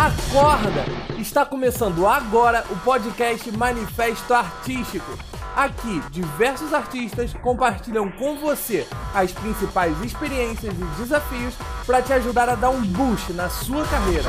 Acorda! 0.00 0.80
Está 1.20 1.44
começando 1.44 2.06
agora 2.06 2.64
o 2.72 2.82
podcast 2.82 3.52
Manifesto 3.54 4.32
Artístico. 4.32 5.10
Aqui, 5.54 6.00
diversos 6.10 6.72
artistas 6.72 7.34
compartilham 7.34 8.10
com 8.12 8.34
você 8.36 8.86
as 9.14 9.30
principais 9.30 10.02
experiências 10.02 10.72
e 10.72 11.02
desafios 11.02 11.54
para 11.84 12.00
te 12.00 12.14
ajudar 12.14 12.48
a 12.48 12.54
dar 12.54 12.70
um 12.70 12.80
boost 12.80 13.34
na 13.34 13.50
sua 13.50 13.84
carreira. 13.88 14.24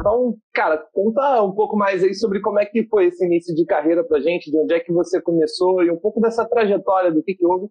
Então, 0.00 0.38
cara, 0.54 0.82
conta 0.94 1.42
um 1.42 1.52
pouco 1.52 1.76
mais 1.76 2.02
aí 2.02 2.14
sobre 2.14 2.40
como 2.40 2.58
é 2.58 2.64
que 2.64 2.86
foi 2.88 3.08
esse 3.08 3.26
início 3.26 3.54
de 3.54 3.66
carreira 3.66 4.02
pra 4.02 4.20
gente, 4.20 4.50
de 4.50 4.58
onde 4.58 4.72
é 4.72 4.80
que 4.80 4.90
você 4.90 5.20
começou 5.20 5.82
e 5.82 5.90
um 5.90 5.98
pouco 5.98 6.18
dessa 6.18 6.48
trajetória 6.48 7.12
do 7.12 7.22
que, 7.22 7.34
que 7.34 7.44
houve. 7.44 7.68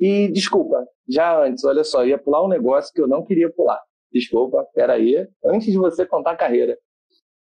E 0.00 0.32
desculpa, 0.32 0.84
já 1.08 1.40
antes, 1.44 1.62
olha 1.64 1.84
só, 1.84 2.04
ia 2.04 2.18
pular 2.18 2.44
um 2.44 2.48
negócio 2.48 2.92
que 2.92 3.00
eu 3.00 3.06
não 3.06 3.24
queria 3.24 3.48
pular. 3.48 3.80
Desculpa, 4.12 4.66
peraí. 4.74 5.26
Antes 5.44 5.70
de 5.70 5.78
você 5.78 6.06
contar 6.06 6.32
a 6.32 6.36
carreira. 6.36 6.76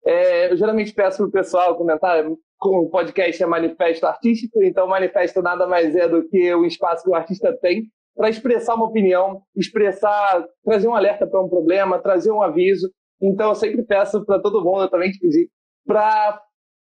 É, 0.04 0.52
eu 0.52 0.56
geralmente 0.56 0.92
peço 0.92 1.18
pro 1.18 1.30
pessoal 1.30 1.77
comentar, 1.77 2.24
o 2.27 2.88
podcast 2.90 3.42
é 3.42 3.46
manifesto 3.46 4.06
artístico, 4.06 4.62
então 4.62 4.87
manifesto 4.87 5.40
nada 5.40 5.66
mais 5.66 5.96
é 5.96 6.06
do 6.06 6.28
que 6.28 6.54
o 6.54 6.64
espaço 6.64 7.04
que 7.04 7.10
o 7.10 7.14
artista 7.14 7.56
tem 7.59 7.84
para 8.14 8.28
expressar 8.28 8.74
uma 8.74 8.87
opinião, 8.87 9.42
expressar, 9.56 10.46
trazer 10.62 10.87
um 10.87 10.95
alerta 10.95 11.27
para 11.27 11.42
um 11.42 11.48
problema, 11.48 11.98
trazer 11.98 12.30
um 12.30 12.42
aviso. 12.42 12.90
Então 13.20 13.48
eu 13.48 13.54
sempre 13.54 13.82
peço 13.82 14.24
para 14.24 14.40
todo 14.40 14.62
mundo, 14.62 14.82
eu 14.82 14.90
também 14.90 15.10
te 15.10 15.18
pedi, 15.18 15.48
para 15.87 16.40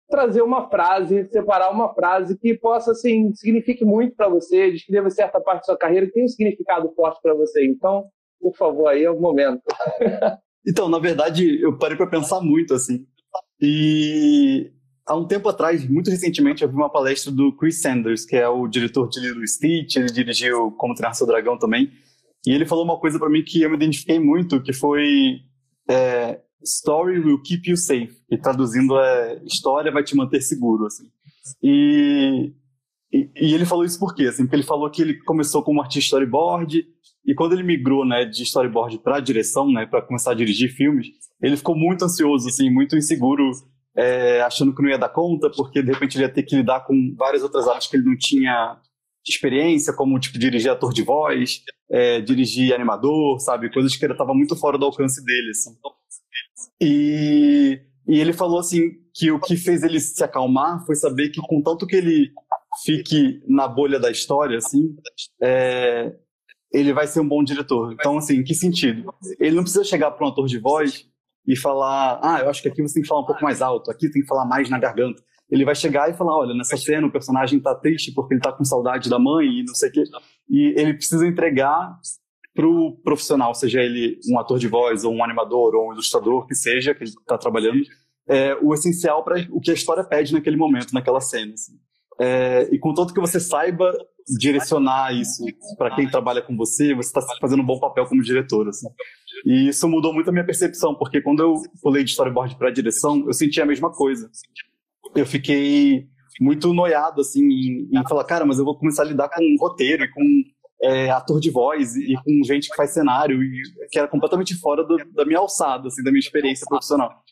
trazer 0.09 0.43
uma 0.43 0.69
frase, 0.69 1.25
separar 1.31 1.71
uma 1.71 1.95
frase 1.95 2.37
que 2.39 2.55
possa, 2.59 2.91
assim, 2.91 3.33
signifique 3.35 3.85
muito 3.85 4.15
para 4.15 4.29
você, 4.29 4.71
descreva 4.71 5.09
certa 5.09 5.41
parte 5.41 5.61
da 5.61 5.67
sua 5.67 5.79
carreira 5.79 6.07
que 6.07 6.13
tem 6.13 6.25
um 6.25 6.29
significado 6.29 6.93
forte 6.95 7.21
para 7.23 7.35
você. 7.35 7.65
Então, 7.65 8.05
por 8.43 8.57
favor, 8.57 8.89
aí 8.89 9.05
é 9.05 9.11
o 9.11 9.21
momento. 9.21 9.63
então, 10.67 10.89
na 10.89 10.99
verdade, 10.99 11.63
eu 11.63 11.79
parei 11.79 11.97
para 11.97 12.09
pensar 12.09 12.41
muito, 12.41 12.75
assim. 12.75 13.07
E 13.61 14.73
há 15.07 15.15
um 15.17 15.27
tempo 15.27 15.49
atrás, 15.49 15.89
muito 15.89 16.11
recentemente, 16.11 16.63
eu 16.63 16.69
vi 16.69 16.75
uma 16.75 16.91
palestra 16.91 17.31
do 17.31 17.57
Chris 17.57 17.81
Sanders, 17.81 18.27
que 18.27 18.35
é 18.35 18.49
o 18.49 18.67
diretor 18.67 19.09
de 19.09 19.21
Lilo 19.21 19.47
Stitch, 19.47 19.97
ele 19.97 20.07
dirigiu 20.07 20.73
Como 20.73 20.95
Treinar 20.95 21.15
Seu 21.15 21.27
Dragão 21.27 21.57
também. 21.57 21.91
E 22.45 22.51
ele 22.51 22.67
falou 22.67 22.85
uma 22.85 22.99
coisa 22.99 23.21
para 23.21 23.31
mim 23.31 23.45
que 23.45 23.63
eu 23.63 23.71
me 23.71 23.77
identifiquei 23.77 24.19
muito, 24.19 24.61
que 24.61 24.73
foi 24.73 25.41
é, 25.89 26.41
Story 26.65 27.21
will 27.21 27.41
keep 27.41 27.71
you 27.71 27.77
safe, 27.77 28.13
que 28.29 28.37
traduzindo 28.37 28.99
é 28.99 29.41
História 29.45 29.93
vai 29.93 30.03
te 30.03 30.17
manter 30.17 30.41
seguro, 30.41 30.87
assim. 30.87 31.05
E, 31.63 32.53
e, 33.13 33.31
e 33.37 33.55
ele 33.55 33.65
falou 33.65 33.85
isso 33.85 34.01
por 34.01 34.15
quê? 34.15 34.25
Assim, 34.25 34.43
porque 34.43 34.57
ele 34.57 34.63
falou 34.65 34.91
que 34.91 35.03
ele 35.03 35.23
começou 35.23 35.63
como 35.63 35.81
artista 35.81 36.17
storyboard, 36.17 36.85
e 37.25 37.35
quando 37.35 37.53
ele 37.53 37.63
migrou, 37.63 38.05
né, 38.05 38.25
de 38.25 38.43
storyboard 38.43 38.99
para 38.99 39.21
direção, 39.21 39.71
né, 39.71 39.87
para 39.87 40.03
começar 40.03 40.33
a 40.33 40.35
dirigir 40.35 40.71
filmes, 40.71 41.07
ele 41.41 41.57
ficou 41.57 41.77
muito 41.77 42.05
ansioso, 42.05 42.49
assim, 42.49 42.71
muito 42.71 42.97
inseguro, 42.97 43.51
é, 43.97 44.41
achando 44.43 44.75
que 44.75 44.83
não 44.83 44.89
ia 44.89 44.99
dar 44.99 45.09
conta, 45.09 45.51
porque 45.51 45.83
de 45.83 45.93
repente 45.93 46.17
ele 46.17 46.25
ia 46.25 46.33
ter 46.33 46.43
que 46.43 46.57
lidar 46.57 46.81
com 46.81 47.15
várias 47.17 47.43
outras 47.43 47.69
artes 47.69 47.89
que 47.89 47.97
ele 47.97 48.07
não 48.07 48.17
tinha 48.17 48.81
experiência, 49.27 49.93
como 49.93 50.19
tipo 50.19 50.39
dirigir 50.39 50.71
ator 50.71 50.93
de 50.93 51.03
voz, 51.03 51.63
é, 51.91 52.21
dirigir 52.21 52.75
animador, 52.75 53.39
sabe, 53.39 53.73
coisas 53.73 53.95
que 53.95 54.05
ele 54.05 54.15
estava 54.15 54.35
muito 54.35 54.57
fora 54.57 54.77
do 54.77 54.87
alcance 54.87 55.25
dele, 55.25 55.51
assim. 55.51 55.71
E, 56.81 57.81
e 58.09 58.19
ele 58.19 58.33
falou 58.33 58.59
assim 58.59 58.91
que 59.15 59.31
o 59.31 59.39
que 59.39 59.57
fez 59.57 59.83
ele 59.83 60.01
se 60.01 60.25
acalmar 60.25 60.85
foi 60.85 60.97
saber 60.97 61.29
que 61.29 61.41
com 61.41 61.63
tanto 61.63 61.87
que 61.87 61.97
ele 61.97 62.33
fique 62.85 63.41
na 63.47 63.69
bolha 63.69 64.01
da 64.01 64.11
história, 64.11 64.59
assim, 64.59 64.97
é, 65.41 66.13
ele 66.73 66.93
vai 66.93 67.07
ser 67.07 67.21
um 67.21 67.29
bom 67.29 67.43
diretor. 67.45 67.93
Então, 67.93 68.19
assim, 68.19 68.37
em 68.37 68.45
que 68.45 68.55
sentido? 68.55 69.13
Ele 69.39 69.55
não 69.57 69.63
precisa 69.63 69.85
chegar 69.85 70.11
para 70.11 70.27
um 70.27 70.31
ator 70.31 70.47
de 70.47 70.59
voz 70.59 71.07
e 71.47 71.57
falar, 71.57 72.21
ah, 72.23 72.41
eu 72.41 72.49
acho 72.49 72.63
que 72.63 72.69
aqui 72.69 72.81
você 72.81 72.95
tem 72.95 73.03
que 73.03 73.09
falar 73.09 73.21
um 73.21 73.27
pouco 73.27 73.43
mais 73.43 73.61
alto, 73.61 73.91
aqui 73.91 74.11
tem 74.11 74.23
que 74.23 74.29
falar 74.29 74.45
mais 74.45 74.71
na 74.71 74.79
garganta. 74.79 75.23
Ele 75.51 75.65
vai 75.65 75.75
chegar 75.75 76.09
e 76.09 76.15
falar, 76.15 76.35
olha, 76.35 76.55
nessa 76.55 76.77
cena 76.77 77.07
o 77.07 77.13
personagem 77.13 77.59
está 77.59 77.75
triste 77.75 78.13
porque 78.13 78.35
ele 78.35 78.41
está 78.41 78.53
com 78.53 78.65
saudade 78.65 79.11
da 79.11 79.19
mãe 79.19 79.47
e 79.47 79.65
não 79.65 79.75
sei 79.75 79.91
o 79.91 79.93
quê. 79.93 80.05
E 80.49 80.75
ele 80.81 80.95
precisa 80.95 81.27
entregar 81.27 81.99
para 82.55 82.67
o 82.67 82.93
profissional, 83.03 83.55
seja 83.55 83.81
ele 83.83 84.19
um 84.29 84.39
ator 84.39 84.59
de 84.59 84.69
voz 84.69 85.05
ou 85.05 85.13
um 85.13 85.25
animador 85.25 85.75
ou 85.75 85.91
um 85.91 85.93
ilustrador 85.93 86.47
que 86.47 86.55
seja 86.55 86.95
que 86.95 87.03
ele 87.03 87.11
está 87.11 87.37
trabalhando, 87.37 87.83
é, 88.29 88.55
o 88.63 88.73
essencial 88.73 89.25
para 89.25 89.47
o 89.51 89.61
que 89.61 89.71
a 89.71 89.75
história 89.75 90.05
pede 90.05 90.33
naquele 90.33 90.57
momento, 90.57 90.93
naquela 90.93 91.21
cena. 91.21 91.53
Assim. 91.55 91.73
É, 92.21 92.69
e 92.71 92.79
contanto 92.79 93.15
que 93.15 93.21
você 93.21 93.41
saiba 93.41 93.93
direcionar 94.39 95.13
isso 95.13 95.45
para 95.77 95.95
quem 95.95 96.09
trabalha 96.09 96.43
com 96.43 96.57
você, 96.57 96.95
você 96.95 97.09
está 97.09 97.21
fazendo 97.41 97.63
um 97.63 97.67
bom 97.67 97.79
papel 97.79 98.07
como 98.07 98.23
diretor. 98.23 98.69
Assim. 98.69 98.87
E 99.45 99.69
isso 99.69 99.89
mudou 99.89 100.13
muito 100.13 100.29
a 100.29 100.33
minha 100.33 100.47
percepção, 100.47 100.95
porque 100.95 101.21
quando 101.21 101.43
eu 101.43 101.55
pulei 101.83 102.05
de 102.05 102.11
storyboard 102.11 102.57
para 102.57 102.71
direção, 102.71 103.25
eu 103.27 103.33
senti 103.33 103.61
a 103.61 103.67
mesma 103.67 103.91
coisa. 103.91 104.31
Eu 105.15 105.27
fiquei 105.27 106.07
muito 106.41 106.73
noiado 106.73 107.21
assim 107.21 107.45
em, 107.45 107.89
em, 107.93 108.09
falar, 108.09 108.25
cara, 108.25 108.47
mas 108.47 108.59
eu 108.59 108.65
vou 108.65 108.79
começar 108.79 109.03
a 109.03 109.07
lidar 109.07 109.29
com 109.29 109.43
roteiro 109.61 110.05
e 110.05 110.11
com 110.11 110.23
é, 110.83 111.11
ator 111.11 111.39
de 111.41 111.51
voz 111.51 111.95
e, 111.95 112.15
com 112.25 112.45
gente 112.45 112.69
que 112.69 112.77
faz 112.77 112.93
cenário 112.93 113.43
e 113.43 113.63
que 113.91 113.99
era 113.99 114.09
completamente 114.09 114.55
fora 114.55 114.83
do, 114.85 114.97
da 115.13 115.25
minha 115.25 115.39
alçada, 115.39 115.89
assim, 115.89 116.03
da 116.03 116.11
minha 116.11 116.21
experiência 116.21 116.67
profissional. 116.67 117.23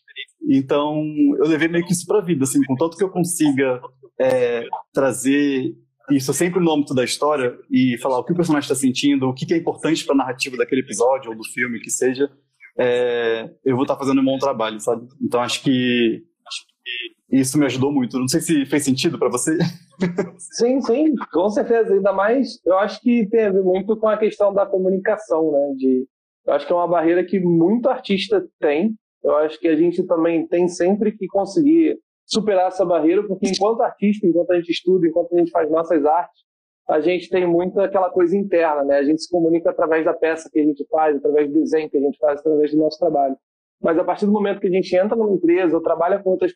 Então, 0.49 1.05
eu 1.39 1.47
levei 1.47 1.69
meio 1.69 1.85
que 1.85 1.93
isso 1.93 2.07
para 2.07 2.21
vida, 2.21 2.45
assim, 2.45 2.63
com 2.65 2.75
tanto 2.75 2.97
que 2.97 3.05
eu 3.05 3.11
consiga 3.11 3.81
é, 4.21 4.67
trazer 4.93 5.75
isso 6.11 6.35
sempre 6.35 6.61
no 6.61 6.73
âmbito 6.73 6.95
da 6.95 7.05
história 7.05 7.57
e 7.71 7.97
falar 7.99 8.19
o 8.19 8.25
que 8.25 8.33
o 8.33 8.37
personagem 8.37 8.67
está 8.67 8.75
sentindo, 8.75 9.29
o 9.29 9.35
que 9.35 9.53
é 9.53 9.57
importante 9.57 10.05
para 10.05 10.15
a 10.15 10.19
narrativa 10.19 10.57
daquele 10.57 10.83
episódio 10.83 11.31
ou 11.31 11.37
do 11.37 11.45
filme, 11.45 11.81
que 11.81 11.91
seja, 11.91 12.31
é, 12.79 13.49
eu 13.65 13.77
vou 13.77 13.85
estar 13.85 13.95
tá 13.95 14.01
fazendo 14.01 14.21
um 14.21 14.25
bom 14.25 14.39
trabalho, 14.39 14.79
sabe? 14.81 15.07
Então 15.23 15.41
acho 15.41 15.63
que, 15.63 16.23
acho 16.47 16.67
que 16.67 17.41
isso 17.41 17.59
me 17.59 17.65
ajudou 17.67 17.93
muito. 17.93 18.19
Não 18.19 18.29
sei 18.29 18.41
se 18.41 18.67
fez 18.67 18.85
sentido 18.85 19.19
para 19.19 19.31
você. 19.31 19.57
Sim, 20.57 20.81
sim, 20.81 21.15
com 21.31 21.49
certeza. 21.51 21.93
Ainda 21.93 22.13
mais, 22.13 22.59
eu 22.65 22.79
acho 22.79 23.01
que 23.03 23.27
tem 23.29 23.45
a 23.45 23.53
ver 23.53 23.63
muito 23.63 23.97
com 23.97 24.09
a 24.09 24.17
questão 24.17 24.53
da 24.53 24.65
comunicação, 24.65 25.53
né? 25.53 25.75
De, 25.77 26.07
eu 26.47 26.55
acho 26.55 26.67
que 26.67 26.73
é 26.73 26.77
uma 26.77 26.89
barreira 26.89 27.25
que 27.25 27.39
muito 27.39 27.89
artista 27.89 28.45
tem. 28.59 28.95
Eu 29.23 29.37
acho 29.37 29.61
que 29.61 29.69
a 29.69 29.77
gente 29.77 30.03
também 30.07 30.47
tem 30.47 30.67
sempre 30.69 31.13
que 31.13 31.27
conseguir 31.27 31.99
superar 32.31 32.69
essa 32.69 32.85
barreira, 32.85 33.27
porque 33.27 33.49
enquanto 33.49 33.81
artista, 33.81 34.27
enquanto 34.27 34.51
a 34.53 34.57
gente 34.57 34.71
estuda, 34.71 35.07
enquanto 35.07 35.35
a 35.35 35.39
gente 35.39 35.51
faz 35.51 35.71
nossas 35.71 36.05
artes, 36.05 36.43
a 36.89 37.01
gente 37.01 37.29
tem 37.29 37.47
muito 37.47 37.79
aquela 37.81 38.11
coisa 38.11 38.37
interna, 38.37 38.85
né? 38.85 38.97
A 38.97 39.05
gente 39.05 39.23
se 39.23 39.31
comunica 39.31 39.71
através 39.71 40.05
da 40.05 40.13
peça 40.15 40.49
que 40.51 40.59
a 40.59 40.65
gente 40.65 40.85
faz, 40.89 41.17
através 41.17 41.49
do 41.49 41.55
desenho 41.55 41.89
que 41.89 41.97
a 41.97 42.01
gente 42.01 42.19
faz, 42.19 42.41
através 42.41 42.73
do 42.73 42.79
nosso 42.79 42.99
trabalho. 42.99 43.37
Mas 43.81 43.99
a 43.99 44.05
partir 44.05 44.27
do 44.27 44.33
momento 44.33 44.61
que 44.61 44.67
a 44.67 44.71
gente 44.71 44.95
entra 44.97 45.17
numa 45.17 45.33
empresa 45.33 45.77
ou 45.77 45.83
trabalha 45.83 46.23
com 46.23 46.31
outras 46.31 46.53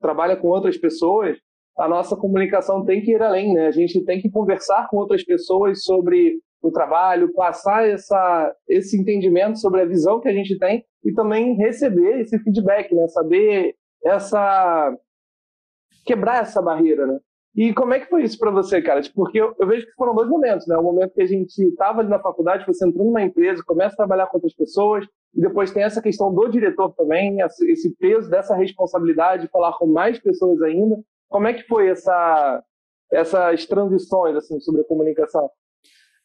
trabalha 0.00 0.36
com 0.36 0.48
outras 0.48 0.76
pessoas, 0.76 1.36
a 1.78 1.88
nossa 1.88 2.16
comunicação 2.16 2.84
tem 2.84 3.02
que 3.02 3.12
ir 3.12 3.22
além, 3.22 3.54
né? 3.54 3.66
A 3.66 3.70
gente 3.70 4.04
tem 4.04 4.20
que 4.20 4.30
conversar 4.30 4.88
com 4.88 4.98
outras 4.98 5.24
pessoas 5.24 5.82
sobre 5.82 6.34
o 6.62 6.70
trabalho, 6.70 7.32
passar 7.32 7.88
essa, 7.88 8.54
esse 8.68 9.00
entendimento 9.00 9.58
sobre 9.58 9.80
a 9.80 9.86
visão 9.86 10.20
que 10.20 10.28
a 10.28 10.32
gente 10.32 10.58
tem 10.58 10.84
e 11.04 11.12
também 11.12 11.56
receber 11.56 12.20
esse 12.20 12.38
feedback, 12.40 12.94
né? 12.94 13.08
Saber 13.08 13.74
essa 14.04 14.96
quebrar 16.04 16.42
essa 16.42 16.60
barreira, 16.62 17.06
né? 17.06 17.18
E 17.54 17.74
como 17.74 17.92
é 17.92 18.00
que 18.00 18.08
foi 18.08 18.22
isso 18.22 18.38
para 18.38 18.50
você, 18.50 18.80
cara? 18.80 19.02
Tipo, 19.02 19.16
porque 19.16 19.40
eu, 19.40 19.54
eu, 19.58 19.66
vejo 19.66 19.84
que 19.84 19.92
foram 19.92 20.14
dois 20.14 20.28
momentos, 20.28 20.66
né? 20.66 20.76
O 20.76 20.82
momento 20.82 21.14
que 21.14 21.22
a 21.22 21.26
gente 21.26 21.58
estava 21.58 22.00
ali 22.00 22.08
na 22.08 22.20
faculdade, 22.20 22.64
você 22.66 22.86
entrou 22.86 23.04
numa 23.04 23.22
empresa, 23.22 23.62
começa 23.64 23.94
a 23.94 23.96
trabalhar 23.96 24.26
com 24.26 24.36
outras 24.36 24.54
pessoas, 24.54 25.04
e 25.34 25.40
depois 25.40 25.72
tem 25.72 25.82
essa 25.82 26.00
questão 26.00 26.32
do 26.32 26.48
diretor 26.48 26.90
também, 26.94 27.38
esse 27.40 27.90
peso 27.96 28.30
dessa 28.30 28.54
responsabilidade 28.54 29.42
de 29.42 29.50
falar 29.50 29.72
com 29.78 29.86
mais 29.86 30.18
pessoas 30.18 30.62
ainda. 30.62 30.96
Como 31.28 31.46
é 31.48 31.54
que 31.54 31.66
foi 31.66 31.88
essa, 31.88 32.62
essas 33.12 33.66
transições, 33.66 34.36
assim, 34.36 34.60
sobre 34.60 34.82
a 34.82 34.84
comunicação? 34.84 35.50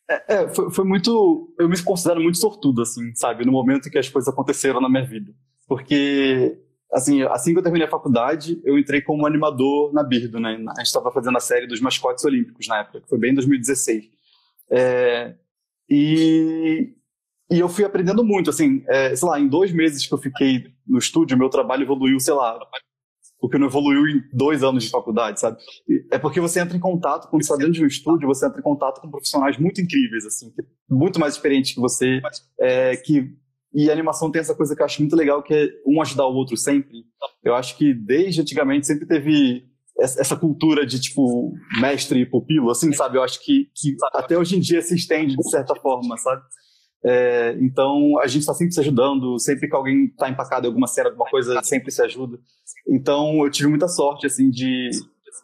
É, 0.09 0.35
é 0.35 0.47
foi, 0.47 0.71
foi, 0.71 0.85
muito. 0.85 1.53
Eu 1.59 1.67
me 1.67 1.83
considero 1.83 2.21
muito 2.21 2.37
sortudo, 2.37 2.83
assim, 2.83 3.13
sabe? 3.15 3.45
No 3.45 3.51
momento 3.51 3.89
que 3.89 3.97
as 3.97 4.09
coisas 4.09 4.31
aconteceram 4.31 4.79
na 4.79 4.89
minha 4.89 5.05
vida. 5.05 5.31
Porque 5.67 6.59
assim, 6.91 7.21
assim 7.23 7.53
que 7.53 7.59
eu 7.59 7.63
terminei 7.63 7.87
a 7.87 7.91
faculdade, 7.91 8.61
eu 8.63 8.77
entrei 8.77 9.01
como 9.01 9.25
animador 9.25 9.93
na 9.93 10.03
Birdo, 10.03 10.39
né? 10.39 10.51
A 10.69 10.79
gente 10.79 10.87
estava 10.87 11.11
fazendo 11.11 11.37
a 11.37 11.41
série 11.41 11.67
dos 11.67 11.81
mascotes 11.81 12.23
olímpicos 12.23 12.67
na 12.67 12.79
época, 12.79 13.01
que 13.01 13.09
foi 13.09 13.17
bem 13.17 13.31
em 13.31 13.35
2016. 13.35 14.09
É, 14.71 15.35
e, 15.89 16.93
e 17.51 17.59
eu 17.59 17.69
fui 17.69 17.83
aprendendo 17.85 18.23
muito, 18.23 18.49
assim, 18.49 18.83
é, 18.87 19.15
sei 19.15 19.27
lá, 19.27 19.39
em 19.39 19.47
dois 19.47 19.71
meses 19.71 20.07
que 20.07 20.13
eu 20.13 20.17
fiquei 20.17 20.65
no 20.87 20.97
estúdio, 20.97 21.37
meu 21.37 21.49
trabalho 21.49 21.83
evoluiu, 21.83 22.19
sei 22.19 22.33
lá, 22.33 22.57
o 23.39 23.49
que 23.49 23.57
não 23.57 23.67
evoluiu 23.67 24.07
em 24.07 24.23
dois 24.33 24.63
anos 24.63 24.83
de 24.85 24.89
faculdade, 24.89 25.39
sabe? 25.39 25.57
É 26.11 26.17
porque 26.17 26.39
você 26.39 26.59
entra 26.59 26.75
em 26.75 26.79
contato, 26.79 27.29
quando 27.29 27.43
você 27.43 27.51
está 27.51 27.57
dentro 27.57 27.73
de 27.73 27.83
um 27.83 27.87
estúdio, 27.87 28.27
você 28.27 28.47
entra 28.47 28.59
em 28.59 28.63
contato 28.63 29.01
com 29.01 29.11
profissionais 29.11 29.57
muito 29.57 29.81
incríveis, 29.81 30.25
assim, 30.25 30.51
muito 30.89 31.19
mais 31.19 31.33
experientes 31.33 31.73
que 31.73 31.79
você, 31.79 32.21
é, 32.59 32.95
que 32.97 33.35
e 33.75 33.89
a 33.89 33.93
animação 33.93 34.31
tem 34.31 34.39
essa 34.39 34.55
coisa 34.55 34.73
que 34.73 34.81
eu 34.81 34.85
acho 34.85 35.01
muito 35.01 35.17
legal, 35.17 35.43
que 35.43 35.53
é 35.53 35.67
um 35.85 36.01
ajudar 36.01 36.25
o 36.25 36.33
outro 36.33 36.55
sempre. 36.55 37.03
Eu 37.43 37.53
acho 37.53 37.77
que 37.77 37.93
desde 37.93 38.39
antigamente 38.39 38.87
sempre 38.87 39.05
teve 39.05 39.65
essa 39.99 40.35
cultura 40.35 40.85
de, 40.85 40.99
tipo, 40.99 41.53
mestre 41.81 42.21
e 42.21 42.25
pupilo, 42.25 42.69
assim, 42.71 42.91
sabe? 42.93 43.17
Eu 43.17 43.23
acho 43.23 43.43
que, 43.43 43.69
que 43.75 43.95
até 44.13 44.37
hoje 44.37 44.55
em 44.55 44.61
dia 44.61 44.81
se 44.81 44.95
estende 44.95 45.35
de 45.35 45.49
certa 45.49 45.75
forma, 45.75 46.17
sabe? 46.17 46.41
É, 47.03 47.57
então 47.61 48.17
a 48.19 48.27
gente 48.27 48.41
está 48.41 48.53
sempre 48.53 48.73
se 48.73 48.79
ajudando, 48.79 49.37
sempre 49.39 49.67
que 49.67 49.75
alguém 49.75 50.05
está 50.05 50.29
empacado 50.29 50.65
em 50.65 50.69
alguma 50.69 50.87
cena, 50.87 51.09
alguma 51.09 51.29
coisa, 51.29 51.61
sempre 51.61 51.91
se 51.91 52.01
ajuda. 52.01 52.39
Então 52.87 53.43
eu 53.43 53.51
tive 53.51 53.67
muita 53.67 53.87
sorte 53.87 54.25
assim 54.25 54.49
de, 54.49 54.89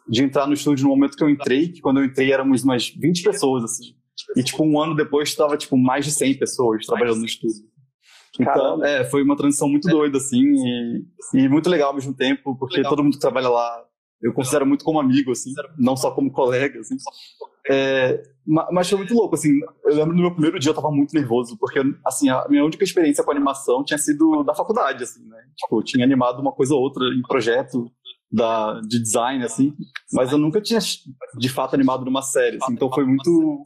de 0.08 0.24
entrar 0.24 0.46
no 0.46 0.54
estúdio 0.54 0.84
no 0.84 0.90
momento 0.90 1.16
que 1.16 1.22
eu 1.22 1.30
entrei, 1.30 1.68
que 1.68 1.80
quando 1.80 2.00
eu 2.00 2.04
entrei 2.04 2.32
éramos 2.32 2.64
umas 2.64 2.88
20 2.88 3.22
pessoas 3.22 3.64
assim. 3.64 3.94
E 4.36 4.42
tipo 4.42 4.64
um 4.64 4.80
ano 4.80 4.96
depois 4.96 5.28
estava 5.28 5.56
tipo 5.56 5.76
mais 5.76 6.04
de 6.04 6.10
100 6.10 6.38
pessoas 6.38 6.84
trabalhando 6.84 7.20
no 7.20 7.26
estúdio. 7.26 7.71
Então, 8.40 8.84
é, 8.84 9.04
foi 9.04 9.22
uma 9.22 9.36
transição 9.36 9.68
muito 9.68 9.88
doida, 9.88 10.16
assim, 10.16 10.40
e, 10.40 11.04
e 11.34 11.48
muito 11.48 11.68
legal 11.68 11.88
ao 11.88 11.94
mesmo 11.94 12.14
tempo, 12.14 12.56
porque 12.56 12.76
legal. 12.76 12.90
todo 12.90 13.04
mundo 13.04 13.14
que 13.14 13.20
trabalha 13.20 13.48
lá 13.48 13.84
eu 14.22 14.32
considero 14.32 14.64
muito 14.64 14.84
como 14.84 15.00
amigo, 15.00 15.32
assim, 15.32 15.52
não 15.76 15.96
só 15.96 16.12
como 16.12 16.30
colega, 16.30 16.78
assim. 16.78 16.96
É, 17.68 18.22
mas 18.46 18.88
foi 18.88 18.98
muito 18.98 19.14
louco, 19.14 19.34
assim, 19.34 19.50
eu 19.84 19.96
lembro 19.96 20.14
no 20.14 20.22
meu 20.22 20.30
primeiro 20.30 20.60
dia 20.60 20.70
eu 20.70 20.74
tava 20.74 20.92
muito 20.92 21.12
nervoso, 21.12 21.56
porque, 21.58 21.80
assim, 22.06 22.28
a 22.28 22.46
minha 22.48 22.64
única 22.64 22.84
experiência 22.84 23.24
com 23.24 23.32
animação 23.32 23.84
tinha 23.84 23.98
sido 23.98 24.44
da 24.44 24.54
faculdade, 24.54 25.02
assim, 25.02 25.26
né? 25.26 25.38
Tipo, 25.56 25.80
eu 25.80 25.84
tinha 25.84 26.04
animado 26.04 26.40
uma 26.40 26.52
coisa 26.52 26.72
ou 26.72 26.80
outra 26.80 27.04
em 27.08 27.22
projeto 27.22 27.90
da, 28.30 28.80
de 28.80 29.02
design, 29.02 29.44
assim, 29.44 29.74
mas 30.12 30.30
eu 30.30 30.38
nunca 30.38 30.60
tinha, 30.60 30.78
de 31.36 31.48
fato, 31.48 31.74
animado 31.74 32.04
numa 32.04 32.22
série, 32.22 32.58
assim, 32.62 32.74
então 32.74 32.90
foi 32.92 33.04
muito 33.04 33.64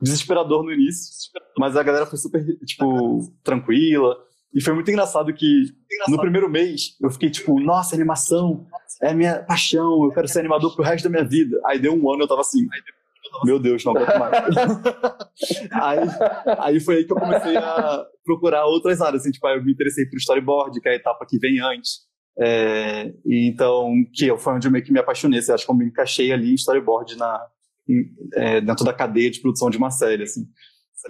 desesperador 0.00 0.62
no 0.62 0.72
início, 0.72 1.30
mas 1.58 1.76
a 1.76 1.82
galera 1.82 2.06
foi 2.06 2.18
super, 2.18 2.44
tipo, 2.64 3.20
tranquila, 3.42 4.16
e 4.54 4.60
foi 4.62 4.72
muito 4.72 4.90
engraçado 4.90 5.32
que 5.34 5.64
no 6.08 6.18
primeiro 6.18 6.48
mês 6.48 6.96
eu 7.00 7.10
fiquei 7.10 7.30
tipo, 7.30 7.60
nossa, 7.60 7.94
animação 7.94 8.66
é 9.02 9.12
minha 9.12 9.42
paixão, 9.42 10.04
eu 10.04 10.10
quero 10.12 10.28
ser 10.28 10.40
animador 10.40 10.74
pro 10.74 10.84
resto 10.84 11.04
da 11.04 11.10
minha 11.10 11.28
vida. 11.28 11.60
Aí 11.66 11.78
deu 11.78 11.92
um 11.92 12.10
ano 12.10 12.22
eu 12.22 12.28
tava 12.28 12.40
assim, 12.40 12.66
meu 13.44 13.58
Deus, 13.58 13.84
não 13.84 13.94
aguento 13.94 14.18
mais. 14.18 14.32
aí, 15.72 15.98
aí 16.58 16.80
foi 16.80 16.96
aí 16.96 17.04
que 17.04 17.12
eu 17.12 17.18
comecei 17.18 17.54
a 17.56 18.06
procurar 18.24 18.64
outras 18.64 19.02
áreas, 19.02 19.22
assim, 19.22 19.30
tipo, 19.30 19.46
eu 19.46 19.62
me 19.62 19.72
interessei 19.72 20.06
por 20.06 20.16
storyboard, 20.16 20.80
que 20.80 20.88
é 20.88 20.92
a 20.92 20.96
etapa 20.96 21.26
que 21.28 21.38
vem 21.38 21.60
antes. 21.60 22.06
É, 22.38 23.12
então, 23.26 23.92
que 24.14 24.34
foi 24.38 24.54
onde 24.54 24.68
eu 24.68 24.72
meio 24.72 24.84
que 24.84 24.92
me 24.92 25.00
apaixonei, 25.00 25.38
assim, 25.38 25.52
acho 25.52 25.66
que 25.66 25.70
eu 25.70 25.76
me 25.76 25.86
encaixei 25.86 26.32
ali 26.32 26.50
em 26.50 26.54
storyboard 26.54 27.16
na, 27.16 27.46
é, 28.34 28.60
dentro 28.60 28.84
da 28.84 28.92
cadeia 28.92 29.30
de 29.30 29.40
produção 29.40 29.70
de 29.70 29.78
uma 29.78 29.90
série, 29.90 30.24
assim. 30.24 30.46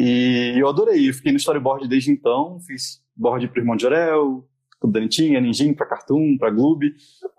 E 0.01 0.55
eu 0.57 0.69
adorei, 0.69 1.09
eu 1.09 1.15
fiquei 1.15 1.33
no 1.33 1.39
storyboard 1.39 1.89
desde 1.89 2.11
então, 2.11 2.59
fiz 2.61 3.01
board 3.17 3.49
para 3.49 3.61
Irmão 3.61 3.77
de 3.77 3.87
Orel, 3.87 4.47
pro 4.79 4.91
Danitinha, 4.91 5.41
Ninjin, 5.41 5.73
para 5.73 5.87
Cartoon, 5.87 6.37
para 6.39 6.51
Gloob, 6.51 6.95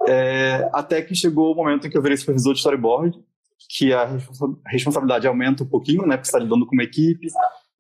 é, 0.08 0.70
até 0.74 1.02
que 1.02 1.14
chegou 1.14 1.54
o 1.54 1.56
momento 1.56 1.86
em 1.86 1.90
que 1.90 1.98
eu 1.98 2.02
virei 2.02 2.18
supervisor 2.18 2.54
de 2.54 2.60
storyboard, 2.60 3.18
que 3.70 3.94
a 3.94 4.18
responsabilidade 4.66 5.28
aumenta 5.28 5.64
um 5.64 5.68
pouquinho, 5.68 6.06
né, 6.06 6.16
porque 6.16 6.26
você 6.26 6.38
está 6.38 6.40
lidando 6.40 6.66
com 6.66 6.74
uma 6.74 6.84
equipe, 6.84 7.28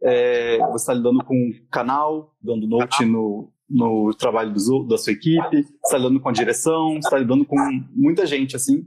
é, 0.03 0.57
você 0.57 0.83
está 0.83 0.94
lidando 0.94 1.24
com 1.24 1.36
um 1.36 1.51
canal, 1.71 2.36
dando 2.42 2.68
note 2.68 3.03
no, 3.06 3.51
no 3.69 4.13
trabalho 4.13 4.53
do, 4.53 4.83
da 4.83 4.98
sua 4.98 5.13
equipe, 5.13 5.63
você 5.63 5.74
está 5.83 5.98
lidando 5.98 6.19
com 6.19 6.30
a 6.30 6.33
direção, 6.33 6.92
você 6.94 7.07
está 7.07 7.18
lidando 7.18 7.45
com 7.45 7.57
muita 7.95 8.25
gente, 8.25 8.56
assim, 8.56 8.86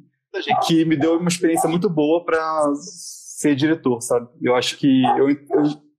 que 0.67 0.85
me 0.85 0.97
deu 0.97 1.19
uma 1.19 1.29
experiência 1.29 1.69
muito 1.69 1.89
boa 1.89 2.25
para 2.25 2.73
ser 2.75 3.55
diretor, 3.55 4.01
sabe? 4.01 4.29
Eu 4.41 4.55
acho 4.55 4.77
que 4.77 5.03
eu, 5.19 5.31
eu 5.31 5.37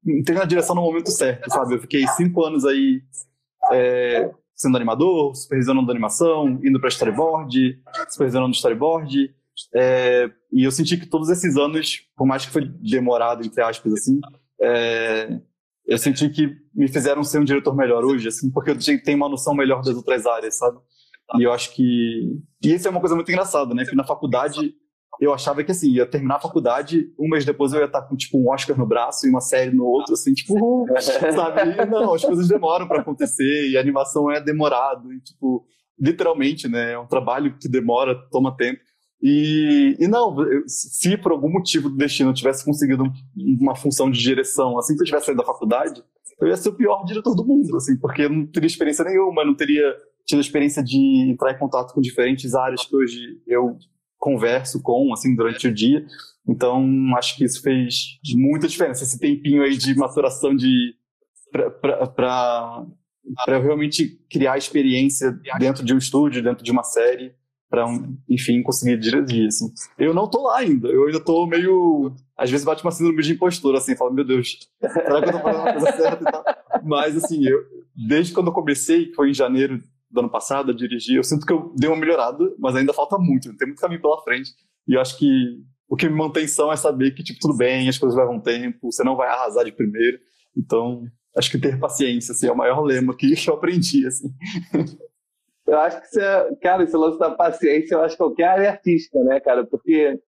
entrei 0.08 0.38
na 0.38 0.46
direção 0.46 0.76
no 0.76 0.82
momento 0.82 1.10
certo, 1.12 1.50
sabe? 1.50 1.76
Eu 1.76 1.80
fiquei 1.80 2.08
cinco 2.10 2.46
anos 2.46 2.66
aí 2.66 3.02
é, 3.72 4.32
sendo 4.56 4.78
animador, 4.78 5.36
supervisionando 5.36 5.92
animação, 5.92 6.60
indo 6.64 6.80
para 6.80 6.90
storyboard, 6.90 7.80
supervisionando 8.10 8.54
storyboard. 8.54 9.34
É, 9.76 10.30
e 10.52 10.64
eu 10.64 10.72
senti 10.72 10.98
que 10.98 11.06
todos 11.06 11.30
esses 11.30 11.58
anos, 11.58 12.02
por 12.16 12.26
mais 12.26 12.46
que 12.46 12.52
foi 12.52 12.66
demorado, 12.66 13.46
entre 13.46 13.62
aspas, 13.62 13.94
assim, 13.94 14.20
é, 14.62 15.40
eu 15.86 15.98
senti 15.98 16.30
que 16.30 16.56
me 16.74 16.88
fizeram 16.88 17.24
ser 17.24 17.40
um 17.40 17.44
diretor 17.44 17.76
melhor 17.76 18.06
hoje, 18.06 18.28
assim, 18.28 18.50
porque 18.52 18.72
eu 18.72 18.78
tenho 19.04 19.18
uma 19.18 19.30
noção 19.30 19.54
melhor 19.54 19.82
das 19.82 19.96
outras 19.96 20.26
áreas, 20.26 20.58
sabe? 20.58 20.78
E 21.40 21.44
eu 21.44 21.52
acho 21.52 21.74
que. 21.74 21.84
E 22.64 22.74
isso 22.74 22.88
é 22.88 22.92
uma 22.92 23.00
coisa 23.00 23.16
muito 23.16 23.32
engraçada, 23.32 23.74
né? 23.74 23.86
Que 23.86 23.96
na 23.96 24.04
faculdade 24.04 24.74
eu 25.20 25.34
achava 25.34 25.64
que 25.64 25.72
assim, 25.72 25.92
ia 25.92 26.06
terminar 26.06 26.38
a 26.38 26.42
faculdade, 26.42 27.14
um 27.20 27.30
mês 27.30 27.46
depois 27.46 27.74
eu 27.74 27.80
ia 27.80 27.86
estar 27.86 28.02
com 28.02 28.16
tipo 28.16 28.40
um 28.40 28.50
Oscar 28.50 28.76
no 28.76 28.88
braço 28.88 29.28
e 29.28 29.30
uma 29.30 29.40
série 29.40 29.72
no 29.72 29.86
outro, 29.86 30.14
assim, 30.14 30.34
tipo, 30.34 30.86
sabe? 31.00 31.62
E, 31.62 31.86
não, 31.86 32.16
as 32.16 32.26
coisas 32.26 32.48
demoram 32.48 32.88
para 32.88 33.02
acontecer 33.02 33.70
e 33.70 33.78
a 33.78 33.80
animação 33.80 34.32
é 34.32 34.42
demorado 34.42 35.14
e 35.14 35.22
tipo, 35.22 35.64
literalmente, 36.00 36.68
né? 36.68 36.94
É 36.94 37.00
um 37.00 37.06
trabalho 37.06 37.56
que 37.60 37.70
demora, 37.70 38.16
toma 38.32 38.58
tempo. 38.58 38.80
E, 39.22 39.96
e 40.00 40.08
não, 40.08 40.36
se 40.66 41.16
por 41.16 41.32
algum 41.32 41.52
motivo 41.52 41.88
do 41.88 41.96
destino 41.96 42.32
eu 42.32 42.34
tivesse 42.34 42.66
conseguido 42.66 43.04
uma 43.60 43.76
função 43.76 44.10
de 44.10 44.20
direção 44.20 44.80
assim 44.80 44.96
que 44.96 45.04
eu 45.04 45.06
tivesse 45.06 45.28
saído 45.28 45.42
da 45.42 45.46
faculdade, 45.48 46.04
eu 46.40 46.48
ia 46.48 46.58
ser 46.58 46.70
o 46.70 46.76
pior 46.76 47.04
diretor 47.06 47.36
do 47.36 47.46
mundo, 47.46 47.78
assim, 47.78 47.96
porque 48.00 48.24
eu 48.24 48.30
não 48.30 48.48
teria 48.48 48.66
experiência 48.66 49.06
nenhuma, 49.06 49.46
não 49.46 49.54
teria 49.54 49.96
tido 50.32 50.40
a 50.40 50.42
experiência 50.42 50.84
de 50.84 50.98
entrar 51.30 51.54
em 51.54 51.60
contato 51.60 51.94
com 51.94 52.02
diferentes 52.02 52.56
áreas 52.56 52.86
que 52.86 52.96
hoje 52.96 53.40
eu 53.48 53.78
converso 54.18 54.82
com, 54.82 55.14
assim, 55.14 55.36
durante 55.36 55.68
o 55.68 55.74
dia. 55.74 56.06
Então, 56.48 56.86
acho 57.18 57.36
que 57.36 57.44
isso 57.44 57.62
fez 57.62 58.20
muita 58.34 58.68
diferença, 58.68 59.04
esse 59.04 59.20
tempinho 59.20 59.62
aí 59.64 59.78
de 59.78 59.96
maturação 59.96 60.56
de 60.56 60.96
para 62.16 62.86
eu 63.48 63.62
realmente 63.62 64.20
criar 64.30 64.58
experiência 64.58 65.38
dentro 65.60 65.84
de 65.84 65.94
um 65.94 65.98
estúdio, 65.98 66.42
dentro 66.42 66.64
de 66.64 66.72
uma 66.72 66.84
série, 66.84 67.34
para, 67.70 67.86
enfim, 68.30 68.64
conseguir 68.64 68.98
dirigir, 68.98 69.48
assim. 69.48 69.72
Eu 69.98 70.14
não 70.14 70.30
tô 70.30 70.44
lá 70.44 70.60
ainda, 70.60 70.88
eu 70.88 71.06
ainda 71.06 71.20
tô 71.20 71.46
meio... 71.46 72.14
Às 72.38 72.50
vezes 72.50 72.66
bate 72.66 72.84
uma 72.84 72.92
síndrome 72.92 73.22
de 73.22 73.34
impostor, 73.34 73.76
assim, 73.76 73.96
falo, 73.96 74.14
meu 74.14 74.26
Deus, 74.26 74.58
será 74.82 75.22
que 75.22 75.30
eu 75.30 75.34
tô 75.34 75.40
fazendo 75.40 75.68
a 75.68 75.74
coisa 75.74 75.92
certa 75.92 76.24
e 76.24 76.32
tal? 76.32 76.44
Mas, 76.84 77.16
assim, 77.16 77.46
eu, 77.46 77.60
desde 77.96 78.34
quando 78.34 78.48
eu 78.48 78.54
comecei, 78.54 79.08
que 79.08 79.14
foi 79.14 79.30
em 79.30 79.34
janeiro 79.34 79.82
do 80.12 80.20
ano 80.20 80.30
passado 80.30 80.72
a 80.72 80.76
dirigir, 80.76 81.18
eu 81.18 81.24
sinto 81.24 81.46
que 81.46 81.54
eu 81.54 81.74
dei 81.78 81.90
uma 81.90 82.00
melhorada, 82.00 82.54
mas 82.60 82.76
ainda 82.76 82.94
falta 82.94 83.18
muito, 83.18 83.56
tem 83.58 83.68
muito 83.68 83.82
caminho 83.82 84.02
pela 84.02 84.22
frente. 84.22 84.52
E 84.88 84.94
eu 84.94 85.02
acho 85.02 85.18
que 85.18 85.28
o 85.88 85.96
que 85.96 86.08
me 86.08 86.16
mantém 86.16 86.48
são 86.48 86.72
é 86.72 86.76
saber 86.76 87.12
que, 87.12 87.24
tipo, 87.24 87.40
tudo 87.40 87.56
bem, 87.56 87.90
as 87.90 87.98
coisas 87.98 88.18
levam 88.18 88.40
tempo, 88.40 88.92
você 88.92 89.04
não 89.04 89.16
vai 89.16 89.28
arrasar 89.28 89.66
de 89.66 89.72
primeiro. 89.72 90.20
Então, 90.58 91.04
acho 91.36 91.52
que 91.52 91.60
ter 91.60 91.80
paciência, 91.80 92.32
assim, 92.32 92.48
é 92.48 92.52
o 92.52 92.58
maior 92.58 92.82
lema 92.82 93.16
que 93.16 93.34
eu 93.48 93.54
aprendi, 93.54 94.06
assim. 94.06 94.30
Eu 95.68 95.78
acho 95.80 96.02
que 96.02 96.08
você, 96.08 96.22
cara, 96.62 96.84
esse 96.84 96.96
lance 96.96 97.20
da 97.20 97.32
paciência, 97.32 97.96
eu 97.96 98.02
acho 98.02 98.16
que 98.16 98.24
qualquer 98.24 98.46
área 98.46 98.72
artística, 98.72 99.20
né, 99.24 99.40
cara? 99.40 99.66
Porque 99.66 100.20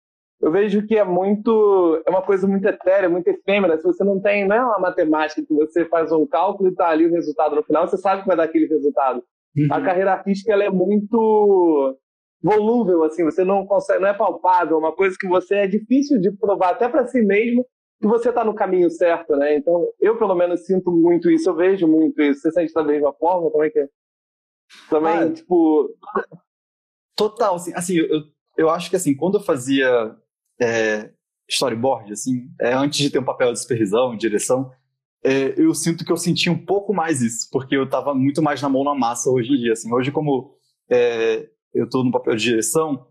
eu 0.41 0.51
vejo 0.51 0.85
que 0.85 0.97
é 0.97 1.05
muito, 1.05 2.03
é 2.05 2.11
uma 2.11 2.23
coisa 2.23 2.49
muito 2.49 2.67
etérea, 2.67 3.09
muito 3.09 3.29
efêmera. 3.29 3.79
Se 3.79 3.85
você 3.85 4.03
não 4.03 4.21
tem, 4.21 4.47
não 4.47 4.57
é 4.57 4.65
uma 4.65 4.81
matemática 4.81 5.41
que 5.47 5.55
você 5.55 5.85
faz 5.85 6.11
um 6.11 6.27
cálculo 6.27 6.69
e 6.69 6.75
tá 6.75 6.89
ali 6.89 7.07
o 7.07 7.13
resultado 7.13 7.55
no 7.55 7.63
final, 7.63 7.87
você 7.87 7.97
sabe 7.97 8.23
que 8.23 8.27
vai 8.27 8.37
dar 8.37 8.45
aquele 8.45 8.67
resultado. 8.67 9.23
Uhum. 9.57 9.69
A 9.71 9.81
carreira 9.83 10.13
artística 10.13 10.53
ela 10.53 10.65
é 10.65 10.71
muito 10.71 11.99
volúvel, 12.43 13.05
assim, 13.05 13.25
você 13.25 13.45
não 13.45 13.65
consegue, 13.67 14.01
não 14.01 14.09
é 14.09 14.15
palpável, 14.15 14.77
é 14.77 14.79
uma 14.79 14.93
coisa 14.93 15.17
que 15.19 15.29
você 15.29 15.57
é 15.57 15.67
difícil 15.67 16.21
de 16.21 16.33
provar 16.33 16.71
até 16.71 16.89
para 16.89 17.07
si 17.07 17.23
mesmo 17.23 17.65
que 18.03 18.09
você 18.09 18.31
está 18.31 18.45
no 18.45 18.53
caminho 18.55 18.91
certo, 18.91 19.37
né? 19.37 19.57
Então, 19.57 19.89
eu 20.01 20.19
pelo 20.19 20.35
menos 20.35 20.67
sinto 20.67 20.91
muito 20.91 21.31
isso, 21.31 21.49
eu 21.49 21.55
vejo 21.55 21.87
muito 21.87 22.21
isso. 22.21 22.41
Você 22.41 22.51
sente 22.51 22.75
da 22.75 22.83
mesma 22.83 23.13
forma? 23.13 23.49
Como 23.49 23.63
é 23.63 23.71
que 23.71 23.79
é? 23.79 23.89
Também, 24.91 25.13
ah, 25.13 25.33
tipo. 25.33 25.95
Total, 27.17 27.55
assim, 27.55 27.73
assim 27.77 27.99
eu, 27.99 28.23
eu 28.57 28.69
acho 28.69 28.91
que 28.91 28.97
assim, 28.97 29.15
quando 29.15 29.39
eu 29.39 29.43
fazia 29.43 30.17
é, 30.61 31.11
storyboard, 31.49 32.13
assim, 32.13 32.49
é, 32.61 32.73
antes 32.73 32.99
de 32.99 33.11
ter 33.11 33.21
um 33.21 33.25
papel 33.25 33.53
de 33.53 33.61
supervisão, 33.61 34.17
direção, 34.17 34.73
é, 35.25 35.55
eu 35.57 35.73
sinto 35.75 36.05
que 36.05 36.11
eu 36.13 36.17
senti 36.17 36.51
um 36.51 36.59
pouco 36.59 36.93
mais 36.93 37.23
isso, 37.23 37.49
porque 37.51 37.77
eu 37.77 37.85
estava 37.85 38.15
muito 38.15 38.43
mais 38.43 38.61
na 38.61 38.69
mão 38.69 38.83
na 38.83 38.95
massa 38.95 39.31
hoje 39.31 39.53
em 39.53 39.57
dia. 39.57 39.73
Assim. 39.73 39.93
Hoje, 39.93 40.11
como 40.11 40.55
é, 40.91 41.49
eu 41.73 41.85
estou 41.85 42.05
no 42.05 42.11
papel 42.11 42.35
de 42.35 42.43
direção, 42.43 43.07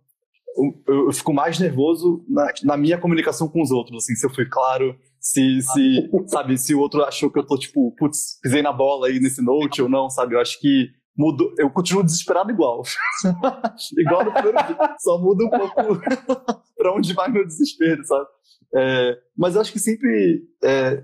eu, 0.88 1.06
eu 1.08 1.14
fico 1.14 1.34
mais 1.34 1.60
nervoso 1.60 2.24
na, 2.28 2.48
na, 2.64 2.78
minha 2.78 2.98
comunicação 2.98 3.48
com 3.48 3.62
os 3.62 3.72
outros, 3.72 4.04
assim, 4.04 4.16
se 4.16 4.26
eu 4.26 4.30
fui 4.30 4.46
claro, 4.46 4.96
se, 5.20 5.62
se 5.62 6.10
sabe, 6.28 6.58
se 6.58 6.76
o 6.76 6.80
outro 6.80 7.04
achou 7.04 7.32
que 7.32 7.40
eu 7.40 7.46
tô, 7.46 7.58
tipo, 7.58 7.94
putz, 7.96 8.40
pisei 8.42 8.62
na 8.62 8.74
bola 8.74 9.08
aí 9.08 9.20
nesse 9.20 9.42
note 9.42 9.82
ou 9.82 9.90
não, 9.90 10.10
sabe? 10.10 10.36
Eu 10.36 10.42
acho 10.42 10.60
que 10.60 10.90
mudou, 11.18 11.54
eu 11.58 11.70
continuo 11.70 12.04
desesperado 12.04 12.52
igual. 12.52 12.84
igual 13.98 14.26
no 14.26 14.34
primeiro 14.34 14.58
dia, 14.68 14.96
só 15.00 15.18
muda 15.18 15.46
um 15.46 15.50
pouco 15.50 16.02
para 16.76 16.94
onde 16.94 17.14
vai 17.14 17.30
meu 17.32 17.46
desespero, 17.46 18.04
sabe? 18.06 18.28
É, 18.74 19.18
mas 19.38 19.56
eu 19.56 19.62
acho 19.62 19.72
que 19.72 19.80
sempre 19.80 20.44
é, 20.64 21.04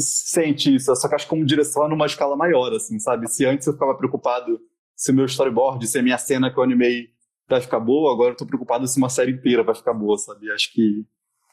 sente 0.00 0.74
isso, 0.74 0.94
só 0.96 1.08
que 1.08 1.14
acho 1.14 1.24
que 1.24 1.30
como 1.30 1.44
direção 1.44 1.84
é 1.84 1.88
numa 1.88 2.06
escala 2.06 2.36
maior, 2.36 2.72
assim, 2.72 2.98
sabe? 2.98 3.28
Se 3.28 3.44
antes 3.44 3.66
eu 3.66 3.72
ficava 3.74 3.94
preocupado 3.94 4.60
se 4.96 5.10
o 5.10 5.14
meu 5.14 5.26
storyboard, 5.26 5.86
se 5.86 5.98
a 5.98 6.02
minha 6.02 6.18
cena 6.18 6.50
que 6.50 6.58
eu 6.58 6.62
animei 6.62 7.08
vai 7.48 7.60
ficar 7.60 7.80
boa, 7.80 8.12
agora 8.12 8.32
eu 8.32 8.36
tô 8.36 8.46
preocupado 8.46 8.86
se 8.86 8.98
uma 8.98 9.08
série 9.08 9.32
inteira 9.32 9.62
vai 9.62 9.74
ficar 9.74 9.92
boa, 9.92 10.16
sabe? 10.16 10.50
Acho 10.50 10.72
que 10.72 11.04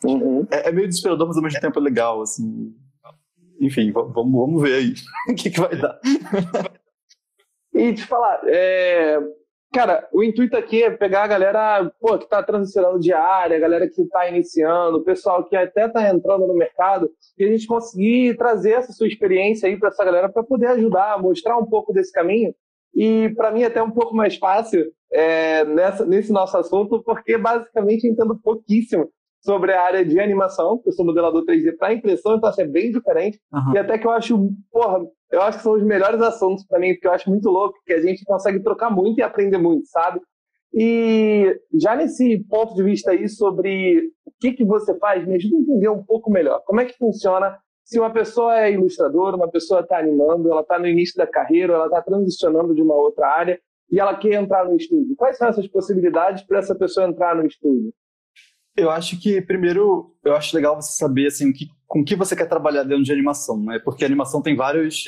uhum. 0.03 0.47
é, 0.51 0.69
é, 0.69 0.71
meio 0.71 0.87
desesperador, 0.87 1.27
mas 1.27 1.37
ao 1.37 1.43
mesmo 1.43 1.59
tempo 1.59 1.79
é 1.79 1.81
legal, 1.81 2.21
assim. 2.21 2.73
Enfim, 3.59 3.91
vamos, 3.91 4.13
vamos 4.15 4.61
ver 4.61 4.75
aí 4.75 4.93
o 5.27 5.35
que, 5.35 5.49
que 5.49 5.59
vai 5.59 5.75
dar. 5.75 5.99
e 7.73 7.93
te 7.93 8.05
falar, 8.05 8.39
é, 8.45 9.19
Cara, 9.71 10.09
o 10.11 10.23
intuito 10.23 10.57
aqui 10.57 10.81
é 10.81 10.89
pegar 10.89 11.23
a 11.23 11.27
galera 11.27 11.91
pô, 11.99 12.17
que 12.17 12.23
está 12.23 12.41
transicionando 12.41 12.99
de 12.99 13.13
área, 13.13 13.55
a 13.55 13.59
galera 13.59 13.87
que 13.87 14.01
está 14.01 14.27
iniciando, 14.27 14.97
o 14.97 15.03
pessoal 15.03 15.43
que 15.43 15.55
até 15.55 15.85
está 15.85 16.09
entrando 16.09 16.47
no 16.47 16.55
mercado, 16.55 17.11
e 17.37 17.43
a 17.43 17.47
gente 17.47 17.67
conseguir 17.67 18.35
trazer 18.35 18.71
essa 18.71 18.91
sua 18.91 19.07
experiência 19.07 19.69
aí 19.69 19.77
para 19.77 19.89
essa 19.89 20.03
galera 20.03 20.27
para 20.27 20.43
poder 20.43 20.67
ajudar, 20.67 21.21
mostrar 21.21 21.55
um 21.57 21.65
pouco 21.67 21.93
desse 21.93 22.11
caminho. 22.11 22.53
E 22.95 23.29
para 23.35 23.51
mim 23.51 23.61
é 23.61 23.67
até 23.67 23.81
um 23.81 23.91
pouco 23.91 24.15
mais 24.15 24.37
fácil 24.37 24.91
é, 25.11 25.63
nessa, 25.65 26.03
nesse 26.03 26.31
nosso 26.31 26.57
assunto, 26.57 27.03
porque 27.03 27.37
basicamente 27.37 28.05
eu 28.05 28.11
entendo 28.11 28.39
pouquíssimo 28.41 29.11
sobre 29.41 29.73
a 29.73 29.81
área 29.81 30.05
de 30.05 30.19
animação, 30.19 30.77
porque 30.77 30.89
eu 30.89 30.93
sou 30.93 31.05
modelador 31.05 31.45
3D 31.45 31.77
para 31.77 31.93
impressão, 31.93 32.35
então 32.35 32.49
assim, 32.49 32.63
é 32.63 32.67
bem 32.67 32.91
diferente. 32.91 33.39
Uhum. 33.53 33.73
E 33.73 33.77
até 33.77 33.97
que 33.97 34.05
eu 34.05 34.11
acho, 34.11 34.51
porra, 34.71 34.99
eu 35.31 35.41
acho 35.41 35.59
que 35.59 35.63
são 35.63 35.73
os 35.73 35.83
melhores 35.83 36.21
assuntos 36.21 36.65
para 36.65 36.79
mim, 36.79 36.93
porque 36.93 37.07
eu 37.07 37.13
acho 37.13 37.29
muito 37.29 37.49
louco, 37.49 37.77
que 37.85 37.93
a 37.93 38.01
gente 38.01 38.23
consegue 38.25 38.61
trocar 38.61 38.89
muito 38.89 39.19
e 39.19 39.23
aprender 39.23 39.57
muito, 39.57 39.87
sabe? 39.87 40.19
E 40.73 41.59
já 41.79 41.95
nesse 41.95 42.45
ponto 42.49 42.75
de 42.75 42.83
vista 42.83 43.11
aí 43.11 43.27
sobre 43.27 43.99
o 44.25 44.31
que, 44.39 44.53
que 44.53 44.65
você 44.65 44.97
faz, 44.99 45.25
me 45.25 45.35
ajuda 45.35 45.55
a 45.55 45.59
entender 45.59 45.89
um 45.89 46.03
pouco 46.03 46.29
melhor. 46.29 46.61
Como 46.65 46.79
é 46.79 46.85
que 46.85 46.97
funciona 46.97 47.57
se 47.83 47.99
uma 47.99 48.11
pessoa 48.11 48.59
é 48.59 48.71
ilustradora, 48.71 49.35
uma 49.35 49.49
pessoa 49.49 49.81
está 49.81 49.97
animando, 49.97 50.51
ela 50.51 50.61
está 50.61 50.77
no 50.77 50.87
início 50.87 51.15
da 51.17 51.25
carreira, 51.25 51.73
ela 51.73 51.87
está 51.87 52.01
transicionando 52.03 52.75
de 52.75 52.83
uma 52.83 52.93
outra 52.93 53.27
área 53.27 53.59
e 53.91 53.99
ela 53.99 54.15
quer 54.15 54.33
entrar 54.33 54.65
no 54.65 54.75
estúdio. 54.75 55.15
Quais 55.15 55.37
são 55.37 55.47
essas 55.47 55.67
possibilidades 55.67 56.43
para 56.43 56.59
essa 56.59 56.75
pessoa 56.75 57.07
entrar 57.07 57.35
no 57.35 57.47
estúdio? 57.47 57.91
Eu 58.79 58.89
acho 58.89 59.19
que, 59.19 59.41
primeiro, 59.41 60.15
eu 60.23 60.35
acho 60.35 60.55
legal 60.55 60.75
você 60.75 60.97
saber 60.97 61.27
assim, 61.27 61.51
que, 61.51 61.67
com 61.87 62.03
que 62.03 62.15
você 62.15 62.35
quer 62.35 62.47
trabalhar 62.47 62.83
dentro 62.83 63.03
de 63.03 63.11
animação, 63.11 63.61
né? 63.61 63.79
Porque 63.79 64.03
a 64.03 64.07
animação 64.07 64.41
tem 64.41 64.55
várias 64.55 65.05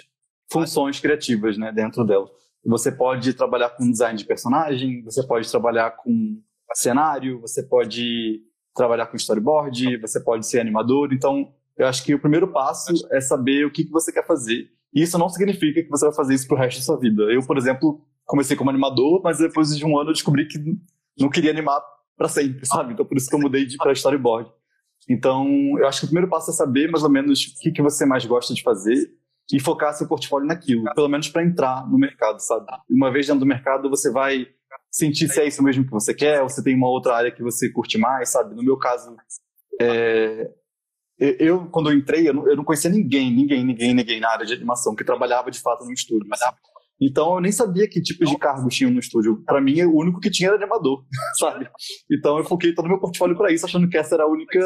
funções 0.52 1.00
criativas 1.00 1.58
né, 1.58 1.72
dentro 1.72 2.04
dela. 2.04 2.30
Você 2.66 2.92
pode 2.92 3.34
trabalhar 3.34 3.70
com 3.70 3.90
design 3.90 4.18
de 4.18 4.26
personagem, 4.26 5.02
você 5.04 5.26
pode 5.26 5.50
trabalhar 5.50 5.92
com 5.92 6.42
cenário, 6.74 7.40
você 7.40 7.64
pode 7.64 8.42
trabalhar 8.76 9.08
com 9.08 9.18
storyboard, 9.18 9.98
você 9.98 10.20
pode 10.20 10.46
ser 10.46 10.60
animador. 10.60 11.14
Então, 11.14 11.54
eu 11.78 11.88
acho 11.88 12.04
que 12.04 12.14
o 12.14 12.20
primeiro 12.20 12.48
passo 12.48 12.94
é 13.12 13.20
saber 13.20 13.66
o 13.66 13.72
que, 13.72 13.86
que 13.86 13.92
você 13.92 14.12
quer 14.12 14.26
fazer. 14.26 14.70
E 14.94 15.02
isso 15.02 15.18
não 15.18 15.30
significa 15.30 15.82
que 15.82 15.90
você 15.90 16.06
vai 16.06 16.14
fazer 16.14 16.34
isso 16.34 16.48
pro 16.48 16.58
resto 16.58 16.80
da 16.80 16.84
sua 16.84 17.00
vida. 17.00 17.24
Eu, 17.24 17.42
por 17.46 17.58
exemplo, 17.58 18.02
comecei 18.26 18.56
como 18.56 18.70
animador, 18.70 19.22
mas 19.24 19.40
depois 19.40 19.76
de 19.76 19.86
um 19.86 19.98
ano 19.98 20.10
eu 20.10 20.14
descobri 20.14 20.48
que 20.48 20.60
não 21.18 21.30
queria 21.30 21.52
animar 21.52 21.82
para 22.22 22.30
sempre, 22.30 22.66
sabe? 22.68 22.94
Então 22.94 23.04
por 23.04 23.18
isso 23.18 23.28
que 23.28 23.36
eu 23.36 23.40
mudei 23.40 23.66
para 23.78 23.92
storyboard. 23.94 24.52
Então, 25.10 25.48
eu 25.80 25.88
acho 25.88 26.02
que 26.02 26.06
o 26.06 26.10
primeiro 26.10 26.30
passo 26.30 26.52
é 26.52 26.54
saber 26.54 26.90
mais 26.92 27.04
ou 27.04 27.10
menos 27.10 27.42
o 27.48 27.60
que, 27.60 27.72
que 27.72 27.82
você 27.82 28.06
mais 28.06 28.24
gosta 28.24 28.54
de 28.54 28.62
fazer 28.62 29.12
e 29.52 29.60
focar 29.60 29.94
seu 29.94 30.08
portfólio 30.08 30.48
naquilo, 30.48 30.84
pelo 30.94 31.10
menos 31.10 31.28
para 31.28 31.44
entrar 31.44 31.90
no 31.90 31.98
mercado, 31.98 32.40
sabe? 32.40 32.68
Uma 32.88 33.12
vez 33.12 33.26
dentro 33.26 33.40
do 33.40 33.46
mercado, 33.46 33.90
você 33.90 34.12
vai 34.12 34.48
sentir 34.92 35.28
se 35.28 35.42
é 35.42 35.48
isso 35.48 35.64
mesmo 35.64 35.84
que 35.84 35.92
você 35.92 36.14
quer, 36.14 36.44
ou 36.44 36.50
se 36.50 36.64
tem 36.64 36.76
uma 36.76 36.88
outra 36.88 37.16
área 37.16 37.32
que 37.32 37.42
você 37.42 37.70
curte 37.70 37.98
mais, 37.98 38.30
sabe? 38.30 38.54
No 38.54 38.64
meu 38.64 38.78
caso, 38.78 39.16
é... 39.82 40.52
eu, 41.20 41.66
quando 41.72 41.90
eu 41.90 41.98
entrei, 41.98 42.30
eu 42.30 42.34
não, 42.36 42.48
eu 42.48 42.56
não 42.56 42.64
conhecia 42.64 42.90
ninguém, 42.90 43.34
ninguém, 43.34 43.66
ninguém, 43.66 43.96
ninguém 43.96 44.20
na 44.20 44.30
área 44.30 44.46
de 44.46 44.54
animação 44.54 44.96
que 44.96 45.04
trabalhava 45.04 45.50
de 45.50 45.60
fato 45.60 45.84
no 45.84 45.92
estúdio. 45.92 46.30
Sabe? 46.38 46.58
Então 47.02 47.36
eu 47.36 47.42
nem 47.42 47.52
sabia 47.52 47.90
que 47.90 48.00
tipos 48.00 48.30
de 48.30 48.38
cargos 48.38 48.76
tinham 48.76 48.92
no 48.92 49.00
estúdio. 49.00 49.44
Para 49.44 49.60
mim, 49.60 49.82
o 49.84 49.98
único 49.98 50.20
que 50.20 50.30
tinha 50.30 50.50
era 50.50 50.58
animador, 50.58 51.04
sabe? 51.40 51.68
Então 52.12 52.38
eu 52.38 52.44
foquei 52.44 52.76
todo 52.76 52.86
o 52.86 52.90
meu 52.90 53.00
portfólio 53.00 53.36
para 53.36 53.52
isso, 53.52 53.66
achando 53.66 53.90
que 53.90 53.98
essa 53.98 54.16
era 54.16 54.24
a 54.24 54.30
única 54.30 54.60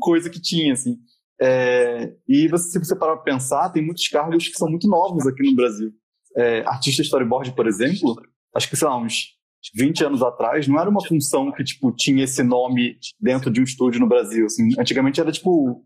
coisa 0.00 0.30
que 0.30 0.40
tinha, 0.40 0.72
assim. 0.72 0.96
É, 1.42 2.12
e 2.28 2.48
você, 2.48 2.70
se 2.70 2.78
você 2.78 2.96
parar 2.96 3.16
para 3.16 3.32
pensar, 3.32 3.70
tem 3.70 3.84
muitos 3.84 4.06
cargos 4.08 4.48
que 4.48 4.58
são 4.58 4.68
muito 4.68 4.88
novos 4.88 5.26
aqui 5.26 5.42
no 5.42 5.54
Brasil. 5.54 5.90
É, 6.36 6.60
artista 6.60 7.02
storyboard, 7.02 7.52
por 7.52 7.66
exemplo, 7.66 8.14
acho 8.54 8.68
que, 8.68 8.76
sei 8.76 8.86
lá, 8.86 8.96
uns 8.96 9.38
20 9.74 10.04
anos 10.04 10.22
atrás, 10.22 10.66
não 10.66 10.78
era 10.78 10.88
uma 10.88 11.04
função 11.04 11.52
que, 11.52 11.64
tipo, 11.64 11.92
tinha 11.92 12.24
esse 12.24 12.42
nome 12.42 12.96
dentro 13.18 13.50
de 13.50 13.60
um 13.60 13.64
estúdio 13.64 14.00
no 14.00 14.08
Brasil, 14.08 14.46
assim. 14.46 14.68
Antigamente 14.78 15.20
era, 15.20 15.32
tipo, 15.32 15.82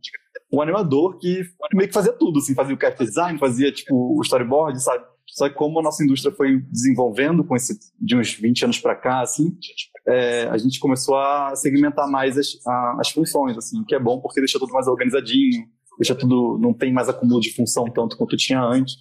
um 0.53 0.61
animador 0.61 1.19
que 1.19 1.43
meio 1.73 1.89
que 1.89 1.95
fazia 1.95 2.13
tudo, 2.13 2.39
assim. 2.39 2.55
Fazia 2.55 2.75
o 2.75 2.81
character 2.81 3.07
design, 3.07 3.39
fazia, 3.39 3.73
tipo, 3.73 3.95
o 3.95 4.21
storyboard, 4.23 4.81
sabe? 4.83 5.05
Só 5.35 5.49
que 5.49 5.57
como 5.57 5.81
a 5.81 5.83
nossa 5.83 6.05
indústria 6.05 6.33
foi 6.33 6.61
desenvolvendo 6.71 7.43
com 7.43 7.57
esse 7.57 7.77
de 8.01 8.17
uns 8.17 8.33
20 8.35 8.67
anos 8.67 8.79
para 8.79 8.95
cá, 8.95 9.21
assim, 9.21 9.59
é, 10.07 10.45
a 10.45 10.57
gente 10.57 10.79
começou 10.79 11.17
a 11.17 11.57
segmentar 11.57 12.09
mais 12.09 12.39
as, 12.39 12.65
a, 12.65 12.99
as 13.01 13.11
funções, 13.11 13.59
assim, 13.59 13.83
que 13.85 13.97
é 13.97 13.99
bom 13.99 14.21
porque 14.21 14.41
deixa 14.41 14.61
tudo 14.61 14.73
mais 14.73 14.87
organizadinho, 14.87 15.67
deixa 15.99 16.15
tudo 16.15 16.57
não 16.61 16.73
tem 16.73 16.93
mais 16.93 17.09
acúmulo 17.09 17.41
de 17.41 17.53
função 17.53 17.85
tanto 17.87 18.17
quanto 18.17 18.37
tinha 18.37 18.63
antes. 18.63 18.95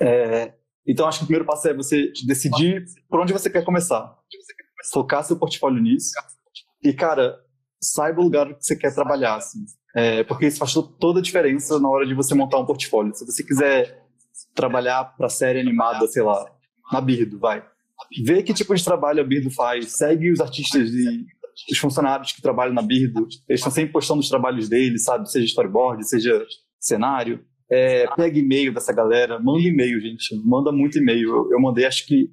É, 0.00 0.54
então 0.84 1.06
acho 1.06 1.18
que 1.18 1.24
o 1.24 1.26
primeiro 1.28 1.46
passo 1.46 1.68
é 1.68 1.74
você 1.74 2.12
decidir 2.26 2.84
por 3.08 3.20
onde 3.20 3.32
você 3.32 3.48
quer 3.48 3.64
começar, 3.64 4.12
focar 4.92 5.22
seu 5.22 5.38
portfólio 5.38 5.80
nisso 5.80 6.10
e 6.82 6.92
cara 6.92 7.38
saiba 7.80 8.20
o 8.20 8.24
lugar 8.24 8.52
que 8.54 8.64
você 8.64 8.74
quer 8.74 8.92
trabalhar, 8.92 9.36
assim, 9.36 9.64
é, 9.94 10.24
porque 10.24 10.46
isso 10.46 10.58
faz 10.58 10.74
toda 10.98 11.20
a 11.20 11.22
diferença 11.22 11.78
na 11.78 11.88
hora 11.88 12.04
de 12.04 12.14
você 12.14 12.34
montar 12.34 12.58
um 12.58 12.66
portfólio. 12.66 13.14
Se 13.14 13.24
você 13.24 13.44
quiser 13.44 14.01
trabalhar 14.54 15.04
para 15.16 15.28
série 15.28 15.60
animada, 15.60 16.06
sei 16.06 16.22
lá, 16.22 16.44
na 16.92 17.00
Birdo, 17.00 17.38
vai. 17.38 17.64
Vê 18.24 18.42
que 18.42 18.52
tipo 18.52 18.74
de 18.74 18.84
trabalho 18.84 19.20
a 19.20 19.24
Birdo 19.24 19.50
faz, 19.50 19.92
segue 19.96 20.30
os 20.30 20.40
artistas 20.40 20.90
e 20.90 21.24
os 21.70 21.78
funcionários 21.78 22.32
que 22.32 22.42
trabalham 22.42 22.74
na 22.74 22.82
Birdo, 22.82 23.26
eles 23.48 23.60
estão 23.60 23.70
sempre 23.70 23.92
postando 23.92 24.20
os 24.20 24.28
trabalhos 24.28 24.68
deles, 24.68 25.04
sabe? 25.04 25.30
Seja 25.30 25.46
storyboard, 25.46 26.06
seja 26.08 26.44
cenário. 26.80 27.44
É, 27.70 28.06
pega 28.14 28.38
e-mail 28.38 28.74
dessa 28.74 28.92
galera, 28.92 29.38
manda 29.40 29.66
e-mail, 29.66 29.98
gente, 30.00 30.34
manda 30.44 30.70
muito 30.70 30.98
e-mail. 30.98 31.28
Eu, 31.28 31.52
eu 31.52 31.60
mandei, 31.60 31.86
acho 31.86 32.06
que 32.06 32.30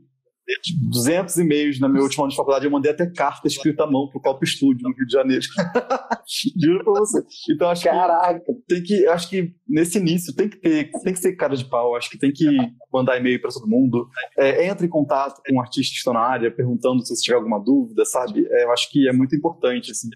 200 0.89 1.37
e-mails 1.37 1.79
na 1.79 1.87
minha 1.87 2.01
última 2.01 2.23
ano 2.23 2.31
de 2.31 2.35
faculdade, 2.35 2.65
eu 2.65 2.71
mandei 2.71 2.91
até 2.91 3.05
carta 3.05 3.47
escrita 3.47 3.83
à 3.83 3.87
mão 3.87 4.07
pro 4.09 4.19
Copo 4.19 4.43
Estúdio, 4.43 4.87
no 4.87 4.95
Rio 4.95 5.05
de 5.05 5.13
Janeiro. 5.13 5.45
Juro 6.61 6.83
pra 6.83 6.93
você. 6.93 7.23
Então 7.51 7.69
acho 7.69 7.83
Caraca. 7.83 8.39
que 8.39 8.53
tem 8.67 8.83
que, 8.83 9.07
acho 9.07 9.29
que 9.29 9.53
nesse 9.67 9.97
início 9.97 10.35
tem 10.35 10.49
que 10.49 10.57
ter, 10.57 10.91
tem 11.03 11.13
que 11.13 11.19
ser 11.19 11.35
cara 11.35 11.55
de 11.55 11.65
pau, 11.65 11.95
acho 11.95 12.09
que 12.09 12.17
tem 12.17 12.31
que 12.31 12.45
mandar 12.91 13.17
e-mail 13.17 13.41
para 13.41 13.51
todo 13.51 13.67
mundo. 13.67 14.07
É, 14.37 14.67
entre 14.67 14.85
em 14.85 14.89
contato 14.89 15.41
com 15.45 15.55
um 15.55 15.61
artista 15.61 15.91
que 15.93 15.97
está 15.97 16.13
na 16.13 16.21
área, 16.21 16.51
perguntando 16.51 17.05
se 17.05 17.15
você 17.15 17.23
tiver 17.23 17.37
alguma 17.37 17.59
dúvida, 17.59 18.03
sabe? 18.05 18.45
É, 18.49 18.63
eu 18.63 18.71
acho 18.71 18.89
que 18.91 19.07
é 19.07 19.13
muito 19.13 19.35
importante, 19.35 19.91
assim. 19.91 20.09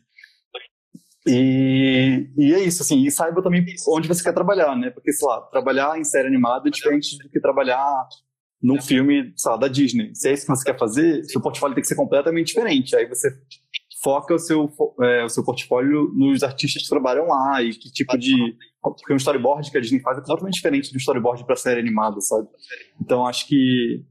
E, 1.25 2.29
e 2.37 2.53
é 2.53 2.59
isso, 2.59 2.83
assim, 2.83 3.05
e 3.05 3.09
saiba 3.09 3.41
também 3.41 3.63
onde 3.87 4.07
você 4.07 4.21
quer 4.21 4.33
trabalhar, 4.33 4.75
né? 4.75 4.89
Porque, 4.89 5.13
sei 5.13 5.27
lá, 5.27 5.41
trabalhar 5.41 5.97
em 5.97 6.03
série 6.03 6.27
animada 6.27 6.67
é 6.67 6.71
diferente 6.71 7.17
do 7.17 7.29
que 7.29 7.39
trabalhar 7.39 8.07
num 8.63 8.81
filme, 8.81 9.33
sei 9.35 9.51
lá, 9.51 9.57
da 9.57 9.67
Disney. 9.67 10.15
Se 10.15 10.29
é 10.29 10.33
isso 10.33 10.45
que 10.45 10.55
você 10.55 10.63
quer 10.63 10.79
fazer, 10.79 11.23
seu 11.25 11.41
portfólio 11.41 11.75
tem 11.75 11.81
que 11.81 11.87
ser 11.87 11.95
completamente 11.95 12.47
diferente. 12.47 12.95
Aí 12.95 13.05
você 13.05 13.29
foca 14.01 14.33
o 14.33 14.39
seu, 14.39 14.71
é, 15.01 15.25
o 15.25 15.29
seu 15.29 15.43
portfólio 15.43 16.09
nos 16.15 16.43
artistas 16.43 16.83
que 16.83 16.89
trabalham 16.89 17.27
lá 17.27 17.61
e 17.61 17.71
que 17.71 17.91
tipo 17.91 18.17
de. 18.17 18.33
Porque 18.81 19.13
um 19.13 19.17
storyboard 19.17 19.69
que 19.69 19.77
a 19.77 19.81
Disney 19.81 19.99
faz 19.99 20.17
é 20.17 20.21
completamente 20.21 20.55
diferente 20.55 20.91
do 20.91 20.97
storyboard 20.97 21.45
para 21.45 21.57
série 21.57 21.81
animada, 21.81 22.21
sabe? 22.21 22.47
Então 23.01 23.27
acho 23.27 23.47
que 23.47 24.01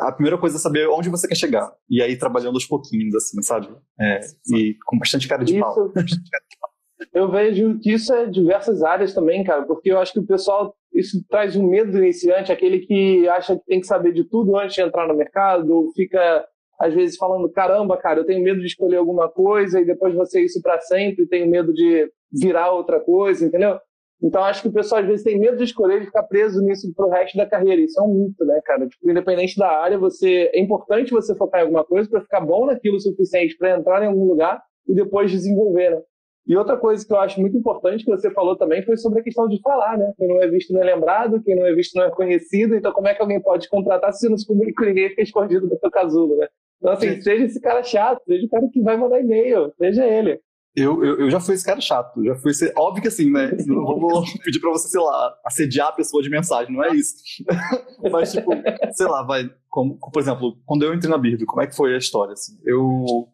a 0.00 0.12
primeira 0.12 0.38
coisa 0.38 0.56
é 0.56 0.60
saber 0.60 0.88
onde 0.88 1.08
você 1.08 1.26
quer 1.26 1.34
chegar. 1.36 1.72
E 1.88 2.00
aí 2.00 2.16
trabalhando 2.16 2.54
aos 2.54 2.66
pouquinhos, 2.66 3.14
assim, 3.16 3.42
sabe? 3.42 3.68
É, 4.00 4.20
e 4.54 4.76
com 4.86 4.96
bastante 4.96 5.26
cara 5.26 5.44
de 5.44 5.54
isso, 5.56 5.60
pau. 5.60 5.92
Eu 7.12 7.30
vejo 7.30 7.78
que 7.80 7.92
isso 7.92 8.12
é 8.12 8.26
diversas 8.26 8.82
áreas 8.82 9.14
também, 9.14 9.42
cara, 9.44 9.62
porque 9.62 9.90
eu 9.90 9.98
acho 9.98 10.12
que 10.12 10.18
o 10.20 10.26
pessoal 10.26 10.74
isso 10.92 11.24
traz 11.28 11.56
um 11.56 11.66
medo 11.66 11.92
do 11.92 11.98
iniciante, 11.98 12.52
aquele 12.52 12.80
que 12.80 13.28
acha 13.28 13.56
que 13.56 13.64
tem 13.64 13.80
que 13.80 13.86
saber 13.86 14.12
de 14.12 14.24
tudo 14.24 14.56
antes 14.56 14.74
de 14.74 14.82
entrar 14.82 15.06
no 15.06 15.16
mercado, 15.16 15.70
ou 15.72 15.92
fica 15.92 16.44
às 16.78 16.94
vezes 16.94 17.16
falando, 17.16 17.50
caramba, 17.50 17.96
cara, 17.96 18.20
eu 18.20 18.24
tenho 18.24 18.42
medo 18.42 18.60
de 18.60 18.66
escolher 18.66 18.96
alguma 18.96 19.28
coisa 19.28 19.80
e 19.80 19.84
depois 19.84 20.14
você 20.14 20.42
isso 20.42 20.62
para 20.62 20.80
sempre, 20.80 21.26
tenho 21.26 21.48
medo 21.48 21.72
de 21.74 22.10
virar 22.32 22.72
outra 22.72 22.98
coisa, 22.98 23.44
entendeu? 23.44 23.78
Então 24.22 24.42
acho 24.44 24.62
que 24.62 24.68
o 24.68 24.72
pessoal 24.72 25.00
às 25.00 25.06
vezes 25.06 25.24
tem 25.24 25.38
medo 25.38 25.56
de 25.56 25.64
escolher 25.64 26.02
e 26.02 26.06
ficar 26.06 26.22
preso 26.24 26.60
nisso 26.62 26.92
pro 26.94 27.08
resto 27.08 27.36
da 27.36 27.46
carreira. 27.46 27.80
Isso 27.80 27.98
é 27.98 28.02
um 28.02 28.14
mito, 28.14 28.44
né, 28.44 28.60
cara? 28.64 28.86
Tipo, 28.86 29.10
independente 29.10 29.58
da 29.58 29.68
área, 29.68 29.98
você 29.98 30.50
é 30.52 30.60
importante 30.60 31.10
você 31.10 31.34
focar 31.34 31.60
em 31.60 31.64
alguma 31.64 31.84
coisa 31.84 32.08
para 32.08 32.20
ficar 32.20 32.40
bom 32.40 32.66
naquilo 32.66 32.96
o 32.96 33.00
suficiente 33.00 33.56
para 33.56 33.76
entrar 33.78 34.02
em 34.02 34.08
algum 34.08 34.24
lugar 34.24 34.62
e 34.86 34.94
depois 34.94 35.30
desenvolver, 35.30 35.90
né? 35.90 36.02
E 36.46 36.56
outra 36.56 36.76
coisa 36.76 37.06
que 37.06 37.12
eu 37.12 37.18
acho 37.18 37.40
muito 37.40 37.56
importante 37.56 38.04
que 38.04 38.10
você 38.10 38.30
falou 38.30 38.56
também 38.56 38.82
foi 38.84 38.96
sobre 38.96 39.20
a 39.20 39.22
questão 39.22 39.46
de 39.46 39.60
falar, 39.60 39.96
né? 39.98 40.12
Quem 40.16 40.26
não 40.26 40.42
é 40.42 40.48
visto 40.48 40.72
não 40.72 40.82
é 40.82 40.94
lembrado, 40.94 41.42
quem 41.42 41.54
não 41.54 41.66
é 41.66 41.72
visto 41.72 41.94
não 41.94 42.04
é 42.04 42.10
conhecido. 42.10 42.74
Então, 42.74 42.92
como 42.92 43.08
é 43.08 43.14
que 43.14 43.22
alguém 43.22 43.40
pode 43.40 43.68
contratar 43.68 44.12
se 44.12 44.28
não 44.28 44.36
se 44.36 44.46
comunica 44.46 44.82
com 44.82 44.88
ninguém 44.88 45.10
fica 45.10 45.22
escondido 45.22 45.68
no 45.68 45.78
seu 45.78 45.90
casulo, 45.90 46.36
né? 46.36 46.48
Então, 46.78 46.92
assim, 46.92 47.14
Sim. 47.16 47.20
seja 47.20 47.44
esse 47.44 47.60
cara 47.60 47.82
chato, 47.82 48.22
seja 48.24 48.46
o 48.46 48.48
cara 48.48 48.66
que 48.72 48.80
vai 48.82 48.96
mandar 48.96 49.20
e-mail, 49.20 49.72
seja 49.78 50.06
ele. 50.06 50.40
Eu, 50.74 51.04
eu, 51.04 51.20
eu, 51.20 51.30
já 51.30 51.40
fui 51.40 51.54
esse 51.54 51.64
cara 51.64 51.80
chato, 51.80 52.24
já 52.24 52.34
fui 52.36 52.52
esse, 52.52 52.72
óbvio 52.76 53.02
que 53.02 53.08
assim, 53.08 53.30
né? 53.30 53.50
Não 53.66 53.84
vou 53.84 54.22
pedir 54.44 54.60
pra 54.60 54.70
você, 54.70 54.88
sei 54.88 55.00
lá, 55.00 55.36
assediar 55.44 55.88
a 55.88 55.92
pessoa 55.92 56.22
de 56.22 56.30
mensagem, 56.30 56.72
não 56.72 56.82
é 56.82 56.94
isso. 56.94 57.16
Mas, 58.10 58.32
tipo, 58.32 58.50
sei 58.92 59.06
lá, 59.06 59.24
vai, 59.24 59.50
como, 59.68 59.98
por 59.98 60.20
exemplo, 60.20 60.56
quando 60.64 60.84
eu 60.84 60.94
entrei 60.94 61.10
na 61.10 61.18
Birdo, 61.18 61.44
como 61.44 61.60
é 61.60 61.66
que 61.66 61.76
foi 61.76 61.94
a 61.94 61.98
história, 61.98 62.32
assim? 62.32 62.56
Eu 62.64 63.28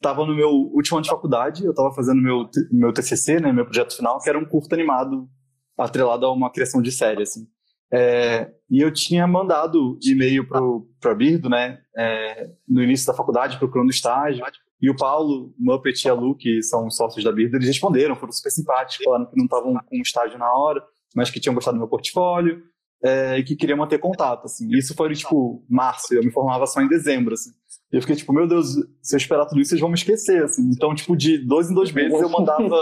tava 0.00 0.24
no 0.24 0.34
meu 0.34 0.50
último 0.50 0.98
ano 0.98 1.04
de 1.04 1.10
faculdade, 1.10 1.64
eu 1.64 1.74
tava 1.74 1.92
fazendo 1.92 2.20
meu, 2.20 2.48
meu 2.70 2.92
TCC, 2.92 3.40
né, 3.40 3.52
meu 3.52 3.64
projeto 3.64 3.94
final, 3.94 4.18
que 4.18 4.28
era 4.28 4.38
um 4.38 4.44
curto 4.44 4.72
animado 4.74 5.28
atrelado 5.76 6.26
a 6.26 6.32
uma 6.32 6.50
criação 6.50 6.80
de 6.80 6.90
série, 6.90 7.22
assim. 7.22 7.46
É, 7.92 8.50
e 8.70 8.80
eu 8.80 8.92
tinha 8.92 9.26
mandado 9.26 9.98
e-mail 10.02 10.46
para 10.46 11.12
a 11.12 11.14
Birdo, 11.14 11.48
né, 11.48 11.80
é, 11.96 12.48
no 12.68 12.82
início 12.82 13.06
da 13.06 13.14
faculdade, 13.14 13.58
procurando 13.58 13.90
estágio. 13.90 14.44
E 14.80 14.88
o 14.88 14.96
Paulo, 14.96 15.52
Muppet 15.58 16.06
e 16.06 16.08
a 16.08 16.14
Lu, 16.14 16.34
que 16.34 16.62
são 16.62 16.88
sócios 16.90 17.22
da 17.22 17.32
Birdo, 17.32 17.56
eles 17.56 17.68
responderam, 17.68 18.16
foram 18.16 18.32
super 18.32 18.50
simpáticos, 18.50 19.04
falaram 19.04 19.26
que 19.26 19.36
não 19.36 19.44
estavam 19.44 19.74
com 19.74 19.96
estágio 19.96 20.38
na 20.38 20.50
hora, 20.50 20.82
mas 21.14 21.30
que 21.30 21.40
tinham 21.40 21.54
gostado 21.54 21.76
do 21.76 21.80
meu 21.80 21.88
portfólio 21.88 22.62
é, 23.02 23.38
e 23.38 23.44
que 23.44 23.56
queriam 23.56 23.78
manter 23.78 23.98
contato, 23.98 24.46
assim. 24.46 24.68
Isso 24.70 24.94
foi, 24.94 25.12
tipo, 25.14 25.64
março, 25.68 26.14
eu 26.14 26.22
me 26.22 26.30
formava 26.30 26.66
só 26.66 26.80
em 26.80 26.88
dezembro, 26.88 27.34
assim. 27.34 27.50
E 27.92 27.96
eu 27.96 28.00
fiquei 28.00 28.16
tipo, 28.16 28.32
meu 28.32 28.46
Deus, 28.46 28.74
se 29.02 29.14
eu 29.14 29.18
esperar 29.18 29.46
tudo 29.46 29.60
isso, 29.60 29.70
vocês 29.70 29.80
vão 29.80 29.90
me 29.90 29.96
esquecer, 29.96 30.44
assim. 30.44 30.70
Então, 30.74 30.94
tipo, 30.94 31.16
de 31.16 31.38
dois 31.38 31.70
em 31.70 31.74
dois 31.74 31.92
meses 31.92 32.20
eu 32.20 32.28
mandava, 32.28 32.76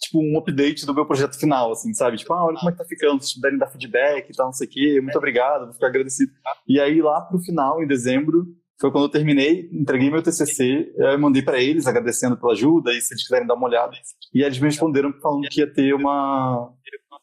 tipo, 0.00 0.20
um 0.20 0.38
update 0.38 0.84
do 0.84 0.94
meu 0.94 1.06
projeto 1.06 1.38
final, 1.38 1.72
assim, 1.72 1.94
sabe? 1.94 2.16
Tipo, 2.16 2.32
ah, 2.32 2.46
olha 2.46 2.56
como 2.56 2.68
é 2.68 2.72
que 2.72 2.78
tá 2.78 2.84
ficando, 2.84 3.22
se 3.22 3.34
puderem 3.34 3.58
dar 3.58 3.68
feedback 3.68 4.28
e 4.28 4.36
tal, 4.36 4.46
não 4.46 4.52
sei 4.52 4.66
o 4.66 4.70
quê, 4.70 5.00
muito 5.00 5.16
obrigado, 5.16 5.64
vou 5.64 5.74
ficar 5.74 5.86
agradecido. 5.86 6.32
E 6.66 6.80
aí, 6.80 7.00
lá 7.00 7.20
pro 7.20 7.38
final, 7.38 7.82
em 7.82 7.86
dezembro, 7.86 8.44
foi 8.80 8.90
quando 8.90 9.04
eu 9.04 9.10
terminei, 9.10 9.68
entreguei 9.72 10.10
meu 10.10 10.22
TCC, 10.22 10.92
eu 10.96 11.18
mandei 11.18 11.40
para 11.42 11.60
eles 11.60 11.86
agradecendo 11.86 12.36
pela 12.36 12.52
ajuda 12.52 12.92
e 12.92 13.00
se 13.00 13.14
eles 13.14 13.22
quiserem 13.22 13.46
dar 13.46 13.54
uma 13.54 13.68
olhada. 13.68 13.92
E 14.34 14.42
eles 14.42 14.58
me 14.58 14.66
responderam 14.66 15.12
falando 15.20 15.46
que 15.48 15.60
ia 15.60 15.72
ter 15.72 15.94
uma 15.94 16.68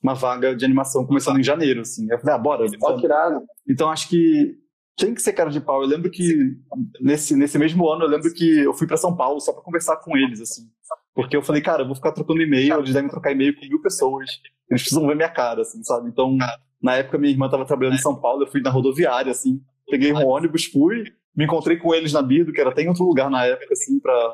uma 0.02 0.14
vaga 0.14 0.56
de 0.56 0.64
animação 0.64 1.06
começando 1.06 1.40
em 1.40 1.44
janeiro, 1.44 1.82
assim. 1.82 2.08
Eu 2.10 2.20
falei, 2.20 2.36
ah, 2.36 2.38
bora. 2.38 2.66
Então, 2.66 3.46
então 3.68 3.90
acho 3.90 4.08
que 4.10 4.56
tem 5.00 5.14
que 5.14 5.22
ser 5.22 5.34
cara 5.34 5.50
de 5.50 5.62
pau. 5.62 5.82
Eu 5.82 5.88
lembro 5.88 6.12
que 6.12 6.58
nesse, 7.02 7.36
nesse 7.36 7.58
mesmo 7.58 7.90
ano, 7.90 8.04
eu 8.04 8.10
lembro 8.10 8.32
que 8.34 8.60
eu 8.60 8.74
fui 8.74 8.86
para 8.86 8.98
São 8.98 9.16
Paulo 9.16 9.40
só 9.40 9.54
para 9.54 9.64
conversar 9.64 9.98
com 9.98 10.18
eles, 10.18 10.42
assim. 10.42 10.70
Porque 11.16 11.36
eu 11.36 11.42
falei, 11.42 11.62
cara, 11.62 11.84
eu 11.84 11.86
vou 11.86 11.96
ficar 11.96 12.12
trocando 12.12 12.42
e-mail, 12.42 12.80
eles 12.80 12.94
devem 12.94 13.10
trocar 13.10 13.32
e-mail 13.32 13.56
com 13.56 13.66
mil 13.66 13.82
pessoas. 13.82 14.30
Eles 14.70 14.82
precisam 14.82 15.08
ver 15.08 15.16
minha 15.16 15.30
cara, 15.30 15.62
assim, 15.62 15.84
sabe? 15.84 16.10
Então, 16.10 16.38
na 16.82 16.96
época, 16.96 17.18
minha 17.18 17.32
irmã 17.32 17.46
estava 17.46 17.66
trabalhando 17.66 17.96
em 17.96 18.02
São 18.02 18.20
Paulo, 18.20 18.44
eu 18.44 18.48
fui 18.48 18.62
na 18.62 18.70
rodoviária, 18.70 19.32
assim. 19.32 19.62
Peguei 19.90 20.14
um 20.14 20.28
ônibus, 20.28 20.66
fui, 20.66 21.04
me 21.36 21.46
encontrei 21.46 21.78
com 21.78 21.94
eles 21.94 22.14
na 22.14 22.22
Bido, 22.22 22.52
que 22.52 22.62
era 22.62 22.70
até 22.70 22.84
em 22.84 22.90
outro 22.90 23.06
lugar 23.06 23.30
na 23.30 23.46
época, 23.46 23.74
assim, 23.74 24.00
pra, 24.00 24.34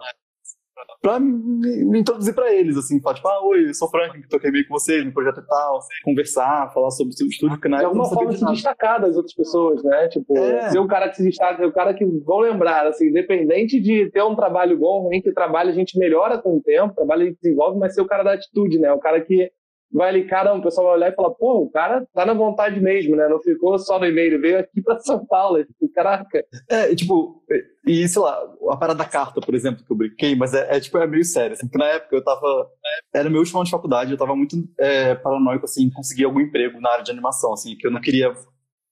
pra 1.01 1.19
me, 1.19 1.99
introduzir 1.99 2.33
pra 2.33 2.53
eles, 2.53 2.77
assim, 2.77 3.01
falar, 3.01 3.15
tipo, 3.15 3.27
ah, 3.27 3.45
oi, 3.45 3.69
eu 3.69 3.73
sou 3.73 3.87
o 3.87 3.91
Frank, 3.91 4.21
que 4.21 4.27
toquei 4.27 4.51
meio 4.51 4.67
com 4.67 4.73
vocês 4.73 5.05
no 5.05 5.13
projeto 5.13 5.39
e 5.39 5.47
tal, 5.47 5.79
conversar, 6.03 6.71
falar 6.73 6.91
sobre 6.91 7.13
o 7.13 7.17
seu 7.17 7.27
estúdio, 7.27 7.55
porque 7.55 7.69
na 7.69 7.77
De 7.77 7.85
alguma 7.85 8.05
forma 8.05 8.31
de 8.31 8.39
se 8.39 8.45
destacar 8.45 9.01
das 9.01 9.15
outras 9.15 9.35
pessoas, 9.35 9.83
né? 9.83 10.07
Tipo, 10.07 10.37
é. 10.37 10.69
ser 10.69 10.79
o 10.79 10.87
cara 10.87 11.09
que 11.09 11.17
se 11.17 11.23
destaca, 11.23 11.57
ser 11.57 11.65
o 11.65 11.73
cara 11.73 11.93
que 11.93 12.05
vão 12.05 12.39
lembrar, 12.39 12.87
assim, 12.87 13.07
independente 13.07 13.79
de 13.79 14.09
ter 14.11 14.23
um 14.23 14.35
trabalho 14.35 14.77
bom, 14.77 15.03
ruim, 15.03 15.21
que 15.21 15.31
trabalho 15.31 15.69
a 15.69 15.73
gente 15.73 15.97
melhora 15.97 16.37
com 16.37 16.57
o 16.57 16.61
tempo, 16.61 16.95
trabalho 16.95 17.23
a 17.23 17.25
gente 17.25 17.39
desenvolve, 17.41 17.79
mas 17.79 17.93
ser 17.93 18.01
o 18.01 18.07
cara 18.07 18.23
da 18.23 18.33
atitude, 18.33 18.79
né? 18.79 18.91
O 18.91 18.99
cara 18.99 19.21
que 19.21 19.51
vai 19.91 20.09
ali, 20.09 20.27
caramba, 20.27 20.59
o 20.59 20.63
pessoal 20.63 20.87
vai 20.87 20.97
olhar 20.97 21.11
e 21.11 21.15
falar, 21.15 21.31
pô, 21.31 21.63
o 21.63 21.71
cara 21.71 22.05
tá 22.13 22.25
na 22.25 22.33
vontade 22.33 22.79
mesmo, 22.79 23.15
né? 23.15 23.27
Não 23.27 23.41
ficou 23.41 23.77
só 23.79 23.99
no 23.99 24.05
e-mail, 24.05 24.39
veio 24.41 24.59
aqui 24.59 24.81
pra 24.81 24.99
São 24.99 25.25
Paulo, 25.25 25.63
tipo, 25.63 25.89
caraca. 25.93 26.45
É, 26.69 26.93
tipo, 26.95 27.43
e 27.87 28.07
sei 28.07 28.21
lá, 28.21 28.37
a 28.71 28.77
parada 28.77 28.99
da 28.99 29.05
carta, 29.05 29.39
por 29.39 29.55
exemplo, 29.55 29.83
que 29.85 29.91
eu 29.91 29.97
brinquei, 29.97 30.35
mas 30.35 30.53
é, 30.53 30.75
é 30.75 30.79
tipo, 30.79 30.97
é 30.97 31.07
meio 31.07 31.23
sério, 31.23 31.53
assim, 31.53 31.67
porque 31.67 31.77
na 31.77 31.87
época 31.87 32.15
eu 32.15 32.23
tava, 32.23 32.67
era 33.13 33.29
meu 33.29 33.39
último 33.39 33.59
ano 33.59 33.65
de 33.65 33.71
faculdade, 33.71 34.11
eu 34.11 34.17
tava 34.17 34.35
muito 34.35 34.57
é, 34.79 35.15
paranoico, 35.15 35.65
assim, 35.65 35.85
em 35.85 35.91
conseguir 35.91 36.25
algum 36.25 36.41
emprego 36.41 36.79
na 36.81 36.91
área 36.91 37.03
de 37.03 37.11
animação, 37.11 37.53
assim, 37.53 37.75
que 37.77 37.87
eu 37.87 37.91
não 37.91 38.01
queria 38.01 38.33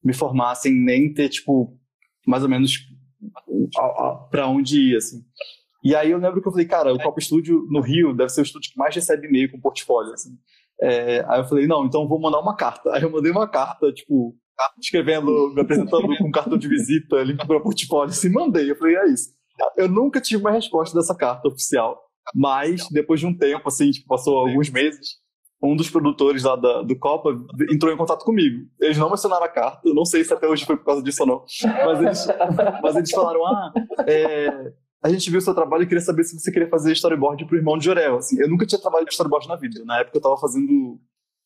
me 0.04 0.14
formar 0.14 0.56
sem 0.56 0.74
nem 0.74 1.14
ter, 1.14 1.30
tipo, 1.30 1.78
mais 2.26 2.44
ou 2.44 2.50
menos 2.50 2.78
para 4.30 4.48
onde 4.48 4.92
ir, 4.92 4.98
assim. 4.98 5.24
E 5.84 5.96
aí 5.96 6.12
eu 6.12 6.18
lembro 6.18 6.42
que 6.42 6.48
eu 6.48 6.52
falei, 6.52 6.66
cara, 6.66 6.94
o 6.94 6.98
Copa 6.98 7.20
Studio 7.20 7.68
no 7.70 7.82
Rio 7.82 8.14
deve 8.14 8.30
ser 8.30 8.42
o 8.42 8.44
estúdio 8.44 8.72
que 8.72 8.78
mais 8.78 8.96
recebe 8.96 9.28
e-mail 9.28 9.52
com 9.52 9.60
portfólio, 9.60 10.14
assim. 10.14 10.38
É, 10.84 11.24
aí 11.30 11.40
eu 11.40 11.46
falei, 11.46 11.66
não, 11.66 11.86
então 11.86 12.06
vou 12.08 12.20
mandar 12.20 12.42
uma 12.42 12.58
carta. 12.58 12.94
Aí 12.94 13.02
eu 13.02 13.10
mandei 13.10 13.32
uma 13.32 13.48
carta, 13.48 13.90
tipo, 13.94 14.36
escrevendo, 14.78 15.54
me 15.56 15.62
apresentando 15.62 16.06
com 16.18 16.28
um 16.28 16.32
cartão 16.32 16.58
de 16.58 16.68
visita, 16.68 17.24
link 17.24 17.48
para 17.48 17.62
portfólio, 17.62 18.10
assim, 18.10 18.30
mandei. 18.30 18.70
Eu 18.70 18.76
falei, 18.76 18.98
é 18.98 19.08
isso. 19.08 19.30
Eu 19.78 19.88
nunca 19.88 20.20
tive 20.20 20.42
uma 20.42 20.52
resposta 20.52 20.98
dessa 21.00 21.16
carta 21.16 21.48
oficial, 21.48 22.02
mas 22.36 22.86
depois 22.90 23.22
de 23.22 23.26
um 23.26 23.38
tempo, 23.38 23.66
assim, 23.66 23.92
tipo, 23.92 24.08
passou 24.08 24.38
alguns 24.38 24.70
meses, 24.70 25.22
um 25.62 25.74
dos 25.74 25.90
produtores 25.90 26.44
lá 26.44 26.58
da, 26.58 26.82
do 26.82 27.00
Copa 27.00 27.30
entrou 27.72 27.94
em 27.94 27.98
contato 27.98 28.26
comigo. 28.26 28.68
Eles 28.82 28.98
não 28.98 29.10
mencionaram 29.10 29.46
a 29.46 29.50
carta, 29.50 29.88
eu 29.88 29.96
não 29.96 30.04
sei 30.04 30.22
se 30.26 30.34
até 30.34 30.46
hoje 30.48 30.66
foi 30.66 30.76
por 30.76 30.84
causa 30.84 31.02
disso 31.02 31.24
ou 31.24 31.28
não, 31.28 31.46
mas 31.86 32.02
eles, 32.02 32.28
mas 32.84 32.96
eles 32.98 33.12
falaram, 33.12 33.46
ah, 33.46 33.72
é, 34.06 34.74
a 35.04 35.10
gente 35.10 35.30
viu 35.30 35.40
o 35.40 35.42
seu 35.42 35.54
trabalho 35.54 35.84
e 35.84 35.88
queria 35.88 36.02
saber 36.02 36.24
se 36.24 36.40
você 36.40 36.50
queria 36.50 36.70
fazer 36.70 36.94
storyboard 36.94 37.46
pro 37.46 37.58
irmão 37.58 37.78
de 37.78 37.86
Jorel. 37.86 38.18
Assim, 38.18 38.40
eu 38.40 38.50
nunca 38.50 38.66
tinha 38.66 38.80
trabalhado 38.80 39.10
de 39.10 39.14
storyboard 39.14 39.48
na 39.50 39.58
vida. 39.58 39.84
Na 39.84 40.00
época 40.00 40.18
eu 40.18 40.22
tava 40.22 40.38
fazendo 40.38 40.98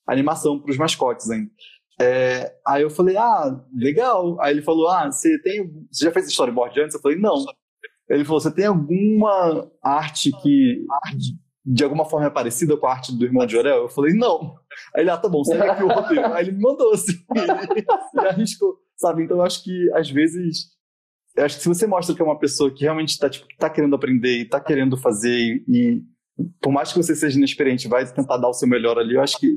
animação 0.07 0.59
pros 0.59 0.77
mascotes 0.77 1.29
ainda. 1.29 1.49
É, 1.99 2.53
aí 2.65 2.83
eu 2.83 2.89
falei, 2.91 3.17
ah, 3.17 3.59
legal. 3.73 4.39
Aí 4.39 4.53
ele 4.53 4.61
falou, 4.61 4.87
ah, 4.87 5.11
você 5.11 5.41
tem. 5.41 5.67
Você 5.91 6.05
já 6.05 6.11
fez 6.11 6.27
storyboard 6.27 6.79
antes? 6.79 6.93
Eu 6.93 7.01
falei, 7.01 7.17
não. 7.17 7.43
Ele 8.07 8.23
falou, 8.23 8.39
você 8.39 8.53
tem 8.53 8.65
alguma 8.65 9.69
arte 9.83 10.31
que 10.41 10.85
de 11.65 11.83
alguma 11.83 12.05
forma 12.05 12.27
é 12.27 12.29
parecida 12.29 12.77
com 12.77 12.87
a 12.87 12.91
arte 12.91 13.11
do 13.11 13.25
irmão 13.25 13.45
de 13.45 13.53
Jorel? 13.53 13.83
Eu 13.83 13.89
falei, 13.89 14.13
não. 14.13 14.55
Aí 14.95 15.01
ele, 15.01 15.09
ah, 15.09 15.17
tá 15.17 15.27
bom, 15.27 15.43
segue 15.43 15.63
aqui 15.63 15.83
o 15.83 15.87
roteiro. 15.87 16.25
Aí 16.33 16.45
ele 16.45 16.51
me 16.51 16.61
mandou 16.61 16.93
assim. 16.93 17.13
e 18.13 18.19
arriscou, 18.19 18.77
sabe? 18.95 19.23
Então 19.23 19.37
eu 19.37 19.43
acho 19.43 19.63
que 19.63 19.91
às 19.93 20.09
vezes 20.09 20.76
eu 21.37 21.45
acho 21.45 21.57
que 21.57 21.63
se 21.63 21.69
você 21.69 21.85
mostra 21.85 22.15
que 22.15 22.21
é 22.21 22.25
uma 22.25 22.39
pessoa 22.39 22.73
que 22.73 22.83
realmente 22.83 23.09
está 23.09 23.29
tipo, 23.29 23.45
tá 23.59 23.69
querendo 23.69 23.95
aprender 23.95 24.39
e 24.39 24.41
está 24.41 24.59
querendo 24.59 24.97
fazer 24.97 25.63
e, 25.67 26.01
por 26.61 26.71
mais 26.71 26.91
que 26.91 26.97
você 26.97 27.15
seja 27.15 27.37
inexperiente, 27.37 27.87
vai 27.87 28.11
tentar 28.11 28.37
dar 28.37 28.49
o 28.49 28.53
seu 28.53 28.67
melhor 28.67 28.97
ali, 28.97 29.13
eu 29.15 29.21
acho 29.21 29.37
que 29.39 29.55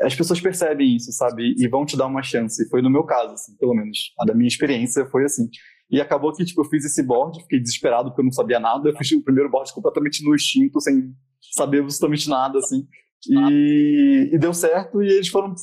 as 0.00 0.14
pessoas 0.14 0.40
percebem 0.40 0.94
isso, 0.96 1.10
sabe? 1.12 1.54
E 1.56 1.66
vão 1.68 1.86
te 1.86 1.96
dar 1.96 2.06
uma 2.06 2.22
chance. 2.22 2.68
Foi 2.68 2.82
no 2.82 2.90
meu 2.90 3.04
caso, 3.04 3.32
assim, 3.32 3.56
pelo 3.56 3.74
menos. 3.74 4.12
Da 4.26 4.34
minha 4.34 4.48
experiência 4.48 5.06
foi 5.06 5.24
assim. 5.24 5.48
E 5.90 6.00
acabou 6.00 6.32
que, 6.32 6.44
tipo, 6.44 6.60
eu 6.60 6.64
fiz 6.66 6.84
esse 6.84 7.02
board, 7.02 7.40
fiquei 7.42 7.60
desesperado 7.60 8.10
porque 8.10 8.20
eu 8.20 8.24
não 8.24 8.32
sabia 8.32 8.60
nada. 8.60 8.88
Eu 8.88 8.96
fiz 8.96 9.10
o 9.12 9.22
primeiro 9.22 9.50
board 9.50 9.72
completamente 9.72 10.22
no 10.22 10.34
instinto, 10.34 10.80
sem 10.80 11.14
saber 11.54 11.80
absolutamente 11.80 12.28
nada, 12.28 12.58
assim. 12.58 12.86
E, 13.26 14.30
e 14.32 14.38
deu 14.38 14.52
certo 14.52 15.02
e 15.02 15.08
eles 15.08 15.28
foram 15.28 15.54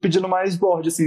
pedindo 0.00 0.28
mais 0.28 0.56
board, 0.56 0.88
assim, 0.88 1.06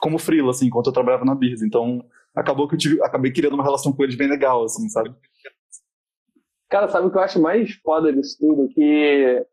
como 0.00 0.18
freela, 0.18 0.50
assim, 0.50 0.66
enquanto 0.66 0.86
eu 0.86 0.92
trabalhava 0.92 1.24
na 1.24 1.34
Birz. 1.34 1.62
Então, 1.62 2.04
acabou 2.36 2.68
que 2.68 2.74
eu 2.74 2.78
tive, 2.78 3.02
acabei 3.02 3.32
criando 3.32 3.54
uma 3.54 3.64
relação 3.64 3.92
com 3.92 4.04
eles 4.04 4.14
bem 4.14 4.28
legal, 4.28 4.64
assim, 4.64 4.88
sabe? 4.88 5.12
Cara, 6.68 6.88
sabe 6.88 7.06
o 7.06 7.10
que 7.10 7.16
eu 7.16 7.22
acho 7.22 7.40
mais 7.40 7.72
foda 7.76 8.12
disso 8.12 8.36
tudo? 8.38 8.68
Que 8.68 9.44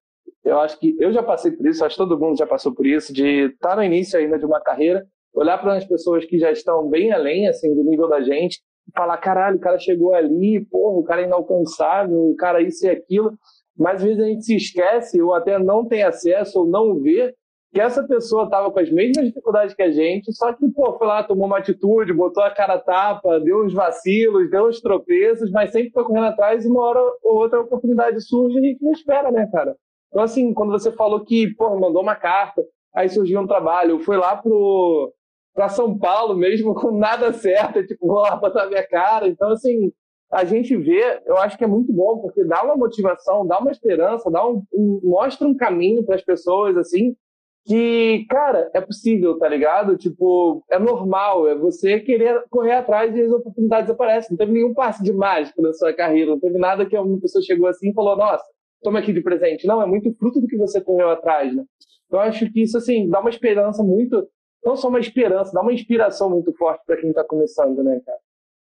eu 0.44 0.60
acho 0.60 0.78
que 0.80 0.96
eu 1.00 1.12
já 1.14 1.24
passei 1.24 1.52
por 1.52 1.66
isso, 1.66 1.86
acho 1.86 1.96
que 1.96 2.04
todo 2.04 2.20
mundo 2.20 2.38
já 2.38 2.46
passou 2.46 2.74
por 2.74 2.86
isso, 2.86 3.14
de 3.14 3.46
estar 3.46 3.70
tá 3.70 3.76
no 3.78 3.84
início 3.84 4.20
ainda 4.20 4.38
de 4.38 4.46
uma 4.46 4.60
carreira, 4.60 5.06
olhar 5.34 5.58
para 5.58 5.78
as 5.78 5.86
pessoas 5.86 6.26
que 6.26 6.38
já 6.38 6.52
estão 6.52 6.90
bem 6.90 7.12
além, 7.12 7.48
assim, 7.48 7.74
do 7.74 7.84
nível 7.84 8.10
da 8.10 8.22
gente, 8.22 8.62
e 8.88 8.92
falar, 8.92 9.18
caralho, 9.18 9.56
o 9.56 9.62
cara 9.62 9.80
chegou 9.80 10.14
ali, 10.14 10.66
porra, 10.66 11.00
o 11.00 11.04
cara 11.04 11.22
é 11.22 11.26
inalcançável, 11.26 12.18
o 12.18 12.36
cara 12.36 12.62
isso 12.62 12.86
e 12.86 12.90
aquilo, 12.90 13.32
mas 13.78 13.96
às 13.96 14.04
vezes 14.04 14.22
a 14.22 14.28
gente 14.28 14.44
se 14.44 14.56
esquece, 14.56 15.22
ou 15.22 15.34
até 15.34 15.58
não 15.58 15.88
tem 15.88 16.04
acesso, 16.04 16.60
ou 16.60 16.68
não 16.68 17.00
vê, 17.00 17.34
que 17.74 17.82
essa 17.82 18.04
pessoa 18.04 18.44
estava 18.44 18.70
com 18.72 18.80
as 18.80 18.92
mesmas 18.92 19.26
dificuldades 19.26 19.74
que 19.74 19.82
a 19.82 19.92
gente, 19.92 20.32
só 20.32 20.54
que, 20.54 20.70
pô, 20.70 20.96
foi 20.96 21.08
lá, 21.08 21.24
tomou 21.24 21.48
uma 21.48 21.58
atitude, 21.58 22.14
botou 22.14 22.44
a 22.44 22.52
cara 22.52 22.78
tapa, 22.78 23.40
deu 23.40 23.66
uns 23.66 23.74
vacilos, 23.74 24.50
deu 24.52 24.68
uns 24.68 24.80
tropeços, 24.80 25.50
mas 25.50 25.72
sempre 25.72 25.90
foi 25.90 26.04
correndo 26.04 26.28
atrás 26.28 26.64
e 26.64 26.70
uma 26.70 26.84
hora 26.84 27.00
ou 27.24 27.40
outra 27.40 27.60
oportunidade 27.60 28.22
surge 28.22 28.58
e 28.58 28.60
a 28.60 28.62
gente 28.62 28.84
não 28.84 28.92
espera, 28.92 29.32
né, 29.32 29.50
cara? 29.52 29.76
Então, 30.10 30.22
assim, 30.22 30.54
quando 30.54 30.72
você 30.72 30.92
falou 30.92 31.26
que, 31.26 31.52
pô, 31.56 31.76
mandou 31.80 32.04
uma 32.04 32.16
carta, 32.16 32.64
aí 32.96 33.10
surgiu 33.10 33.42
um 33.42 33.48
trabalho, 33.48 34.00
foi 34.00 34.18
lá 34.18 34.38
pro 34.38 35.12
para 35.56 35.70
São 35.70 35.98
Paulo 35.98 36.36
mesmo 36.36 36.74
com 36.80 36.92
nada 36.92 37.34
certo, 37.34 37.86
tipo, 37.86 38.06
vou 38.06 38.22
lá 38.22 38.36
botar 38.36 38.68
minha 38.68 38.88
cara. 38.88 39.28
Então, 39.28 39.50
assim, 39.50 39.92
a 40.32 40.46
gente 40.46 40.76
vê, 40.78 41.22
eu 41.26 41.38
acho 41.38 41.58
que 41.58 41.64
é 41.64 41.68
muito 41.68 41.92
bom, 41.92 42.20
porque 42.20 42.44
dá 42.44 42.64
uma 42.64 42.76
motivação, 42.76 43.48
dá 43.48 43.58
uma 43.58 43.72
esperança, 43.72 44.30
dá 44.30 44.48
um, 44.48 44.62
um 44.72 45.00
mostra 45.04 45.48
um 45.48 45.56
caminho 45.56 46.04
para 46.06 46.16
as 46.16 46.24
pessoas, 46.24 46.78
assim, 46.78 47.16
que, 47.66 48.26
cara, 48.30 48.70
é 48.74 48.82
possível, 48.82 49.38
tá 49.38 49.48
ligado? 49.48 49.98
Tipo, 49.98 50.64
é 50.70 50.78
normal, 50.78 51.48
é 51.48 51.56
você 51.56 52.00
querer 52.00 52.44
correr 52.50 52.74
atrás 52.74 53.16
e 53.16 53.22
as 53.22 53.32
oportunidades 53.32 53.90
aparecem. 53.90 54.32
Não 54.32 54.38
teve 54.38 54.52
nenhum 54.52 54.74
passe 54.74 55.02
de 55.02 55.14
mágico 55.14 55.62
na 55.62 55.72
sua 55.74 55.94
carreira, 55.94 56.32
não 56.32 56.40
teve 56.40 56.58
nada 56.58 56.86
que 56.86 56.98
uma 56.98 57.20
pessoa 57.20 57.42
chegou 57.42 57.68
assim 57.68 57.90
e 57.90 57.94
falou, 57.94 58.18
nossa, 58.18 58.44
toma 58.82 59.00
aqui 59.00 59.14
de 59.14 59.22
presente. 59.22 59.66
Não, 59.66 59.82
é 59.82 59.86
muito 59.86 60.14
fruto 60.16 60.42
do 60.42 60.48
que 60.48 60.58
você 60.58 60.82
correu 60.82 61.10
atrás, 61.10 61.56
né? 61.56 61.64
Eu 62.12 62.20
acho 62.20 62.52
que 62.52 62.62
isso, 62.62 62.78
assim, 62.78 63.10
dá 63.10 63.22
uma 63.22 63.30
esperança 63.30 63.82
muito, 63.82 64.28
não 64.64 64.76
só 64.76 64.90
uma 64.90 65.00
esperança, 65.00 65.52
dá 65.54 65.62
uma 65.62 65.74
inspiração 65.74 66.30
muito 66.30 66.54
forte 66.54 66.84
para 66.86 66.98
quem 66.98 67.14
tá 67.14 67.24
começando, 67.24 67.82
né, 67.82 68.02
cara? 68.06 68.20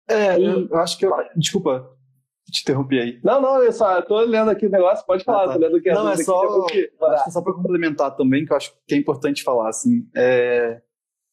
É, 0.09 0.39
e... 0.39 0.69
eu 0.71 0.77
acho 0.77 0.99
que 0.99 1.07
eu... 1.07 1.13
Desculpa, 1.37 1.91
te 2.51 2.63
interrompi 2.63 2.99
aí. 2.99 3.21
Não, 3.23 3.41
não, 3.41 3.63
eu 3.63 3.73
só 3.73 4.01
tô 4.03 4.21
lendo 4.21 4.51
aqui 4.51 4.67
o 4.67 4.71
negócio, 4.71 5.07
pode 5.07 5.25
falar, 5.25 5.45
ah, 5.45 5.47
tá. 5.49 5.53
tô 5.55 5.59
lendo 5.61 5.81
que 5.81 5.93
Não, 5.93 6.09
é 6.11 6.17
só, 6.17 6.67
é 6.69 7.31
só 7.31 7.43
para 7.43 7.55
complementar 7.55 8.17
também, 8.17 8.45
que 8.45 8.53
eu 8.53 8.57
acho 8.57 8.73
que 8.87 8.95
é 8.95 8.99
importante 8.99 9.43
falar, 9.43 9.69
assim, 9.69 10.09
é... 10.17 10.81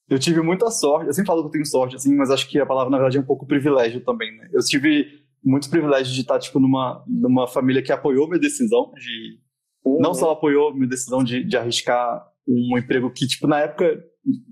eu 0.10 0.20
tive 0.20 0.42
muita 0.42 0.70
sorte, 0.70 1.08
eu 1.08 1.14
sempre 1.14 1.28
falo 1.28 1.42
que 1.42 1.48
eu 1.48 1.52
tenho 1.52 1.66
sorte, 1.66 1.96
assim, 1.96 2.16
mas 2.16 2.30
acho 2.30 2.50
que 2.50 2.60
a 2.60 2.66
palavra, 2.66 2.92
na 2.92 2.98
verdade, 2.98 3.18
é 3.18 3.22
um 3.22 3.26
pouco 3.26 3.48
privilégio 3.48 4.04
também, 4.04 4.36
né? 4.38 4.50
Eu 4.54 4.62
tive 4.62 5.08
muitos 5.44 5.70
privilégios 5.70 6.14
de 6.14 6.22
estar, 6.22 6.40
tipo, 6.40 6.60
numa, 6.60 7.04
numa 7.08 7.48
família 7.48 7.82
que 7.82 7.92
apoiou 7.92 8.28
minha 8.28 8.40
decisão 8.40 8.92
de... 8.96 9.40
Uhum. 9.86 10.00
Não 10.00 10.14
só 10.14 10.32
apoiou 10.32 10.74
minha 10.74 10.88
decisão 10.88 11.24
de, 11.24 11.44
de 11.44 11.58
arriscar 11.58 12.26
um 12.48 12.78
emprego 12.78 13.12
que, 13.12 13.28
tipo, 13.28 13.48
na 13.48 13.60
época, 13.60 14.04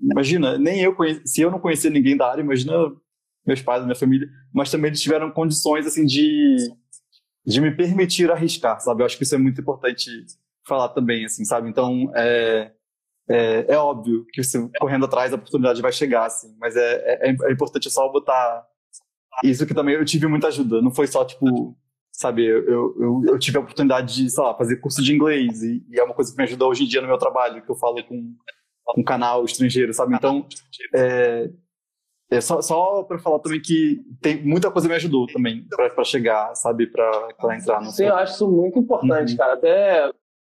imagina, 0.02 0.58
nem 0.58 0.82
eu 0.82 0.96
conheci, 0.96 1.22
se 1.26 1.42
eu 1.42 1.52
não 1.52 1.60
conhecia 1.60 1.90
ninguém 1.90 2.16
da 2.16 2.30
área, 2.30 2.42
imagina 2.42 2.74
meus 3.46 3.62
pais, 3.62 3.84
minha 3.84 3.96
família, 3.96 4.28
mas 4.54 4.72
também 4.72 4.90
eles 4.90 5.02
tiveram 5.02 5.32
condições, 5.32 5.86
assim, 5.86 6.06
de, 6.06 6.56
de 7.46 7.62
me 7.62 7.72
permitir 7.72 8.32
arriscar, 8.32 8.80
sabe? 8.80 9.02
Eu 9.02 9.06
acho 9.06 9.18
que 9.18 9.24
isso 9.24 9.36
é 9.36 9.38
muito 9.38 9.62
importante 9.62 10.10
falar 10.68 10.90
também, 10.90 11.26
assim, 11.26 11.46
sabe? 11.46 11.70
Então, 11.70 12.12
é, 12.16 12.72
é, 13.30 13.66
é 13.70 13.78
óbvio 13.78 14.26
que 14.32 14.44
você 14.44 14.68
correndo 14.80 15.06
atrás 15.06 15.32
a 15.32 15.36
oportunidade 15.36 15.82
vai 15.82 15.92
chegar, 15.92 16.26
assim, 16.26 16.56
mas 16.60 16.76
é, 16.76 17.28
é, 17.28 17.30
é 17.30 17.52
importante 17.52 17.90
só 17.90 18.12
botar 18.12 18.66
isso 19.44 19.66
que 19.66 19.74
também 19.74 19.96
eu 19.96 20.06
tive 20.06 20.28
muita 20.28 20.48
ajuda, 20.48 20.82
não 20.82 20.92
foi 20.92 21.08
só, 21.08 21.26
tipo, 21.26 21.78
sabe, 22.12 22.46
eu, 22.46 22.96
eu, 23.00 23.24
eu 23.28 23.40
tive 23.40 23.58
a 23.58 23.62
oportunidade 23.62 24.16
de, 24.16 24.30
sei 24.30 24.44
lá, 24.44 24.56
fazer 24.56 24.78
curso 24.78 25.04
de 25.04 25.14
inglês 25.14 25.62
e, 25.62 25.86
e, 25.90 26.00
é 26.00 26.04
uma 26.04 26.14
coisa 26.14 26.32
que 26.32 26.38
me 26.38 26.44
ajuda 26.44 26.66
hoje 26.66 26.84
em 26.84 26.88
dia 26.88 27.02
no 27.02 27.08
meu 27.08 27.18
trabalho, 27.18 27.62
que 27.62 27.70
eu 27.70 27.76
falo 27.76 28.04
com 28.04 28.34
um 28.98 29.04
canal 29.04 29.44
estrangeiro, 29.44 29.94
sabe? 29.94 30.16
Então, 30.16 30.48
é, 30.94 31.50
é 32.30 32.42
só, 32.42 32.62
só 32.62 33.04
para 33.04 33.20
falar 33.20 33.40
também 33.40 33.62
que 33.62 34.02
tem 34.22 34.44
muita 34.44 34.72
coisa 34.72 34.88
me 34.88 34.96
ajudou 34.96 35.28
também 35.28 35.66
para 35.70 36.04
chegar, 36.04 36.56
sabe, 36.56 36.88
para 36.88 37.56
entrar 37.56 37.82
no. 37.82 37.92
Sim, 37.92 38.06
eu 38.06 38.16
acho 38.16 38.34
isso 38.34 38.52
muito 38.52 38.80
importante, 38.80 39.34
uhum. 39.34 39.38
cara. 39.38 39.54
Até 39.54 40.12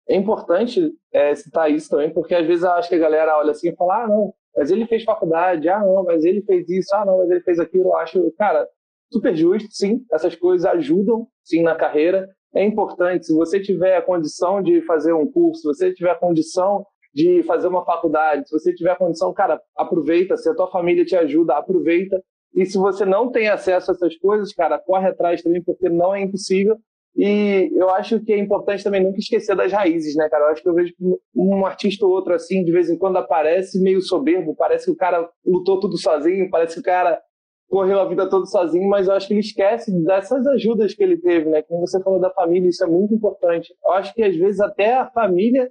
é 0.09 0.15
importante 0.15 0.91
é, 1.13 1.33
citar 1.33 1.71
isso 1.71 1.89
também, 1.89 2.13
porque 2.13 2.35
às 2.35 2.45
vezes 2.45 2.63
eu 2.63 2.71
acho 2.71 2.89
que 2.89 2.95
a 2.95 2.99
galera 2.99 3.37
olha 3.37 3.51
assim 3.51 3.69
e 3.69 3.75
fala: 3.75 4.03
ah, 4.03 4.07
não, 4.07 4.33
mas 4.55 4.69
ele 4.69 4.85
fez 4.85 5.03
faculdade, 5.03 5.69
ah, 5.69 5.79
não, 5.79 6.03
mas 6.03 6.25
ele 6.25 6.41
fez 6.41 6.69
isso, 6.69 6.93
ah, 6.93 7.05
não, 7.05 7.19
mas 7.19 7.29
ele 7.31 7.41
fez 7.41 7.59
aquilo. 7.59 7.89
Eu 7.89 7.97
acho, 7.97 8.31
cara, 8.37 8.67
super 9.11 9.35
justo, 9.35 9.69
sim. 9.71 10.05
Essas 10.11 10.35
coisas 10.35 10.65
ajudam, 10.65 11.27
sim, 11.43 11.63
na 11.63 11.75
carreira. 11.75 12.29
É 12.53 12.65
importante, 12.65 13.27
se 13.27 13.33
você 13.33 13.61
tiver 13.61 13.95
a 13.95 14.01
condição 14.01 14.61
de 14.61 14.81
fazer 14.81 15.13
um 15.13 15.25
curso, 15.25 15.61
se 15.61 15.67
você 15.67 15.93
tiver 15.93 16.11
a 16.11 16.19
condição 16.19 16.85
de 17.13 17.43
fazer 17.43 17.67
uma 17.67 17.83
faculdade, 17.83 18.47
se 18.47 18.57
você 18.57 18.73
tiver 18.73 18.97
condição, 18.97 19.33
cara, 19.33 19.61
aproveita. 19.77 20.37
Se 20.37 20.49
a 20.49 20.55
tua 20.55 20.69
família 20.71 21.05
te 21.05 21.15
ajuda, 21.15 21.55
aproveita. 21.55 22.21
E 22.55 22.65
se 22.65 22.77
você 22.77 23.05
não 23.05 23.31
tem 23.31 23.47
acesso 23.47 23.91
a 23.91 23.93
essas 23.93 24.17
coisas, 24.17 24.53
cara, 24.53 24.79
corre 24.79 25.07
atrás 25.07 25.41
também, 25.41 25.61
porque 25.63 25.89
não 25.89 26.13
é 26.13 26.21
impossível. 26.21 26.77
E 27.15 27.71
eu 27.75 27.89
acho 27.89 28.21
que 28.21 28.31
é 28.31 28.37
importante 28.37 28.83
também 28.83 29.03
nunca 29.03 29.19
esquecer 29.19 29.55
das 29.55 29.71
raízes, 29.71 30.15
né, 30.15 30.29
cara? 30.29 30.45
Eu 30.45 30.49
acho 30.51 30.61
que 30.61 30.69
eu 30.69 30.73
vejo 30.73 30.93
um 31.35 31.65
artista 31.65 32.05
ou 32.05 32.11
outro 32.11 32.33
assim, 32.33 32.63
de 32.63 32.71
vez 32.71 32.89
em 32.89 32.97
quando 32.97 33.17
aparece 33.17 33.81
meio 33.81 34.01
soberbo, 34.01 34.55
parece 34.55 34.85
que 34.85 34.91
o 34.91 34.95
cara 34.95 35.29
lutou 35.45 35.79
tudo 35.79 35.97
sozinho, 35.97 36.49
parece 36.49 36.75
que 36.75 36.79
o 36.79 36.83
cara 36.83 37.21
correu 37.69 37.99
a 37.99 38.07
vida 38.07 38.29
toda 38.29 38.45
sozinho, 38.45 38.87
mas 38.89 39.07
eu 39.07 39.13
acho 39.13 39.27
que 39.27 39.33
ele 39.33 39.39
esquece 39.41 39.91
dessas 40.03 40.45
ajudas 40.47 40.93
que 40.93 41.03
ele 41.03 41.17
teve, 41.17 41.49
né? 41.49 41.61
Como 41.61 41.85
você 41.85 42.01
falou 42.01 42.19
da 42.19 42.29
família, 42.29 42.69
isso 42.69 42.83
é 42.83 42.87
muito 42.87 43.13
importante. 43.13 43.73
Eu 43.83 43.91
acho 43.93 44.13
que 44.13 44.23
às 44.23 44.35
vezes 44.35 44.59
até 44.59 44.93
a 44.93 45.09
família 45.09 45.69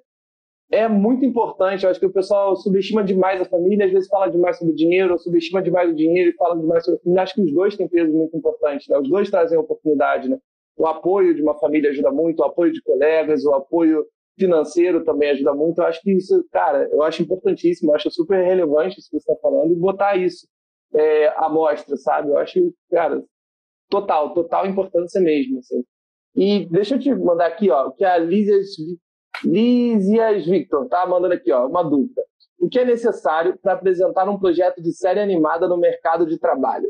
é 0.70 0.88
muito 0.88 1.24
importante. 1.24 1.84
Eu 1.84 1.90
acho 1.90 2.00
que 2.00 2.06
o 2.06 2.12
pessoal 2.12 2.54
subestima 2.56 3.02
demais 3.02 3.40
a 3.40 3.44
família, 3.44 3.86
às 3.86 3.92
vezes 3.92 4.08
fala 4.08 4.28
demais 4.28 4.58
sobre 4.58 4.72
o 4.72 4.76
dinheiro, 4.76 5.12
ou 5.12 5.18
subestima 5.18 5.62
demais 5.62 5.90
o 5.90 5.94
dinheiro 5.94 6.30
e 6.30 6.34
fala 6.34 6.56
demais 6.56 6.84
sobre 6.84 7.00
a 7.00 7.02
família. 7.02 7.22
Acho 7.22 7.34
que 7.34 7.42
os 7.42 7.52
dois 7.52 7.76
têm 7.76 7.88
peso 7.88 8.12
muito 8.12 8.36
importante, 8.36 8.88
né? 8.88 8.98
Os 8.98 9.08
dois 9.08 9.30
trazem 9.30 9.58
oportunidade, 9.58 10.28
né? 10.28 10.38
O 10.76 10.86
apoio 10.86 11.34
de 11.34 11.42
uma 11.42 11.58
família 11.58 11.90
ajuda 11.90 12.10
muito, 12.10 12.40
o 12.40 12.44
apoio 12.44 12.72
de 12.72 12.80
colegas, 12.82 13.44
o 13.44 13.52
apoio 13.52 14.06
financeiro 14.38 15.04
também 15.04 15.30
ajuda 15.30 15.52
muito. 15.54 15.80
Eu 15.80 15.86
acho 15.86 16.00
que 16.00 16.12
isso, 16.12 16.44
cara, 16.50 16.88
eu 16.90 17.02
acho 17.02 17.22
importantíssimo, 17.22 17.90
eu 17.90 17.96
acho 17.96 18.10
super 18.10 18.42
relevante 18.42 18.98
isso 18.98 19.10
que 19.10 19.20
você 19.20 19.30
está 19.30 19.36
falando 19.42 19.72
e 19.72 19.76
botar 19.76 20.16
isso 20.16 20.46
é, 20.94 21.28
à 21.36 21.48
mostra, 21.48 21.96
sabe? 21.96 22.30
Eu 22.30 22.38
acho, 22.38 22.58
cara, 22.90 23.22
total, 23.88 24.32
total 24.32 24.66
importância 24.66 25.20
mesmo, 25.20 25.58
assim. 25.58 25.84
E 26.34 26.66
deixa 26.70 26.94
eu 26.94 26.98
te 26.98 27.14
mandar 27.14 27.46
aqui, 27.46 27.70
ó, 27.70 27.90
que 27.90 28.04
a 28.04 28.16
Lízias, 28.16 28.68
Lízias 29.44 30.44
Victor 30.44 30.88
tá 30.88 31.06
mandando 31.06 31.34
aqui, 31.34 31.52
ó, 31.52 31.66
uma 31.66 31.82
dúvida. 31.82 32.22
O 32.58 32.68
que 32.68 32.78
é 32.78 32.84
necessário 32.84 33.58
para 33.58 33.72
apresentar 33.72 34.28
um 34.28 34.38
projeto 34.38 34.82
de 34.82 34.92
série 34.92 35.20
animada 35.20 35.66
no 35.66 35.78
mercado 35.78 36.26
de 36.26 36.38
trabalho? 36.38 36.88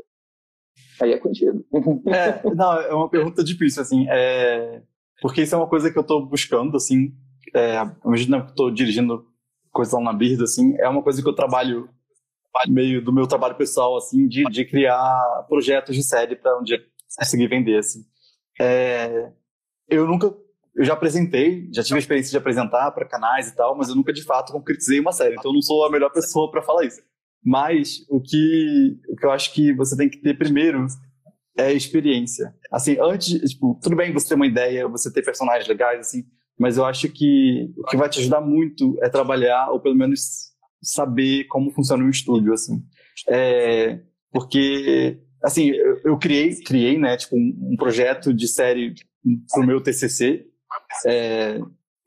Aí 1.01 1.13
é 1.13 1.19
contigo. 1.19 1.65
É, 2.07 2.55
não, 2.55 2.81
é 2.81 2.95
uma 2.95 3.09
pergunta 3.09 3.45
difícil, 3.45 3.83
assim, 3.83 4.07
é, 4.09 4.83
porque 5.23 5.43
isso 5.43 5.55
é 5.55 5.59
uma 5.59 5.69
coisa 5.69 5.91
que 5.91 5.99
eu 5.99 6.03
estou 6.03 6.27
buscando, 6.27 6.77
assim, 6.77 7.15
é, 7.55 7.77
imagina 8.05 8.41
que 8.41 8.47
eu 8.47 8.51
estou 8.51 8.71
dirigindo 8.71 9.27
coisa 9.73 9.97
lá 9.97 10.05
na 10.05 10.13
Bird, 10.13 10.43
assim, 10.43 10.75
é 10.79 10.89
uma 10.89 11.03
coisa 11.03 11.23
que 11.23 11.29
eu 11.29 11.35
trabalho 11.35 11.89
meio 12.69 13.03
do 13.03 13.13
meu 13.13 13.27
trabalho 13.27 13.55
pessoal, 13.55 13.97
assim, 13.97 14.27
de, 14.27 14.45
de 14.45 14.65
criar 14.65 15.47
projetos 15.49 15.95
de 15.95 16.03
série 16.03 16.37
para 16.37 16.59
um 16.59 16.63
dia 16.63 16.79
conseguir 17.17 17.47
vender, 17.47 17.79
assim. 17.79 18.05
É, 18.61 19.31
eu 19.89 20.07
nunca, 20.07 20.35
eu 20.77 20.85
já 20.85 20.93
apresentei, 20.93 21.69
já 21.73 21.83
tive 21.83 21.97
a 21.97 21.99
experiência 21.99 22.31
de 22.31 22.37
apresentar 22.37 22.91
para 22.93 23.09
canais 23.09 23.49
e 23.49 23.57
tal, 23.57 23.77
mas 23.77 23.89
eu 23.89 23.97
nunca 23.97 24.13
de 24.13 24.23
fato 24.23 24.53
concretizei 24.53 25.01
uma 25.01 25.13
série, 25.13 25.35
então 25.35 25.51
eu 25.51 25.55
não 25.55 25.63
sou 25.63 25.85
a 25.85 25.91
melhor 25.91 26.11
pessoa 26.11 26.51
para 26.51 26.63
falar 26.63 26.85
isso. 26.85 27.01
Mas 27.45 28.05
o 28.09 28.21
que, 28.21 28.99
o 29.09 29.17
que 29.17 29.27
eu 29.27 29.31
acho 29.31 29.53
que 29.53 29.75
você 29.75 29.97
tem 29.97 30.09
que 30.09 30.19
ter 30.19 30.37
primeiro 30.37 30.87
é 31.57 31.73
experiência. 31.73 32.55
Assim, 32.71 32.97
antes, 33.01 33.51
tipo, 33.51 33.79
tudo 33.83 33.97
bem 33.97 34.13
você 34.13 34.29
ter 34.29 34.35
uma 34.35 34.47
ideia, 34.47 34.89
você 34.89 35.13
ter 35.13 35.23
personagens 35.23 35.67
legais, 35.67 36.01
assim, 36.01 36.25
mas 36.59 36.77
eu 36.77 36.85
acho 36.85 37.09
que 37.09 37.73
o 37.77 37.85
que 37.85 37.97
vai 37.97 38.09
te 38.09 38.21
ajudar 38.21 38.41
muito 38.41 38.97
é 39.03 39.09
trabalhar, 39.09 39.71
ou 39.71 39.81
pelo 39.81 39.95
menos 39.95 40.51
saber 40.83 41.45
como 41.45 41.71
funciona 41.71 42.05
um 42.05 42.11
estúdio, 42.11 42.53
assim. 42.53 42.83
É, 43.29 44.01
porque, 44.31 45.19
assim, 45.43 45.71
eu, 46.05 46.19
criei, 46.19 46.55
criei, 46.63 46.99
né, 46.99 47.17
tipo, 47.17 47.37
um, 47.37 47.73
um 47.73 47.77
projeto 47.77 48.33
de 48.33 48.47
série 48.47 48.95
pro 49.53 49.67
meu 49.67 49.83
TCC, 49.83 50.47
é, 51.07 51.61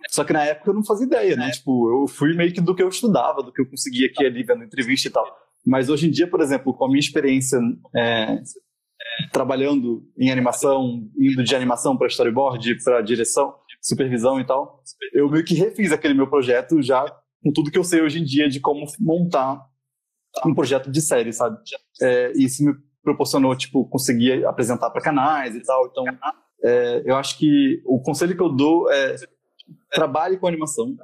só 0.09 0.23
que 0.23 0.33
na 0.33 0.43
época 0.45 0.69
eu 0.69 0.73
não 0.73 0.83
fazia 0.83 1.05
ideia, 1.05 1.35
né? 1.35 1.51
Tipo, 1.51 2.03
eu 2.03 2.07
fui 2.07 2.35
meio 2.35 2.53
que 2.53 2.61
do 2.61 2.75
que 2.75 2.83
eu 2.83 2.89
estudava, 2.89 3.41
do 3.41 3.51
que 3.51 3.61
eu 3.61 3.69
conseguia 3.69 4.07
aqui 4.07 4.25
ali 4.25 4.43
vendo 4.43 4.63
entrevista 4.63 5.07
e 5.07 5.11
tal. 5.11 5.25
Mas 5.65 5.89
hoje 5.89 6.07
em 6.07 6.11
dia, 6.11 6.29
por 6.29 6.41
exemplo, 6.41 6.73
com 6.73 6.85
a 6.85 6.87
minha 6.87 6.99
experiência 6.99 7.59
é, 7.95 8.41
trabalhando 9.31 10.05
em 10.17 10.31
animação, 10.31 11.09
indo 11.17 11.43
de 11.43 11.55
animação 11.55 11.97
para 11.97 12.07
storyboard, 12.07 12.83
para 12.83 13.01
direção, 13.01 13.55
supervisão 13.81 14.39
e 14.39 14.45
tal, 14.45 14.81
eu 15.13 15.29
meio 15.29 15.43
que 15.43 15.53
refiz 15.53 15.91
aquele 15.91 16.13
meu 16.13 16.29
projeto 16.29 16.81
já 16.81 17.05
com 17.41 17.51
tudo 17.51 17.71
que 17.71 17.77
eu 17.77 17.83
sei 17.83 18.01
hoje 18.01 18.19
em 18.19 18.23
dia 18.23 18.49
de 18.49 18.59
como 18.59 18.85
montar 18.99 19.61
um 20.45 20.53
projeto 20.53 20.89
de 20.89 21.01
série, 21.01 21.31
sabe? 21.31 21.57
É, 22.01 22.31
isso 22.35 22.63
me 22.63 22.73
proporcionou, 23.03 23.55
tipo, 23.55 23.85
conseguir 23.87 24.45
apresentar 24.45 24.89
para 24.89 25.01
canais 25.01 25.55
e 25.55 25.61
tal. 25.61 25.87
Então, 25.87 26.05
é, 26.63 27.03
eu 27.05 27.15
acho 27.15 27.37
que 27.37 27.81
o 27.85 27.99
conselho 28.01 28.35
que 28.35 28.41
eu 28.41 28.49
dou 28.49 28.91
é 28.91 29.15
trabalhe 29.91 30.37
com 30.37 30.47
animação, 30.47 30.95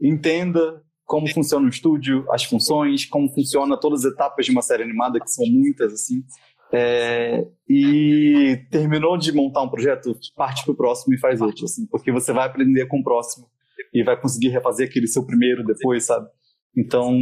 entenda 0.00 0.82
como 1.04 1.28
funciona 1.28 1.66
o 1.66 1.68
estúdio, 1.68 2.26
as 2.30 2.44
funções, 2.44 3.06
como 3.06 3.32
funciona 3.32 3.78
todas 3.78 4.04
as 4.04 4.12
etapas 4.12 4.44
de 4.44 4.52
uma 4.52 4.62
série 4.62 4.82
animada, 4.82 5.20
que 5.20 5.30
são 5.30 5.46
muitas, 5.46 5.92
assim. 5.92 6.24
É, 6.72 7.46
e 7.68 8.60
terminou 8.72 9.16
de 9.16 9.32
montar 9.32 9.62
um 9.62 9.68
projeto, 9.68 10.18
parte 10.34 10.64
para 10.64 10.72
o 10.72 10.76
próximo 10.76 11.14
e 11.14 11.18
faz 11.18 11.40
outro, 11.40 11.64
assim, 11.64 11.86
porque 11.86 12.10
você 12.10 12.32
vai 12.32 12.44
aprender 12.46 12.86
com 12.86 12.98
o 12.98 13.04
próximo 13.04 13.46
e 13.94 14.02
vai 14.02 14.20
conseguir 14.20 14.48
refazer 14.48 14.88
aquele 14.88 15.06
seu 15.06 15.24
primeiro 15.24 15.64
depois, 15.64 16.04
sabe? 16.04 16.28
Então, 16.76 17.16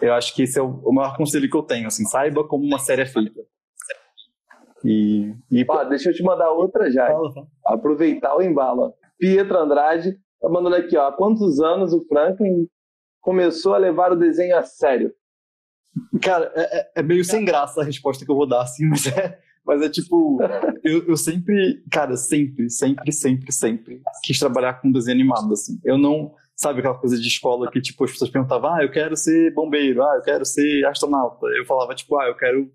eu 0.00 0.12
acho 0.12 0.34
que 0.34 0.42
esse 0.42 0.58
é 0.58 0.62
o, 0.62 0.92
maior 0.92 1.16
conselho 1.16 1.48
que 1.48 1.56
eu 1.56 1.62
tenho, 1.62 1.86
assim, 1.86 2.04
saiba 2.04 2.46
como 2.46 2.64
uma 2.64 2.78
série 2.80 3.02
é 3.02 3.06
feita. 3.06 3.40
E, 4.86 5.34
e... 5.50 5.66
Ah, 5.68 5.82
deixa 5.82 6.10
eu 6.10 6.14
te 6.14 6.22
mandar 6.22 6.52
outra 6.52 6.88
já. 6.90 7.08
Fala, 7.08 7.32
fala. 7.32 7.46
Aproveitar 7.66 8.36
o 8.36 8.42
embalo. 8.42 8.94
Pietro 9.18 9.58
Andrade 9.58 10.16
tá 10.40 10.48
mandando 10.48 10.76
aqui, 10.76 10.96
ó. 10.96 11.08
Há 11.08 11.12
quantos 11.12 11.60
anos 11.60 11.92
o 11.92 12.06
Franklin 12.06 12.68
começou 13.20 13.74
a 13.74 13.78
levar 13.78 14.12
o 14.12 14.16
desenho 14.16 14.56
a 14.56 14.62
sério? 14.62 15.12
Cara, 16.22 16.52
é, 16.54 16.78
é, 16.78 16.92
é 16.96 17.02
meio 17.02 17.24
sem 17.24 17.44
graça 17.44 17.80
a 17.80 17.84
resposta 17.84 18.24
que 18.24 18.30
eu 18.30 18.36
vou 18.36 18.46
dar, 18.46 18.62
assim, 18.62 18.86
mas 18.86 19.06
é, 19.06 19.38
mas 19.64 19.82
é 19.82 19.88
tipo, 19.88 20.38
eu, 20.84 21.08
eu 21.08 21.16
sempre, 21.16 21.82
cara, 21.90 22.16
sempre, 22.16 22.70
sempre, 22.70 23.10
sempre, 23.10 23.50
sempre 23.52 24.02
quis 24.22 24.38
trabalhar 24.38 24.74
com 24.74 24.92
desenho 24.92 25.16
animado, 25.16 25.52
assim. 25.52 25.80
Eu 25.82 25.98
não, 25.98 26.32
sabe 26.54 26.78
aquela 26.78 26.98
coisa 26.98 27.18
de 27.18 27.26
escola 27.26 27.70
que, 27.70 27.80
tipo, 27.80 28.04
as 28.04 28.12
pessoas 28.12 28.30
perguntavam, 28.30 28.74
ah, 28.74 28.82
eu 28.82 28.90
quero 28.90 29.16
ser 29.16 29.52
bombeiro, 29.52 30.02
ah, 30.02 30.16
eu 30.16 30.22
quero 30.22 30.44
ser 30.44 30.84
astronauta. 30.86 31.46
Eu 31.48 31.64
falava, 31.66 31.94
tipo, 31.94 32.16
ah, 32.18 32.26
eu 32.28 32.36
quero 32.36 32.70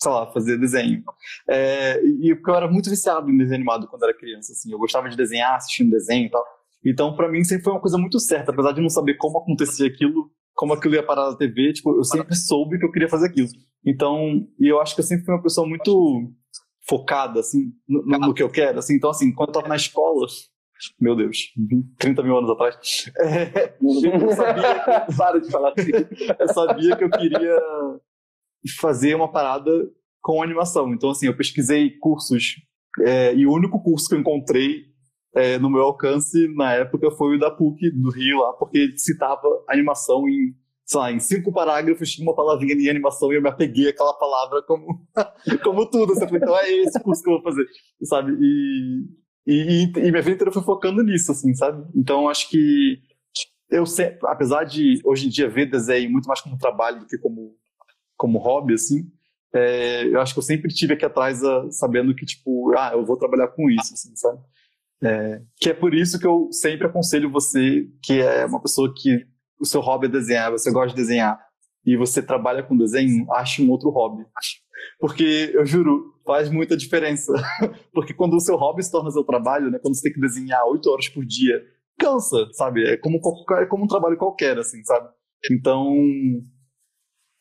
sei 0.00 0.12
lá, 0.12 0.32
fazer 0.32 0.58
desenho. 0.58 1.02
É, 1.48 2.02
e 2.04 2.34
porque 2.34 2.50
eu 2.50 2.54
era 2.54 2.70
muito 2.70 2.90
viciado 2.90 3.30
em 3.30 3.36
desenho 3.36 3.56
animado 3.56 3.88
quando 3.88 4.04
era 4.04 4.16
criança, 4.16 4.52
assim, 4.52 4.72
eu 4.72 4.78
gostava 4.78 5.08
de 5.08 5.16
desenhar, 5.16 5.54
assistindo 5.54 5.90
desenho 5.90 6.26
e 6.26 6.30
tal. 6.30 6.44
Então, 6.84 7.16
para 7.16 7.28
mim, 7.28 7.42
sempre 7.42 7.64
foi 7.64 7.72
uma 7.72 7.80
coisa 7.80 7.98
muito 7.98 8.20
certa, 8.20 8.52
apesar 8.52 8.72
de 8.72 8.80
não 8.80 8.88
saber 8.88 9.14
como 9.14 9.38
acontecia 9.38 9.86
aquilo, 9.86 10.30
como 10.54 10.72
aquilo 10.72 10.94
ia 10.94 11.02
parar 11.02 11.30
na 11.30 11.36
TV, 11.36 11.72
tipo, 11.72 11.96
eu 11.96 12.04
sempre 12.04 12.34
soube 12.36 12.78
que 12.78 12.84
eu 12.84 12.92
queria 12.92 13.08
fazer 13.08 13.26
aquilo. 13.26 13.48
Então, 13.84 14.46
e 14.58 14.68
eu 14.70 14.80
acho 14.80 14.94
que 14.94 15.00
eu 15.00 15.04
sempre 15.04 15.24
fui 15.24 15.34
uma 15.34 15.42
pessoa 15.42 15.68
muito 15.68 16.32
focada, 16.88 17.40
assim, 17.40 17.72
no, 17.88 18.02
no 18.02 18.34
que 18.34 18.42
eu 18.42 18.50
quero, 18.50 18.78
assim. 18.78 18.94
Então, 18.94 19.10
assim, 19.10 19.32
quando 19.34 19.48
eu 19.48 19.54
tava 19.54 19.68
na 19.68 19.76
escola, 19.76 20.26
meu 21.00 21.16
Deus, 21.16 21.52
30 21.98 22.22
mil 22.22 22.36
anos 22.38 22.50
atrás, 22.50 23.10
é, 23.18 23.74
eu 23.82 24.30
sabia 24.32 25.04
que, 25.06 25.16
para 25.16 25.38
de 25.40 25.50
falar 25.50 25.72
assim, 25.76 25.90
eu 26.38 26.48
sabia 26.48 26.96
que 26.96 27.04
eu 27.04 27.10
queria 27.10 27.60
fazer 28.72 29.14
uma 29.14 29.30
parada 29.30 29.70
com 30.20 30.42
animação. 30.42 30.92
Então, 30.92 31.10
assim, 31.10 31.26
eu 31.26 31.36
pesquisei 31.36 31.90
cursos 31.98 32.56
é, 33.00 33.34
e 33.34 33.46
o 33.46 33.52
único 33.52 33.82
curso 33.82 34.08
que 34.08 34.14
eu 34.14 34.20
encontrei 34.20 34.86
é, 35.34 35.58
no 35.58 35.70
meu 35.70 35.82
alcance 35.82 36.48
na 36.54 36.72
época 36.72 37.10
foi 37.10 37.36
o 37.36 37.38
da 37.38 37.50
PUC 37.50 37.90
do 37.90 38.10
Rio 38.10 38.38
lá, 38.38 38.54
porque 38.54 38.96
citava 38.96 39.46
animação 39.68 40.26
em, 40.26 40.54
sei 40.84 41.00
lá, 41.00 41.12
em 41.12 41.20
cinco 41.20 41.52
parágrafos 41.52 42.10
tinha 42.10 42.26
uma 42.26 42.34
palavrinha 42.34 42.74
em 42.74 42.88
animação 42.88 43.30
e 43.30 43.36
eu 43.36 43.42
me 43.42 43.48
apeguei 43.48 43.90
àquela 43.90 44.14
palavra 44.14 44.62
como, 44.62 45.06
como 45.62 45.84
tudo. 45.90 46.12
Assim, 46.12 46.24
então 46.34 46.56
é 46.58 46.72
esse 46.72 46.98
curso 47.00 47.22
que 47.22 47.28
eu 47.28 47.34
vou 47.34 47.42
fazer, 47.42 47.66
sabe? 48.02 48.32
E, 48.40 49.04
e, 49.46 49.82
e, 49.84 50.10
minha 50.10 50.22
vida 50.22 50.36
inteira 50.36 50.52
foi 50.52 50.62
focando 50.62 51.02
nisso, 51.02 51.32
assim, 51.32 51.54
sabe? 51.54 51.86
Então 51.94 52.28
acho 52.28 52.48
que 52.48 52.98
eu 53.70 53.84
sempre, 53.84 54.18
apesar 54.24 54.64
de 54.64 55.00
hoje 55.04 55.26
em 55.26 55.28
dia 55.28 55.48
ver 55.48 55.66
desenho 55.66 56.10
muito 56.10 56.26
mais 56.26 56.40
como 56.40 56.56
trabalho 56.56 57.00
do 57.00 57.06
que 57.06 57.18
como, 57.18 57.54
como 58.16 58.38
hobby, 58.38 58.74
assim, 58.74 59.10
é, 59.54 60.06
eu 60.06 60.20
acho 60.20 60.34
que 60.34 60.38
eu 60.38 60.42
sempre 60.42 60.72
tive 60.72 60.94
aqui 60.94 61.04
atrás 61.04 61.42
a, 61.42 61.70
sabendo 61.70 62.14
que, 62.14 62.26
tipo, 62.26 62.76
ah, 62.76 62.90
eu 62.92 63.04
vou 63.04 63.16
trabalhar 63.16 63.48
com 63.48 63.70
isso, 63.70 63.94
assim, 63.94 64.14
sabe? 64.14 64.38
É, 65.02 65.42
que 65.58 65.70
é 65.70 65.74
por 65.74 65.94
isso 65.94 66.18
que 66.18 66.26
eu 66.26 66.48
sempre 66.50 66.86
aconselho 66.86 67.30
você, 67.30 67.88
que 68.02 68.20
é 68.20 68.44
uma 68.46 68.60
pessoa 68.60 68.92
que 68.94 69.26
o 69.60 69.64
seu 69.64 69.80
hobby 69.80 70.06
é 70.06 70.10
desenhar, 70.10 70.50
você 70.50 70.70
gosta 70.70 70.88
de 70.88 70.96
desenhar, 70.96 71.38
e 71.84 71.96
você 71.96 72.22
trabalha 72.22 72.62
com 72.62 72.76
desenho, 72.76 73.32
ache 73.32 73.62
um 73.62 73.70
outro 73.70 73.90
hobby. 73.90 74.24
Porque, 74.98 75.52
eu 75.54 75.64
juro, 75.64 76.14
faz 76.26 76.50
muita 76.50 76.76
diferença. 76.76 77.32
Porque 77.94 78.12
quando 78.12 78.34
o 78.34 78.40
seu 78.40 78.56
hobby 78.56 78.82
se 78.82 78.90
torna 78.90 79.10
seu 79.10 79.24
trabalho, 79.24 79.70
né, 79.70 79.78
quando 79.80 79.94
você 79.94 80.02
tem 80.02 80.12
que 80.12 80.20
desenhar 80.20 80.64
oito 80.66 80.90
horas 80.90 81.08
por 81.08 81.24
dia, 81.24 81.62
cansa, 81.98 82.48
sabe? 82.52 82.84
É 82.84 82.96
como, 82.96 83.20
é 83.58 83.66
como 83.66 83.84
um 83.84 83.88
trabalho 83.88 84.18
qualquer, 84.18 84.58
assim, 84.58 84.82
sabe? 84.84 85.08
Então, 85.50 85.94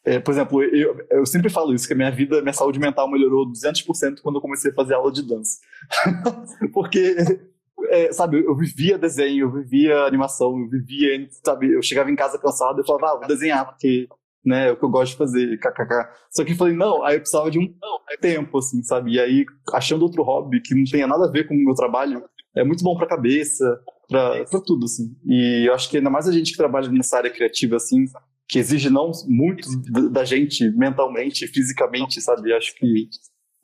é, 0.05 0.19
por 0.19 0.31
exemplo, 0.31 0.63
eu, 0.63 0.95
eu 1.09 1.25
sempre 1.25 1.49
falo 1.49 1.73
isso, 1.73 1.87
que 1.87 1.93
a 1.93 1.97
minha 1.97 2.11
vida, 2.11 2.39
minha 2.41 2.53
saúde 2.53 2.79
mental 2.79 3.09
melhorou 3.09 3.51
200% 3.51 4.21
quando 4.21 4.35
eu 4.35 4.41
comecei 4.41 4.69
a 4.69 4.73
fazer 4.73 4.93
aula 4.93 5.11
de 5.11 5.27
dança. 5.27 5.59
Porque, 6.71 7.15
é, 7.89 8.11
sabe, 8.13 8.45
eu 8.45 8.55
vivia 8.55 8.99
desenho, 8.99 9.45
eu 9.45 9.51
vivia 9.51 10.01
animação, 10.01 10.59
eu 10.59 10.69
vivia, 10.69 11.27
sabe, 11.43 11.73
eu 11.73 11.81
chegava 11.81 12.11
em 12.11 12.15
casa 12.15 12.37
cansado 12.37 12.79
e 12.81 12.85
falava, 12.85 13.07
ah, 13.07 13.19
vou 13.19 13.27
desenhar, 13.27 13.65
porque, 13.65 14.07
né, 14.45 14.69
é 14.69 14.71
o 14.71 14.77
que 14.77 14.85
eu 14.85 14.89
gosto 14.89 15.13
de 15.13 15.17
fazer, 15.17 15.57
kkk. 15.57 16.07
Só 16.29 16.43
que 16.43 16.51
eu 16.51 16.55
falei, 16.55 16.75
não, 16.75 17.03
aí 17.03 17.15
eu 17.15 17.21
precisava 17.21 17.49
de 17.49 17.57
um 17.57 17.67
tempo, 18.21 18.59
assim, 18.59 18.83
sabe, 18.83 19.13
e 19.13 19.19
aí, 19.19 19.45
achando 19.73 20.03
outro 20.03 20.21
hobby 20.21 20.61
que 20.61 20.75
não 20.75 20.83
tenha 20.83 21.07
nada 21.07 21.25
a 21.25 21.31
ver 21.31 21.47
com 21.47 21.55
o 21.55 21.65
meu 21.65 21.73
trabalho, 21.73 22.23
é 22.55 22.63
muito 22.63 22.83
bom 22.83 22.95
pra 22.95 23.07
cabeça, 23.07 23.79
pra, 24.07 24.45
pra 24.45 24.61
tudo, 24.61 24.85
assim. 24.85 25.15
E 25.25 25.67
eu 25.67 25.73
acho 25.73 25.89
que 25.89 25.97
ainda 25.97 26.09
mais 26.11 26.27
a 26.27 26.31
gente 26.31 26.51
que 26.51 26.57
trabalha 26.57 26.89
nessa 26.89 27.17
área 27.17 27.31
criativa, 27.31 27.75
assim, 27.75 28.05
que 28.47 28.59
exige 28.59 28.89
não 28.89 29.11
muito 29.27 29.67
da 30.11 30.23
gente 30.23 30.69
mentalmente, 30.71 31.47
fisicamente, 31.47 32.21
sabe? 32.21 32.53
Acho 32.53 32.75
que 32.75 33.09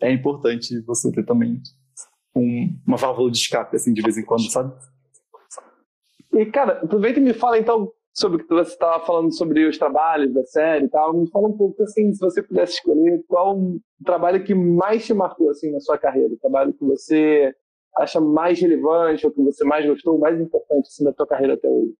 é 0.02 0.12
importante 0.12 0.82
você 0.82 1.12
ter 1.12 1.26
também 1.26 1.62
um, 2.36 2.76
uma 2.88 2.98
válvula 2.98 3.30
de 3.30 3.38
escape, 3.38 3.76
assim, 3.76 3.94
de 3.94 4.02
vez 4.02 4.18
em 4.18 4.26
quando, 4.26 4.50
sabe? 4.50 4.74
E, 6.34 6.46
cara, 6.46 6.80
aproveita 6.84 7.20
e 7.20 7.24
me 7.24 7.34
fala, 7.34 7.60
então, 7.60 7.92
sobre 8.14 8.42
o 8.42 8.48
que 8.48 8.54
você 8.54 8.72
estava 8.72 9.04
falando 9.06 9.36
sobre 9.36 9.66
os 9.66 9.78
trabalhos 9.78 10.34
da 10.34 10.44
série 10.46 10.86
e 10.86 10.90
tal. 10.90 11.14
Me 11.14 11.30
fala 11.30 11.48
um 11.48 11.58
pouco, 11.58 11.82
assim, 11.84 12.14
se 12.14 12.20
você 12.20 12.42
pudesse 12.42 12.74
escolher, 12.74 13.24
qual 13.28 13.58
o 13.58 13.80
trabalho 14.04 14.44
que 14.44 14.54
mais 14.54 15.06
te 15.06 15.14
marcou, 15.14 15.50
assim, 15.50 15.72
na 15.72 15.80
sua 15.80 15.98
carreira? 15.98 16.34
O 16.34 16.40
trabalho 16.40 16.74
que 16.74 16.84
você 16.84 17.54
acha 17.98 18.20
mais 18.22 18.60
relevante, 18.60 19.26
ou 19.26 19.32
que 19.32 19.42
você 19.42 19.64
mais 19.66 19.86
gostou, 19.86 20.18
mais 20.18 20.40
importante, 20.40 20.88
assim, 20.88 21.04
da 21.04 21.14
sua 21.14 21.28
carreira 21.28 21.54
até 21.54 21.68
hoje? 21.68 21.94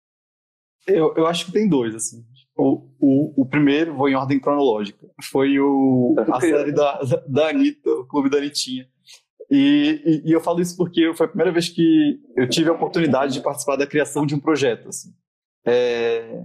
Eu, 0.88 1.14
eu 1.16 1.28
acho 1.28 1.46
que 1.46 1.52
tem 1.52 1.68
dois, 1.68 1.94
assim. 1.94 2.24
O, 2.62 2.88
o, 3.00 3.42
o 3.42 3.46
primeiro, 3.46 3.96
vou 3.96 4.08
em 4.08 4.14
ordem 4.14 4.40
cronológica, 4.40 5.08
foi 5.32 5.60
o, 5.60 6.14
a 6.32 6.40
série 6.40 6.72
da, 6.72 7.00
da 7.28 7.50
Anitta, 7.50 7.90
o 7.90 8.06
Clube 8.06 8.30
da 8.30 8.38
Anitinha. 8.38 8.88
E, 9.50 10.00
e, 10.06 10.30
e, 10.30 10.32
eu 10.32 10.40
falo 10.40 10.62
isso 10.62 10.78
porque 10.78 11.12
foi 11.16 11.26
a 11.26 11.30
primeira 11.30 11.52
vez 11.52 11.70
que 11.70 12.20
eu 12.38 12.48
tive 12.48 12.70
a 12.70 12.74
oportunidade 12.74 13.34
de 13.34 13.42
participar 13.42 13.78
da 13.78 13.88
criação 13.88 14.28
de 14.28 14.36
um 14.36 14.40
projeto. 14.40 14.90
Assim. 14.90 15.10
É, 15.66 16.44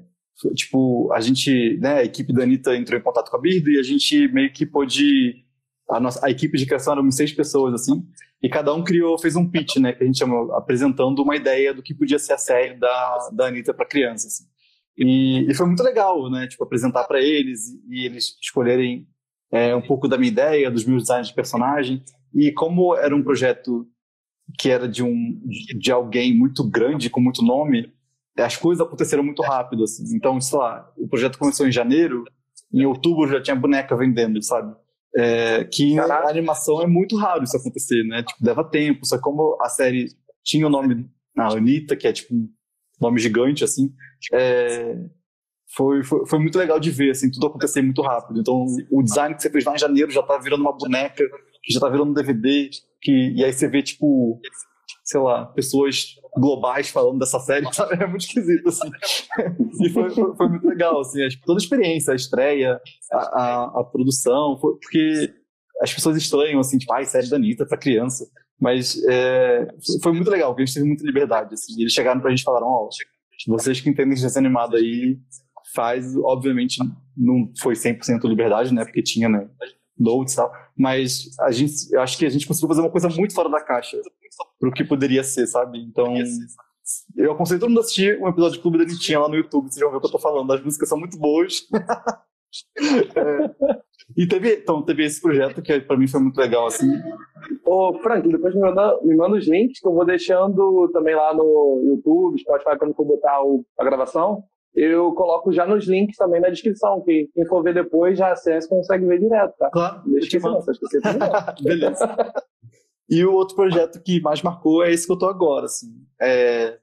tipo, 0.54 1.12
a 1.12 1.20
gente, 1.20 1.76
né, 1.80 1.98
a 1.98 2.04
equipe 2.04 2.32
da 2.32 2.44
Anitta 2.44 2.74
entrou 2.74 2.98
em 2.98 3.02
contato 3.02 3.30
com 3.30 3.36
a 3.36 3.40
Birdo 3.40 3.70
e 3.70 3.78
a 3.78 3.82
gente 3.82 4.26
meio 4.28 4.50
que 4.50 4.64
pôde. 4.64 5.44
A, 5.90 6.00
nossa, 6.00 6.26
a 6.26 6.30
equipe 6.30 6.56
de 6.56 6.64
criação 6.64 6.94
eram 6.94 7.10
seis 7.10 7.30
pessoas, 7.30 7.74
assim, 7.74 8.02
e 8.42 8.48
cada 8.48 8.74
um 8.74 8.82
criou, 8.82 9.18
fez 9.18 9.36
um 9.36 9.48
pitch, 9.48 9.76
né, 9.76 9.92
que 9.92 10.02
a 10.02 10.06
gente 10.06 10.18
chama, 10.18 10.56
apresentando 10.56 11.22
uma 11.22 11.36
ideia 11.36 11.72
do 11.72 11.82
que 11.82 11.94
podia 11.94 12.18
ser 12.18 12.32
a 12.32 12.38
série 12.38 12.74
da, 12.74 13.28
da 13.32 13.46
Anitta 13.48 13.74
para 13.74 13.86
crianças. 13.86 14.32
Assim. 14.32 14.55
E, 14.96 15.50
e, 15.50 15.54
foi 15.54 15.66
muito 15.66 15.82
legal, 15.82 16.30
né? 16.30 16.46
Tipo, 16.46 16.64
apresentar 16.64 17.04
para 17.04 17.20
eles 17.20 17.68
e, 17.68 17.80
e, 17.88 18.06
eles 18.06 18.36
escolherem 18.40 19.06
é, 19.52 19.74
um 19.74 19.82
pouco 19.82 20.08
da 20.08 20.16
minha 20.16 20.30
ideia, 20.30 20.70
dos 20.70 20.84
meus 20.84 21.02
designs 21.02 21.28
de 21.28 21.34
personagem. 21.34 22.02
E 22.34 22.50
como 22.52 22.96
era 22.96 23.14
um 23.14 23.22
projeto 23.22 23.86
que 24.58 24.70
era 24.70 24.88
de 24.88 25.02
um 25.02 25.40
de 25.78 25.92
alguém 25.92 26.36
muito 26.36 26.64
grande, 26.64 27.10
com 27.10 27.20
muito 27.20 27.42
nome, 27.42 27.92
as 28.38 28.56
coisas 28.56 28.86
aconteceram 28.86 29.22
muito 29.22 29.42
rápido, 29.42 29.84
assim. 29.84 30.04
Então, 30.14 30.40
sei 30.40 30.58
lá, 30.58 30.90
o 30.96 31.08
projeto 31.08 31.38
começou 31.38 31.66
em 31.66 31.72
janeiro, 31.72 32.24
em 32.72 32.84
outubro 32.84 33.28
já 33.28 33.40
tinha 33.40 33.56
boneca 33.56 33.96
vendendo, 33.96 34.42
sabe? 34.42 34.74
É, 35.16 35.64
que 35.64 35.96
Caraca. 35.96 36.26
a 36.26 36.30
animação 36.30 36.82
é 36.82 36.86
muito 36.86 37.16
raro 37.16 37.42
isso 37.42 37.56
acontecer, 37.56 38.02
né? 38.04 38.22
Tipo, 38.22 38.44
leva 38.44 38.62
tempo. 38.64 39.06
Só 39.06 39.18
como 39.18 39.56
a 39.60 39.68
série 39.68 40.08
tinha 40.44 40.66
o 40.66 40.70
nome 40.70 41.08
na 41.34 41.48
Anitta, 41.48 41.96
que 41.96 42.06
é 42.06 42.12
tipo 42.12 42.34
nome 43.00 43.20
gigante, 43.20 43.64
assim, 43.64 43.92
é, 44.32 44.96
foi, 45.74 46.02
foi, 46.02 46.26
foi, 46.26 46.38
muito 46.38 46.58
legal 46.58 46.78
de 46.80 46.90
ver, 46.90 47.10
assim, 47.10 47.30
tudo 47.30 47.48
acontecer 47.48 47.82
muito 47.82 48.02
rápido. 48.02 48.40
Então, 48.40 48.64
o 48.90 49.02
design 49.02 49.34
que 49.34 49.42
você 49.42 49.50
fez 49.50 49.64
lá 49.64 49.74
em 49.74 49.78
janeiro 49.78 50.10
já 50.10 50.22
tá 50.22 50.38
virando 50.38 50.60
uma 50.60 50.76
boneca, 50.76 51.24
que 51.62 51.72
já 51.72 51.80
tá 51.80 51.88
virando 51.88 52.10
um 52.10 52.14
DVD, 52.14 52.70
que, 53.00 53.32
e 53.34 53.44
aí 53.44 53.52
você 53.52 53.68
vê, 53.68 53.82
tipo, 53.82 54.40
sei 55.04 55.20
lá, 55.20 55.46
pessoas 55.46 56.16
globais 56.36 56.88
falando 56.88 57.18
dessa 57.18 57.38
série, 57.40 57.66
sabe? 57.74 58.02
É 58.02 58.06
muito 58.06 58.22
esquisito, 58.22 58.68
assim. 58.68 58.90
e 59.82 59.90
foi, 59.90 60.10
foi, 60.10 60.36
foi, 60.36 60.48
muito 60.48 60.66
legal, 60.66 61.00
assim, 61.00 61.20
toda 61.44 61.58
a 61.58 61.62
experiência, 61.62 62.12
a 62.12 62.16
estreia, 62.16 62.80
a, 63.12 63.18
a, 63.18 63.80
a, 63.80 63.84
produção, 63.84 64.56
porque 64.60 65.32
as 65.82 65.92
pessoas 65.92 66.16
estranham, 66.16 66.60
assim, 66.60 66.78
tipo, 66.78 66.92
ai, 66.92 67.04
série 67.04 67.28
da 67.28 67.36
Anitta 67.36 67.66
pra 67.66 67.76
criança. 67.76 68.26
Mas 68.60 69.02
é, 69.08 69.68
foi 70.02 70.12
muito 70.12 70.30
legal, 70.30 70.50
porque 70.50 70.62
a 70.62 70.66
gente 70.66 70.74
teve 70.74 70.86
muita 70.86 71.04
liberdade, 71.04 71.54
assim. 71.54 71.78
Eles 71.80 71.92
chegaram 71.92 72.20
pra 72.20 72.30
gente 72.30 72.40
e 72.40 72.44
falaram, 72.44 72.66
ó, 72.66 72.88
oh, 72.88 73.52
vocês 73.52 73.80
que 73.80 73.90
entendem 73.90 74.14
de 74.14 74.22
desenho 74.22 74.46
animado 74.46 74.76
aí, 74.76 75.18
faz, 75.74 76.16
obviamente, 76.16 76.78
não 77.16 77.52
foi 77.60 77.74
100% 77.74 78.24
liberdade, 78.24 78.72
né? 78.72 78.84
Porque 78.84 79.02
tinha, 79.02 79.28
né? 79.28 79.48
Notes 79.98 80.34
e 80.34 80.36
tal. 80.36 80.52
Mas 80.76 81.26
a 81.40 81.50
gente, 81.50 81.72
eu 81.92 82.00
acho 82.00 82.16
que 82.16 82.24
a 82.24 82.30
gente 82.30 82.46
conseguiu 82.46 82.68
fazer 82.68 82.80
uma 82.80 82.90
coisa 82.90 83.08
muito 83.08 83.34
fora 83.34 83.48
da 83.48 83.62
caixa 83.62 84.00
pro 84.58 84.72
que 84.72 84.84
poderia 84.84 85.22
ser, 85.22 85.46
sabe? 85.46 85.78
Então, 85.78 86.14
eu 87.16 87.32
aconselho 87.32 87.60
todo 87.60 87.68
mundo 87.68 87.78
a 87.78 87.82
assistir 87.82 88.18
um 88.20 88.28
episódio 88.28 88.56
de 88.56 88.62
Clube 88.62 88.78
da 88.78 88.84
Nitinha 88.84 89.20
lá 89.20 89.28
no 89.28 89.36
YouTube, 89.36 89.68
vocês 89.68 89.80
vão 89.80 89.90
ver 89.90 89.98
o 89.98 90.00
que 90.00 90.06
eu 90.06 90.12
tô 90.12 90.18
falando. 90.18 90.52
As 90.52 90.62
músicas 90.62 90.88
são 90.88 90.98
muito 90.98 91.18
boas. 91.18 91.66
é. 92.78 93.85
E 94.14 94.26
teve, 94.26 94.54
então, 94.54 94.82
teve 94.82 95.04
esse 95.04 95.20
projeto 95.20 95.62
que 95.62 95.80
para 95.80 95.96
mim 95.96 96.06
foi 96.06 96.20
muito 96.20 96.36
legal, 96.36 96.66
assim. 96.66 96.90
Ô, 97.64 97.98
Frank, 98.02 98.28
depois 98.28 98.54
me 98.54 98.60
manda, 98.60 99.00
me 99.02 99.16
manda 99.16 99.36
os 99.36 99.48
links 99.48 99.80
que 99.80 99.86
eu 99.86 99.92
vou 99.92 100.04
deixando 100.04 100.88
também 100.92 101.14
lá 101.14 101.34
no 101.34 101.82
YouTube, 101.84 102.38
Spotify, 102.38 102.78
quando 102.78 102.94
for 102.94 103.04
botar 103.04 103.42
o, 103.42 103.64
a 103.78 103.84
gravação. 103.84 104.44
Eu 104.74 105.12
coloco 105.12 105.50
já 105.50 105.66
nos 105.66 105.88
links 105.88 106.16
também 106.16 106.40
na 106.40 106.50
descrição, 106.50 107.02
que 107.02 107.30
quem 107.34 107.46
for 107.46 107.62
ver 107.62 107.74
depois 107.74 108.18
já 108.18 108.30
acessa 108.30 108.66
e 108.66 108.70
consegue 108.70 109.06
ver 109.06 109.18
direto, 109.18 109.54
tá? 109.58 109.70
Claro. 109.70 110.02
Deixa 110.06 110.36
eu 110.36 110.40
te 110.40 111.62
Beleza. 111.64 112.32
E 113.08 113.24
o 113.24 113.32
outro 113.32 113.56
projeto 113.56 114.02
que 114.02 114.20
mais 114.20 114.42
marcou 114.42 114.84
é 114.84 114.92
esse 114.92 115.06
que 115.06 115.12
eu 115.12 115.18
tô 115.18 115.26
agora, 115.26 115.64
assim. 115.64 115.88
É, 116.20 116.78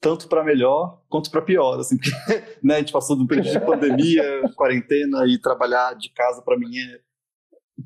tanto 0.00 0.28
para 0.28 0.44
melhor 0.44 1.02
quanto 1.08 1.30
para 1.30 1.42
pior, 1.42 1.78
assim, 1.78 1.96
porque 1.96 2.10
né, 2.62 2.76
a 2.76 2.78
gente 2.78 2.92
passou 2.92 3.16
de 3.16 3.22
um 3.22 3.26
período 3.26 3.50
de 3.50 3.60
pandemia, 3.60 4.42
quarentena 4.54 5.26
e 5.26 5.38
trabalhar 5.38 5.94
de 5.94 6.10
casa 6.10 6.42
para 6.42 6.58
mim 6.58 6.76
é 6.76 7.00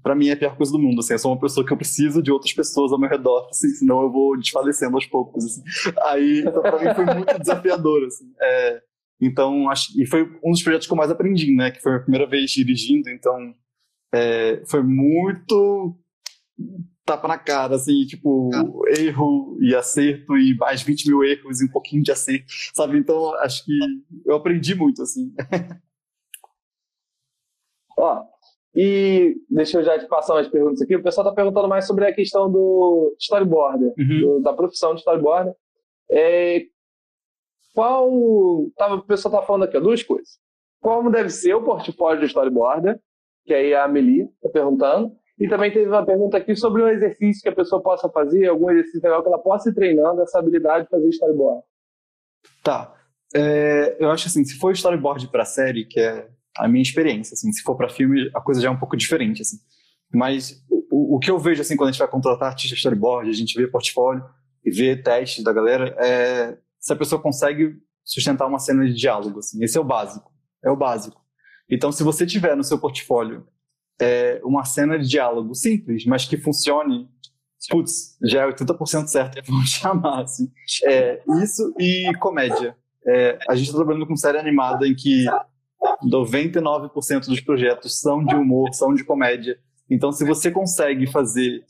para 0.02 0.14
mim 0.14 0.28
é 0.28 0.32
a 0.32 0.36
pior 0.36 0.56
coisa 0.56 0.72
do 0.72 0.78
mundo, 0.78 1.00
assim, 1.00 1.12
eu 1.12 1.18
sou 1.18 1.32
uma 1.32 1.40
pessoa 1.40 1.66
que 1.66 1.70
eu 1.70 1.76
preciso 1.76 2.22
de 2.22 2.32
outras 2.32 2.52
pessoas 2.54 2.92
ao 2.92 2.98
meu 2.98 3.10
redor, 3.10 3.46
assim, 3.50 3.68
senão 3.68 4.02
eu 4.02 4.10
vou 4.10 4.38
desfalecendo 4.38 4.96
aos 4.96 5.04
poucos, 5.04 5.44
assim. 5.44 5.62
Aí, 6.06 6.40
então 6.40 6.62
para 6.62 6.78
mim 6.78 6.94
foi 6.94 7.14
muito 7.14 7.38
desafiador, 7.38 8.02
assim. 8.06 8.32
É, 8.40 8.82
então, 9.20 9.68
acho, 9.68 9.92
e 10.00 10.06
foi 10.06 10.22
um 10.42 10.50
dos 10.50 10.62
projetos 10.62 10.86
que 10.86 10.92
eu 10.94 10.96
mais 10.96 11.10
aprendi, 11.10 11.54
né, 11.54 11.70
que 11.70 11.82
foi 11.82 11.96
a 11.96 12.00
primeira 12.00 12.26
vez 12.26 12.50
dirigindo, 12.52 13.10
então 13.10 13.54
é, 14.14 14.62
foi 14.66 14.82
muito 14.82 15.94
tapa 17.04 17.26
na 17.28 17.38
cara, 17.38 17.74
assim, 17.74 18.04
tipo, 18.06 18.50
ah. 18.54 18.64
erro 18.98 19.58
e 19.60 19.74
acerto 19.74 20.36
e 20.36 20.56
mais 20.56 20.82
20 20.82 21.08
mil 21.08 21.24
erros 21.24 21.60
e 21.60 21.64
um 21.64 21.70
pouquinho 21.70 22.02
de 22.02 22.12
acerto, 22.12 22.46
sabe? 22.74 22.98
Então, 22.98 23.34
acho 23.40 23.64
que 23.64 23.78
eu 24.24 24.36
aprendi 24.36 24.74
muito, 24.74 25.02
assim. 25.02 25.32
Ó, 27.98 28.24
e 28.74 29.36
deixa 29.50 29.78
eu 29.78 29.84
já 29.84 29.98
te 29.98 30.06
passar 30.06 30.34
umas 30.34 30.48
perguntas 30.48 30.80
aqui. 30.80 30.96
O 30.96 31.02
pessoal 31.02 31.26
tá 31.26 31.34
perguntando 31.34 31.68
mais 31.68 31.86
sobre 31.86 32.06
a 32.06 32.14
questão 32.14 32.50
do 32.50 33.14
storyboarder, 33.18 33.92
uhum. 33.98 34.20
do, 34.20 34.40
da 34.40 34.52
profissão 34.52 34.94
de 34.94 35.00
storyboarder. 35.00 35.54
É, 36.10 36.62
qual. 37.74 38.10
Tava, 38.76 38.94
o 38.96 39.02
pessoal 39.02 39.40
tá 39.40 39.42
falando 39.46 39.64
aqui, 39.64 39.76
ó, 39.76 39.80
duas 39.80 40.02
coisas. 40.02 40.38
Como 40.80 41.10
deve 41.10 41.30
ser 41.30 41.54
o 41.54 41.62
portfólio 41.62 42.20
de 42.20 42.26
storyboarder, 42.26 42.98
que 43.44 43.52
aí 43.52 43.74
a 43.74 43.84
Amelie 43.84 44.28
tá 44.42 44.48
perguntando. 44.48 45.12
E 45.42 45.48
também 45.48 45.72
teve 45.72 45.88
uma 45.88 46.06
pergunta 46.06 46.36
aqui 46.36 46.54
sobre 46.54 46.84
um 46.84 46.88
exercício 46.88 47.42
que 47.42 47.48
a 47.48 47.54
pessoa 47.54 47.82
possa 47.82 48.08
fazer, 48.08 48.46
algum 48.46 48.70
exercício 48.70 49.02
legal 49.02 49.22
que 49.22 49.28
ela 49.28 49.40
possa 49.40 49.70
ir 49.70 49.74
treinando 49.74 50.22
essa 50.22 50.38
habilidade 50.38 50.84
de 50.84 50.90
fazer 50.90 51.08
storyboard. 51.08 51.64
Tá. 52.62 52.94
É, 53.34 53.96
eu 53.98 54.08
acho 54.12 54.28
assim, 54.28 54.44
se 54.44 54.56
for 54.56 54.70
storyboard 54.70 55.26
para 55.32 55.44
série, 55.44 55.84
que 55.84 55.98
é 55.98 56.28
a 56.56 56.68
minha 56.68 56.82
experiência, 56.82 57.34
assim, 57.34 57.50
se 57.50 57.60
for 57.62 57.76
para 57.76 57.88
filme, 57.88 58.30
a 58.32 58.40
coisa 58.40 58.60
já 58.60 58.68
é 58.68 58.70
um 58.70 58.78
pouco 58.78 58.96
diferente, 58.96 59.42
assim. 59.42 59.56
Mas 60.14 60.64
o, 60.70 61.16
o 61.16 61.18
que 61.18 61.30
eu 61.30 61.40
vejo 61.40 61.60
assim 61.60 61.76
quando 61.76 61.88
a 61.88 61.92
gente 61.92 61.98
vai 61.98 62.08
contratar 62.08 62.50
artista 62.50 62.76
storyboard, 62.76 63.28
a 63.28 63.34
gente 63.34 63.60
vê 63.60 63.66
portfólio 63.66 64.24
e 64.64 64.70
vê 64.70 64.94
testes 64.94 65.42
da 65.42 65.52
galera, 65.52 65.96
é 65.98 66.56
se 66.78 66.92
a 66.92 66.96
pessoa 66.96 67.20
consegue 67.20 67.78
sustentar 68.04 68.46
uma 68.46 68.60
cena 68.60 68.86
de 68.86 68.94
diálogo, 68.94 69.40
assim. 69.40 69.62
Esse 69.64 69.76
é 69.76 69.80
o 69.80 69.84
básico. 69.84 70.30
É 70.64 70.70
o 70.70 70.76
básico. 70.76 71.20
Então, 71.68 71.90
se 71.90 72.04
você 72.04 72.24
tiver 72.24 72.56
no 72.56 72.62
seu 72.62 72.78
portfólio 72.78 73.44
é, 74.00 74.40
uma 74.44 74.64
cena 74.64 74.98
de 74.98 75.08
diálogo 75.08 75.54
simples, 75.54 76.04
mas 76.06 76.26
que 76.26 76.36
funcione, 76.36 77.08
putz, 77.68 78.16
já 78.22 78.42
é 78.42 78.52
80% 78.52 79.06
certo, 79.06 79.42
vamos 79.46 79.70
chamar 79.70 80.22
assim. 80.22 80.50
É, 80.84 81.22
isso 81.42 81.74
e 81.78 82.12
comédia. 82.18 82.76
É, 83.06 83.38
a 83.48 83.54
gente 83.54 83.66
está 83.66 83.78
trabalhando 83.78 84.06
com 84.06 84.16
série 84.16 84.38
animada 84.38 84.86
em 84.86 84.94
que 84.94 85.26
99% 86.04 87.26
dos 87.26 87.40
projetos 87.40 88.00
são 88.00 88.24
de 88.24 88.34
humor, 88.34 88.72
são 88.72 88.94
de 88.94 89.04
comédia. 89.04 89.58
Então, 89.90 90.12
se 90.12 90.24
você 90.24 90.50
consegue 90.50 91.06
fazer 91.10 91.64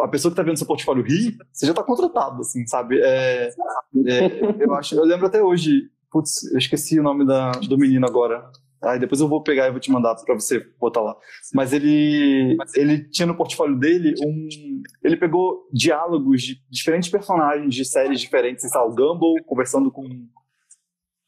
a 0.00 0.08
pessoa 0.08 0.30
que 0.30 0.34
está 0.34 0.42
vendo 0.42 0.56
seu 0.56 0.66
portfólio 0.66 1.02
rir, 1.02 1.36
você 1.52 1.66
já 1.66 1.72
está 1.72 1.82
contratado, 1.82 2.40
assim, 2.40 2.66
sabe? 2.66 3.00
É, 3.02 3.50
é, 4.06 4.64
eu 4.64 4.72
acho, 4.74 4.94
eu 4.94 5.04
lembro 5.04 5.26
até 5.26 5.42
hoje, 5.42 5.90
putz, 6.10 6.50
eu 6.52 6.58
esqueci 6.58 6.98
o 6.98 7.02
nome 7.02 7.26
da, 7.26 7.50
do 7.50 7.76
menino 7.76 8.06
agora. 8.06 8.48
Aí 8.82 8.98
depois 8.98 9.20
eu 9.20 9.28
vou 9.28 9.42
pegar 9.42 9.66
e 9.66 9.70
vou 9.70 9.80
te 9.80 9.90
mandar 9.90 10.14
para 10.14 10.34
você 10.34 10.60
botar 10.78 11.00
lá. 11.00 11.16
Mas 11.52 11.72
ele, 11.72 12.56
ele 12.76 13.08
tinha 13.10 13.26
no 13.26 13.36
portfólio 13.36 13.76
dele 13.76 14.14
um. 14.24 14.48
Ele 15.02 15.16
pegou 15.16 15.68
diálogos 15.72 16.42
de 16.42 16.62
diferentes 16.70 17.08
personagens 17.08 17.74
de 17.74 17.84
séries 17.84 18.20
diferentes, 18.20 18.68
sei 18.68 18.80
lá, 18.80 18.86
o 18.86 18.94
Gumball 18.94 19.34
conversando 19.46 19.90
com, 19.90 20.04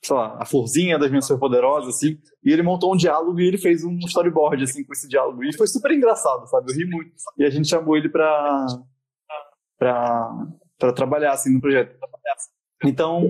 sei 0.00 0.14
lá, 0.14 0.36
a 0.40 0.44
Florzinha 0.44 0.98
das 0.98 1.10
Minhas 1.10 1.26
Superpoderosas, 1.26 1.96
assim. 1.96 2.18
E 2.44 2.52
ele 2.52 2.62
montou 2.62 2.94
um 2.94 2.96
diálogo 2.96 3.40
e 3.40 3.48
ele 3.48 3.58
fez 3.58 3.82
um 3.84 3.98
storyboard, 3.98 4.62
assim, 4.62 4.84
com 4.84 4.92
esse 4.92 5.08
diálogo. 5.08 5.42
E 5.42 5.56
foi 5.56 5.66
super 5.66 5.90
engraçado, 5.90 6.46
sabe? 6.46 6.70
Eu 6.70 6.76
ri 6.76 6.84
muito. 6.84 7.12
E 7.36 7.44
a 7.44 7.50
gente 7.50 7.68
chamou 7.68 7.96
ele 7.96 8.08
pra, 8.08 8.66
pra, 9.76 10.46
pra 10.78 10.92
trabalhar, 10.92 11.32
assim, 11.32 11.52
no 11.52 11.60
projeto. 11.60 11.98
Então, 12.84 13.28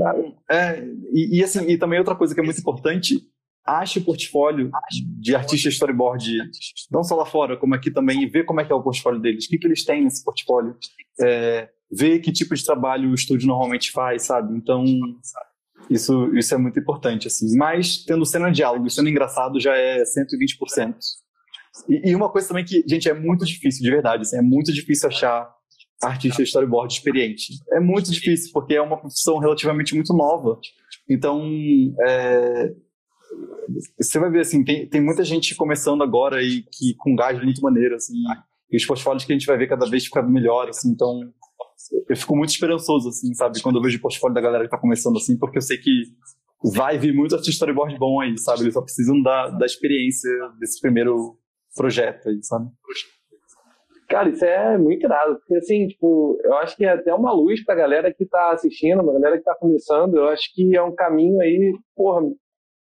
é, 0.49 0.85
e, 1.13 1.39
e 1.39 1.43
assim, 1.43 1.67
e 1.69 1.77
também 1.77 1.99
outra 1.99 2.15
coisa 2.15 2.35
que 2.35 2.41
é 2.41 2.45
muito 2.45 2.61
importante 2.61 3.30
ache 3.67 3.99
o 3.99 4.05
portfólio 4.05 4.71
de 5.19 5.35
artista 5.35 5.69
storyboard, 5.69 6.39
não 6.91 7.03
só 7.03 7.15
lá 7.15 7.25
fora, 7.25 7.57
como 7.57 7.75
aqui 7.75 7.91
também, 7.91 8.23
e 8.23 8.27
ver 8.27 8.45
como 8.45 8.61
é 8.61 8.65
que 8.65 8.73
é 8.73 8.75
o 8.75 8.83
portfólio 8.83 9.21
deles, 9.21 9.47
o 9.47 9.49
que, 9.49 9.59
que 9.59 9.67
eles 9.67 9.85
têm 9.85 10.03
nesse 10.03 10.25
portfólio, 10.25 10.77
é, 11.21 11.69
ver 11.91 12.21
que 12.21 12.33
tipo 12.33 12.55
de 12.55 12.65
trabalho 12.65 13.11
o 13.11 13.15
estúdio 13.15 13.47
normalmente 13.47 13.91
faz, 13.93 14.23
sabe? 14.23 14.57
Então, 14.57 14.85
isso, 15.89 16.35
isso 16.37 16.55
é 16.55 16.59
muito 16.59 16.79
importante, 16.79 17.27
assim. 17.27 17.57
Mas, 17.57 18.05
tendo 18.05 18.25
cena 18.25 18.49
de 18.49 18.57
diálogo 18.57 18.87
e 18.87 18.91
sendo 18.91 19.09
engraçado, 19.09 19.61
já 19.61 19.77
é 19.77 20.03
120%. 20.03 20.95
E, 21.89 22.11
e 22.11 22.15
uma 22.15 22.31
coisa 22.31 22.49
também 22.49 22.65
que, 22.65 22.85
gente, 22.87 23.09
é 23.09 23.15
muito 23.15 23.45
difícil, 23.45 23.83
de 23.83 23.91
verdade, 23.91 24.23
assim, 24.23 24.39
é 24.39 24.43
muito 24.43 24.73
difícil 24.73 25.09
achar 25.09 25.49
artista 26.03 26.43
storyboard 26.43 26.93
experiente. 26.93 27.55
É 27.73 27.81
muito 27.81 28.11
difícil, 28.11 28.51
porque 28.53 28.75
é 28.75 28.81
uma 28.81 28.99
profissão 28.99 29.39
relativamente 29.39 29.95
muito 29.95 30.15
nova. 30.15 30.59
Então, 31.09 31.43
é, 32.07 32.73
você 33.99 34.19
vai 34.19 34.31
ver 34.31 34.41
assim, 34.41 34.65
tem, 34.65 34.89
tem 34.89 35.01
muita 35.01 35.25
gente 35.25 35.55
começando 35.55 36.03
agora 36.03 36.43
e 36.43 36.63
que 36.63 36.95
com 36.99 37.15
gás 37.15 37.43
muito 37.43 37.61
maneiro, 37.63 37.95
assim, 37.95 38.15
e 38.71 38.77
os 38.77 38.85
portfólios 38.85 39.25
que 39.25 39.33
a 39.33 39.37
gente 39.37 39.47
vai 39.47 39.57
ver 39.57 39.69
cada 39.69 39.89
vez 39.89 40.05
ficando 40.05 40.29
melhor, 40.29 40.69
assim, 40.69 40.91
então 40.91 41.21
eu 42.09 42.17
fico 42.17 42.37
muito 42.37 42.51
esperançoso, 42.51 43.09
assim, 43.09 43.33
sabe, 43.35 43.63
quando 43.63 43.77
eu 43.77 43.83
vejo 43.83 43.99
o 43.99 44.03
portfólio 44.03 44.35
da 44.35 44.41
galera 44.41 44.65
que 44.65 44.71
tá 44.71 44.79
começando 44.79 45.17
assim, 45.17 45.39
porque 45.39 45.59
eu 45.59 45.63
sei 45.63 45.79
que 45.79 46.05
vai 46.75 46.99
vir 46.99 47.15
muito 47.15 47.35
artista 47.35 47.53
storyboard 47.53 47.99
bom 47.99 48.21
aí, 48.21 48.37
sabe, 48.39 48.63
eles 48.63 48.75
só 48.75 48.83
precisam 48.83 49.21
da, 49.23 49.49
da 49.51 49.67
experiência 49.67 50.31
desse 50.59 50.81
primeiro 50.81 51.39
projeto 51.75 52.29
aí, 52.29 52.43
sabe. 52.43 52.69
Cara, 54.09 54.29
isso 54.29 54.45
é 54.45 54.77
muito 54.77 55.05
irado, 55.05 55.37
porque 55.37 55.55
assim, 55.55 55.87
tipo, 55.87 56.37
eu 56.43 56.55
acho 56.55 56.77
que 56.77 56.85
é 56.85 56.91
até 56.91 57.15
uma 57.15 57.33
luz 57.33 57.65
pra 57.65 57.77
galera 57.77 58.13
que 58.13 58.27
tá 58.27 58.51
assistindo, 58.51 59.03
uma 59.03 59.13
galera 59.13 59.39
que 59.39 59.45
tá 59.45 59.55
começando, 59.55 60.17
eu 60.17 60.29
acho 60.29 60.53
que 60.53 60.77
é 60.77 60.83
um 60.83 60.95
caminho 60.95 61.41
aí, 61.41 61.73
porra, 61.95 62.21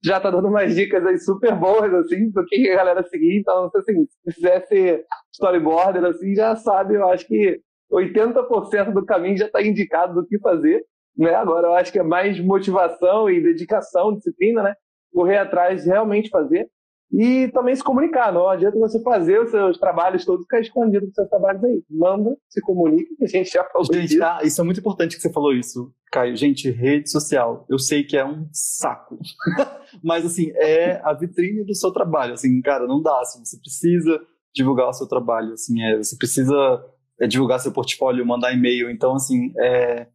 já 0.05 0.21
tá 0.21 0.31
dando 0.31 0.49
umas 0.49 0.75
dicas 0.75 1.05
aí 1.07 1.19
super 1.19 1.55
boas, 1.57 1.93
assim, 1.95 2.31
do 2.31 2.45
que 2.45 2.71
a 2.71 2.77
galera 2.77 3.03
seguir. 3.05 3.38
Então, 3.38 3.71
assim, 3.75 4.05
se 4.05 4.35
quiser 4.35 4.67
ser 4.67 5.05
storyboarder, 5.33 6.05
assim, 6.05 6.35
já 6.35 6.55
sabe, 6.55 6.95
eu 6.95 7.09
acho 7.09 7.27
que 7.27 7.59
80% 7.90 8.93
do 8.93 9.05
caminho 9.07 9.38
já 9.38 9.47
está 9.47 9.62
indicado 9.62 10.14
do 10.14 10.27
que 10.27 10.38
fazer. 10.40 10.85
Né? 11.17 11.35
Agora, 11.35 11.69
eu 11.69 11.75
acho 11.75 11.90
que 11.90 11.99
é 11.99 12.03
mais 12.03 12.38
motivação 12.38 13.31
e 13.31 13.43
dedicação, 13.43 14.14
disciplina, 14.14 14.62
né? 14.62 14.75
Correr 15.12 15.38
atrás, 15.38 15.87
realmente 15.87 16.29
fazer. 16.29 16.69
E 17.16 17.48
também 17.53 17.77
se 17.77 17.85
comunicar. 17.85 18.33
Não 18.33 18.48
adianta 18.48 18.77
você 18.77 19.00
fazer 19.00 19.40
os 19.40 19.50
seus 19.50 19.79
trabalhos 19.79 20.24
todos 20.24 20.44
ficar 20.44 20.61
escondido 20.61 21.07
dos 21.07 21.14
seus 21.14 21.29
trabalhos 21.29 21.62
aí. 21.62 21.81
Manda, 21.88 22.37
se 22.48 22.61
comunique, 22.61 23.14
que 23.14 23.24
a 23.24 23.29
gente 23.29 23.50
já 23.53 23.62
falou 23.64 23.87
gente, 23.87 24.09
disso. 24.09 24.18
Tá, 24.18 24.40
isso 24.42 24.61
é 24.61 24.64
muito 24.64 24.81
importante 24.81 25.14
que 25.14 25.22
você 25.22 25.33
falou 25.33 25.55
isso, 25.55 25.92
Caio. 26.11 26.35
Gente, 26.35 26.68
rede 26.72 27.09
social, 27.09 27.64
eu 27.70 27.79
sei 27.79 28.03
que 28.03 28.16
é 28.16 28.27
um 28.27 28.48
saco. 28.53 29.16
Mas, 30.03 30.27
assim, 30.27 30.50
é 30.57 31.00
a 31.05 31.12
vitrine 31.12 31.64
do 31.64 31.74
seu 31.74 31.92
trabalho. 31.92 32.35
Assim, 32.35 32.61
cara, 32.61 32.85
não 32.85 33.00
dá. 33.00 33.20
Assim, 33.20 33.44
você 33.44 33.59
precisa 33.61 34.20
divulgar 34.53 34.88
o 34.88 34.92
seu 34.92 35.07
trabalho. 35.07 35.53
Assim, 35.53 35.81
é, 35.83 35.96
você 35.98 36.16
precisa 36.16 36.85
é, 37.20 37.29
divulgar 37.29 37.61
seu 37.61 37.70
portfólio, 37.70 38.27
mandar 38.27 38.53
e-mail. 38.53 38.90
Então, 38.90 39.14
assim, 39.14 39.53
é, 39.61 40.09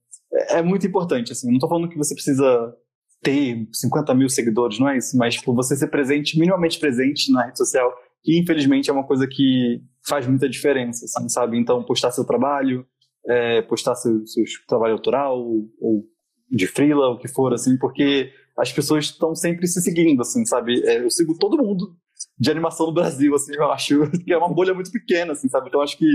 é 0.50 0.62
muito 0.62 0.86
importante. 0.86 1.32
Assim, 1.32 1.48
não 1.48 1.56
estou 1.56 1.70
falando 1.70 1.88
que 1.88 1.98
você 1.98 2.14
precisa 2.14 2.76
ter 3.22 3.68
50 3.72 4.14
mil 4.16 4.30
seguidores, 4.30 4.80
não 4.80 4.90
é 4.90 4.98
isso, 4.98 5.18
mas 5.18 5.36
tipo, 5.36 5.54
você 5.54 5.76
ser 5.76 5.88
presente, 5.88 6.38
minimamente 6.38 6.80
presente 6.80 7.32
na 7.32 7.46
rede 7.46 7.58
social, 7.58 7.94
infelizmente 8.26 8.90
é 8.90 8.94
uma 8.94 9.06
coisa 9.06 9.28
que 9.28 9.82
faz 10.08 10.28
muita 10.28 10.50
diferença, 10.50 11.06
assim, 11.06 11.28
sabe? 11.30 11.58
Então, 11.58 11.84
postar 11.84 12.12
seu 12.12 12.26
trabalho, 12.26 12.86
é, 13.28 13.62
postar 13.62 13.96
seu, 13.96 14.26
seu 14.26 14.44
trabalho 14.68 14.94
autoral, 14.94 15.40
ou 15.80 16.06
de 16.50 16.66
freela, 16.66 17.10
o 17.10 17.20
que 17.20 17.28
for, 17.28 17.54
assim, 17.54 17.78
porque 17.78 18.32
as 18.58 18.72
pessoas 18.72 19.06
estão 19.06 19.36
sempre 19.36 19.68
se 19.68 19.82
seguindo, 19.82 20.22
assim, 20.22 20.46
sabe? 20.46 20.82
É, 20.86 21.04
eu 21.04 21.10
sigo 21.10 21.38
todo 21.38 21.58
mundo 21.58 21.96
de 22.38 22.52
animação 22.52 22.88
no 22.88 22.94
Brasil, 22.94 23.34
assim, 23.36 23.54
eu 23.56 23.72
acho 23.72 24.10
que 24.26 24.34
é 24.34 24.38
uma 24.38 24.54
bolha 24.54 24.74
muito 24.74 24.92
pequena, 24.92 25.34
assim, 25.34 25.48
sabe? 25.48 25.68
Então, 25.68 25.82
acho 25.82 25.98
que 25.98 26.08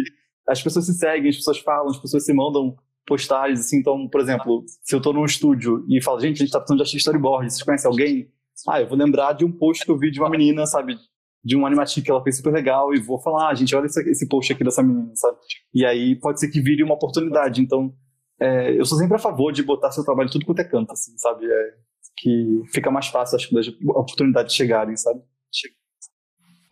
as 0.47 0.63
pessoas 0.63 0.87
se 0.87 0.95
seguem, 0.95 1.31
as 1.31 1.37
pessoas 1.37 1.59
falam, 1.59 1.89
as 1.89 1.99
pessoas 1.99 2.25
se 2.25 2.33
mandam 2.33 2.77
postagens, 3.07 3.61
assim, 3.61 3.79
então, 3.79 4.09
por 4.09 4.21
exemplo, 4.21 4.65
se 4.83 4.95
eu 4.95 5.01
tô 5.01 5.13
num 5.13 5.25
estúdio 5.25 5.85
e 5.89 6.03
falo, 6.03 6.21
gente, 6.21 6.37
a 6.37 6.45
gente 6.45 6.51
tá 6.51 6.59
precisando 6.59 6.79
de 6.79 6.83
assistir 6.83 6.99
storyboard, 6.99 7.51
vocês 7.51 7.63
conhecem 7.63 7.91
alguém? 7.91 8.29
Ah, 8.69 8.81
eu 8.81 8.89
vou 8.89 8.97
lembrar 8.97 9.33
de 9.33 9.45
um 9.45 9.53
post 9.53 9.85
que 9.85 9.91
eu 9.91 9.99
vi 9.99 10.11
de 10.11 10.21
uma 10.21 10.31
menina, 10.31 10.67
sabe, 10.67 10.97
de 11.45 11.57
um 11.57 11.67
animatic 11.67 12.05
que 12.05 12.11
ela 12.11 12.23
fez 12.23 12.37
super 12.37 12.53
legal 12.53 12.95
e 12.95 13.01
vou 13.01 13.21
falar, 13.21 13.51
ah, 13.51 13.55
gente, 13.55 13.75
olha 13.75 13.87
esse, 13.87 14.01
esse 14.11 14.29
post 14.29 14.53
aqui 14.53 14.65
dessa 14.65 14.83
menina, 14.83 15.15
sabe? 15.15 15.37
E 15.75 15.85
aí 15.85 16.17
pode 16.17 16.41
ser 16.41 16.49
que 16.49 16.61
vire 16.61 16.83
uma 16.83 16.95
oportunidade, 16.95 17.61
então 17.61 17.93
é, 18.41 18.79
eu 18.79 18.85
sou 18.85 18.99
sempre 18.99 19.17
a 19.17 19.19
favor 19.19 19.53
de 19.53 19.63
botar 19.63 19.91
seu 19.91 20.05
trabalho 20.05 20.31
tudo 20.31 20.47
quanto 20.47 20.61
é 20.61 20.65
canto, 20.65 20.93
assim, 20.93 21.17
sabe? 21.19 21.47
É, 21.47 21.75
que 22.17 22.63
fica 22.73 22.91
mais 22.91 23.09
fácil, 23.09 23.37
acho 23.37 23.49
que, 23.49 23.55
das 23.55 23.69
oportunidades 23.69 24.55
chegarem, 24.55 24.97
sabe? 24.97 25.21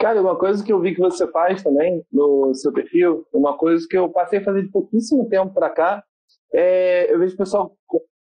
Cara, 0.02 0.20
uma 0.20 0.36
coisa 0.36 0.64
que 0.64 0.72
eu 0.72 0.80
vi 0.80 0.94
que 0.94 1.00
você 1.00 1.30
faz 1.30 1.62
também 1.62 2.04
no 2.12 2.52
seu 2.54 2.72
perfil, 2.72 3.24
uma 3.32 3.56
coisa 3.56 3.86
que 3.88 3.96
eu 3.96 4.08
passei 4.08 4.40
a 4.40 4.44
fazer 4.44 4.62
de 4.62 4.68
pouquíssimo 4.68 5.28
tempo 5.28 5.54
para 5.54 5.70
cá, 5.70 6.02
é, 6.54 7.12
eu 7.12 7.18
vejo 7.18 7.34
o 7.34 7.38
pessoal 7.38 7.76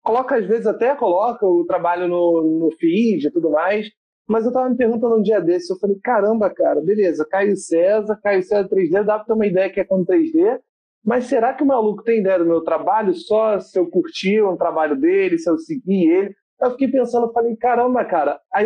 coloca, 0.06 0.36
às 0.36 0.46
vezes 0.46 0.68
até 0.68 0.96
coloca 0.96 1.46
o 1.48 1.66
trabalho 1.66 2.08
no, 2.08 2.60
no 2.60 2.72
feed 2.78 3.28
e 3.28 3.32
tudo 3.32 3.50
mais, 3.50 3.90
mas 4.28 4.46
eu 4.46 4.54
tava 4.54 4.70
me 4.70 4.78
perguntando 4.78 5.18
um 5.18 5.22
dia 5.22 5.42
desse, 5.42 5.74
eu 5.74 5.78
falei, 5.78 5.98
caramba, 6.04 6.50
cara, 6.50 6.80
beleza, 6.80 7.28
Caio 7.30 7.58
César, 7.58 8.20
Caio 8.24 8.44
César 8.44 8.70
3D, 8.70 9.04
dá 9.04 9.18
pra 9.18 9.26
ter 9.26 9.34
uma 9.34 9.48
ideia 9.48 9.70
que 9.70 9.80
é 9.80 9.84
com 9.84 10.06
3D, 10.06 10.60
mas 11.04 11.26
será 11.26 11.54
que 11.54 11.64
o 11.64 11.68
maluco 11.68 12.04
tem 12.04 12.20
ideia 12.20 12.40
do 12.40 12.46
meu 12.46 12.62
trabalho 12.62 13.14
só 13.14 13.60
se 13.60 13.78
eu 13.78 13.88
curtir 13.88 14.42
o 14.42 14.58
trabalho 14.58 14.96
dele, 14.96 15.38
se 15.38 15.50
eu 15.50 15.58
seguir 15.58 16.10
ele? 16.10 16.36
Eu 16.60 16.72
fiquei 16.72 16.88
pensando, 16.88 17.28
eu 17.28 17.34
falei, 17.34 17.56
caramba, 17.58 18.04
cara, 18.06 18.40
a, 18.52 18.62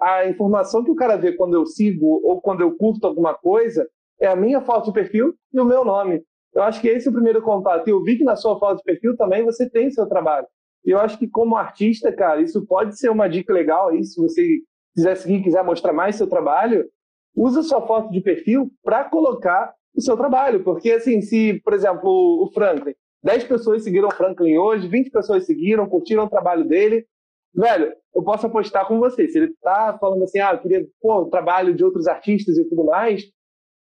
a 0.00 0.28
informação 0.28 0.84
que 0.84 0.90
o 0.90 0.94
cara 0.94 1.16
vê 1.16 1.32
quando 1.32 1.54
eu 1.54 1.66
sigo 1.66 2.20
ou 2.24 2.40
quando 2.40 2.62
eu 2.62 2.74
curto 2.76 3.06
alguma 3.06 3.34
coisa 3.34 3.86
é 4.20 4.26
a 4.26 4.36
minha 4.36 4.60
foto 4.60 4.86
de 4.86 4.92
perfil 4.92 5.34
e 5.52 5.60
o 5.60 5.64
meu 5.64 5.84
nome. 5.84 6.22
Eu 6.54 6.62
acho 6.62 6.80
que 6.80 6.88
esse 6.88 7.08
é 7.08 7.10
o 7.10 7.14
primeiro 7.14 7.42
contato. 7.42 7.86
E 7.86 7.90
eu 7.90 8.02
vi 8.02 8.18
que 8.18 8.24
na 8.24 8.36
sua 8.36 8.58
foto 8.58 8.78
de 8.78 8.84
perfil 8.84 9.16
também 9.16 9.44
você 9.44 9.68
tem 9.68 9.90
seu 9.90 10.06
trabalho. 10.06 10.46
E 10.84 10.90
eu 10.90 10.98
acho 10.98 11.18
que 11.18 11.28
como 11.28 11.56
artista, 11.56 12.12
cara, 12.12 12.40
isso 12.40 12.66
pode 12.66 12.98
ser 12.98 13.10
uma 13.10 13.28
dica 13.28 13.52
legal 13.52 13.88
aí, 13.88 14.04
se 14.04 14.20
você 14.20 14.58
quiser 14.94 15.16
seguir, 15.16 15.42
quiser 15.42 15.64
mostrar 15.64 15.92
mais 15.92 16.16
seu 16.16 16.26
trabalho, 16.26 16.84
usa 17.34 17.62
sua 17.62 17.80
foto 17.86 18.10
de 18.10 18.20
perfil 18.20 18.70
para 18.82 19.04
colocar 19.04 19.72
o 19.96 20.00
seu 20.00 20.16
trabalho. 20.16 20.62
Porque, 20.62 20.90
assim, 20.92 21.22
se, 21.22 21.60
por 21.64 21.72
exemplo, 21.72 22.10
o 22.10 22.50
Franklin, 22.52 22.94
10 23.22 23.44
pessoas 23.44 23.84
seguiram 23.84 24.08
o 24.08 24.14
Franklin 24.14 24.56
hoje, 24.56 24.88
20 24.88 25.10
pessoas 25.10 25.46
seguiram, 25.46 25.88
curtiram 25.88 26.24
o 26.24 26.30
trabalho 26.30 26.64
dele, 26.64 27.06
velho, 27.54 27.94
eu 28.14 28.22
posso 28.22 28.46
apostar 28.46 28.86
com 28.86 28.98
você. 28.98 29.28
Se 29.28 29.38
ele 29.38 29.54
tá 29.62 29.96
falando 30.00 30.24
assim, 30.24 30.40
ah, 30.40 30.52
eu 30.52 30.58
queria 30.58 30.86
pô, 31.00 31.22
o 31.22 31.30
trabalho 31.30 31.74
de 31.74 31.84
outros 31.84 32.08
artistas 32.08 32.58
e 32.58 32.68
tudo 32.68 32.84
mais, 32.84 33.24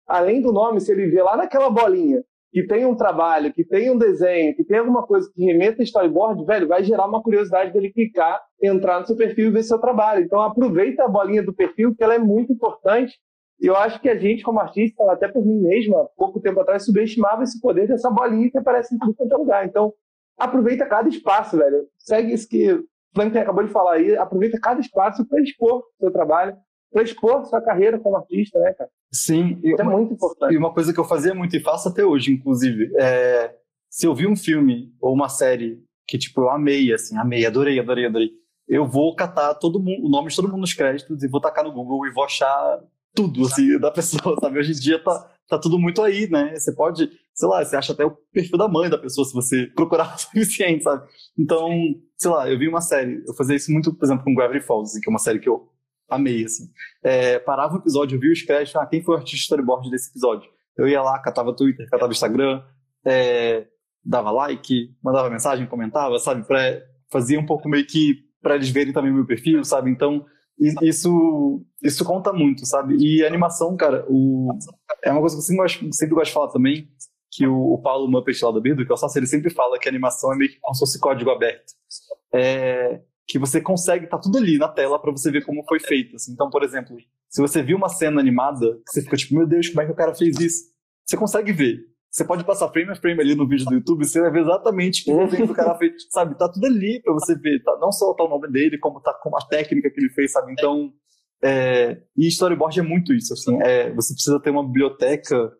além 0.07 0.41
do 0.41 0.53
nome, 0.53 0.79
se 0.79 0.91
ele 0.91 1.07
vê 1.07 1.21
lá 1.23 1.35
naquela 1.35 1.69
bolinha 1.69 2.23
que 2.51 2.65
tem 2.67 2.85
um 2.85 2.95
trabalho, 2.95 3.53
que 3.53 3.63
tem 3.63 3.89
um 3.89 3.97
desenho, 3.97 4.53
que 4.55 4.63
tem 4.63 4.79
alguma 4.79 5.05
coisa 5.07 5.29
que 5.33 5.43
remeta 5.43 5.81
a 5.81 5.83
storyboard, 5.83 6.45
velho, 6.45 6.67
vai 6.67 6.83
gerar 6.83 7.07
uma 7.07 7.23
curiosidade 7.23 7.71
dele 7.71 7.93
clicar, 7.93 8.41
entrar 8.61 8.99
no 8.99 9.07
seu 9.07 9.15
perfil 9.15 9.47
e 9.47 9.51
ver 9.51 9.63
seu 9.63 9.79
trabalho. 9.79 10.23
Então 10.23 10.41
aproveita 10.41 11.03
a 11.03 11.07
bolinha 11.07 11.41
do 11.41 11.53
perfil, 11.53 11.95
que 11.95 12.03
ela 12.03 12.15
é 12.15 12.19
muito 12.19 12.51
importante. 12.51 13.17
E 13.61 13.67
eu 13.67 13.75
acho 13.75 14.01
que 14.01 14.09
a 14.09 14.17
gente, 14.17 14.43
como 14.43 14.59
artista, 14.59 15.03
até 15.11 15.27
por 15.27 15.45
mim 15.45 15.61
mesma, 15.61 16.09
pouco 16.17 16.41
tempo 16.41 16.59
atrás, 16.59 16.83
subestimava 16.83 17.43
esse 17.43 17.61
poder 17.61 17.87
dessa 17.87 18.09
bolinha 18.09 18.49
que 18.51 18.57
aparece 18.57 18.93
em 18.93 18.97
tudo 18.97 19.13
quanto 19.13 19.33
é 19.33 19.37
lugar. 19.37 19.65
Então, 19.65 19.93
aproveita 20.37 20.85
cada 20.85 21.07
espaço, 21.07 21.57
velho. 21.57 21.87
Segue 21.99 22.33
isso 22.33 22.49
que 22.49 22.73
o 22.73 22.83
Frank 23.15 23.37
acabou 23.37 23.63
de 23.63 23.71
falar 23.71 23.93
aí, 23.93 24.17
aproveita 24.17 24.59
cada 24.59 24.81
espaço 24.81 25.25
para 25.27 25.41
expor 25.41 25.79
o 25.79 25.83
seu 25.99 26.11
trabalho, 26.11 26.55
para 26.91 27.03
expor 27.03 27.45
sua 27.45 27.61
carreira 27.61 27.99
como 27.99 28.17
artista, 28.17 28.59
né, 28.59 28.73
cara? 28.73 28.89
Sim. 29.13 29.59
Isso 29.63 29.81
é 29.81 29.83
muito 29.83 30.13
importante. 30.13 30.53
E 30.53 30.57
uma 30.57 30.73
coisa 30.73 30.93
que 30.93 30.99
eu 30.99 31.05
fazia 31.05 31.33
muito 31.33 31.55
e 31.55 31.61
faço 31.61 31.89
até 31.89 32.03
hoje, 32.03 32.33
inclusive, 32.33 32.91
é 32.99 33.55
se 33.89 34.07
eu 34.07 34.15
vi 34.15 34.25
um 34.25 34.35
filme 34.37 34.93
ou 35.01 35.13
uma 35.13 35.27
série 35.27 35.83
que, 36.07 36.17
tipo, 36.17 36.41
eu 36.41 36.49
amei, 36.49 36.93
assim, 36.93 37.17
amei, 37.17 37.45
adorei, 37.45 37.79
adorei, 37.79 38.05
adorei, 38.05 38.31
eu 38.67 38.87
vou 38.87 39.13
catar 39.15 39.53
todo 39.55 39.81
mundo, 39.81 40.05
o 40.05 40.09
nome 40.09 40.29
de 40.29 40.35
todo 40.35 40.47
mundo 40.47 40.61
nos 40.61 40.73
créditos 40.73 41.21
e 41.21 41.27
vou 41.27 41.41
tacar 41.41 41.63
no 41.63 41.73
Google 41.73 42.07
e 42.07 42.11
vou 42.11 42.23
achar 42.23 42.81
tudo, 43.13 43.45
assim, 43.45 43.77
da 43.79 43.91
pessoa, 43.91 44.37
sabe? 44.39 44.59
Hoje 44.59 44.71
em 44.71 44.75
dia 44.75 44.97
tá, 45.03 45.29
tá 45.47 45.59
tudo 45.59 45.77
muito 45.77 46.01
aí, 46.01 46.29
né? 46.29 46.55
Você 46.55 46.73
pode, 46.73 47.11
sei 47.33 47.49
lá, 47.49 47.63
você 47.63 47.75
acha 47.75 47.91
até 47.91 48.05
o 48.05 48.17
perfil 48.31 48.57
da 48.57 48.69
mãe 48.69 48.89
da 48.89 48.97
pessoa 48.97 49.25
se 49.25 49.33
você 49.33 49.67
procurar 49.75 50.15
o 50.15 50.17
suficiente, 50.17 50.83
sabe? 50.83 51.05
Então, 51.37 51.69
sei 52.17 52.31
lá, 52.31 52.49
eu 52.49 52.57
vi 52.57 52.69
uma 52.69 52.81
série, 52.81 53.21
eu 53.27 53.33
fazia 53.35 53.57
isso 53.57 53.71
muito, 53.71 53.93
por 53.93 54.05
exemplo, 54.05 54.23
com 54.23 54.33
Gravity 54.33 54.65
Falls, 54.65 54.99
que 55.01 55.09
é 55.09 55.11
uma 55.11 55.19
série 55.19 55.39
que 55.39 55.49
eu 55.49 55.67
amei, 56.11 56.43
assim. 56.43 56.69
É, 57.03 57.39
parava 57.39 57.75
o 57.75 57.79
episódio, 57.79 58.15
eu 58.15 58.19
via 58.19 58.31
os 58.31 58.41
créditos, 58.41 58.75
ah, 58.75 58.85
quem 58.85 59.01
foi 59.01 59.15
o 59.15 59.17
artista 59.17 59.43
storyboard 59.43 59.89
desse 59.89 60.09
episódio? 60.09 60.49
Eu 60.77 60.87
ia 60.87 61.01
lá, 61.01 61.19
catava 61.19 61.55
Twitter, 61.55 61.89
catava 61.89 62.11
Instagram, 62.11 62.61
é, 63.05 63.65
dava 64.03 64.31
like, 64.31 64.95
mandava 65.03 65.29
mensagem, 65.29 65.65
comentava, 65.67 66.19
sabe? 66.19 66.45
Pra, 66.45 66.59
fazia 67.11 67.39
um 67.39 67.45
pouco 67.45 67.67
meio 67.67 67.85
que 67.85 68.19
para 68.41 68.55
eles 68.55 68.69
verem 68.69 68.93
também 68.93 69.13
meu 69.13 69.25
perfil, 69.25 69.63
sabe? 69.63 69.91
Então, 69.91 70.25
isso, 70.81 71.63
isso 71.83 72.05
conta 72.05 72.31
muito, 72.31 72.65
sabe? 72.65 72.95
E 72.99 73.25
animação, 73.25 73.75
cara, 73.75 74.05
o, 74.09 74.49
é 75.03 75.11
uma 75.11 75.21
coisa 75.21 75.35
que 75.35 75.39
eu 75.39 75.45
sempre 75.45 75.61
gosto, 75.61 75.93
sempre 75.93 76.15
gosto 76.15 76.27
de 76.27 76.33
falar 76.33 76.47
também, 76.49 76.87
que 77.31 77.47
o, 77.47 77.73
o 77.73 77.81
Paulo 77.81 78.09
Muppet 78.09 78.43
lá 78.43 78.51
do 78.51 78.61
Birdo, 78.61 78.85
que 78.85 78.91
é 78.91 78.93
o 78.93 78.97
Sassi, 78.97 79.19
ele 79.19 79.27
sempre 79.27 79.49
fala 79.49 79.79
que 79.79 79.87
a 79.87 79.91
animação 79.91 80.33
é 80.33 80.35
meio 80.35 80.51
que 80.51 80.59
como 80.59 80.73
se 80.75 80.79
fosse 80.79 80.99
código 80.99 81.29
aberto. 81.29 81.73
É, 82.33 83.01
que 83.27 83.39
você 83.39 83.61
consegue, 83.61 84.07
tá 84.07 84.17
tudo 84.17 84.37
ali 84.37 84.57
na 84.57 84.67
tela 84.67 84.99
para 84.99 85.11
você 85.11 85.31
ver 85.31 85.45
como 85.45 85.63
foi 85.67 85.79
feito. 85.79 86.15
Assim. 86.15 86.33
Então, 86.33 86.49
por 86.49 86.63
exemplo, 86.63 86.97
se 87.29 87.41
você 87.41 87.63
viu 87.63 87.77
uma 87.77 87.89
cena 87.89 88.19
animada, 88.19 88.79
você 88.85 89.01
fica 89.01 89.17
tipo, 89.17 89.35
meu 89.35 89.47
Deus, 89.47 89.69
como 89.69 89.81
é 89.81 89.85
que 89.85 89.91
o 89.91 89.95
cara 89.95 90.13
fez 90.13 90.39
isso? 90.39 90.65
Você 91.05 91.17
consegue 91.17 91.51
ver. 91.51 91.77
Você 92.09 92.25
pode 92.25 92.43
passar 92.43 92.69
frame 92.69 92.91
a 92.91 92.95
frame 92.95 93.21
ali 93.21 93.35
no 93.35 93.47
vídeo 93.47 93.65
do 93.65 93.75
YouTube, 93.75 94.05
você 94.05 94.19
vai 94.19 94.29
ver 94.31 94.41
exatamente 94.41 95.03
o 95.09 95.27
que 95.29 95.43
o 95.43 95.53
cara 95.53 95.75
fez, 95.77 95.93
sabe? 96.09 96.37
Tá 96.37 96.49
tudo 96.49 96.65
ali 96.65 97.01
para 97.01 97.13
você 97.13 97.35
ver, 97.35 97.63
tá? 97.63 97.77
não 97.79 97.89
só 97.89 98.13
tá 98.13 98.25
o 98.25 98.29
nome 98.29 98.51
dele, 98.51 98.77
como 98.77 98.99
tá 98.99 99.13
com 99.13 99.35
a 99.37 99.41
técnica 99.47 99.89
que 99.89 99.97
ele 99.97 100.09
fez, 100.09 100.33
sabe? 100.33 100.51
Então, 100.51 100.91
é... 101.41 102.01
e 102.17 102.27
storyboard 102.27 102.77
é 102.77 102.83
muito 102.83 103.13
isso, 103.13 103.33
assim, 103.33 103.57
é... 103.61 103.93
você 103.93 104.13
precisa 104.13 104.41
ter 104.41 104.49
uma 104.49 104.65
biblioteca 104.65 105.53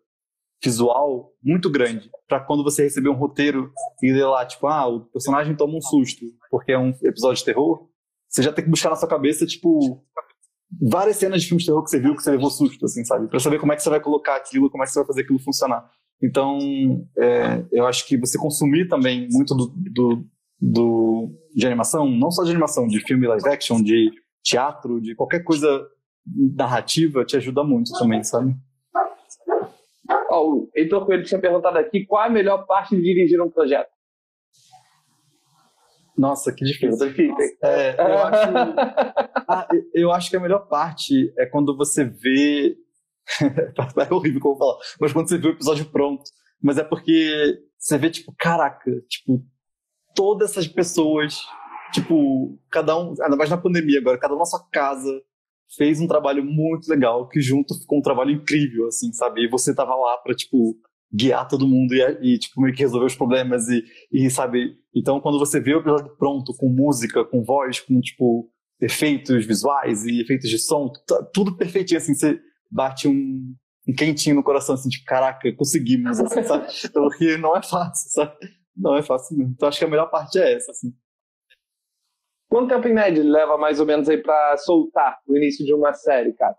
visual 0.62 1.32
muito 1.42 1.68
grande 1.70 2.10
para 2.28 2.40
quando 2.40 2.62
você 2.62 2.84
receber 2.84 3.08
um 3.08 3.16
roteiro 3.16 3.72
e 4.02 4.12
ler 4.12 4.26
lá, 4.26 4.46
tipo, 4.46 4.66
ah, 4.66 4.86
o 4.86 5.00
personagem 5.00 5.56
toma 5.56 5.76
um 5.76 5.80
susto 5.80 6.24
porque 6.50 6.72
é 6.72 6.78
um 6.78 6.90
episódio 7.02 7.38
de 7.38 7.44
terror, 7.44 7.88
você 8.28 8.42
já 8.42 8.52
tem 8.52 8.64
que 8.64 8.70
buscar 8.70 8.90
na 8.90 8.96
sua 8.96 9.08
cabeça, 9.08 9.46
tipo, 9.46 10.02
várias 10.80 11.16
cenas 11.16 11.42
de 11.42 11.48
filmes 11.48 11.64
de 11.64 11.70
terror 11.70 11.82
que 11.84 11.90
você 11.90 11.98
viu 11.98 12.14
que 12.14 12.22
você 12.22 12.30
levou 12.30 12.50
susto, 12.50 12.84
assim, 12.84 13.04
sabe? 13.04 13.28
Para 13.28 13.40
saber 13.40 13.58
como 13.58 13.72
é 13.72 13.76
que 13.76 13.82
você 13.82 13.90
vai 13.90 14.00
colocar 14.00 14.36
aquilo, 14.36 14.70
como 14.70 14.82
é 14.82 14.86
que 14.86 14.92
você 14.92 15.00
vai 15.00 15.06
fazer 15.06 15.22
aquilo 15.22 15.38
funcionar. 15.38 15.90
Então, 16.22 16.58
é, 17.18 17.64
eu 17.72 17.86
acho 17.86 18.06
que 18.06 18.16
você 18.16 18.38
consumir 18.38 18.88
também 18.88 19.28
muito 19.30 19.54
do, 19.54 19.66
do, 19.76 20.26
do, 20.60 21.30
de 21.54 21.66
animação, 21.66 22.08
não 22.08 22.30
só 22.30 22.44
de 22.44 22.50
animação, 22.50 22.86
de 22.86 23.00
filme 23.00 23.26
live 23.26 23.48
action, 23.48 23.82
de 23.82 24.10
teatro, 24.42 25.00
de 25.00 25.14
qualquer 25.14 25.40
coisa 25.40 25.86
narrativa, 26.56 27.24
te 27.24 27.36
ajuda 27.36 27.64
muito 27.64 27.92
também, 27.98 28.22
sabe? 28.22 28.54
Oh, 30.34 30.62
o 30.62 30.70
Heitor 30.74 31.04
Coelho 31.04 31.24
tinha 31.24 31.38
perguntado 31.38 31.76
aqui 31.76 32.06
qual 32.06 32.24
é 32.24 32.28
a 32.28 32.30
melhor 32.30 32.64
parte 32.64 32.96
de 32.96 33.02
dirigir 33.02 33.38
um 33.38 33.50
projeto. 33.50 33.90
Nossa, 36.16 36.50
que 36.54 36.64
difícil. 36.64 37.12
É, 37.62 37.94
eu, 37.98 38.18
acho, 38.18 38.52
ah, 39.46 39.68
eu 39.92 40.12
acho 40.12 40.30
que 40.30 40.36
a 40.36 40.40
melhor 40.40 40.68
parte 40.68 41.30
é 41.36 41.44
quando 41.44 41.76
você 41.76 42.04
vê. 42.04 42.74
é 44.10 44.14
horrível 44.14 44.40
como 44.40 44.56
falar, 44.56 44.78
mas 44.98 45.12
quando 45.12 45.28
você 45.28 45.36
vê 45.36 45.48
o 45.48 45.52
episódio 45.52 45.84
pronto. 45.90 46.22
Mas 46.62 46.78
é 46.78 46.84
porque 46.84 47.58
você 47.78 47.98
vê, 47.98 48.08
tipo, 48.08 48.34
caraca, 48.38 48.90
tipo, 49.10 49.44
todas 50.14 50.52
essas 50.52 50.66
pessoas, 50.66 51.40
tipo, 51.92 52.58
cada 52.70 52.96
um, 52.98 53.14
ainda 53.20 53.36
mais 53.36 53.50
na 53.50 53.58
pandemia 53.58 53.98
agora, 53.98 54.18
cada 54.18 54.34
um 54.34 54.38
na 54.38 54.46
sua 54.46 54.64
casa 54.70 55.10
fez 55.76 56.00
um 56.00 56.06
trabalho 56.06 56.44
muito 56.44 56.88
legal, 56.88 57.28
que 57.28 57.40
junto 57.40 57.78
ficou 57.78 57.98
um 57.98 58.02
trabalho 58.02 58.30
incrível, 58.30 58.86
assim, 58.86 59.12
sabe? 59.12 59.44
E 59.44 59.48
você 59.48 59.74
tava 59.74 59.94
lá 59.94 60.16
pra, 60.18 60.34
tipo, 60.34 60.76
guiar 61.12 61.46
todo 61.46 61.68
mundo 61.68 61.94
e, 61.94 62.34
e, 62.34 62.38
tipo, 62.38 62.60
meio 62.60 62.74
que 62.74 62.82
resolver 62.82 63.06
os 63.06 63.14
problemas 63.14 63.68
e, 63.68 63.84
e, 64.10 64.30
sabe? 64.30 64.76
Então, 64.94 65.20
quando 65.20 65.38
você 65.38 65.60
vê 65.60 65.74
o 65.74 65.80
episódio 65.80 66.14
pronto, 66.16 66.54
com 66.56 66.68
música, 66.68 67.24
com 67.24 67.42
voz, 67.42 67.80
com, 67.80 68.00
tipo, 68.00 68.50
efeitos 68.80 69.46
visuais 69.46 70.04
e 70.04 70.20
efeitos 70.20 70.48
de 70.48 70.58
som, 70.58 70.90
tudo 71.32 71.56
perfeitinho, 71.56 71.98
assim, 71.98 72.14
você 72.14 72.40
bate 72.70 73.06
um, 73.06 73.54
um 73.86 73.94
quentinho 73.94 74.36
no 74.36 74.42
coração, 74.42 74.74
assim, 74.74 74.88
tipo, 74.88 75.04
caraca, 75.04 75.52
conseguimos, 75.54 76.18
assim, 76.20 76.42
sabe? 76.42 76.66
Porque 76.92 77.36
não 77.36 77.56
é 77.56 77.62
fácil, 77.62 78.10
sabe? 78.10 78.36
Não 78.76 78.96
é 78.96 79.02
fácil 79.02 79.36
mesmo. 79.36 79.52
Então, 79.52 79.68
acho 79.68 79.78
que 79.78 79.84
a 79.84 79.88
melhor 79.88 80.10
parte 80.10 80.38
é 80.38 80.54
essa, 80.54 80.70
assim. 80.70 80.92
Quanto 82.52 82.68
tempo 82.68 82.86
em 82.86 82.92
média 82.92 83.24
leva 83.24 83.56
mais 83.56 83.80
ou 83.80 83.86
menos 83.86 84.10
aí 84.10 84.18
pra 84.18 84.58
soltar 84.58 85.16
o 85.26 85.34
início 85.34 85.64
de 85.64 85.72
uma 85.72 85.94
série, 85.94 86.34
cara? 86.34 86.54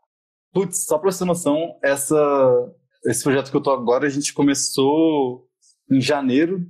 Putz, 0.52 0.86
só 0.86 0.98
pra 0.98 1.12
você 1.12 1.20
ter 1.20 1.26
noção, 1.26 1.78
essa, 1.84 2.74
esse 3.06 3.22
projeto 3.24 3.52
que 3.52 3.56
eu 3.56 3.62
tô 3.62 3.70
agora, 3.70 4.08
a 4.08 4.10
gente 4.10 4.34
começou 4.34 5.48
em 5.92 6.02
janeiro 6.02 6.66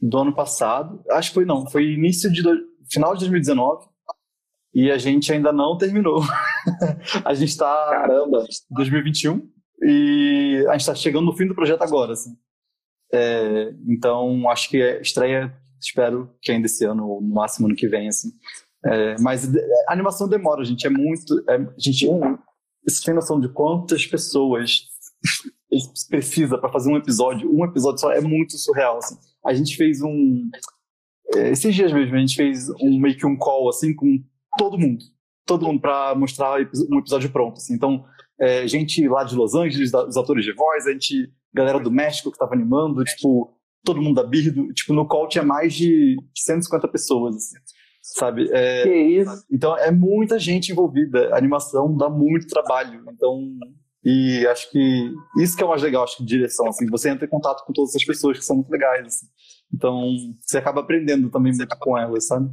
do 0.00 0.18
ano 0.18 0.34
passado. 0.34 1.04
Acho 1.12 1.30
que 1.30 1.34
foi 1.34 1.44
não, 1.44 1.70
foi 1.70 1.92
início 1.92 2.32
de 2.32 2.42
do, 2.42 2.50
final 2.90 3.14
de 3.14 3.20
2019 3.20 3.86
e 4.74 4.90
a 4.90 4.98
gente 4.98 5.32
ainda 5.32 5.52
não 5.52 5.78
terminou. 5.78 6.20
a 7.24 7.34
gente 7.34 7.56
tá 7.56 7.90
caramba 7.90 8.44
2021 8.70 9.40
e 9.84 10.66
a 10.68 10.72
gente 10.72 10.86
tá 10.86 10.96
chegando 10.96 11.26
no 11.26 11.36
fim 11.36 11.46
do 11.46 11.54
projeto 11.54 11.82
agora, 11.82 12.14
assim. 12.14 12.36
É, 13.14 13.72
então 13.86 14.50
acho 14.50 14.68
que 14.68 14.82
é 14.82 15.00
estreia, 15.00 15.56
espero 15.82 16.34
que 16.40 16.52
ainda 16.52 16.66
esse 16.66 16.84
ano 16.84 17.08
ou 17.08 17.20
no 17.20 17.34
máximo 17.34 17.66
ano 17.66 17.76
que 17.76 17.88
vem, 17.88 18.08
assim. 18.08 18.30
É, 18.84 19.16
mas 19.20 19.48
a 19.88 19.92
animação 19.92 20.28
demora, 20.28 20.64
gente. 20.64 20.86
É 20.86 20.90
muito. 20.90 21.42
É, 21.48 21.58
gente, 21.78 22.06
você 22.86 23.04
tem 23.04 23.14
noção 23.14 23.40
de 23.40 23.48
quantas 23.48 24.06
pessoas 24.06 24.88
precisa 26.08 26.58
para 26.58 26.70
fazer 26.70 26.90
um 26.90 26.96
episódio, 26.96 27.50
um 27.50 27.64
episódio 27.64 28.00
só, 28.00 28.12
é 28.12 28.20
muito 28.20 28.58
surreal, 28.58 28.98
assim. 28.98 29.16
A 29.44 29.54
gente 29.54 29.76
fez 29.76 30.02
um... 30.02 30.50
É, 31.34 31.50
esses 31.50 31.74
dias 31.74 31.92
mesmo, 31.92 32.14
a 32.14 32.18
gente 32.18 32.36
fez 32.36 32.68
um 32.80 33.00
meio 33.00 33.16
que 33.16 33.26
um 33.26 33.36
call, 33.36 33.68
assim, 33.68 33.94
com 33.94 34.22
todo 34.58 34.78
mundo. 34.78 35.02
Todo 35.46 35.66
mundo 35.66 35.80
para 35.80 36.14
mostrar 36.14 36.60
um 36.90 36.98
episódio 36.98 37.30
pronto, 37.30 37.56
assim. 37.56 37.74
Então, 37.74 38.04
é, 38.38 38.66
gente 38.68 39.06
lá 39.08 39.24
de 39.24 39.34
Los 39.34 39.54
Angeles, 39.54 39.92
os 39.94 40.16
atores 40.16 40.44
de 40.44 40.52
voz, 40.52 40.86
a 40.86 40.92
gente... 40.92 41.32
Galera 41.54 41.78
do 41.78 41.90
México 41.90 42.32
que 42.32 42.38
tava 42.38 42.54
animando, 42.54 43.04
tipo... 43.04 43.54
Todo 43.84 44.00
mundo 44.00 44.16
da 44.16 44.28
Birdo. 44.28 44.72
Tipo, 44.72 44.92
no 44.92 45.06
call 45.06 45.28
tinha 45.28 45.44
mais 45.44 45.74
de 45.74 46.16
150 46.36 46.88
pessoas, 46.88 47.36
assim 47.36 47.56
sabe? 48.04 48.48
É, 48.52 48.82
que 48.82 48.94
isso? 48.94 49.46
Então 49.48 49.78
é 49.78 49.90
muita 49.92 50.36
gente 50.36 50.72
envolvida. 50.72 51.32
A 51.32 51.38
animação 51.38 51.96
dá 51.96 52.10
muito 52.10 52.48
trabalho. 52.48 53.04
Então 53.08 53.56
e 54.04 54.44
acho 54.48 54.68
que 54.70 55.12
isso 55.38 55.56
que 55.56 55.62
é 55.62 55.66
o 55.66 55.68
mais 55.68 55.82
legal, 55.82 56.02
acho 56.02 56.16
que 56.16 56.24
de 56.24 56.28
direção, 56.28 56.66
assim, 56.66 56.86
você 56.90 57.08
entra 57.08 57.24
em 57.24 57.30
contato 57.30 57.64
com 57.64 57.72
todas 57.72 57.90
essas 57.90 58.04
pessoas 58.04 58.36
que 58.36 58.44
são 58.44 58.56
muito 58.56 58.70
legais, 58.70 59.06
assim. 59.06 59.26
Então, 59.72 60.12
você 60.40 60.58
acaba 60.58 60.80
aprendendo 60.80 61.30
também 61.30 61.52
muito 61.56 61.78
com 61.78 61.96
elas, 61.96 62.26
sabe? 62.26 62.50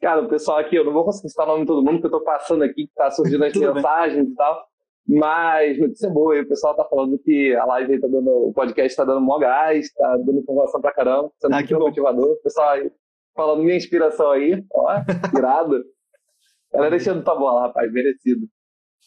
Cara, 0.00 0.22
o 0.22 0.28
pessoal 0.28 0.58
aqui, 0.58 0.76
eu 0.76 0.84
não 0.84 0.92
vou 0.92 1.04
conseguir 1.04 1.28
citar 1.28 1.46
o 1.46 1.48
nome 1.48 1.62
de 1.62 1.66
todo 1.66 1.82
mundo, 1.82 2.00
porque 2.00 2.06
eu 2.06 2.18
tô 2.18 2.24
passando 2.24 2.62
aqui, 2.62 2.86
que 2.86 2.94
tá 2.94 3.10
surgindo 3.10 3.44
as 3.44 3.52
mensagens 3.56 4.24
bem. 4.24 4.32
e 4.32 4.34
tal. 4.36 4.64
Mas 5.06 5.78
notícia 5.78 6.08
boa, 6.08 6.40
o 6.40 6.48
pessoal 6.48 6.74
tá 6.74 6.84
falando 6.84 7.18
que 7.18 7.54
a 7.54 7.64
live 7.66 7.92
aí 7.92 8.00
tá 8.00 8.08
dando, 8.08 8.48
o 8.48 8.52
podcast 8.54 8.96
tá 8.96 9.04
dando 9.04 9.20
mó 9.20 9.38
gás, 9.38 9.92
tá 9.92 10.16
dando 10.16 10.38
informação 10.38 10.80
pra 10.80 10.92
caramba, 10.92 11.30
sendo 11.38 11.54
ah, 11.54 11.58
muito 11.58 11.78
motivador. 11.78 12.32
O 12.32 12.42
pessoal 12.42 12.70
aí 12.70 12.90
falando 13.36 13.62
minha 13.62 13.76
inspiração 13.76 14.30
aí, 14.30 14.64
ó, 14.72 15.02
irado. 15.36 15.84
Galera 16.72 16.90
deixando 16.90 17.22
tua 17.22 17.36
bola, 17.36 17.66
rapaz, 17.66 17.92
merecido. 17.92 18.46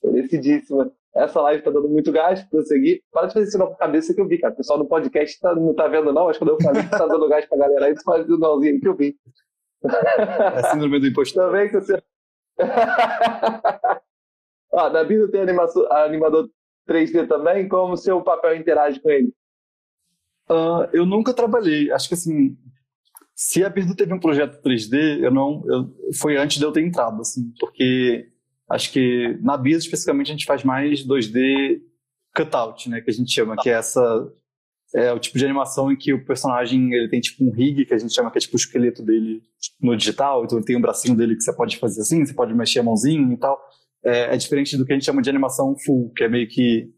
Merecidíssima. 0.03 0.91
Essa 1.15 1.41
live 1.41 1.63
tá 1.63 1.71
dando 1.71 1.89
muito 1.89 2.11
gás 2.11 2.43
pra 2.43 2.59
eu 2.59 2.63
seguir. 2.63 3.01
Para 3.11 3.27
de 3.27 3.33
fazer 3.33 3.47
sinal 3.47 3.69
com 3.69 3.73
a 3.73 3.77
cabeça 3.77 4.13
que 4.13 4.21
eu 4.21 4.27
vi, 4.27 4.37
cara. 4.37 4.53
O 4.53 4.57
pessoal 4.57 4.77
do 4.77 4.85
podcast 4.85 5.39
tá, 5.39 5.55
não 5.55 5.73
tá 5.73 5.87
vendo, 5.87 6.13
não. 6.13 6.31
Que 6.31 6.37
quando 6.37 6.51
eu 6.51 6.61
falei 6.61 6.83
que 6.83 6.91
tá 6.91 7.07
dando 7.07 7.27
gás 7.27 7.45
pra 7.47 7.57
galera 7.57 7.87
aí, 7.87 7.95
tu 7.95 8.03
faz 8.03 8.29
o 8.29 8.37
nãozinho 8.37 8.79
que 8.79 8.87
eu 8.87 8.95
vi. 8.95 9.17
É 9.83 10.59
a 10.59 10.63
síndrome 10.71 10.99
do 10.99 11.07
impostor. 11.07 11.47
Também 11.47 11.67
que 11.69 11.81
você. 11.81 12.01
Ó, 14.71 14.89
na 14.89 15.03
Bíblia 15.03 15.29
tem 15.29 15.41
animador 15.41 16.49
3D 16.87 17.27
também? 17.27 17.67
Como 17.67 17.93
o 17.93 17.97
seu 17.97 18.21
papel 18.21 18.55
interage 18.55 18.99
com 18.99 19.09
ele? 19.09 19.33
Uh, 20.49 20.87
eu 20.93 21.05
nunca 21.05 21.33
trabalhei. 21.33 21.91
Acho 21.91 22.07
que 22.07 22.13
assim, 22.13 22.57
se 23.35 23.63
a 23.63 23.69
Birdo 23.69 23.95
teve 23.95 24.13
um 24.13 24.19
projeto 24.19 24.61
3D, 24.63 25.19
eu 25.21 25.31
não, 25.31 25.63
eu, 25.67 25.93
foi 26.15 26.37
antes 26.37 26.57
de 26.57 26.65
eu 26.65 26.71
ter 26.71 26.81
entrado, 26.81 27.21
assim, 27.21 27.53
porque 27.59 28.29
acho 28.69 28.91
que 28.91 29.37
na 29.41 29.55
Birdo 29.55 29.77
especificamente 29.77 30.31
a 30.31 30.33
gente 30.33 30.45
faz 30.45 30.63
mais 30.63 31.05
2D 31.05 31.81
cutout, 32.35 32.89
né, 32.89 33.01
que 33.01 33.09
a 33.09 33.13
gente 33.13 33.31
chama, 33.31 33.55
que 33.57 33.69
é 33.69 33.73
essa 33.73 34.01
é 34.95 35.11
o 35.11 35.19
tipo 35.19 35.37
de 35.37 35.43
animação 35.43 35.91
em 35.91 35.97
que 35.97 36.13
o 36.13 36.25
personagem 36.25 36.93
ele 36.93 37.09
tem 37.09 37.19
tipo 37.19 37.43
um 37.43 37.51
rig 37.51 37.85
que 37.85 37.93
a 37.93 37.97
gente 37.97 38.13
chama 38.13 38.31
que 38.31 38.37
é 38.37 38.41
tipo 38.41 38.55
o 38.55 38.59
esqueleto 38.59 39.03
dele 39.03 39.43
no 39.81 39.95
digital, 39.97 40.45
então 40.45 40.57
ele 40.57 40.65
tem 40.65 40.77
um 40.77 40.81
bracinho 40.81 41.15
dele 41.15 41.35
que 41.35 41.41
você 41.41 41.53
pode 41.53 41.77
fazer 41.77 42.01
assim, 42.01 42.25
você 42.25 42.33
pode 42.33 42.53
mexer 42.53 42.79
a 42.79 42.83
mãozinha 42.83 43.33
e 43.33 43.37
tal. 43.37 43.59
É, 44.03 44.33
é 44.33 44.37
diferente 44.37 44.77
do 44.77 44.85
que 44.85 44.93
a 44.93 44.95
gente 44.95 45.05
chama 45.05 45.21
de 45.21 45.29
animação 45.29 45.75
full, 45.85 46.11
que 46.15 46.23
é 46.23 46.29
meio 46.29 46.47
que 46.47 46.89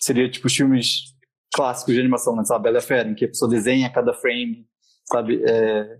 seria 0.00 0.30
tipo 0.30 0.46
os 0.46 0.54
filmes 0.54 1.14
clássicos 1.54 1.94
de 1.94 2.00
animação, 2.00 2.36
né, 2.36 2.44
sabe? 2.44 2.64
Bela 2.64 2.80
Fera, 2.80 3.08
em 3.08 3.14
que 3.14 3.24
a 3.24 3.28
pessoa 3.28 3.50
desenha 3.50 3.90
cada 3.90 4.12
frame, 4.12 4.66
sabe? 5.10 5.42
É, 5.44 5.98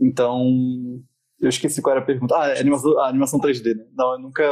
então, 0.00 1.02
eu 1.40 1.48
esqueci 1.48 1.80
qual 1.80 1.96
era 1.96 2.02
a 2.02 2.06
pergunta. 2.06 2.36
Ah, 2.36 2.48
é 2.48 2.60
animação, 2.60 2.98
a 2.98 3.08
animação 3.08 3.40
3D, 3.40 3.74
né? 3.74 3.86
Não, 3.92 4.12
eu 4.12 4.18
nunca, 4.18 4.44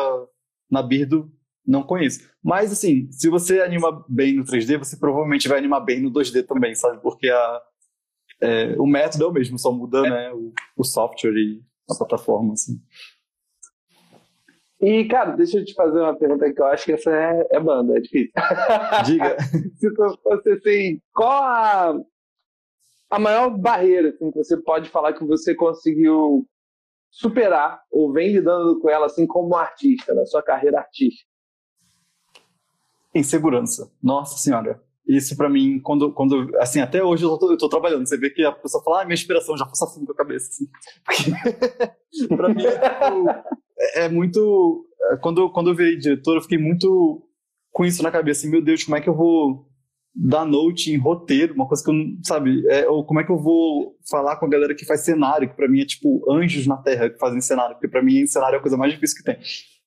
na 0.70 0.82
Birdo, 0.82 1.30
não 1.66 1.82
conheço. 1.82 2.20
Mas, 2.42 2.72
assim, 2.72 3.10
se 3.12 3.28
você 3.28 3.60
anima 3.60 4.04
bem 4.08 4.34
no 4.34 4.44
3D, 4.44 4.78
você 4.78 4.96
provavelmente 4.96 5.48
vai 5.48 5.58
animar 5.58 5.80
bem 5.80 6.00
no 6.00 6.10
2D 6.10 6.46
também, 6.46 6.74
sabe? 6.74 7.00
Porque 7.02 7.28
a, 7.28 7.62
é, 8.40 8.74
o 8.78 8.86
método 8.86 9.24
é 9.24 9.26
o 9.26 9.32
mesmo, 9.32 9.58
só 9.58 9.70
muda 9.70 10.02
né, 10.02 10.32
o, 10.32 10.52
o 10.76 10.84
software 10.84 11.34
e 11.34 11.62
a 11.90 11.94
plataforma, 11.94 12.54
assim. 12.54 12.80
E, 14.80 15.04
cara, 15.06 15.32
deixa 15.32 15.58
eu 15.58 15.64
te 15.64 15.74
fazer 15.74 16.00
uma 16.00 16.16
pergunta 16.16 16.52
que 16.52 16.60
eu 16.60 16.66
acho 16.66 16.84
que 16.84 16.92
essa 16.92 17.10
é, 17.10 17.48
é 17.50 17.60
banda, 17.60 17.96
é 17.96 18.00
difícil. 18.00 18.32
Diga. 19.04 19.36
Se 19.76 19.94
fosse 20.22 20.50
assim, 20.52 21.00
qual 21.12 21.42
a, 21.42 22.00
a 23.10 23.18
maior 23.18 23.50
barreira 23.50 24.10
assim, 24.10 24.30
que 24.30 24.38
você 24.38 24.56
pode 24.56 24.88
falar 24.88 25.14
que 25.14 25.24
você 25.24 25.54
conseguiu 25.54 26.46
superar 27.10 27.82
ou 27.90 28.12
vem 28.12 28.32
lidando 28.32 28.78
com 28.80 28.88
ela 28.88 29.06
assim 29.06 29.26
como 29.26 29.56
artista, 29.56 30.14
na 30.14 30.24
sua 30.26 30.42
carreira 30.42 30.78
artística? 30.78 31.28
Insegurança. 33.12 33.90
Nossa 34.00 34.38
Senhora. 34.38 34.80
Isso 35.08 35.36
para 35.36 35.48
mim, 35.48 35.80
quando, 35.80 36.12
quando, 36.12 36.54
assim, 36.58 36.80
até 36.80 37.02
hoje 37.02 37.24
eu 37.24 37.36
tô, 37.38 37.50
eu 37.50 37.56
tô, 37.56 37.68
trabalhando. 37.68 38.06
Você 38.06 38.18
vê 38.18 38.28
que 38.28 38.44
a 38.44 38.52
pessoa 38.52 38.84
fala, 38.84 39.00
ah, 39.00 39.04
minha 39.06 39.14
inspiração 39.14 39.56
já 39.56 39.64
passa 39.64 39.86
fundo 39.86 40.06
com 40.06 40.12
a 40.12 40.16
cabeça. 40.16 40.50
Assim. 41.08 41.32
pra 42.36 42.48
mim 42.50 42.62
é, 42.62 42.78
é, 43.78 44.08
muito. 44.08 44.86
É, 45.10 45.16
quando, 45.16 45.50
quando 45.50 45.70
eu 45.70 45.74
virei 45.74 45.96
diretor, 45.96 46.36
eu 46.36 46.42
fiquei 46.42 46.58
muito 46.58 47.22
com 47.70 47.84
isso 47.84 48.02
na 48.02 48.10
cabeça. 48.10 48.40
Assim, 48.40 48.50
meu 48.50 48.62
Deus, 48.62 48.84
como 48.84 48.96
é 48.96 49.00
que 49.00 49.08
eu 49.08 49.16
vou 49.16 49.66
dar 50.14 50.44
note 50.44 50.90
em 50.90 50.96
roteiro? 50.96 51.54
Uma 51.54 51.66
coisa 51.66 51.82
que 51.82 51.90
eu 51.90 51.94
não. 51.94 52.18
Sabe? 52.22 52.66
É, 52.68 52.88
ou 52.88 53.04
como 53.04 53.20
é 53.20 53.24
que 53.24 53.30
eu 53.30 53.38
vou 53.38 53.96
falar 54.10 54.36
com 54.36 54.46
a 54.46 54.48
galera 54.48 54.74
que 54.74 54.86
faz 54.86 55.02
cenário, 55.02 55.48
que 55.48 55.56
pra 55.56 55.68
mim 55.68 55.80
é 55.80 55.86
tipo 55.86 56.30
anjos 56.30 56.66
na 56.66 56.76
terra 56.76 57.08
que 57.08 57.18
fazem 57.18 57.40
cenário, 57.40 57.74
porque 57.74 57.88
pra 57.88 58.02
mim 58.02 58.26
cenário 58.26 58.56
é 58.56 58.58
a 58.58 58.62
coisa 58.62 58.76
mais 58.76 58.92
difícil 58.92 59.18
que 59.18 59.24
tem. 59.24 59.38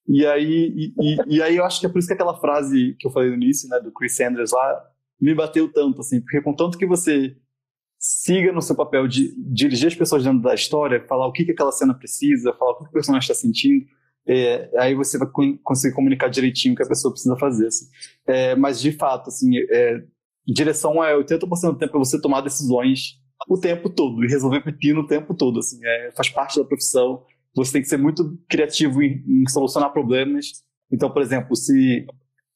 E 0.08 0.26
aí, 0.26 0.72
e, 0.74 0.94
e, 1.00 1.36
e, 1.36 1.42
aí 1.42 1.56
eu 1.56 1.64
acho 1.64 1.78
que 1.78 1.86
é 1.86 1.88
por 1.88 1.98
isso 1.98 2.08
que 2.08 2.14
aquela 2.14 2.40
frase 2.40 2.96
que 2.98 3.06
eu 3.06 3.12
falei 3.12 3.30
no 3.30 3.36
início, 3.36 3.68
né, 3.68 3.78
do 3.78 3.92
Chris 3.92 4.16
Sanders 4.16 4.50
lá, 4.50 4.82
me 5.20 5.32
bateu 5.32 5.72
tanto, 5.72 6.00
assim, 6.00 6.20
porque 6.20 6.42
contanto 6.42 6.76
que 6.76 6.86
você 6.86 7.36
siga 8.02 8.50
no 8.50 8.60
seu 8.60 8.74
papel 8.74 9.06
de 9.06 9.32
dirigir 9.38 9.86
as 9.86 9.94
pessoas 9.94 10.24
dentro 10.24 10.42
da 10.42 10.54
história, 10.54 11.06
falar 11.06 11.28
o 11.28 11.32
que, 11.32 11.44
que 11.44 11.52
aquela 11.52 11.70
cena 11.70 11.94
precisa, 11.94 12.52
falar 12.52 12.72
o 12.72 12.78
que 12.82 12.88
o 12.88 12.92
personagem 12.92 13.30
está 13.30 13.40
sentindo, 13.40 13.86
é, 14.26 14.68
aí 14.76 14.92
você 14.92 15.16
vai 15.18 15.28
conseguir 15.62 15.94
comunicar 15.94 16.28
direitinho 16.28 16.74
o 16.74 16.76
que 16.76 16.82
a 16.82 16.88
pessoa 16.88 17.12
precisa 17.12 17.36
fazer. 17.36 17.68
Assim. 17.68 17.86
É, 18.26 18.56
mas, 18.56 18.80
de 18.80 18.90
fato, 18.90 19.28
assim, 19.28 19.56
é, 19.70 20.02
direção 20.44 21.02
é 21.02 21.16
80% 21.16 21.46
do 21.46 21.78
tempo 21.78 21.92
para 21.92 21.98
você 22.00 22.20
tomar 22.20 22.40
decisões 22.40 23.20
o 23.48 23.58
tempo 23.58 23.88
todo 23.88 24.24
e 24.24 24.28
resolver 24.28 24.62
pepino 24.62 25.02
o 25.02 25.06
tempo 25.06 25.32
todo. 25.32 25.60
Assim, 25.60 25.78
é, 25.84 26.10
faz 26.16 26.28
parte 26.28 26.58
da 26.58 26.64
profissão. 26.64 27.22
Você 27.54 27.72
tem 27.72 27.82
que 27.82 27.88
ser 27.88 27.98
muito 27.98 28.36
criativo 28.48 29.00
em, 29.00 29.24
em 29.28 29.48
solucionar 29.48 29.92
problemas. 29.92 30.64
Então, 30.90 31.08
por 31.08 31.22
exemplo, 31.22 31.54
se 31.54 32.04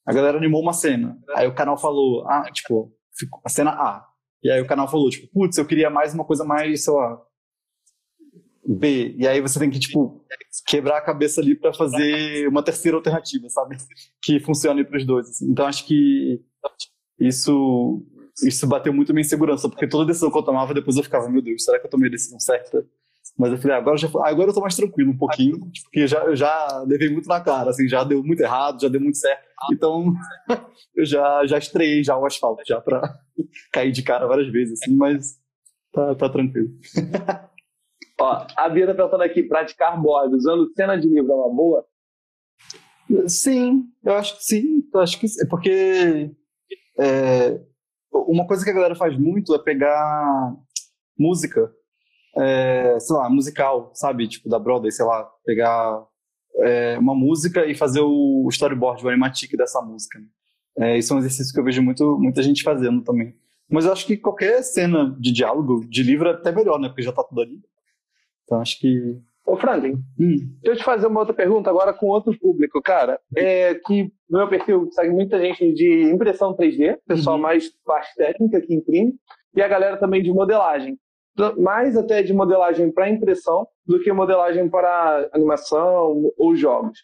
a 0.05 0.13
galera 0.13 0.39
animou 0.39 0.61
uma 0.61 0.73
cena. 0.73 1.17
Aí 1.37 1.47
o 1.47 1.55
canal 1.55 1.77
falou, 1.79 2.27
ah, 2.29 2.51
tipo, 2.53 2.93
a 3.45 3.49
cena 3.49 3.71
A. 3.71 4.07
E 4.47 4.51
aí 4.51 4.61
o 4.61 4.67
canal 4.67 4.89
falou, 4.89 5.11
tipo, 5.11 5.27
putz, 5.33 5.59
eu 5.59 5.67
queria 5.67 5.91
mais 5.91 6.15
uma 6.15 6.25
coisa 6.25 6.45
mais, 6.45 6.85
sei 6.85 6.95
lá, 6.95 7.21
B. 8.65 9.17
E 9.19 9.27
aí 9.27 9.41
você 9.41 9.59
tem 9.59 9.69
que, 9.69 9.81
tipo, 9.81 10.25
quebrar 10.69 10.99
a 10.99 11.01
cabeça 11.01 11.41
ali 11.41 11.57
para 11.57 11.75
fazer 11.75 12.47
uma 12.47 12.63
terceira 12.63 12.97
alternativa, 12.97 13.49
sabe? 13.49 13.77
Que 14.23 14.39
funcione 14.39 14.85
para 14.85 14.99
os 14.99 15.05
dois. 15.05 15.29
Assim. 15.29 15.51
Então 15.51 15.67
acho 15.67 15.85
que 15.85 16.41
isso 17.19 18.05
isso 18.41 18.69
bateu 18.69 18.93
muito 18.93 19.13
minha 19.13 19.25
insegurança, 19.25 19.69
porque 19.69 19.89
toda 19.89 20.07
decisão 20.07 20.31
que 20.31 20.39
eu 20.39 20.43
tomava, 20.43 20.75
depois 20.75 20.97
eu 20.97 21.03
ficava, 21.03 21.29
meu 21.29 21.43
Deus, 21.43 21.65
será 21.65 21.81
que 21.81 21.87
eu 21.87 21.91
tomei 21.91 22.09
a 22.09 22.13
decisão 22.13 22.39
certa? 22.39 22.87
Mas 23.39 23.53
eu 23.53 23.59
falei, 23.59 23.77
ah, 23.77 23.81
agora, 23.81 23.97
já, 23.99 24.09
agora 24.09 24.51
eu 24.51 24.55
tô 24.55 24.61
mais 24.61 24.75
tranquilo 24.75 25.11
um 25.11 25.19
pouquinho, 25.19 25.61
porque 25.85 26.07
já, 26.07 26.25
eu 26.25 26.35
já 26.35 26.83
levei 26.87 27.11
muito 27.11 27.29
na 27.29 27.39
cara, 27.41 27.71
assim, 27.71 27.87
já 27.87 28.03
deu 28.03 28.25
muito 28.25 28.41
errado, 28.41 28.81
já 28.81 28.89
deu 28.89 29.01
muito 29.01 29.19
certo. 29.19 29.45
Então, 29.71 30.15
eu 30.97 31.05
já, 31.05 31.47
já 31.47 31.59
estreiei 31.59 32.03
já 32.03 32.17
o 32.17 32.25
asfalto, 32.25 32.63
já 32.67 32.81
pra 32.81 33.19
cair 33.73 33.93
de 33.93 34.03
cara 34.03 34.27
várias 34.27 34.51
vezes, 34.51 34.81
assim, 34.81 34.97
mas 34.97 35.39
tá, 35.93 36.15
tá 36.15 36.29
tranquilo. 36.31 36.71
Ó, 38.19 38.47
a 38.57 38.69
Bia 38.71 38.87
tá 38.87 38.95
perguntando 38.95 39.23
aqui, 39.23 39.43
praticar 39.43 40.01
board 40.01 40.35
usando 40.35 40.73
cena 40.75 40.97
de 40.97 41.07
livro 41.07 41.33
é 41.33 41.35
uma 41.35 41.55
boa? 41.55 41.87
Sim, 43.29 43.85
eu 44.03 44.15
acho 44.15 44.39
que 44.39 44.45
sim. 44.45 44.89
Eu 44.93 45.01
acho 45.01 45.21
que 45.21 45.29
sim, 45.29 45.47
porque 45.49 46.31
é, 46.99 47.61
uma 48.11 48.47
coisa 48.47 48.65
que 48.65 48.71
a 48.71 48.75
galera 48.75 48.95
faz 48.95 49.19
muito 49.19 49.55
é 49.55 49.59
pegar 49.59 50.57
música 51.19 51.71
é, 52.37 52.99
sei 53.01 53.17
lá, 53.17 53.31
musical, 53.31 53.91
sabe? 53.95 54.29
Tipo, 54.29 54.49
da 54.49 54.59
Broadway, 54.59 54.93
sei 54.93 55.05
lá, 55.05 55.25
pegar 55.45 56.05
é, 56.59 56.99
uma 56.99 57.15
música 57.15 57.67
e 57.67 57.75
fazer 57.75 58.01
o 58.01 58.47
storyboard, 58.51 59.05
o 59.05 59.09
animatic 59.09 59.57
dessa 59.57 59.81
música. 59.81 60.19
É, 60.79 60.99
isso 60.99 61.13
é 61.13 61.17
um 61.17 61.19
exercício 61.19 61.53
que 61.53 61.61
eu 61.61 61.65
vejo 61.65 61.83
muito, 61.83 62.19
muita 62.19 62.43
gente 62.43 62.63
fazendo 62.63 63.03
também. 63.03 63.35
Mas 63.69 63.87
eu 63.87 63.93
acho 63.93 64.07
que 64.07 64.17
qualquer 64.17 64.63
cena 64.63 65.17
de 65.19 65.33
diálogo, 65.33 65.85
de 65.89 66.03
livro, 66.03 66.29
é 66.29 66.33
até 66.33 66.53
melhor, 66.53 66.79
né? 66.79 66.89
Porque 66.89 67.03
já 67.03 67.13
tá 67.13 67.25
tudo 67.25 67.41
ali. 67.41 67.61
Então 68.45 68.61
acho 68.61 68.79
que. 68.79 69.19
Ô, 69.45 69.57
Franklin, 69.57 69.95
hum. 70.19 70.37
deixa 70.63 70.73
eu 70.73 70.77
te 70.77 70.85
fazer 70.85 71.07
uma 71.07 71.21
outra 71.21 71.35
pergunta 71.35 71.71
agora 71.71 71.93
com 71.93 72.07
outro 72.07 72.37
público, 72.39 72.83
cara. 72.83 73.19
É 73.35 73.75
que 73.75 74.13
no 74.29 74.39
meu 74.39 74.49
perfil 74.49 74.89
segue 74.93 75.11
muita 75.11 75.41
gente 75.41 75.73
de 75.73 76.03
impressão 76.13 76.55
3D, 76.55 76.99
pessoal 77.07 77.37
uhum. 77.37 77.43
mais 77.43 77.71
parte 77.85 78.15
técnica 78.17 78.61
que 78.61 78.75
imprime, 78.75 79.15
e 79.55 79.63
a 79.63 79.69
galera 79.69 79.97
também 79.97 80.23
de 80.23 80.33
modelagem 80.33 80.99
mais 81.59 81.97
até 81.97 82.23
de 82.23 82.33
modelagem 82.33 82.91
para 82.91 83.09
impressão 83.09 83.67
do 83.85 84.01
que 84.01 84.13
modelagem 84.13 84.69
para 84.69 85.29
animação 85.33 86.33
ou 86.37 86.57
jogos. 86.57 86.99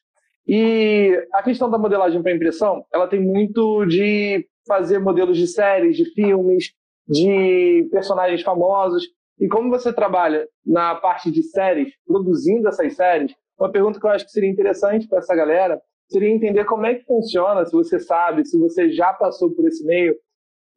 E 0.46 1.12
a 1.32 1.42
questão 1.42 1.70
da 1.70 1.78
modelagem 1.78 2.22
para 2.22 2.34
impressão, 2.34 2.84
ela 2.92 3.06
tem 3.06 3.20
muito 3.20 3.86
de 3.86 4.46
fazer 4.66 4.98
modelos 4.98 5.36
de 5.36 5.46
séries, 5.46 5.96
de 5.96 6.04
filmes, 6.12 6.72
de 7.06 7.88
personagens 7.90 8.42
famosos. 8.42 9.04
E 9.38 9.48
como 9.48 9.70
você 9.70 9.92
trabalha 9.92 10.46
na 10.64 10.94
parte 10.94 11.30
de 11.30 11.42
séries, 11.42 11.92
produzindo 12.06 12.68
essas 12.68 12.94
séries, 12.94 13.32
uma 13.58 13.70
pergunta 13.70 14.00
que 14.00 14.06
eu 14.06 14.10
acho 14.10 14.24
que 14.24 14.32
seria 14.32 14.50
interessante 14.50 15.06
para 15.06 15.18
essa 15.18 15.34
galera 15.34 15.80
seria 16.12 16.28
entender 16.28 16.64
como 16.66 16.84
é 16.84 16.94
que 16.94 17.04
funciona, 17.04 17.64
se 17.64 17.72
você 17.72 17.98
sabe, 17.98 18.44
se 18.44 18.58
você 18.58 18.90
já 18.90 19.12
passou 19.14 19.50
por 19.50 19.66
esse 19.66 19.84
meio, 19.84 20.14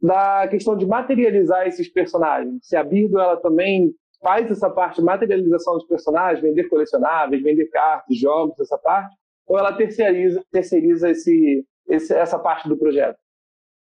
da 0.01 0.47
questão 0.47 0.75
de 0.75 0.85
materializar 0.85 1.67
esses 1.67 1.87
personagens. 1.89 2.59
Se 2.67 2.75
a 2.75 2.83
Birdo 2.83 3.19
ela 3.19 3.37
também 3.37 3.93
faz 4.21 4.49
essa 4.49 4.69
parte 4.69 4.97
de 4.97 5.03
materialização 5.03 5.73
dos 5.75 5.87
personagens, 5.87 6.41
vender 6.41 6.67
colecionáveis, 6.67 7.43
vender 7.43 7.65
cartas, 7.67 8.17
jogos, 8.17 8.59
essa 8.59 8.77
parte, 8.77 9.15
ou 9.45 9.57
ela 9.57 9.73
terceiriza, 9.73 10.43
terceiriza 10.51 11.09
esse, 11.11 11.65
esse, 11.87 12.13
essa 12.13 12.39
parte 12.39 12.67
do 12.67 12.77
projeto? 12.77 13.17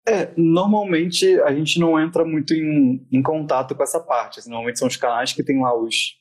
É, 0.09 0.33
normalmente 0.37 1.41
a 1.41 1.53
gente 1.53 1.81
não 1.81 1.99
entra 1.99 2.25
muito 2.25 2.55
em, 2.55 3.05
em 3.11 3.23
contato 3.23 3.75
com 3.75 3.83
essa 3.83 4.01
parte. 4.01 4.39
Assim, 4.39 4.51
normalmente 4.51 4.79
são 4.79 4.89
os 4.89 4.97
canais 4.97 5.33
que 5.33 5.43
tem 5.43 5.61
lá 5.61 5.77
os 5.77 6.17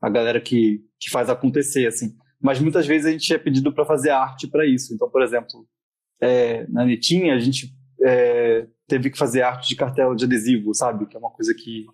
a 0.00 0.10
galera 0.10 0.38
que, 0.38 0.82
que 1.00 1.10
faz 1.10 1.30
acontecer, 1.30 1.86
assim. 1.86 2.14
Mas 2.38 2.60
muitas 2.60 2.86
vezes 2.86 3.06
a 3.06 3.10
gente 3.10 3.32
é 3.32 3.38
pedido 3.38 3.72
para 3.72 3.86
fazer 3.86 4.10
arte 4.10 4.46
para 4.46 4.66
isso. 4.66 4.94
Então, 4.94 5.08
por 5.08 5.22
exemplo, 5.22 5.66
é, 6.20 6.66
na 6.68 6.84
Netinha 6.84 7.34
a 7.34 7.38
gente 7.38 7.72
é, 8.04 8.66
teve 8.86 9.10
que 9.10 9.18
fazer 9.18 9.42
arte 9.42 9.68
de 9.68 9.76
cartela 9.76 10.14
de 10.14 10.24
adesivo, 10.24 10.74
sabe? 10.74 11.06
Que 11.06 11.16
é 11.16 11.18
uma 11.18 11.30
coisa 11.30 11.54
que, 11.54 11.86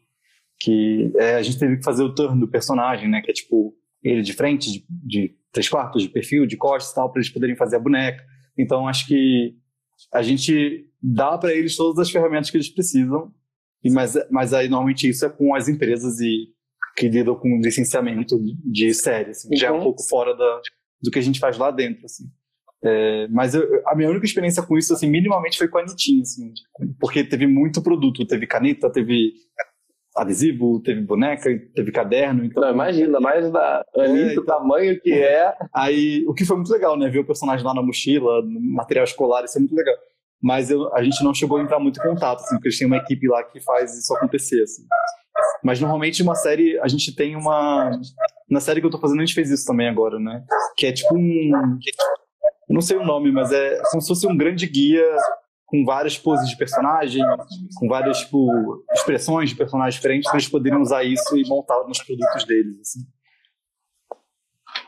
que 0.59 1.13
é, 1.17 1.37
a 1.37 1.43
gente 1.43 1.59
teve 1.59 1.77
que 1.77 1.85
fazer 1.85 2.03
o 2.03 2.15
turno 2.15 2.41
do 2.41 2.51
personagem, 2.51 3.09
né? 3.09 3.21
Que 3.21 3.31
é 3.31 3.35
tipo 3.35 3.75
ele 4.03 4.23
de 4.23 4.33
frente, 4.33 4.71
de, 4.71 4.87
de 4.89 5.37
três 5.53 5.69
quartos, 5.69 6.03
de 6.03 6.09
perfil, 6.09 6.47
de 6.47 6.57
costas 6.57 6.93
e 6.93 6.95
tal, 6.95 7.11
para 7.11 7.21
eles 7.21 7.31
poderem 7.31 7.57
fazer 7.57 7.77
a 7.77 7.81
boneca. 7.81 8.25
Então 8.57 8.89
acho 8.89 9.07
que 9.07 9.57
a 10.13 10.23
gente 10.23 10.87
dá 11.03 11.37
para 11.37 11.53
eles 11.53 11.77
todas 11.77 11.99
as 11.99 12.11
ferramentas 12.11 12.51
que 12.51 12.57
eles 12.57 12.73
precisam, 12.73 13.33
mas, 13.85 14.15
mas 14.31 14.53
aí 14.53 14.69
normalmente 14.69 15.09
isso 15.09 15.25
é 15.25 15.31
com 15.31 15.55
as 15.55 15.69
empresas 15.69 16.21
e 16.21 16.49
que 16.97 17.09
lidam 17.09 17.35
com 17.35 17.61
licenciamento 17.61 18.39
de 18.65 18.93
série, 18.93 19.31
assim, 19.31 19.49
uhum. 19.49 19.57
já 19.57 19.69
é 19.69 19.73
um 19.73 19.77
uhum. 19.77 19.85
pouco 19.85 20.03
fora 20.03 20.37
da, 20.37 20.61
do 21.03 21.11
que 21.11 21.19
a 21.19 21.23
gente 21.23 21.39
faz 21.39 21.57
lá 21.57 21.71
dentro, 21.71 22.05
assim. 22.05 22.25
É, 22.83 23.29
mas 23.29 23.55
eu, 23.55 23.83
a 23.87 23.95
minha 23.95 24.09
única 24.09 24.25
experiência 24.25 24.63
com 24.63 24.77
isso, 24.79 24.93
assim, 24.95 25.09
minimamente 25.09 25.59
foi 25.59 25.69
com 25.69 25.79
a 25.79 25.83
Anitinha, 25.83 26.23
assim, 26.23 26.53
porque 26.99 27.23
teve 27.23 27.47
muito 27.47 27.83
produto, 27.83 28.27
teve 28.27 28.47
caneta, 28.47 28.91
teve 28.91 29.35
adesivo, 30.17 30.81
teve 30.81 31.01
boneca, 31.03 31.51
teve 31.75 31.93
caderno. 31.93 32.45
Então, 32.45 32.63
Não, 32.63 32.71
imagina, 32.71 33.21
mais 33.21 33.51
da 33.51 33.85
Anitta, 33.95 34.29
é, 34.29 34.33
então, 34.33 34.43
o 34.43 34.47
tamanho 34.47 35.01
que 35.01 35.13
é. 35.13 35.55
Aí, 35.75 36.25
o 36.27 36.35
que 36.35 36.45
foi 36.45 36.57
muito 36.57 36.73
legal, 36.73 36.97
né? 36.97 37.09
Ver 37.09 37.21
o 37.21 37.27
personagem 37.27 37.65
lá 37.65 37.75
na 37.75 37.83
mochila, 37.83 38.43
no 38.43 38.61
material 38.61 39.05
escolar, 39.05 39.45
isso 39.45 39.59
é 39.59 39.61
muito 39.61 39.75
legal. 39.75 39.95
Mas 40.43 40.71
eu, 40.71 40.93
a 40.95 41.03
gente 41.03 41.23
não 41.23 41.35
chegou 41.35 41.59
a 41.59 41.63
entrar 41.63 41.79
muito 41.79 42.01
em 42.01 42.03
contato, 42.03 42.41
assim, 42.41 42.55
porque 42.57 42.69
eles 42.69 42.79
têm 42.79 42.87
uma 42.87 42.97
equipe 42.97 43.29
lá 43.29 43.43
que 43.45 43.61
faz 43.61 43.97
isso 43.97 44.15
acontecer, 44.15 44.63
assim. 44.63 44.83
Mas 45.63 45.81
normalmente 45.81 46.23
uma 46.23 46.35
série, 46.35 46.79
a 46.81 46.89
gente 46.89 47.15
tem 47.15 47.37
uma. 47.37 47.91
Na 48.49 48.61
série 48.61 48.81
que 48.81 48.87
eu 48.87 48.91
tô 48.91 48.99
fazendo, 48.99 49.19
a 49.19 49.25
gente 49.25 49.35
fez 49.35 49.51
isso 49.51 49.67
também 49.67 49.89
agora, 49.89 50.19
né? 50.19 50.43
Que 50.77 50.87
é 50.87 50.93
tipo 50.93 51.15
um. 51.15 51.79
Eu 52.71 52.75
não 52.75 52.81
sei 52.81 52.97
o 52.97 53.05
nome, 53.05 53.33
mas 53.33 53.51
é 53.51 53.83
como 53.91 54.01
se 54.01 54.07
fosse 54.07 54.29
um 54.29 54.37
grande 54.37 54.65
guia 54.65 55.05
com 55.67 55.85
várias 55.85 56.17
poses 56.17 56.49
de 56.49 56.57
personagem, 56.57 57.21
com 57.77 57.89
várias 57.89 58.19
tipo, 58.21 58.85
expressões 58.93 59.51
de 59.51 59.57
personagens 59.57 59.97
diferentes, 59.97 60.31
para 60.31 60.39
eles 60.39 60.49
poderem 60.49 60.81
usar 60.81 61.03
isso 61.03 61.37
e 61.37 61.45
montar 61.49 61.83
nos 61.89 62.01
produtos 62.01 62.45
deles. 62.45 62.79
Assim. 62.81 63.01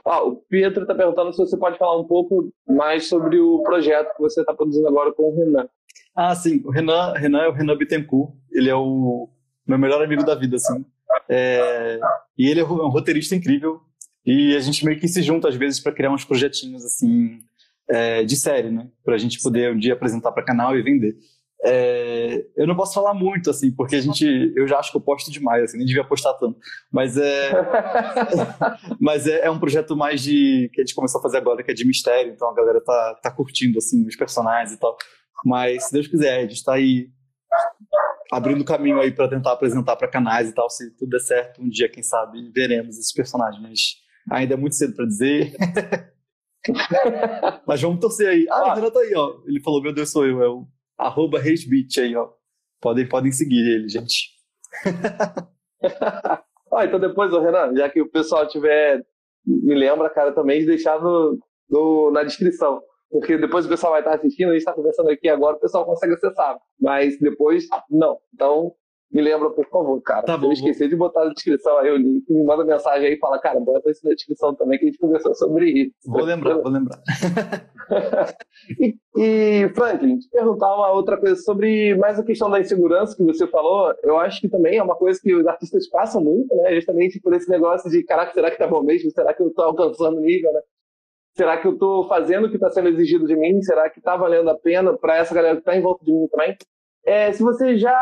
Ah, 0.05 0.23
o 0.23 0.37
Pietro 0.37 0.83
está 0.83 0.95
perguntando 0.95 1.33
se 1.33 1.39
você 1.39 1.57
pode 1.57 1.77
falar 1.77 2.01
um 2.01 2.07
pouco 2.07 2.53
mais 2.69 3.09
sobre 3.09 3.41
o 3.41 3.61
projeto 3.65 4.15
que 4.15 4.23
você 4.23 4.43
está 4.43 4.55
produzindo 4.55 4.87
agora 4.87 5.13
com 5.13 5.25
o 5.25 5.37
Renan. 5.37 5.69
Ah, 6.15 6.37
sim. 6.37 6.63
O 6.65 6.71
Renan, 6.71 7.15
Renan 7.15 7.43
é 7.43 7.49
o 7.49 7.53
Renan 7.53 7.77
Bittencourt. 7.77 8.33
Ele 8.53 8.71
é 8.71 8.77
o 8.77 9.29
meu 9.67 9.79
melhor 9.79 10.05
amigo 10.05 10.25
da 10.25 10.37
vida, 10.37 10.55
assim. 10.55 10.85
É... 11.29 11.99
E 12.39 12.49
ele 12.49 12.61
é 12.61 12.65
um 12.65 12.91
roteirista 12.91 13.35
incrível. 13.35 13.81
E 14.25 14.55
a 14.55 14.61
gente 14.61 14.85
meio 14.85 15.01
que 15.01 15.09
se 15.09 15.21
junta 15.21 15.49
às 15.49 15.57
vezes 15.57 15.81
para 15.81 15.91
criar 15.91 16.13
uns 16.13 16.25
projetinhos 16.25 16.85
assim 16.85 17.41
é, 17.89 18.25
de 18.25 18.37
série, 18.37 18.71
né? 18.71 18.89
Para 19.05 19.15
a 19.15 19.19
gente 19.19 19.41
poder 19.43 19.73
um 19.73 19.79
dia 19.79 19.95
apresentar 19.95 20.33
para 20.33 20.45
canal 20.45 20.77
e 20.77 20.83
vender. 20.83 21.17
É, 21.65 22.45
eu 22.57 22.67
não 22.67 22.75
posso 22.75 22.93
falar 22.93 23.15
muito, 23.15 23.49
assim, 23.49 23.71
porque 23.71 23.95
a 23.95 24.01
gente, 24.01 24.25
eu 24.57 24.67
já 24.67 24.79
acho 24.79 24.91
que 24.91 24.97
eu 24.97 25.01
posto 25.01 25.31
demais, 25.31 25.63
assim, 25.63 25.79
nem 25.79 25.87
devia 25.87 26.03
postar 26.03 26.35
tanto. 26.35 26.59
Mas 26.91 27.17
é, 27.17 27.53
mas 29.01 29.29
é, 29.29 29.47
é, 29.47 29.51
um 29.51 29.61
projeto 29.61 29.97
mais 29.97 30.21
de 30.21 30.69
que 30.73 30.81
a 30.81 30.85
gente 30.85 30.95
começou 30.95 31.21
a 31.21 31.23
fazer 31.23 31.37
agora, 31.37 31.63
que 31.63 31.71
é 31.71 31.75
de 31.75 31.87
mistério. 31.87 32.33
Então 32.33 32.51
a 32.51 32.55
galera 32.55 32.81
tá, 32.81 33.21
tá 33.23 33.31
curtindo 33.31 33.79
assim 33.79 34.05
os 34.07 34.17
personagens 34.17 34.75
e 34.75 34.81
tal. 34.81 34.97
Mas 35.45 35.85
se 35.85 35.93
Deus 35.93 36.09
quiser, 36.09 36.39
a 36.39 36.43
gente 36.43 36.55
está 36.55 36.75
aí 36.75 37.09
abrindo 38.33 38.65
caminho 38.65 39.01
aí 39.01 39.13
para 39.13 39.29
tentar 39.29 39.53
apresentar 39.53 39.95
para 39.95 40.09
canais 40.09 40.49
e 40.49 40.55
tal. 40.55 40.69
Se 40.69 40.91
tudo 40.97 41.11
der 41.11 41.21
certo, 41.21 41.63
um 41.63 41.69
dia, 41.69 41.89
quem 41.89 42.03
sabe, 42.03 42.51
veremos 42.53 42.99
esses 42.99 43.13
personagens. 43.13 43.63
Mas 43.63 43.81
ainda 44.31 44.55
é 44.55 44.57
muito 44.57 44.75
cedo 44.75 44.97
para 44.97 45.07
dizer. 45.07 45.55
Mas 47.67 47.81
vamos 47.81 48.01
torcer 48.01 48.29
aí. 48.29 48.47
Ah, 48.51 48.73
o 48.73 48.75
Renato 48.75 48.93
tá 48.93 49.01
aí, 49.01 49.13
ó. 49.15 49.41
Ele 49.47 49.61
falou, 49.61 49.83
meu 49.83 49.93
Deus, 49.93 50.11
sou 50.11 50.27
eu. 50.27 50.43
É 50.43 50.49
o 50.49 50.67
arroba 50.99 51.41
Beach 51.41 52.01
aí, 52.01 52.15
ó. 52.15 52.31
Podem, 52.81 53.09
podem 53.09 53.33
seguir 53.33 53.61
ele, 53.61 53.89
gente. 53.89 54.31
ah, 56.73 56.85
então 56.85 57.01
depois, 57.01 57.33
ô, 57.33 57.41
Renan, 57.41 57.75
já 57.77 57.89
que 57.89 58.01
o 58.01 58.11
pessoal 58.11 58.47
tiver... 58.47 59.05
Me 59.45 59.75
lembra, 59.75 60.09
cara, 60.09 60.33
também 60.33 60.61
de 60.61 60.67
deixar 60.67 61.01
no, 61.01 61.39
no, 61.69 62.11
na 62.13 62.23
descrição. 62.23 62.81
Porque 63.11 63.37
depois 63.37 63.67
o 63.67 63.69
pessoal 63.69 63.93
vai 63.93 64.01
estar 64.01 64.15
assistindo, 64.15 64.49
a 64.49 64.53
gente 64.53 64.61
está 64.61 64.73
conversando 64.73 65.11
aqui 65.11 65.29
agora, 65.29 65.57
o 65.57 65.61
pessoal 65.61 65.85
consegue 65.85 66.15
acessar. 66.15 66.57
Mas 66.81 67.19
depois, 67.19 67.67
não. 67.91 68.19
Então, 68.33 68.73
me 69.13 69.21
lembra, 69.21 69.51
por 69.51 69.69
favor, 69.69 70.01
cara. 70.01 70.23
Tá 70.23 70.39
bom, 70.39 70.47
eu 70.47 70.53
esqueci 70.53 70.89
de 70.89 70.97
botar 70.97 71.27
na 71.27 71.35
descrição 71.35 71.77
aí 71.79 71.91
o 71.91 71.97
link, 71.97 72.25
me 72.33 72.43
manda 72.43 72.65
mensagem 72.65 73.09
aí 73.09 73.15
e 73.15 73.19
fala, 73.19 73.39
cara, 73.39 73.61
bota 73.61 73.91
isso 73.91 74.07
na 74.07 74.15
descrição 74.15 74.55
também 74.55 74.79
que 74.79 74.87
a 74.87 74.89
gente 74.89 74.99
conversou 74.99 75.35
sobre 75.35 75.71
isso. 75.71 75.93
Vou 76.07 76.25
lembrar, 76.25 76.59
vou 76.59 76.73
lembrar. 76.73 76.99
e, 78.81 78.97
e, 79.17 79.69
Franklin, 79.75 80.19
te 80.19 80.31
perguntar 80.31 80.75
uma 80.75 80.91
outra 80.93 81.19
coisa 81.19 81.37
sobre 81.37 81.95
mais 81.97 82.19
a 82.19 82.25
questão 82.25 82.49
da 82.49 82.61
insegurança 82.61 83.15
que 83.15 83.23
você 83.23 83.47
falou. 83.47 83.95
Eu 84.03 84.19
acho 84.19 84.41
que 84.41 84.49
também 84.49 84.79
é 84.79 84.83
uma 84.83 84.97
coisa 84.97 85.21
que 85.23 85.35
os 85.35 85.47
artistas 85.47 85.87
passam 85.89 86.23
muito, 86.23 86.55
né? 86.57 86.75
Justamente 86.75 87.21
por 87.21 87.35
esse 87.35 87.51
negócio 87.51 87.91
de, 87.91 88.03
caraca, 88.05 88.33
será 88.33 88.51
que 88.51 88.59
tá 88.59 88.67
bom 88.67 88.83
mesmo? 88.83 89.11
Será 89.11 89.35
que 89.35 89.43
eu 89.43 89.53
tô 89.53 89.63
alcançando 89.63 90.17
o 90.17 90.21
nível, 90.21 90.53
né? 90.53 90.61
Será 91.35 91.57
que 91.59 91.67
eu 91.67 91.73
estou 91.73 92.07
fazendo 92.09 92.47
o 92.47 92.49
que 92.51 92.57
está 92.57 92.71
sendo 92.71 92.89
exigido 92.89 93.27
de 93.27 93.37
mim? 93.37 93.61
Será 93.63 93.89
que 93.89 93.99
está 93.99 94.17
valendo 94.17 94.51
a 94.51 94.59
pena 94.59 94.97
para 94.97 95.17
essa 95.17 95.35
galera 95.35 95.57
que 95.57 95.63
está 95.63 95.77
em 95.77 95.81
volta 95.81 96.05
de 96.05 96.13
mim 96.13 96.27
também? 96.29 96.57
É, 97.05 97.33
se 97.33 97.43
você 97.43 97.77
já 97.79 97.99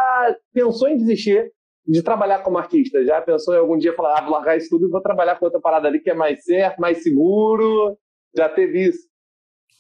pensou 0.53 0.89
em 0.89 0.97
desistir 0.97 1.51
de 1.87 2.03
trabalhar 2.03 2.41
como 2.41 2.59
artista, 2.59 3.05
já 3.05 3.21
pensou 3.21 3.55
em 3.55 3.59
algum 3.59 3.77
dia 3.77 3.95
falar, 3.95 4.19
ah, 4.19 4.23
vou 4.23 4.33
largar 4.33 4.57
isso 4.57 4.69
tudo 4.69 4.87
e 4.87 4.91
vou 4.91 5.01
trabalhar 5.01 5.37
com 5.37 5.47
outra 5.47 5.61
parada 5.61 5.89
ali 5.89 6.01
que 6.01 6.11
é 6.11 6.15
mais 6.15 6.45
certo, 6.45 6.79
mais 6.79 7.03
seguro? 7.03 7.97
Já 8.37 8.49
teve 8.49 8.89
isso? 8.89 9.11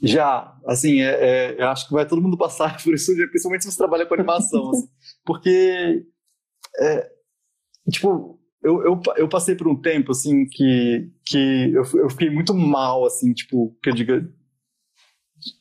Já, 0.02 0.56
assim, 0.66 1.02
é, 1.02 1.10
é, 1.10 1.62
eu 1.62 1.68
acho 1.68 1.86
que 1.86 1.92
vai 1.92 2.06
todo 2.06 2.22
mundo 2.22 2.38
passar 2.38 2.76
por 2.82 2.94
isso, 2.94 3.14
principalmente 3.14 3.64
se 3.64 3.70
você 3.70 3.76
trabalha 3.76 4.06
com 4.06 4.14
animação, 4.14 4.70
assim, 4.70 4.88
porque, 5.24 6.04
é, 6.80 7.10
tipo, 7.90 8.40
eu, 8.62 8.82
eu, 8.82 9.00
eu, 9.16 9.28
passei 9.28 9.54
por 9.54 9.68
um 9.68 9.78
tempo, 9.78 10.12
assim, 10.12 10.46
que, 10.46 11.10
que 11.26 11.72
eu, 11.74 11.82
eu 12.00 12.10
fiquei 12.10 12.30
muito 12.30 12.54
mal, 12.54 13.04
assim, 13.04 13.32
tipo, 13.32 13.76
que 13.82 13.90
eu 13.90 13.94
diga, 13.94 14.26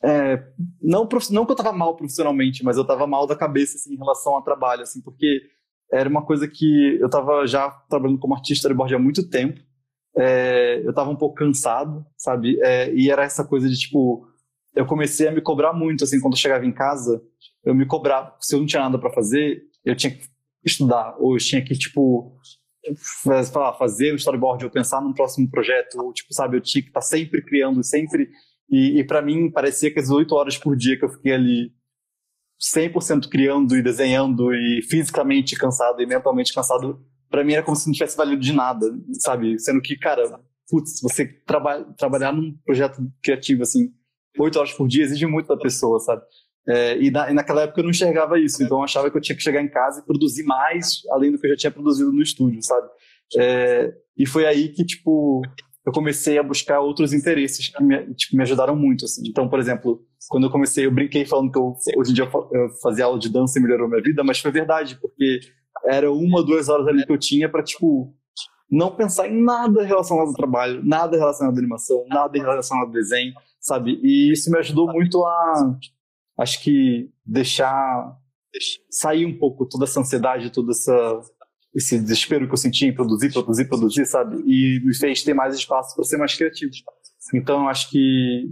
é, 0.04 0.44
não, 0.82 1.08
não 1.32 1.46
que 1.46 1.52
eu 1.52 1.56
tava 1.56 1.72
mal 1.72 1.96
profissionalmente, 1.96 2.64
mas 2.64 2.78
eu 2.78 2.86
tava 2.86 3.08
mal 3.08 3.26
da 3.26 3.36
cabeça, 3.36 3.78
assim, 3.78 3.94
em 3.94 3.98
relação 3.98 4.36
ao 4.36 4.44
trabalho, 4.44 4.84
assim, 4.84 5.02
porque 5.02 5.42
era 5.92 6.08
uma 6.08 6.26
coisa 6.26 6.48
que 6.48 6.98
eu 7.00 7.10
tava 7.10 7.46
já 7.48 7.70
trabalhando 7.90 8.20
como 8.20 8.36
artista 8.36 8.68
de 8.68 8.74
board 8.74 8.94
há 8.94 9.00
muito 9.00 9.28
tempo, 9.28 9.60
é, 10.16 10.82
eu 10.86 10.94
tava 10.94 11.10
um 11.10 11.16
pouco 11.16 11.36
cansado, 11.36 12.06
sabe, 12.18 12.60
é, 12.62 12.94
e 12.94 13.10
era 13.10 13.24
essa 13.24 13.44
coisa 13.44 13.70
de, 13.70 13.78
tipo, 13.78 14.28
eu 14.76 14.86
comecei 14.86 15.28
a 15.28 15.32
me 15.32 15.42
cobrar 15.42 15.74
muito, 15.74 16.04
assim, 16.04 16.20
quando 16.20 16.34
eu 16.34 16.40
chegava 16.40 16.66
em 16.66 16.72
casa, 16.72 17.22
eu 17.64 17.74
me 17.74 17.86
cobrava, 17.86 18.36
se 18.40 18.56
eu 18.56 18.60
não 18.60 18.66
tinha 18.66 18.82
nada 18.82 19.00
para 19.00 19.12
fazer, 19.12 19.64
eu 19.84 19.96
tinha 19.96 20.12
que 20.12 20.28
estudar, 20.64 21.16
ou 21.20 21.36
eu 21.36 21.40
tinha 21.40 21.64
que, 21.64 21.74
tipo, 21.74 22.38
fazer 23.78 24.14
um 24.14 24.16
storyboard 24.16 24.66
ou 24.66 24.72
pensar 24.72 25.02
num 25.02 25.14
próximo 25.14 25.50
projeto, 25.50 25.96
ou, 26.00 26.14
tipo, 26.14 26.34
sabe, 26.34 26.58
eu 26.58 26.62
tinha 26.62 26.82
que 26.82 26.90
estar 26.90 27.02
tá 27.02 27.06
sempre 27.06 27.42
criando, 27.42 27.84
sempre 27.84 28.30
e, 28.72 29.00
e 29.00 29.04
para 29.04 29.22
mim, 29.22 29.52
parecia 29.52 29.92
que 29.92 30.00
as 30.00 30.10
oito 30.10 30.36
horas 30.36 30.58
por 30.58 30.76
dia 30.76 30.98
que 30.98 31.06
eu 31.06 31.10
fiquei 31.10 31.34
ali 31.34 31.72
100% 32.62 33.30
criando 33.30 33.76
e 33.76 33.82
desenhando 33.82 34.54
e 34.54 34.82
fisicamente 34.84 35.56
cansado 35.56 36.02
e 36.02 36.06
mentalmente 36.06 36.54
cansado, 36.54 37.04
para 37.30 37.44
mim 37.44 37.54
era 37.54 37.64
como 37.64 37.76
se 37.76 37.88
não 37.88 37.94
tivesse 37.94 38.18
valido 38.18 38.42
de 38.42 38.54
nada, 38.54 38.86
sabe? 39.14 39.58
Sendo 39.60 39.82
que, 39.82 39.98
cara, 39.98 40.24
putz, 40.70 41.02
você 41.02 41.26
traba 41.26 41.84
trabalhar 41.98 42.34
num 42.34 42.54
projeto 42.66 43.02
criativo, 43.24 43.64
assim, 43.64 43.92
oito 44.38 44.60
horas 44.60 44.74
por 44.74 44.88
dia 44.88 45.04
exige 45.04 45.26
muito 45.26 45.48
da 45.48 45.58
pessoa, 45.58 46.00
sabe? 46.00 46.22
É, 46.68 47.02
e, 47.02 47.10
na, 47.10 47.32
e, 47.32 47.34
naquela 47.34 47.64
época 47.64 47.80
eu 47.80 47.84
não 47.84 47.92
enxergava 47.92 48.40
isso, 48.40 48.62
então 48.62 48.78
eu 48.78 48.84
achava 48.84 49.10
que 49.10 49.18
eu 49.18 49.22
tinha 49.22 49.36
que 49.36 49.42
chegar 49.42 49.62
em 49.62 49.70
casa 49.70 50.02
e 50.02 50.06
produzir 50.06 50.44
mais 50.44 51.02
além 51.12 51.32
do 51.32 51.40
que 51.40 51.48
eu 51.48 51.52
já 51.52 51.58
tinha 51.58 51.72
produzido 51.72 52.12
no 52.12 52.22
estúdio, 52.22 52.62
sabe? 52.62 52.88
É, 53.38 53.92
e 54.18 54.28
foi 54.28 54.46
aí 54.46 54.70
que, 54.70 54.86
tipo, 54.86 55.42
eu 55.90 55.94
comecei 55.94 56.38
a 56.38 56.44
buscar 56.44 56.80
outros 56.80 57.14
interesses 57.14 57.68
que 57.68 57.84
me, 57.84 58.14
tipo, 58.14 58.36
me 58.36 58.44
ajudaram 58.44 58.76
muito. 58.76 59.06
Assim. 59.06 59.24
Então, 59.28 59.50
por 59.50 59.60
exemplo, 59.60 60.02
quando 60.30 60.46
eu 60.46 60.52
comecei, 60.52 60.86
eu 60.86 60.92
brinquei 60.92 61.26
falando 61.26 61.52
que 61.52 61.58
eu, 61.58 61.76
hoje 61.98 62.12
em 62.12 62.14
dia 62.14 62.26
eu 62.26 62.70
fazia 62.82 63.06
aula 63.06 63.20
de 63.20 63.30
dança 63.30 63.60
e 63.60 63.62
melhorou 63.62 63.90
minha 63.90 64.02
vida, 64.02 64.24
mas 64.24 64.40
foi 64.40 64.52
verdade, 64.52 64.98
porque 65.02 65.40
era 65.86 66.12
uma, 66.12 66.44
duas 66.44 66.70
horas 66.70 66.88
ali 66.88 67.06
que 67.06 67.12
eu 67.12 67.18
tinha 67.18 67.50
para 67.50 67.64
tipo, 67.64 68.14
não 68.70 68.96
pensar 68.96 69.28
em 69.28 69.44
nada 69.44 69.84
relacionado 69.84 70.28
ao 70.28 70.34
trabalho, 70.34 70.82
nada 70.86 71.18
relacionado 71.18 71.56
à 71.56 71.60
animação, 71.60 72.06
nada 72.08 72.38
relacionado 72.38 72.86
ao 72.86 72.92
desenho, 72.92 73.34
sabe? 73.60 74.00
E 74.04 74.32
isso 74.32 74.52
me 74.52 74.60
ajudou 74.60 74.92
muito 74.92 75.26
a, 75.26 75.76
acho 76.40 76.62
que, 76.64 77.10
deixar 77.26 78.16
sair 78.90 79.26
um 79.26 79.38
pouco 79.38 79.66
toda 79.66 79.86
essa 79.86 80.00
ansiedade, 80.00 80.52
toda 80.52 80.72
essa 80.72 81.22
esse 81.74 82.00
desespero 82.00 82.48
que 82.48 82.54
eu 82.54 82.58
senti 82.58 82.86
em 82.86 82.94
produzir, 82.94 83.32
produzir, 83.32 83.66
produzir, 83.66 84.06
sabe? 84.06 84.38
E 84.46 84.82
me 84.84 84.96
fez 84.96 85.24
ter 85.24 85.34
mais 85.34 85.56
espaço 85.56 85.96
para 85.96 86.04
ser 86.04 86.18
mais 86.18 86.36
criativo. 86.36 86.72
Então, 87.34 87.68
acho 87.68 87.90
que 87.90 88.50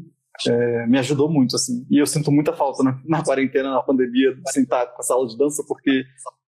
é, 0.47 0.85
me 0.85 0.99
ajudou 0.99 1.29
muito, 1.29 1.55
assim. 1.55 1.85
E 1.89 1.97
eu 1.97 2.05
sinto 2.05 2.31
muita 2.31 2.53
falta 2.53 2.83
na, 2.83 3.01
na 3.05 3.23
quarentena, 3.23 3.71
na 3.71 3.81
pandemia, 3.81 4.35
de 4.35 4.51
sentar 4.51 4.93
com 4.93 5.01
a 5.01 5.03
sala 5.03 5.27
de 5.27 5.37
dança, 5.37 5.63
porque 5.67 6.03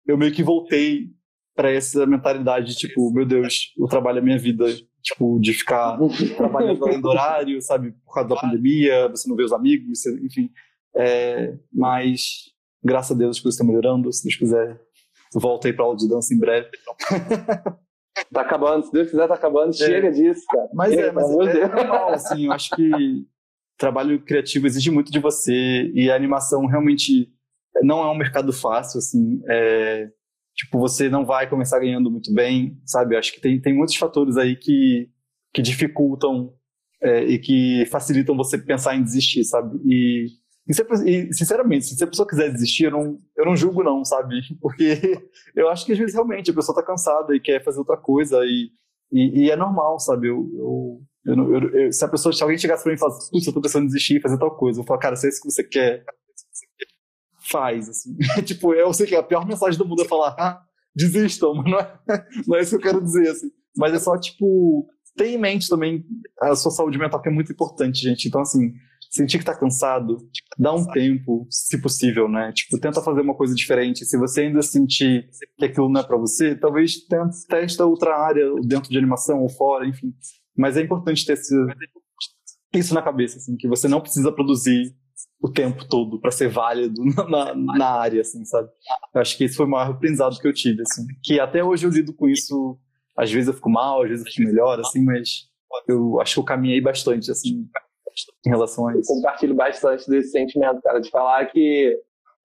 eu 0.06 0.18
meio 0.18 0.32
que 0.32 0.42
voltei 0.42 1.10
para 1.54 1.72
essa 1.72 2.06
mentalidade 2.06 2.68
de, 2.68 2.76
tipo, 2.76 3.10
meu 3.12 3.26
Deus, 3.26 3.72
o 3.78 3.86
trabalho 3.86 4.18
é 4.18 4.22
minha 4.22 4.38
vida. 4.38 4.66
Tipo, 5.00 5.38
de 5.40 5.54
ficar 5.54 5.96
trabalhando 6.36 6.84
além 6.84 7.00
do 7.00 7.08
horário, 7.08 7.62
sabe? 7.62 7.92
Por 8.04 8.14
causa 8.14 8.28
da 8.28 8.36
pandemia, 8.36 9.08
você 9.08 9.28
não 9.28 9.36
vê 9.36 9.44
os 9.44 9.52
amigos, 9.52 10.04
enfim. 10.06 10.50
É, 10.94 11.56
mas, 11.72 12.50
graças 12.84 13.12
a 13.12 13.18
Deus, 13.18 13.36
as 13.36 13.40
coisas 13.40 13.54
estão 13.54 13.66
melhorando. 13.66 14.12
Se 14.12 14.24
Deus 14.24 14.36
quiser, 14.36 14.78
voltei 15.34 15.72
para 15.72 15.84
aula 15.84 15.96
de 15.96 16.08
dança 16.08 16.34
em 16.34 16.38
breve. 16.38 16.68
tá 18.32 18.40
acabando, 18.40 18.86
se 18.86 18.92
Deus 18.92 19.10
quiser, 19.10 19.28
tá 19.28 19.34
acabando. 19.34 19.70
É. 19.70 19.72
Chega 19.72 20.10
disso, 20.10 20.44
cara. 20.50 20.68
Mas 20.72 20.90
Chega, 20.94 21.08
é, 21.08 21.12
mas 21.12 21.30
é, 21.30 21.60
é 21.60 21.68
normal, 21.68 22.12
assim. 22.12 22.46
Eu 22.46 22.52
acho 22.52 22.74
que 22.74 23.26
trabalho 23.76 24.20
criativo 24.24 24.66
exige 24.66 24.90
muito 24.90 25.12
de 25.12 25.20
você 25.20 25.90
e 25.94 26.10
a 26.10 26.16
animação 26.16 26.66
realmente 26.66 27.32
não 27.82 28.02
é 28.02 28.10
um 28.10 28.16
mercado 28.16 28.52
fácil, 28.52 28.98
assim. 28.98 29.40
É, 29.48 30.10
tipo, 30.54 30.78
você 30.78 31.08
não 31.08 31.24
vai 31.24 31.48
começar 31.48 31.78
ganhando 31.78 32.10
muito 32.10 32.32
bem, 32.34 32.80
sabe? 32.84 33.14
Eu 33.14 33.18
acho 33.18 33.32
que 33.32 33.40
tem, 33.40 33.60
tem 33.60 33.74
muitos 33.74 33.96
fatores 33.96 34.36
aí 34.36 34.56
que, 34.56 35.08
que 35.54 35.62
dificultam 35.62 36.52
é, 37.00 37.22
e 37.24 37.38
que 37.38 37.86
facilitam 37.86 38.36
você 38.36 38.58
pensar 38.58 38.96
em 38.96 39.02
desistir, 39.02 39.44
sabe? 39.44 39.78
E, 39.86 40.26
e, 40.68 40.74
se, 40.74 40.84
e, 41.06 41.32
sinceramente, 41.32 41.86
se 41.86 42.04
a 42.04 42.06
pessoa 42.06 42.28
quiser 42.28 42.52
desistir, 42.52 42.84
eu 42.84 42.90
não, 42.90 43.18
eu 43.36 43.44
não 43.46 43.56
julgo 43.56 43.82
não, 43.82 44.04
sabe? 44.04 44.40
Porque 44.60 45.18
eu 45.56 45.68
acho 45.68 45.86
que 45.86 45.92
às 45.92 45.98
vezes 45.98 46.14
realmente 46.14 46.50
a 46.50 46.54
pessoa 46.54 46.76
tá 46.76 46.82
cansada 46.82 47.34
e 47.34 47.40
quer 47.40 47.64
fazer 47.64 47.78
outra 47.78 47.96
coisa 47.96 48.38
e, 48.44 48.70
e, 49.10 49.44
e 49.44 49.50
é 49.50 49.56
normal, 49.56 49.98
sabe? 49.98 50.28
Eu, 50.28 50.46
eu, 51.24 51.34
eu, 51.34 51.70
eu, 51.70 51.92
se 51.92 52.04
a 52.04 52.08
pessoa, 52.08 52.32
se 52.32 52.42
alguém 52.42 52.58
chegasse 52.58 52.82
pra 52.82 52.92
mim 52.92 52.96
e 52.96 53.00
falasse, 53.00 53.30
putz, 53.30 53.46
eu 53.46 53.52
tô 53.52 53.60
pensando 53.62 53.84
em 53.84 53.86
desistir 53.86 54.20
fazer 54.20 54.38
tal 54.38 54.54
coisa, 54.56 54.80
eu 54.80 54.84
falo, 54.84 55.00
cara, 55.00 55.16
se 55.16 55.26
é 55.26 55.30
isso 55.30 55.40
que 55.40 55.50
você 55.50 55.64
quer, 55.64 56.04
faz, 57.50 57.88
assim. 57.88 58.16
tipo, 58.44 58.74
eu 58.74 58.92
sei 58.92 59.06
que 59.06 59.16
a 59.16 59.22
pior 59.22 59.46
mensagem 59.46 59.78
do 59.78 59.86
mundo 59.86 60.02
é 60.02 60.04
falar, 60.04 60.36
ah, 60.38 60.60
desistam, 60.94 61.54
mas 61.56 61.70
não 61.70 61.78
é, 61.78 61.98
não 62.46 62.56
é 62.56 62.60
isso 62.60 62.70
que 62.70 62.86
eu 62.86 62.92
quero 62.92 63.02
dizer, 63.02 63.28
assim. 63.30 63.50
Mas 63.76 63.94
é 63.94 63.98
só, 63.98 64.18
tipo, 64.18 64.86
ter 65.16 65.28
em 65.28 65.38
mente 65.38 65.68
também 65.68 66.04
a 66.40 66.54
sua 66.54 66.70
saúde 66.70 66.98
mental, 66.98 67.22
que 67.22 67.28
é 67.28 67.32
muito 67.32 67.52
importante, 67.52 68.00
gente. 68.00 68.28
Então, 68.28 68.40
assim, 68.40 68.72
sentir 69.10 69.38
que 69.38 69.44
tá 69.44 69.56
cansado, 69.56 70.18
dá 70.58 70.74
um 70.74 70.86
tempo, 70.86 71.46
se 71.50 71.80
possível, 71.80 72.28
né? 72.28 72.52
Tipo, 72.52 72.78
tenta 72.78 73.02
fazer 73.02 73.20
uma 73.20 73.34
coisa 73.34 73.54
diferente. 73.54 74.04
Se 74.04 74.18
você 74.18 74.42
ainda 74.42 74.62
sentir 74.62 75.28
que 75.56 75.64
aquilo 75.64 75.88
não 75.88 76.00
é 76.00 76.04
para 76.04 76.16
você, 76.16 76.54
talvez 76.54 77.06
tenta, 77.06 77.30
testa 77.48 77.86
outra 77.86 78.16
área 78.16 78.44
dentro 78.62 78.90
de 78.90 78.98
animação 78.98 79.42
ou 79.42 79.48
fora, 79.48 79.86
enfim. 79.86 80.12
Mas 80.56 80.76
é 80.76 80.82
importante 80.82 81.24
ter 81.24 81.34
esse, 81.34 81.54
isso 82.74 82.94
na 82.94 83.02
cabeça, 83.02 83.38
assim, 83.38 83.56
que 83.56 83.68
você 83.68 83.88
não 83.88 84.00
precisa 84.00 84.32
produzir 84.32 84.94
o 85.40 85.50
tempo 85.50 85.88
todo 85.88 86.20
para 86.20 86.30
ser 86.30 86.48
válido 86.48 87.02
na, 87.30 87.54
na, 87.54 87.90
área, 87.90 88.20
assim, 88.20 88.44
sabe? 88.44 88.68
Eu 89.14 89.20
acho 89.20 89.36
que 89.36 89.44
esse 89.44 89.56
foi 89.56 89.66
o 89.66 89.68
maior 89.68 89.90
aprendizado 89.90 90.38
que 90.38 90.46
eu 90.46 90.52
tive, 90.52 90.82
assim. 90.82 91.06
Que 91.22 91.38
até 91.38 91.62
hoje 91.62 91.86
eu 91.86 91.90
lido 91.90 92.12
com 92.12 92.28
isso 92.28 92.78
às 93.18 93.32
vezes 93.32 93.48
eu 93.48 93.54
fico 93.54 93.68
mal, 93.68 94.02
às 94.02 94.08
vezes 94.08 94.24
eu 94.24 94.32
fico 94.32 94.48
melhor, 94.48 94.78
assim, 94.78 95.02
mas 95.02 95.48
eu 95.88 96.20
acho 96.20 96.34
que 96.34 96.40
eu 96.40 96.44
caminhei 96.44 96.80
bastante, 96.80 97.28
assim, 97.32 97.68
em 98.46 98.50
relação 98.50 98.88
a 98.88 98.96
isso. 98.96 99.12
Eu 99.12 99.16
compartilho 99.16 99.54
bastante 99.54 100.08
desse 100.08 100.30
sentimento, 100.30 100.80
cara, 100.82 101.00
de 101.00 101.10
falar 101.10 101.44
que 101.46 101.96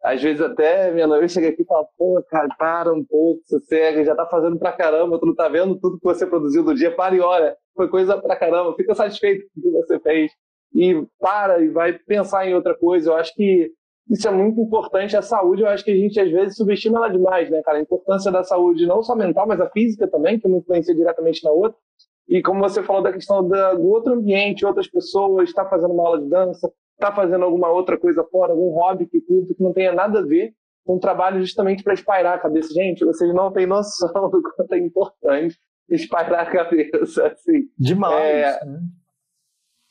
às 0.03 0.21
vezes 0.21 0.41
até 0.41 0.91
minha 0.91 1.07
noiva 1.07 1.27
chega 1.27 1.47
aqui 1.47 1.61
e 1.61 1.65
fala, 1.65 1.85
pô, 1.97 2.21
cara, 2.29 2.49
para 2.57 2.93
um 2.93 3.05
pouco, 3.05 3.41
sossega, 3.45 4.03
já 4.03 4.13
tá 4.13 4.25
fazendo 4.25 4.59
pra 4.59 4.73
caramba, 4.73 5.17
tu 5.17 5.25
não 5.25 5.33
tá 5.33 5.47
vendo 5.47 5.79
tudo 5.79 5.97
que 5.97 6.03
você 6.03 6.27
produziu 6.27 6.61
do 6.63 6.75
dia, 6.75 6.93
para 6.93 7.15
e 7.15 7.21
olha, 7.21 7.55
foi 7.73 7.87
coisa 7.87 8.17
pra 8.17 8.35
caramba, 8.35 8.75
fica 8.75 8.93
satisfeito 8.93 9.45
com 9.53 9.61
o 9.61 9.63
que 9.63 9.69
você 9.71 9.99
fez. 9.99 10.31
E 10.75 11.05
para 11.19 11.61
e 11.61 11.69
vai 11.69 11.93
pensar 11.93 12.47
em 12.47 12.55
outra 12.55 12.75
coisa. 12.75 13.11
Eu 13.11 13.15
acho 13.15 13.33
que 13.35 13.71
isso 14.09 14.27
é 14.27 14.31
muito 14.31 14.59
importante. 14.59 15.15
A 15.15 15.21
saúde, 15.21 15.61
eu 15.61 15.67
acho 15.67 15.83
que 15.83 15.91
a 15.91 15.95
gente 15.95 16.19
às 16.19 16.29
vezes 16.31 16.57
subestima 16.57 16.97
ela 16.97 17.09
demais, 17.09 17.49
né, 17.49 17.61
cara? 17.63 17.77
A 17.77 17.81
importância 17.81 18.31
da 18.31 18.43
saúde, 18.43 18.85
não 18.85 19.01
só 19.01 19.15
mental, 19.15 19.47
mas 19.47 19.61
a 19.61 19.69
física 19.69 20.07
também, 20.07 20.39
que 20.39 20.47
influencia 20.47 20.93
diretamente 20.93 21.43
na 21.43 21.51
outra. 21.51 21.77
E 22.27 22.41
como 22.41 22.61
você 22.61 22.81
falou 22.81 23.01
da 23.01 23.11
questão 23.11 23.47
da, 23.47 23.73
do 23.73 23.87
outro 23.87 24.13
ambiente, 24.13 24.65
outras 24.65 24.87
pessoas, 24.87 25.49
está 25.49 25.65
fazendo 25.65 25.93
uma 25.93 26.03
aula 26.03 26.21
de 26.21 26.29
dança, 26.29 26.71
está 26.93 27.13
fazendo 27.13 27.43
alguma 27.43 27.69
outra 27.69 27.97
coisa 27.97 28.23
fora, 28.25 28.53
algum 28.53 28.71
hobby 28.71 29.05
que 29.05 29.21
curta, 29.21 29.53
que 29.53 29.61
não 29.63 29.73
tenha 29.73 29.93
nada 29.93 30.19
a 30.19 30.25
ver 30.25 30.53
com 30.85 30.95
um 30.95 30.99
trabalho 30.99 31.39
justamente 31.39 31.83
para 31.83 31.93
espairar 31.93 32.35
a 32.35 32.39
cabeça. 32.39 32.73
Gente, 32.73 33.05
vocês 33.05 33.33
não 33.33 33.51
têm 33.51 33.65
noção 33.65 34.09
do 34.29 34.41
quanto 34.41 34.73
é 34.73 34.77
importante 34.77 35.57
espairar 35.89 36.47
a 36.47 36.51
cabeça, 36.51 37.27
assim. 37.27 37.63
Demais. 37.77 38.23
É, 38.23 38.65
né? 38.65 38.79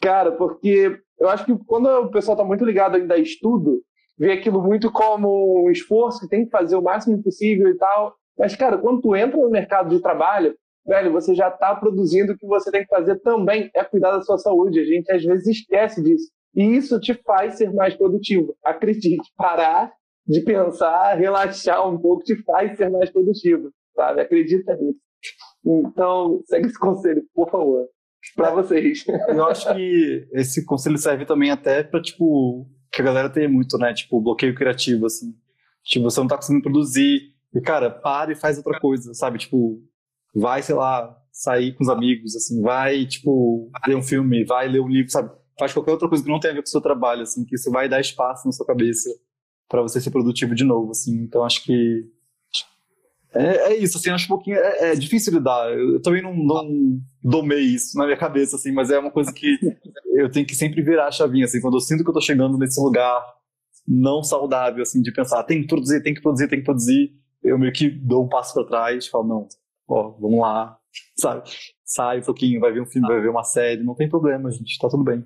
Cara, 0.00 0.32
porque 0.32 0.98
eu 1.18 1.28
acho 1.28 1.44
que 1.44 1.56
quando 1.66 1.86
o 1.86 2.10
pessoal 2.10 2.34
está 2.34 2.44
muito 2.44 2.64
ligado 2.64 2.96
ainda 2.96 3.14
a 3.14 3.18
estudo, 3.18 3.82
vê 4.18 4.32
aquilo 4.32 4.62
muito 4.62 4.90
como 4.90 5.66
um 5.66 5.70
esforço 5.70 6.20
que 6.20 6.28
tem 6.28 6.44
que 6.44 6.50
fazer 6.50 6.76
o 6.76 6.82
máximo 6.82 7.22
possível 7.22 7.68
e 7.68 7.76
tal. 7.76 8.14
Mas, 8.38 8.56
cara, 8.56 8.78
quando 8.78 9.00
tu 9.00 9.14
entra 9.14 9.38
no 9.38 9.50
mercado 9.50 9.90
de 9.90 10.02
trabalho, 10.02 10.56
velho, 10.86 11.12
você 11.12 11.34
já 11.34 11.48
está 11.48 11.74
produzindo 11.74 12.32
o 12.32 12.36
que 12.36 12.46
você 12.46 12.70
tem 12.70 12.82
que 12.82 12.88
fazer 12.88 13.18
também 13.20 13.70
é 13.74 13.84
cuidar 13.84 14.12
da 14.12 14.22
sua 14.22 14.38
saúde. 14.38 14.80
A 14.80 14.84
gente 14.84 15.10
às 15.10 15.22
vezes 15.24 15.46
esquece 15.46 16.02
disso. 16.02 16.30
E 16.54 16.62
isso 16.76 17.00
te 17.00 17.14
faz 17.14 17.56
ser 17.56 17.72
mais 17.72 17.94
produtivo. 17.94 18.54
Acredite, 18.64 19.30
parar 19.36 19.92
de 20.26 20.40
pensar, 20.42 21.14
relaxar 21.14 21.88
um 21.88 21.98
pouco 21.98 22.22
te 22.22 22.36
faz 22.42 22.76
ser 22.76 22.90
mais 22.90 23.10
produtivo, 23.10 23.70
sabe? 23.94 24.20
Acredita 24.20 24.76
nisso. 24.76 25.00
Então, 25.64 26.42
segue 26.46 26.66
esse 26.66 26.78
conselho, 26.78 27.22
por 27.34 27.50
favor, 27.50 27.86
para 28.36 28.50
vocês. 28.50 29.04
Eu 29.28 29.44
acho 29.46 29.72
que 29.74 30.28
esse 30.32 30.64
conselho 30.64 30.98
serve 30.98 31.24
também 31.24 31.50
até 31.50 31.82
para 31.82 32.02
tipo 32.02 32.66
que 32.92 33.00
a 33.00 33.04
galera 33.04 33.30
tem 33.30 33.48
muito, 33.48 33.78
né? 33.78 33.94
Tipo, 33.94 34.20
bloqueio 34.20 34.54
criativo, 34.54 35.06
assim. 35.06 35.34
Tipo, 35.82 36.10
você 36.10 36.20
não 36.20 36.26
tá 36.26 36.36
conseguindo 36.36 36.62
produzir. 36.62 37.32
E, 37.54 37.60
cara, 37.60 37.90
para 37.90 38.32
e 38.32 38.36
faz 38.36 38.58
outra 38.58 38.78
coisa, 38.78 39.14
sabe? 39.14 39.38
Tipo, 39.38 39.82
vai, 40.34 40.62
sei 40.62 40.74
lá, 40.74 41.16
sair 41.30 41.74
com 41.74 41.82
os 41.82 41.88
amigos, 41.88 42.36
assim, 42.36 42.60
vai, 42.60 43.06
tipo, 43.06 43.70
ler 43.86 43.96
um 43.96 44.02
filme, 44.02 44.44
vai 44.44 44.68
ler 44.68 44.80
um 44.80 44.88
livro, 44.88 45.10
sabe? 45.10 45.30
Faz 45.58 45.72
qualquer 45.72 45.92
outra 45.92 46.08
coisa 46.08 46.24
que 46.24 46.30
não 46.30 46.40
tenha 46.40 46.52
a 46.52 46.56
ver 46.56 46.62
com 46.62 46.68
o 46.68 46.70
seu 46.70 46.80
trabalho, 46.80 47.22
assim, 47.22 47.44
que 47.44 47.54
isso 47.54 47.70
vai 47.70 47.88
dar 47.88 48.00
espaço 48.00 48.46
na 48.46 48.52
sua 48.52 48.66
cabeça 48.66 49.08
para 49.68 49.82
você 49.82 50.00
ser 50.00 50.10
produtivo 50.10 50.54
de 50.54 50.64
novo, 50.64 50.90
assim. 50.90 51.14
Então, 51.22 51.44
acho 51.44 51.64
que 51.64 52.04
é, 53.34 53.72
é, 53.72 53.76
isso, 53.76 53.96
assim, 53.96 54.10
acho 54.10 54.26
um 54.26 54.28
pouquinho. 54.28 54.56
É, 54.56 54.92
é 54.92 54.94
difícil 54.94 55.32
lidar. 55.32 55.72
Eu, 55.72 56.00
também 56.02 56.22
não, 56.22 56.34
não 56.34 57.00
domei 57.22 57.60
isso 57.60 57.96
na 57.96 58.04
minha 58.04 58.16
cabeça, 58.16 58.56
assim, 58.56 58.72
mas 58.72 58.90
é 58.90 58.98
uma 58.98 59.10
coisa 59.10 59.32
que 59.32 59.58
eu 60.14 60.30
tenho 60.30 60.46
que 60.46 60.54
sempre 60.54 60.82
virar 60.82 61.06
a 61.06 61.10
chavinha, 61.10 61.46
assim, 61.46 61.60
quando 61.60 61.74
eu 61.74 61.80
sinto 61.80 62.04
que 62.04 62.10
eu 62.10 62.14
tô 62.14 62.20
chegando 62.20 62.58
nesse 62.58 62.80
lugar 62.80 63.24
não 63.88 64.22
saudável, 64.22 64.82
assim, 64.82 65.00
de 65.00 65.10
pensar, 65.12 65.42
tem 65.44 65.62
que 65.62 65.66
produzir, 65.66 66.02
tem 66.02 66.14
que 66.14 66.20
produzir, 66.20 66.48
tem 66.48 66.58
que 66.58 66.64
produzir, 66.64 67.12
eu 67.42 67.58
meio 67.58 67.72
que 67.72 67.88
dou 67.88 68.24
um 68.24 68.28
passo 68.28 68.54
para 68.54 68.66
trás, 68.66 69.08
falo, 69.08 69.26
não, 69.26 69.48
ó, 69.92 70.10
vamos 70.18 70.40
lá, 70.40 70.76
sabe? 71.16 71.42
Sai 71.84 72.20
um 72.20 72.24
pouquinho, 72.24 72.60
vai 72.60 72.72
ver 72.72 72.80
um 72.80 72.86
filme, 72.86 73.06
vai 73.06 73.20
ver 73.20 73.28
uma 73.28 73.44
série, 73.44 73.82
não 73.82 73.94
tem 73.94 74.08
problema, 74.08 74.50
gente, 74.50 74.78
tá 74.78 74.88
tudo 74.88 75.04
bem. 75.04 75.24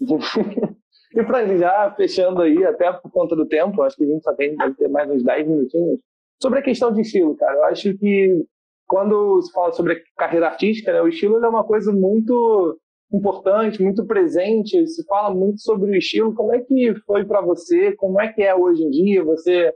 e 1.14 1.22
para 1.24 1.56
já 1.56 1.94
fechando 1.96 2.42
aí, 2.42 2.64
até 2.64 2.92
por 2.92 3.10
conta 3.10 3.34
do 3.34 3.46
tempo, 3.46 3.82
acho 3.82 3.96
que 3.96 4.04
a 4.04 4.06
gente 4.06 4.22
só 4.22 4.34
tem, 4.34 4.56
deve 4.56 4.74
ter 4.74 4.88
mais 4.88 5.10
uns 5.10 5.22
10 5.22 5.48
minutinhos, 5.48 6.00
Sobre 6.42 6.58
a 6.58 6.62
questão 6.62 6.92
de 6.92 7.02
estilo, 7.02 7.36
cara, 7.36 7.56
eu 7.56 7.64
acho 7.66 7.96
que 7.98 8.44
quando 8.88 9.40
se 9.42 9.52
fala 9.52 9.72
sobre 9.72 9.92
a 9.92 9.96
carreira 10.18 10.48
artística, 10.48 10.92
né, 10.92 11.00
o 11.00 11.06
estilo 11.06 11.36
é 11.36 11.48
uma 11.48 11.62
coisa 11.62 11.92
muito 11.92 12.76
importante, 13.12 13.80
muito 13.80 14.04
presente. 14.06 14.86
Se 14.88 15.04
fala 15.06 15.32
muito 15.32 15.60
sobre 15.60 15.90
o 15.90 15.94
estilo. 15.94 16.34
Como 16.34 16.52
é 16.52 16.60
que 16.60 16.94
foi 17.06 17.24
para 17.24 17.40
você? 17.40 17.92
Como 17.92 18.20
é 18.20 18.32
que 18.32 18.42
é 18.42 18.54
hoje 18.54 18.82
em 18.82 18.90
dia? 18.90 19.24
Você 19.24 19.72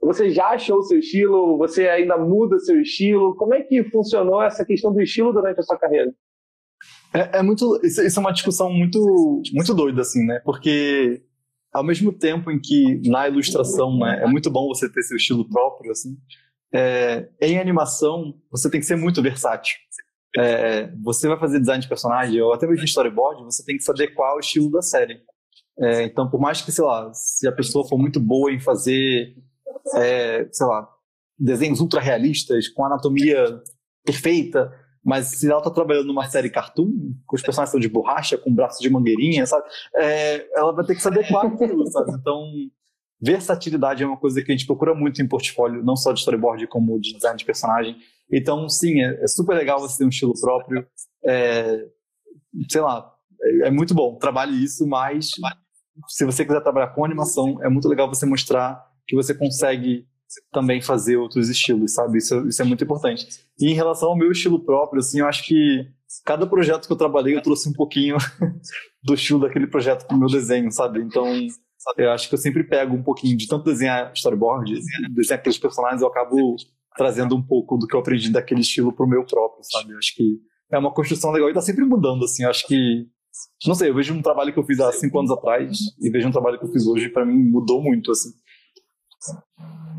você 0.00 0.30
já 0.30 0.48
achou 0.50 0.78
o 0.78 0.82
seu 0.82 0.98
estilo? 0.98 1.56
Você 1.58 1.88
ainda 1.88 2.16
muda 2.16 2.58
seu 2.58 2.80
estilo? 2.80 3.34
Como 3.36 3.54
é 3.54 3.62
que 3.62 3.84
funcionou 3.84 4.42
essa 4.42 4.64
questão 4.64 4.92
do 4.92 5.00
estilo 5.00 5.32
durante 5.32 5.60
a 5.60 5.62
sua 5.62 5.78
carreira? 5.78 6.12
É, 7.12 7.38
é 7.38 7.42
muito, 7.42 7.80
isso, 7.82 8.02
isso, 8.02 8.18
é 8.18 8.20
uma 8.20 8.32
discussão 8.32 8.70
muito, 8.70 9.42
muito 9.52 9.74
doida 9.74 10.02
assim, 10.02 10.24
né? 10.24 10.40
Porque 10.44 11.22
ao 11.72 11.84
mesmo 11.84 12.12
tempo 12.12 12.50
em 12.50 12.60
que 12.60 13.00
na 13.08 13.28
ilustração 13.28 13.98
né, 13.98 14.22
é 14.22 14.26
muito 14.26 14.50
bom 14.50 14.68
você 14.68 14.90
ter 14.90 15.02
seu 15.02 15.16
estilo 15.16 15.48
próprio, 15.48 15.92
assim, 15.92 16.16
é, 16.72 17.28
em 17.40 17.58
animação 17.58 18.34
você 18.50 18.70
tem 18.70 18.80
que 18.80 18.86
ser 18.86 18.96
muito 18.96 19.22
versátil. 19.22 19.76
É, 20.36 20.88
você 21.02 21.28
vai 21.28 21.38
fazer 21.38 21.60
design 21.60 21.80
de 21.80 21.88
personagem 21.88 22.40
ou 22.42 22.52
até 22.52 22.66
mesmo 22.66 22.84
storyboard, 22.84 23.42
você 23.44 23.64
tem 23.64 23.76
que 23.76 23.82
se 23.82 23.90
adequar 23.90 24.32
ao 24.32 24.40
estilo 24.40 24.70
da 24.70 24.82
série. 24.82 25.22
É, 25.78 26.04
então, 26.04 26.28
por 26.28 26.40
mais 26.40 26.60
que, 26.62 26.72
sei 26.72 26.84
lá, 26.84 27.12
se 27.12 27.46
a 27.46 27.52
pessoa 27.52 27.86
for 27.86 27.98
muito 27.98 28.18
boa 28.18 28.52
em 28.52 28.58
fazer, 28.58 29.34
é, 29.94 30.48
sei 30.52 30.66
lá, 30.66 30.88
desenhos 31.38 31.80
ultra 31.80 32.00
realistas, 32.00 32.68
com 32.68 32.84
anatomia 32.84 33.60
perfeita, 34.04 34.72
mas 35.04 35.26
se 35.26 35.50
ela 35.50 35.62
tá 35.62 35.70
trabalhando 35.70 36.08
numa 36.08 36.28
série 36.28 36.50
cartoon, 36.50 37.14
com 37.26 37.36
os 37.36 37.42
personagens 37.42 37.70
são 37.70 37.78
de 37.78 37.88
borracha, 37.88 38.36
com 38.36 38.52
braços 38.52 38.80
de 38.80 38.90
mangueirinha, 38.90 39.46
sabe? 39.46 39.64
É, 39.94 40.48
ela 40.58 40.72
vai 40.72 40.84
ter 40.84 40.96
que 40.96 41.00
se 41.00 41.06
adequar 41.06 41.46
àquilo, 41.46 41.86
sabe? 41.86 42.10
Então, 42.12 42.44
versatilidade 43.20 44.02
é 44.02 44.06
uma 44.06 44.16
coisa 44.16 44.42
que 44.42 44.50
a 44.50 44.56
gente 44.56 44.66
procura 44.66 44.94
muito 44.94 45.22
em 45.22 45.28
portfólio, 45.28 45.84
não 45.84 45.94
só 45.94 46.12
de 46.12 46.18
storyboard, 46.18 46.66
como 46.66 46.98
de 47.00 47.12
design 47.14 47.38
de 47.38 47.44
personagem. 47.44 47.96
Então, 48.32 48.68
sim, 48.68 49.00
é, 49.00 49.22
é 49.22 49.28
super 49.28 49.56
legal 49.56 49.78
você 49.78 49.98
ter 49.98 50.04
um 50.04 50.08
estilo 50.08 50.32
próprio. 50.40 50.84
É, 51.24 51.86
sei 52.68 52.80
lá, 52.80 53.08
é, 53.42 53.68
é 53.68 53.70
muito 53.70 53.94
bom. 53.94 54.16
Trabalhe 54.16 54.60
isso, 54.62 54.86
mas 54.88 55.30
se 56.08 56.24
você 56.24 56.44
quiser 56.44 56.62
trabalhar 56.62 56.88
com 56.88 57.04
animação, 57.04 57.62
é 57.62 57.68
muito 57.68 57.88
legal 57.88 58.08
você 58.08 58.26
mostrar 58.26 58.84
que 59.06 59.16
você 59.16 59.34
consegue 59.34 60.06
também 60.52 60.82
fazer 60.82 61.16
outros 61.16 61.48
estilos, 61.48 61.94
sabe? 61.94 62.18
Isso, 62.18 62.46
isso 62.48 62.60
é 62.60 62.64
muito 62.64 62.82
importante. 62.82 63.26
E 63.58 63.70
em 63.70 63.74
relação 63.74 64.10
ao 64.10 64.16
meu 64.16 64.30
estilo 64.30 64.64
próprio, 64.64 65.00
assim, 65.00 65.20
eu 65.20 65.26
acho 65.26 65.44
que 65.44 65.86
cada 66.24 66.46
projeto 66.46 66.86
que 66.86 66.92
eu 66.92 66.96
trabalhei, 66.96 67.36
eu 67.36 67.42
trouxe 67.42 67.68
um 67.68 67.72
pouquinho 67.72 68.16
do 69.02 69.14
estilo 69.14 69.40
daquele 69.40 69.66
projeto 69.66 70.06
pro 70.06 70.18
meu 70.18 70.28
desenho, 70.28 70.70
sabe? 70.72 71.00
Então, 71.00 71.26
eu 71.96 72.10
acho 72.10 72.28
que 72.28 72.34
eu 72.34 72.38
sempre 72.38 72.64
pego 72.64 72.94
um 72.94 73.02
pouquinho 73.02 73.36
de 73.36 73.46
tanto 73.46 73.64
desenhar 73.64 74.12
storyboard, 74.14 74.72
desenhar 75.14 75.38
aqueles 75.38 75.58
personagens, 75.58 76.02
eu 76.02 76.08
acabo 76.08 76.56
trazendo 76.96 77.36
um 77.36 77.42
pouco 77.42 77.76
do 77.76 77.86
que 77.86 77.94
eu 77.94 78.00
aprendi 78.00 78.30
daquele 78.30 78.62
estilo 78.62 78.92
pro 78.92 79.06
meu 79.06 79.24
próprio, 79.24 79.62
sabe? 79.62 79.92
Eu 79.92 79.98
acho 79.98 80.14
que 80.14 80.40
é 80.72 80.78
uma 80.78 80.92
construção 80.92 81.30
legal 81.30 81.50
e 81.50 81.54
tá 81.54 81.60
sempre 81.60 81.84
mudando, 81.84 82.24
assim. 82.24 82.42
Eu 82.42 82.50
acho 82.50 82.66
que 82.66 83.06
não 83.66 83.74
sei, 83.74 83.90
eu 83.90 83.94
vejo 83.94 84.14
um 84.14 84.22
trabalho 84.22 84.52
que 84.52 84.58
eu 84.58 84.64
fiz 84.64 84.80
há 84.80 84.90
cinco 84.92 85.18
anos 85.18 85.30
atrás 85.30 85.78
e 86.00 86.10
vejo 86.10 86.26
um 86.26 86.32
trabalho 86.32 86.58
que 86.58 86.64
eu 86.64 86.72
fiz 86.72 86.86
hoje, 86.86 87.10
para 87.10 87.24
mim 87.24 87.36
mudou 87.36 87.82
muito, 87.82 88.10
assim. 88.10 88.30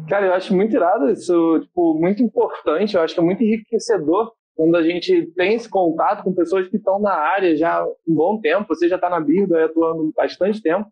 Cara, 0.09 0.25
eu 0.28 0.34
acho 0.34 0.55
muito 0.55 0.75
irado 0.75 1.09
isso, 1.09 1.59
tipo, 1.61 1.93
muito 1.95 2.23
importante, 2.23 2.95
eu 2.95 3.01
acho 3.01 3.13
que 3.13 3.19
é 3.19 3.23
muito 3.23 3.43
enriquecedor 3.43 4.32
quando 4.55 4.75
a 4.75 4.82
gente 4.82 5.28
tem 5.36 5.53
esse 5.53 5.69
contato 5.69 6.23
com 6.23 6.34
pessoas 6.34 6.67
que 6.67 6.78
estão 6.78 6.99
na 6.99 7.13
área 7.13 7.55
já 7.55 7.80
há 7.80 7.86
um 7.86 8.15
bom 8.15 8.39
tempo, 8.39 8.65
você 8.67 8.89
já 8.89 8.95
está 8.95 9.07
na 9.09 9.19
Birdo 9.19 9.55
atuando 9.55 10.11
bastante 10.15 10.61
tempo, 10.61 10.88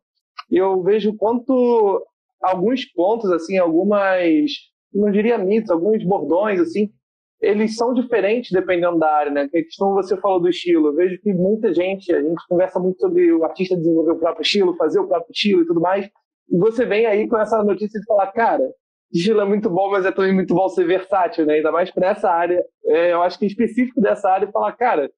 e 0.52 0.58
eu 0.58 0.84
vejo 0.84 1.16
quanto 1.18 2.06
alguns 2.40 2.86
pontos, 2.86 3.32
assim, 3.32 3.58
algumas, 3.58 4.52
não 4.94 5.10
diria 5.10 5.38
mitos, 5.38 5.72
alguns 5.72 6.04
bordões, 6.04 6.60
assim, 6.60 6.92
eles 7.42 7.76
são 7.76 7.94
diferentes 7.94 8.52
dependendo 8.52 9.00
da 9.00 9.12
área, 9.12 9.32
né? 9.32 9.42
A 9.42 9.50
questão 9.50 9.94
você 9.94 10.16
falou 10.18 10.40
do 10.40 10.50
estilo, 10.50 10.90
eu 10.90 10.96
vejo 10.96 11.20
que 11.22 11.34
muita 11.34 11.74
gente, 11.74 12.14
a 12.14 12.22
gente 12.22 12.48
conversa 12.48 12.80
muito 12.80 13.00
sobre 13.00 13.32
o 13.34 13.44
artista 13.44 13.76
desenvolver 13.76 14.12
o 14.12 14.20
próprio 14.20 14.44
estilo, 14.44 14.76
fazer 14.78 15.00
o 15.00 15.08
próprio 15.08 15.32
estilo 15.32 15.64
e 15.64 15.66
tudo 15.66 15.82
mais, 15.82 16.08
você 16.50 16.86
vem 16.86 17.06
aí 17.06 17.28
com 17.28 17.38
essa 17.38 17.64
notícia 17.64 18.00
de 18.00 18.06
falar, 18.06 18.32
cara, 18.32 18.64
estilo 19.12 19.42
é 19.42 19.46
muito 19.46 19.70
bom, 19.70 19.90
mas 19.92 20.06
é 20.06 20.12
também 20.12 20.34
muito 20.34 20.54
bom 20.54 20.68
ser 20.70 20.86
versátil, 20.86 21.46
né? 21.46 21.56
Ainda 21.56 21.72
mais 21.72 21.92
para 21.92 22.10
essa 22.10 22.30
área. 22.30 22.64
É, 22.86 23.14
eu 23.14 23.22
acho 23.22 23.38
que 23.40 23.46
é 23.46 23.48
específico 23.48 24.02
dessa 24.02 24.30
área 24.30 24.52
falar, 24.52 24.74
cara, 24.74 25.12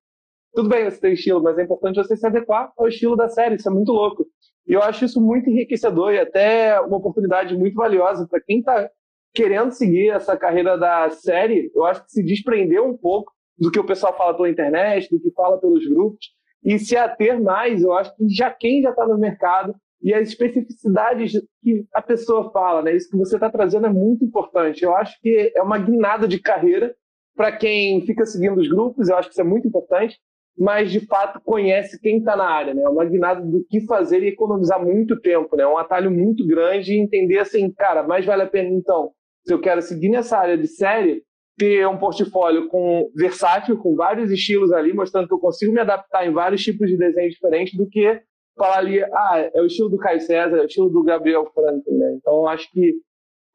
tudo 0.53 0.69
bem 0.69 0.85
você 0.85 0.99
ter 0.99 1.13
estilo, 1.13 1.41
mas 1.41 1.57
é 1.57 1.63
importante 1.63 1.95
você 1.95 2.15
se 2.15 2.25
adequar 2.25 2.71
ao 2.77 2.87
estilo 2.87 3.15
da 3.15 3.27
série. 3.29 3.55
Isso 3.55 3.69
é 3.69 3.71
muito 3.71 3.91
louco. 3.91 4.25
E 4.67 4.73
eu 4.73 4.81
acho 4.81 5.05
isso 5.05 5.21
muito 5.21 5.49
enriquecedor 5.49 6.13
e 6.13 6.19
até 6.19 6.79
uma 6.81 6.97
oportunidade 6.97 7.55
muito 7.55 7.75
valiosa 7.75 8.27
para 8.27 8.41
quem 8.41 8.59
está 8.59 8.89
querendo 9.33 9.71
seguir 9.71 10.09
essa 10.09 10.35
carreira 10.35 10.77
da 10.77 11.09
série. 11.09 11.71
Eu 11.75 11.85
acho 11.85 12.03
que 12.03 12.11
se 12.11 12.23
desprender 12.23 12.81
um 12.81 12.97
pouco 12.97 13.31
do 13.57 13.71
que 13.71 13.79
o 13.79 13.85
pessoal 13.85 14.15
fala 14.15 14.35
pela 14.35 14.49
internet, 14.49 15.09
do 15.09 15.19
que 15.19 15.31
fala 15.31 15.59
pelos 15.59 15.87
grupos 15.87 16.25
e 16.63 16.77
se 16.79 16.97
ater 16.97 17.41
mais. 17.41 17.81
Eu 17.81 17.93
acho 17.93 18.15
que 18.15 18.27
já 18.27 18.49
quem 18.49 18.81
já 18.81 18.89
está 18.89 19.07
no 19.07 19.17
mercado 19.17 19.75
e 20.01 20.13
as 20.13 20.29
especificidades 20.29 21.33
que 21.61 21.85
a 21.93 22.01
pessoa 22.01 22.51
fala, 22.51 22.81
né? 22.81 22.95
Isso 22.95 23.09
que 23.09 23.17
você 23.17 23.35
está 23.35 23.49
trazendo 23.49 23.87
é 23.87 23.93
muito 23.93 24.23
importante. 24.23 24.83
Eu 24.83 24.95
acho 24.95 25.19
que 25.21 25.51
é 25.55 25.61
uma 25.61 25.77
guinada 25.77 26.27
de 26.27 26.39
carreira 26.39 26.95
para 27.37 27.55
quem 27.55 28.01
fica 28.05 28.25
seguindo 28.25 28.59
os 28.59 28.67
grupos, 28.67 29.07
eu 29.07 29.15
acho 29.15 29.29
que 29.29 29.33
isso 29.33 29.41
é 29.41 29.43
muito 29.43 29.67
importante, 29.67 30.17
mas 30.57 30.91
de 30.91 30.99
fato 31.05 31.39
conhece 31.39 32.01
quem 32.01 32.17
está 32.17 32.35
na 32.35 32.49
área, 32.49 32.73
né? 32.73 32.81
É 32.81 32.89
uma 32.89 33.05
guinada 33.05 33.41
do 33.41 33.63
que 33.69 33.81
fazer 33.81 34.23
e 34.23 34.29
economizar 34.29 34.83
muito 34.83 35.21
tempo, 35.21 35.55
né? 35.55 35.63
É 35.63 35.67
um 35.67 35.77
atalho 35.77 36.09
muito 36.09 36.45
grande 36.47 36.93
e 36.93 36.99
entender 36.99 37.37
assim, 37.37 37.71
cara, 37.71 38.01
mais 38.01 38.25
vale 38.25 38.41
a 38.41 38.47
pena 38.47 38.69
então, 38.69 39.11
se 39.45 39.53
eu 39.53 39.61
quero 39.61 39.83
seguir 39.83 40.09
nessa 40.09 40.35
área 40.35 40.57
de 40.57 40.67
série, 40.67 41.21
ter 41.57 41.87
um 41.87 41.97
portfólio 41.97 42.67
com 42.69 43.07
versátil, 43.15 43.77
com 43.77 43.95
vários 43.95 44.31
estilos 44.31 44.71
ali, 44.71 44.91
mostrando 44.93 45.27
que 45.27 45.33
eu 45.33 45.39
consigo 45.39 45.71
me 45.71 45.79
adaptar 45.79 46.25
em 46.25 46.33
vários 46.33 46.63
tipos 46.63 46.89
de 46.89 46.97
desenho 46.97 47.29
diferentes 47.29 47.75
do 47.75 47.87
que 47.87 48.19
falar 48.57 48.77
ali, 48.79 49.01
ah, 49.03 49.49
é 49.53 49.61
o 49.61 49.65
estilo 49.65 49.89
do 49.89 49.97
Caio 49.97 50.19
César, 50.19 50.57
é 50.57 50.61
o 50.61 50.65
estilo 50.65 50.89
do 50.89 51.03
Gabriel 51.03 51.45
Franklin, 51.53 51.97
né? 51.97 52.17
Então 52.17 52.47
acho 52.47 52.69
que 52.71 52.95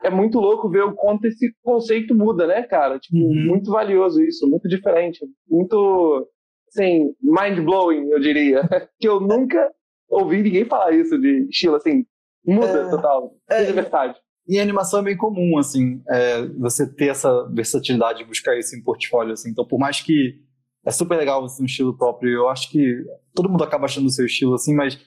é 0.02 0.10
muito 0.10 0.38
louco 0.38 0.68
ver 0.68 0.84
o 0.84 0.94
quanto 0.94 1.26
esse 1.26 1.54
conceito 1.62 2.14
muda, 2.14 2.46
né, 2.46 2.62
cara? 2.62 2.98
Tipo, 2.98 3.16
uhum. 3.16 3.46
muito 3.46 3.70
valioso 3.70 4.22
isso, 4.22 4.48
muito 4.48 4.68
diferente, 4.68 5.20
muito, 5.48 6.28
assim, 6.68 7.14
mind-blowing, 7.22 8.10
eu 8.10 8.20
diria. 8.20 8.62
que 8.98 9.08
eu 9.08 9.20
nunca 9.20 9.70
ouvi 10.08 10.42
ninguém 10.42 10.64
falar 10.64 10.92
isso 10.92 11.18
de 11.18 11.48
estilo, 11.48 11.76
assim, 11.76 12.04
muda 12.44 12.80
é, 12.80 12.90
total, 12.90 13.32
é, 13.48 13.64
de 13.64 13.72
verdade. 13.72 14.18
E 14.48 14.58
animação 14.58 15.00
é 15.00 15.04
bem 15.04 15.16
comum, 15.16 15.56
assim, 15.56 16.02
é, 16.08 16.46
você 16.58 16.92
ter 16.92 17.08
essa 17.08 17.48
versatilidade 17.52 18.18
de 18.18 18.24
buscar 18.24 18.58
isso 18.58 18.74
em 18.76 18.82
portfólio, 18.82 19.32
assim. 19.32 19.50
Então, 19.50 19.64
por 19.64 19.78
mais 19.78 20.00
que 20.00 20.40
é 20.84 20.90
super 20.90 21.16
legal 21.16 21.40
você 21.42 21.58
ter 21.58 21.62
um 21.62 21.66
estilo 21.66 21.96
próprio. 21.96 22.30
Eu 22.30 22.48
acho 22.48 22.70
que 22.70 23.04
todo 23.34 23.48
mundo 23.48 23.64
acaba 23.64 23.84
achando 23.84 24.06
o 24.06 24.10
seu 24.10 24.26
estilo 24.26 24.54
assim, 24.54 24.74
mas 24.74 24.98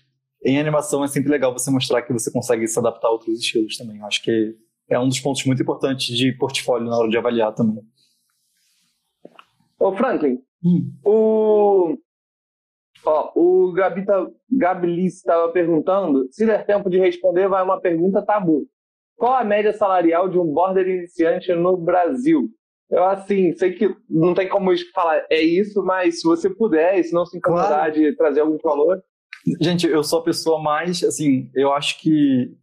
em 0.43 0.59
animação 0.59 1.03
é 1.03 1.07
sempre 1.07 1.31
legal 1.31 1.51
você 1.51 1.69
mostrar 1.71 2.01
que 2.01 2.13
você 2.13 2.31
consegue 2.31 2.67
se 2.67 2.77
adaptar 2.79 3.07
a 3.07 3.11
outros 3.11 3.39
estilos 3.39 3.77
também. 3.77 3.99
Eu 3.99 4.05
acho 4.05 4.21
que 4.21 4.55
é 4.89 4.99
um 4.99 5.07
dos 5.07 5.19
pontos 5.19 5.43
muito 5.45 5.61
importantes 5.61 6.15
de 6.15 6.31
portfólio 6.33 6.87
na 6.87 6.97
hora 6.97 7.09
de 7.09 7.17
avaliar 7.17 7.53
também. 7.53 7.83
Ô 9.79 9.91
Franklin, 9.93 10.39
hum. 10.63 10.91
o 11.03 11.97
Ó, 13.05 13.31
o 13.35 13.71
Gabi, 13.71 14.03
tá, 14.03 14.27
estava 15.05 15.51
perguntando, 15.51 16.27
se 16.31 16.43
der 16.45 16.65
tempo 16.65 16.89
de 16.89 16.97
responder, 16.97 17.47
vai 17.47 17.63
uma 17.63 17.79
pergunta 17.79 18.25
tabu. 18.25 18.67
Qual 19.15 19.33
a 19.33 19.43
média 19.43 19.71
salarial 19.71 20.27
de 20.27 20.39
um 20.39 20.45
border 20.45 20.87
iniciante 20.87 21.53
no 21.53 21.77
Brasil? 21.77 22.49
Eu, 22.89 23.03
assim, 23.05 23.53
sei 23.53 23.73
que 23.73 23.95
não 24.09 24.33
tem 24.33 24.47
como 24.47 24.71
falar 24.93 25.25
é 25.29 25.41
isso, 25.41 25.83
mas 25.83 26.21
se 26.21 26.27
você 26.27 26.49
puder, 26.49 27.03
se 27.03 27.13
não 27.13 27.25
se 27.25 27.37
incomodar 27.37 27.67
claro. 27.67 27.93
de 27.93 28.15
trazer 28.15 28.41
algum 28.41 28.57
valor. 28.63 29.03
Gente, 29.61 29.87
eu 29.87 30.03
sou 30.03 30.19
a 30.19 30.23
pessoa 30.23 30.61
mais, 30.61 31.03
assim, 31.03 31.49
eu 31.53 31.73
acho 31.73 31.99
que. 31.99 32.55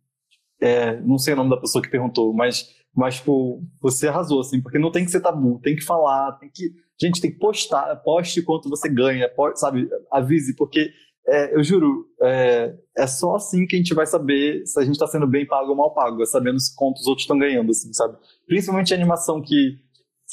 É, 0.61 1.01
não 1.01 1.19
sei 1.19 1.35
o 1.35 1.37
nome 1.37 1.51
da 1.51 1.57
pessoa 1.57 1.83
que 1.83 1.91
perguntou, 1.91 2.33
mas, 2.33 2.69
mas 2.95 3.17
tipo, 3.17 3.61
você 3.81 4.07
arrasou, 4.07 4.41
assim, 4.41 4.61
porque 4.61 4.79
não 4.79 4.93
tem 4.93 5.05
que 5.05 5.11
ser 5.11 5.21
tabu, 5.21 5.61
tem 5.61 5.75
que 5.75 5.85
falar, 5.85 6.33
tem 6.39 6.49
que. 6.53 6.71
Gente, 7.01 7.21
tem 7.21 7.33
que 7.33 7.39
postar, 7.39 7.97
poste 7.97 8.43
quanto 8.43 8.69
você 8.69 8.89
ganha, 8.89 9.29
poste, 9.29 9.59
sabe? 9.59 9.89
Avise, 10.09 10.55
porque 10.55 10.93
é, 11.27 11.57
eu 11.57 11.63
juro, 11.63 12.07
é, 12.21 12.75
é, 12.97 13.07
só 13.07 13.37
assim 13.37 13.67
que 13.67 13.77
a 13.77 13.79
gente 13.79 13.95
vai 13.95 14.07
saber 14.07 14.65
se 14.67 14.79
a 14.79 14.85
gente 14.85 14.95
está 14.95 15.07
sendo 15.07 15.27
bem 15.27 15.47
pago 15.47 15.71
ou 15.71 15.77
mal 15.77 15.93
pago, 15.95 16.23
é 16.23 16.27
sabendo 16.27 16.59
quanto 16.77 16.99
os 16.99 17.07
outros 17.07 17.25
estão 17.25 17.39
ganhando, 17.39 17.71
assim, 17.71 17.93
sabe? 17.93 18.17
Principalmente 18.47 18.93
a 18.93 18.97
animação 18.97 19.41
que 19.41 19.79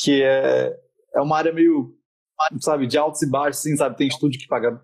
que 0.02 0.24
é, 0.24 0.74
é 1.16 1.22
uma 1.22 1.38
área 1.38 1.54
meio, 1.54 1.94
sabe, 2.62 2.88
de 2.88 2.98
altos 2.98 3.22
e 3.22 3.30
baixos, 3.30 3.60
assim, 3.60 3.76
sabe? 3.76 3.98
Tem 3.98 4.08
estúdio 4.08 4.40
que 4.40 4.48
paga, 4.48 4.82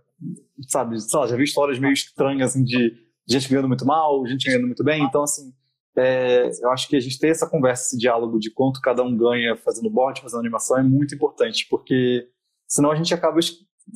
sabe, 0.67 0.99
sei 0.99 1.19
lá, 1.19 1.27
já 1.27 1.35
vi 1.35 1.43
histórias 1.43 1.79
meio 1.79 1.93
estranhas, 1.93 2.51
assim, 2.51 2.63
de 2.63 2.93
gente 3.27 3.49
ganhando 3.49 3.69
muito 3.69 3.85
mal, 3.85 4.25
gente 4.27 4.45
ganhando 4.45 4.67
muito 4.67 4.83
bem, 4.83 5.03
então, 5.03 5.23
assim, 5.23 5.53
é, 5.97 6.49
eu 6.61 6.69
acho 6.71 6.89
que 6.89 6.97
a 6.97 6.99
gente 6.99 7.17
ter 7.17 7.29
essa 7.29 7.49
conversa, 7.49 7.83
esse 7.83 7.97
diálogo 7.97 8.37
de 8.37 8.51
quanto 8.51 8.81
cada 8.81 9.01
um 9.01 9.15
ganha 9.15 9.55
fazendo 9.55 9.89
board, 9.89 10.21
fazendo 10.21 10.41
animação, 10.41 10.77
é 10.77 10.83
muito 10.83 11.15
importante, 11.15 11.65
porque 11.69 12.27
senão 12.67 12.91
a 12.91 12.95
gente 12.95 13.13
acaba 13.13 13.39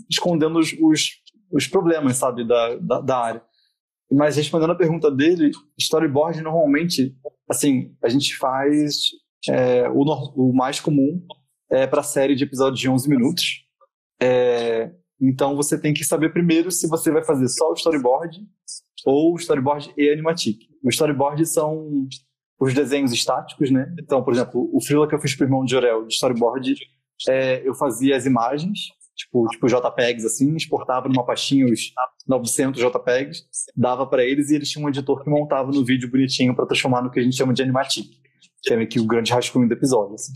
escondendo 0.10 0.58
os, 0.58 0.74
os, 0.80 1.10
os 1.52 1.68
problemas, 1.68 2.16
sabe, 2.16 2.48
da, 2.48 2.76
da, 2.76 3.02
da, 3.02 3.18
área. 3.18 3.44
Mas 4.10 4.38
respondendo 4.38 4.72
a 4.72 4.78
pergunta 4.78 5.12
dele, 5.12 5.52
storyboard 5.78 6.42
normalmente, 6.42 7.14
assim, 7.50 7.94
a 8.02 8.08
gente 8.08 8.38
faz 8.38 9.10
é, 9.48 9.88
o, 9.90 10.04
o, 10.36 10.54
mais 10.54 10.80
comum 10.80 11.22
é 11.72 11.88
para 11.88 12.04
série 12.04 12.36
de 12.36 12.44
episódios 12.44 12.80
de 12.80 12.90
11 12.90 13.10
minutos. 13.10 13.66
É, 14.22 14.92
então 15.22 15.56
você 15.56 15.80
tem 15.80 15.94
que 15.94 16.04
saber 16.04 16.34
primeiro 16.34 16.72
se 16.72 16.88
você 16.88 17.12
vai 17.12 17.24
fazer 17.24 17.48
só 17.48 17.70
o 17.70 17.74
storyboard 17.74 18.38
ou 19.06 19.36
storyboard 19.36 19.94
e 19.98 20.12
animatic. 20.12 20.58
O 20.84 20.90
storyboard 20.90 21.46
são 21.46 22.08
os 22.60 22.74
desenhos 22.74 23.14
estáticos, 23.14 23.72
né? 23.72 23.94
Então, 24.02 24.24
por 24.24 24.34
exemplo, 24.34 24.70
o 24.74 24.82
freela 24.82 25.08
que 25.08 25.16
eu 25.16 25.20
fiz 25.20 25.36
para 25.36 25.46
o 25.46 25.48
irmão 25.48 25.64
de 25.64 25.72
Jorel 25.72 26.06
de 26.06 26.14
storyboard, 26.14 26.76
é, 27.28 27.68
eu 27.68 27.74
fazia 27.74 28.18
as 28.18 28.26
imagens, 28.26 28.80
tipo, 29.16 29.48
tipo 29.48 29.68
JPEGs 29.68 30.26
assim, 30.26 30.56
exportava 30.56 31.08
numa 31.08 31.26
pastinha 31.26 31.66
os 31.66 31.94
900 32.28 32.82
JPEGs, 32.82 33.46
dava 33.76 34.06
para 34.06 34.24
eles 34.24 34.50
e 34.50 34.56
eles 34.56 34.70
tinham 34.70 34.86
um 34.86 34.90
editor 34.90 35.24
que 35.24 35.30
montava 35.30 35.72
no 35.72 35.86
vídeo 35.86 36.10
bonitinho 36.10 36.54
para 36.54 36.66
transformar 36.66 37.02
no 37.02 37.10
que 37.10 37.20
a 37.20 37.24
gente 37.24 37.36
chama 37.36 37.54
de 37.54 37.62
animatic 37.62 38.19
que 38.62 38.74
é 38.74 38.86
que 38.86 39.00
o 39.00 39.06
grande 39.06 39.32
rascunho 39.32 39.68
do 39.68 39.74
episódio. 39.74 40.16
Assim. 40.16 40.34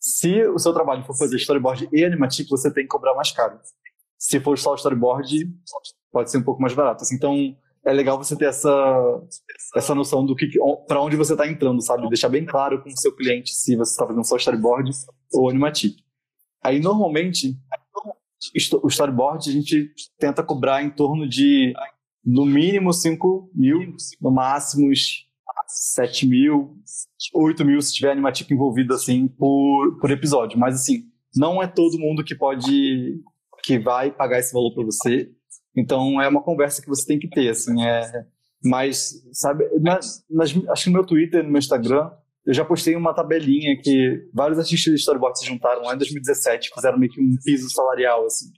Se 0.00 0.46
o 0.48 0.58
seu 0.58 0.72
trabalho 0.72 1.04
for 1.04 1.16
fazer 1.16 1.36
storyboard 1.36 1.88
e 1.92 2.04
animatic, 2.04 2.48
você 2.48 2.72
tem 2.72 2.84
que 2.84 2.88
cobrar 2.88 3.14
mais 3.14 3.30
caro. 3.32 3.58
Se 4.18 4.40
for 4.40 4.58
só 4.58 4.74
storyboard, 4.74 5.50
pode 6.12 6.30
ser 6.30 6.38
um 6.38 6.42
pouco 6.42 6.60
mais 6.60 6.74
barato. 6.74 7.02
Assim, 7.02 7.16
então, 7.16 7.56
é 7.84 7.92
legal 7.92 8.16
você 8.16 8.36
ter 8.36 8.46
essa, 8.46 9.22
essa 9.74 9.94
noção 9.94 10.24
do 10.24 10.34
que 10.34 10.48
para 10.86 11.02
onde 11.02 11.16
você 11.16 11.32
está 11.32 11.46
entrando, 11.46 11.82
sabe? 11.82 12.08
Deixar 12.08 12.28
bem 12.28 12.44
claro 12.44 12.82
com 12.82 12.88
o 12.88 12.98
seu 12.98 13.14
cliente 13.14 13.54
se 13.54 13.76
você 13.76 13.92
está 13.92 14.06
fazendo 14.06 14.24
só 14.24 14.36
storyboard 14.36 14.90
ou 15.32 15.50
animatic. 15.50 15.96
Aí, 16.62 16.80
normalmente, 16.80 17.54
o 18.82 18.88
storyboard 18.88 19.48
a 19.48 19.52
gente 19.52 19.90
tenta 20.18 20.42
cobrar 20.42 20.82
em 20.82 20.90
torno 20.90 21.28
de, 21.28 21.74
no 22.24 22.46
mínimo, 22.46 22.92
5 22.92 23.50
mil, 23.54 23.94
no 24.20 24.30
máximo 24.30 24.90
7 25.74 26.26
mil, 26.26 26.76
8 27.34 27.64
mil 27.64 27.80
se 27.80 27.94
tiver 27.94 28.12
animatico 28.12 28.52
envolvido 28.52 28.94
assim 28.94 29.28
por, 29.28 29.98
por 30.00 30.10
episódio. 30.10 30.58
Mas 30.58 30.76
assim, 30.76 31.04
não 31.34 31.62
é 31.62 31.66
todo 31.66 31.98
mundo 31.98 32.24
que 32.24 32.34
pode 32.34 33.20
que 33.62 33.78
vai 33.78 34.10
pagar 34.10 34.38
esse 34.38 34.52
valor 34.52 34.74
para 34.74 34.84
você. 34.84 35.30
Então 35.76 36.20
é 36.20 36.28
uma 36.28 36.42
conversa 36.42 36.82
que 36.82 36.88
você 36.88 37.06
tem 37.06 37.18
que 37.18 37.28
ter, 37.28 37.48
assim, 37.48 37.82
é, 37.82 38.26
mas 38.62 39.12
sabe, 39.32 39.64
nas, 39.80 40.24
nas, 40.30 40.54
acho 40.68 40.84
que 40.84 40.90
no 40.90 40.96
meu 40.96 41.06
Twitter, 41.06 41.42
no 41.42 41.50
meu 41.50 41.58
Instagram, 41.58 42.10
eu 42.46 42.54
já 42.54 42.64
postei 42.64 42.94
uma 42.94 43.14
tabelinha 43.14 43.76
que 43.82 44.28
vários 44.32 44.58
artistas 44.58 44.92
de 44.92 45.00
storyboard 45.00 45.38
se 45.38 45.46
juntaram 45.46 45.82
lá 45.82 45.94
em 45.94 45.98
2017, 45.98 46.70
fizeram 46.74 46.98
meio 46.98 47.10
que 47.10 47.20
um 47.20 47.36
piso 47.42 47.68
salarial 47.70 48.26
assim. 48.26 48.52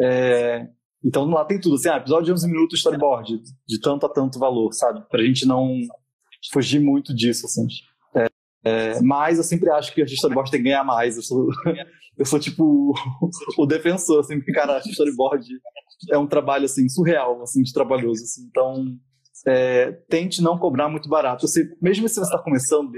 É, 0.00 0.66
então 1.04 1.24
lá 1.26 1.44
tem 1.44 1.60
tudo, 1.60 1.76
assim, 1.76 1.88
ah, 1.88 1.96
episódio 1.96 2.26
de 2.26 2.32
11 2.32 2.48
minutos 2.48 2.78
storyboard, 2.78 3.40
de 3.66 3.80
tanto 3.80 4.04
a 4.04 4.08
tanto 4.08 4.38
valor, 4.38 4.72
sabe? 4.72 5.00
Pra 5.08 5.22
gente 5.22 5.46
não 5.46 5.72
fugir 6.52 6.80
muito 6.80 7.14
disso, 7.14 7.46
assim. 7.46 7.66
É, 8.14 8.26
é, 8.64 9.02
mas 9.02 9.38
eu 9.38 9.44
sempre 9.44 9.70
acho 9.70 9.94
que 9.94 10.02
a 10.02 10.04
storyboard 10.04 10.50
tem 10.50 10.60
que 10.60 10.68
ganhar 10.68 10.84
mais. 10.84 11.16
Eu 11.16 11.22
sou, 11.22 11.48
eu 12.16 12.24
sou 12.24 12.38
tipo 12.38 12.94
o 13.56 13.66
defensor, 13.66 14.20
assim, 14.20 14.36
porque, 14.36 14.52
cara, 14.52 14.76
a 14.76 14.80
storyboard 14.80 15.46
é 16.10 16.18
um 16.18 16.26
trabalho, 16.26 16.64
assim, 16.64 16.88
surreal, 16.88 17.42
assim, 17.42 17.62
de 17.62 17.72
trabalhoso, 17.72 18.22
assim. 18.22 18.46
Então, 18.50 18.96
é, 19.46 19.92
tente 20.08 20.42
não 20.42 20.58
cobrar 20.58 20.88
muito 20.88 21.08
barato. 21.08 21.46
Você, 21.46 21.68
mesmo 21.80 22.08
se 22.08 22.14
você 22.16 22.22
está 22.22 22.38
começando, 22.38 22.92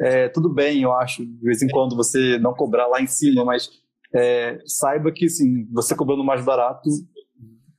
é, 0.00 0.28
tudo 0.28 0.52
bem, 0.52 0.82
eu 0.82 0.92
acho, 0.92 1.24
de 1.24 1.42
vez 1.42 1.62
em 1.62 1.68
quando 1.68 1.96
você 1.96 2.38
não 2.38 2.54
cobrar 2.54 2.86
lá 2.86 3.00
em 3.00 3.06
cima, 3.06 3.44
mas 3.44 3.70
é, 4.14 4.58
saiba 4.66 5.12
que, 5.12 5.26
assim, 5.26 5.66
você 5.72 5.94
cobrando 5.94 6.24
mais 6.24 6.44
barato, 6.44 6.88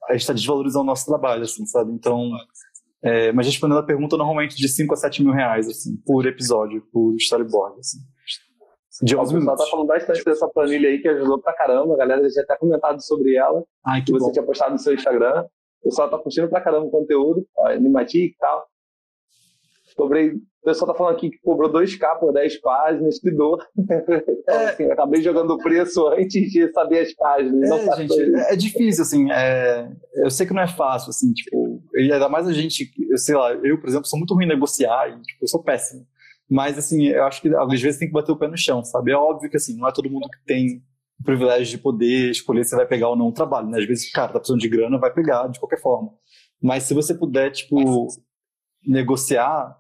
a 0.08 0.14
gente 0.14 0.22
está 0.22 0.34
desvalorizando 0.34 0.84
o 0.84 0.88
nosso 0.88 1.06
trabalho, 1.06 1.44
assim, 1.44 1.66
sabe? 1.66 1.92
Então, 1.92 2.32
é, 3.04 3.32
mas 3.32 3.46
respondendo 3.46 3.80
a 3.80 3.84
pergunta, 3.84 4.18
normalmente 4.18 4.56
de 4.56 4.68
5 4.68 4.94
a 4.94 4.98
7 4.98 5.24
mil 5.24 5.34
reais, 5.34 5.68
assim, 5.68 5.96
por 6.06 6.26
episódio, 6.26 6.82
por 6.92 7.16
storyboard, 7.16 7.80
assim. 7.80 8.00
De 9.04 9.16
11 9.16 9.34
minutos. 9.36 9.54
O 9.54 9.58
pessoal 9.58 9.58
tá 9.58 9.72
falando 9.72 9.88
bastante 9.88 10.26
dessa 10.26 10.48
planilha 10.48 10.90
aí 10.90 11.00
que 11.00 11.08
ajudou 11.08 11.40
pra 11.40 11.54
caramba, 11.54 11.94
a 11.94 11.98
galera 11.98 12.28
já 12.30 12.42
até 12.42 12.58
comentado 12.58 13.00
sobre 13.00 13.36
ela, 13.36 13.64
Ai, 13.86 14.00
que, 14.02 14.08
que 14.08 14.12
você 14.14 14.26
bom. 14.26 14.32
tinha 14.32 14.44
postado 14.46 14.72
no 14.72 14.80
seu 14.80 14.94
Instagram. 14.94 15.46
O 15.82 15.90
pessoal 15.90 16.10
tá 16.10 16.18
curtindo 16.18 16.50
pra 16.50 16.62
caramba 16.62 16.88
o 16.88 16.90
conteúdo, 16.90 17.46
animatic 17.66 18.34
e 18.34 18.38
tal. 18.40 18.68
Cobrei, 19.98 20.30
o 20.30 20.42
pessoal 20.64 20.92
tá 20.92 20.98
falando 20.98 21.16
aqui 21.16 21.32
que 21.32 21.40
cobrou 21.40 21.74
2K 21.74 22.20
por 22.20 22.32
10 22.32 22.62
páginas, 22.62 23.20
que 23.20 23.32
dor. 23.32 23.66
Então, 24.48 24.66
assim, 24.66 24.84
eu 24.84 24.94
acabei 24.94 25.22
jogando 25.22 25.52
o 25.52 25.58
preço 25.58 26.08
antes 26.08 26.52
de 26.52 26.72
saber 26.72 27.00
as 27.00 27.14
páginas. 27.14 27.70
É, 27.70 27.96
gente, 27.98 28.36
é, 28.36 28.54
é 28.54 28.56
difícil, 28.56 29.02
assim, 29.02 29.30
é, 29.30 29.92
eu 30.16 30.30
sei 30.30 30.46
que 30.46 30.54
não 30.54 30.62
é 30.62 30.68
fácil, 30.68 31.10
assim, 31.10 31.34
tipo, 31.34 31.84
e 31.96 32.14
ainda 32.14 32.30
mais 32.30 32.48
a 32.48 32.54
gente, 32.54 32.90
eu 33.10 33.18
sei 33.18 33.36
lá, 33.36 33.52
eu, 33.56 33.78
por 33.78 33.90
exemplo, 33.90 34.08
sou 34.08 34.18
muito 34.18 34.34
ruim 34.34 34.46
em 34.46 34.50
negociar, 34.50 35.10
e, 35.10 35.22
tipo, 35.22 35.44
eu 35.44 35.48
sou 35.50 35.62
péssimo, 35.62 36.08
mas, 36.50 36.78
assim, 36.78 37.08
eu 37.08 37.26
acho 37.26 37.42
que 37.42 37.54
às 37.54 37.82
vezes 37.82 38.00
tem 38.00 38.08
que 38.08 38.14
bater 38.14 38.32
o 38.32 38.38
pé 38.38 38.48
no 38.48 38.58
chão, 38.58 38.82
sabe, 38.86 39.12
é 39.12 39.18
óbvio 39.18 39.50
que, 39.50 39.58
assim, 39.58 39.76
não 39.76 39.88
é 39.88 39.92
todo 39.92 40.10
mundo 40.10 40.30
que 40.30 40.46
tem 40.46 40.82
o 41.20 41.24
privilégio 41.26 41.76
de 41.78 41.84
poder 41.84 42.32
escolher 42.32 42.64
se 42.64 42.76
vai 42.76 42.86
pegar 42.86 43.10
ou 43.10 43.18
não 43.18 43.28
o 43.28 43.34
trabalho, 43.34 43.68
né, 43.68 43.80
às 43.80 43.86
vezes, 43.86 44.10
cara, 44.12 44.32
tá 44.32 44.40
precisando 44.40 44.62
de 44.62 44.70
grana, 44.70 44.98
vai 44.98 45.12
pegar, 45.12 45.48
de 45.48 45.60
qualquer 45.60 45.82
forma, 45.82 46.14
mas 46.62 46.84
se 46.84 46.94
você 46.94 47.14
puder, 47.14 47.52
tipo, 47.52 48.08
negociar, 48.86 49.78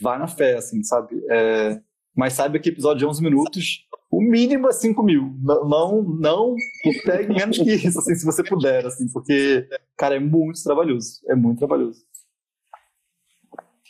vai 0.00 0.18
na 0.18 0.26
fé, 0.26 0.56
assim, 0.56 0.82
sabe, 0.82 1.20
é, 1.30 1.80
mas 2.16 2.32
saiba 2.32 2.58
que 2.58 2.70
episódio 2.70 3.00
de 3.00 3.06
11 3.06 3.22
minutos, 3.22 3.86
o 4.10 4.22
mínimo 4.22 4.68
é 4.68 4.72
5 4.72 5.02
mil. 5.02 5.34
Não, 5.42 6.02
não, 6.02 6.02
não 6.02 6.56
pegue 7.04 7.34
menos 7.34 7.58
que 7.58 7.74
isso, 7.74 7.98
assim, 7.98 8.14
se 8.14 8.24
você 8.24 8.42
puder, 8.42 8.86
assim, 8.86 9.06
porque, 9.12 9.68
cara, 9.96 10.16
é 10.16 10.20
muito 10.20 10.62
trabalhoso. 10.62 11.20
É 11.28 11.34
muito 11.34 11.58
trabalhoso. 11.58 12.00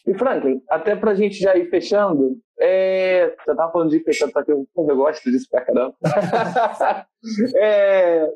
E 0.07 0.15
Franklin, 0.15 0.63
até 0.69 0.95
pra 0.95 1.15
gente 1.15 1.37
já 1.37 1.57
ir 1.57 1.69
fechando, 1.69 2.39
é... 2.61 3.35
você 3.39 3.55
tava 3.57 3.73
falando 3.73 3.91
de 3.91 3.97
ir 3.97 4.05
fechando, 4.05 4.33
tá 4.33 4.41
aqui, 4.41 4.53
eu, 4.53 4.67
eu 4.77 4.97
gosto 4.97 5.31
disso 5.31 5.49
pra 5.51 5.65
caramba. 5.65 5.95
é... 7.61 8.29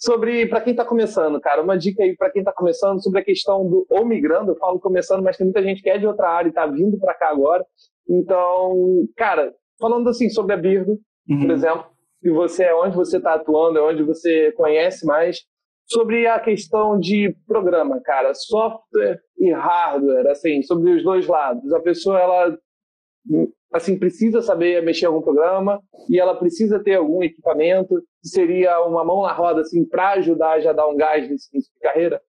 Sobre, 0.00 0.46
pra 0.46 0.60
quem 0.60 0.74
tá 0.74 0.84
começando, 0.84 1.40
cara, 1.40 1.62
uma 1.62 1.76
dica 1.76 2.02
aí 2.02 2.14
pra 2.16 2.30
quem 2.30 2.44
tá 2.44 2.52
começando 2.52 3.02
sobre 3.02 3.20
a 3.20 3.24
questão 3.24 3.68
do, 3.68 3.86
ou 3.88 4.04
migrando, 4.04 4.52
eu 4.52 4.56
falo 4.56 4.78
começando, 4.78 5.22
mas 5.22 5.36
tem 5.36 5.46
muita 5.46 5.62
gente 5.62 5.82
que 5.82 5.88
é 5.90 5.98
de 5.98 6.06
outra 6.06 6.28
área 6.28 6.48
e 6.48 6.52
tá 6.52 6.66
vindo 6.66 6.98
pra 6.98 7.14
cá 7.14 7.30
agora. 7.30 7.64
Então, 8.08 9.04
cara, 9.16 9.52
falando 9.80 10.08
assim 10.08 10.28
sobre 10.28 10.52
a 10.52 10.56
Birdo, 10.56 10.98
Uhum. 11.28 11.40
por 11.40 11.50
exemplo, 11.50 11.86
e 12.22 12.30
você 12.30 12.64
é 12.64 12.74
onde 12.74 12.94
você 12.94 13.16
está 13.16 13.34
atuando, 13.34 13.78
é 13.78 13.82
onde 13.82 14.02
você 14.04 14.52
conhece 14.52 15.04
mais 15.04 15.38
sobre 15.88 16.26
a 16.26 16.38
questão 16.38 16.98
de 16.98 17.34
programa, 17.48 18.00
cara, 18.00 18.32
software 18.34 19.18
e 19.38 19.50
hardware, 19.52 20.26
assim, 20.28 20.62
sobre 20.62 20.92
os 20.92 21.02
dois 21.02 21.26
lados. 21.26 21.72
A 21.72 21.80
pessoa 21.80 22.20
ela 22.20 22.56
assim 23.72 23.98
precisa 23.98 24.40
saber 24.40 24.82
mexer 24.84 25.04
em 25.04 25.08
algum 25.08 25.20
programa 25.22 25.80
e 26.08 26.18
ela 26.18 26.34
precisa 26.36 26.78
ter 26.82 26.94
algum 26.94 27.22
equipamento 27.22 28.00
que 28.26 28.30
seria 28.30 28.80
uma 28.84 29.04
mão 29.04 29.22
na 29.22 29.32
roda 29.32 29.60
assim 29.60 29.84
para 29.84 30.14
ajudar 30.14 30.54
a 30.54 30.60
já 30.60 30.72
dar 30.72 30.88
um 30.88 30.96
gás 30.96 31.30
nesse 31.30 31.48
início 31.52 31.72
de 31.72 31.80
carreira. 31.80 32.20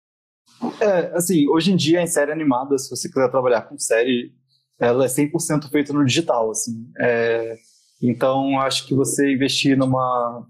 É, 0.80 1.18
assim, 1.18 1.48
hoje 1.50 1.72
em 1.72 1.76
dia, 1.76 2.02
em 2.02 2.08
série 2.08 2.32
animada, 2.32 2.78
se 2.78 2.90
você 2.90 3.10
quiser 3.10 3.30
trabalhar 3.30 3.64
com 3.64 3.78
série, 3.78 4.32
ela 4.80 5.06
é 5.06 5.08
100% 5.08 5.70
feita 5.72 5.92
no 5.92 6.06
digital, 6.06 6.52
assim. 6.52 6.88
É, 7.00 7.56
então, 8.02 8.60
acho 8.60 8.88
que 8.88 8.94
você 8.94 9.34
investir 9.34 9.76
numa 9.76 10.46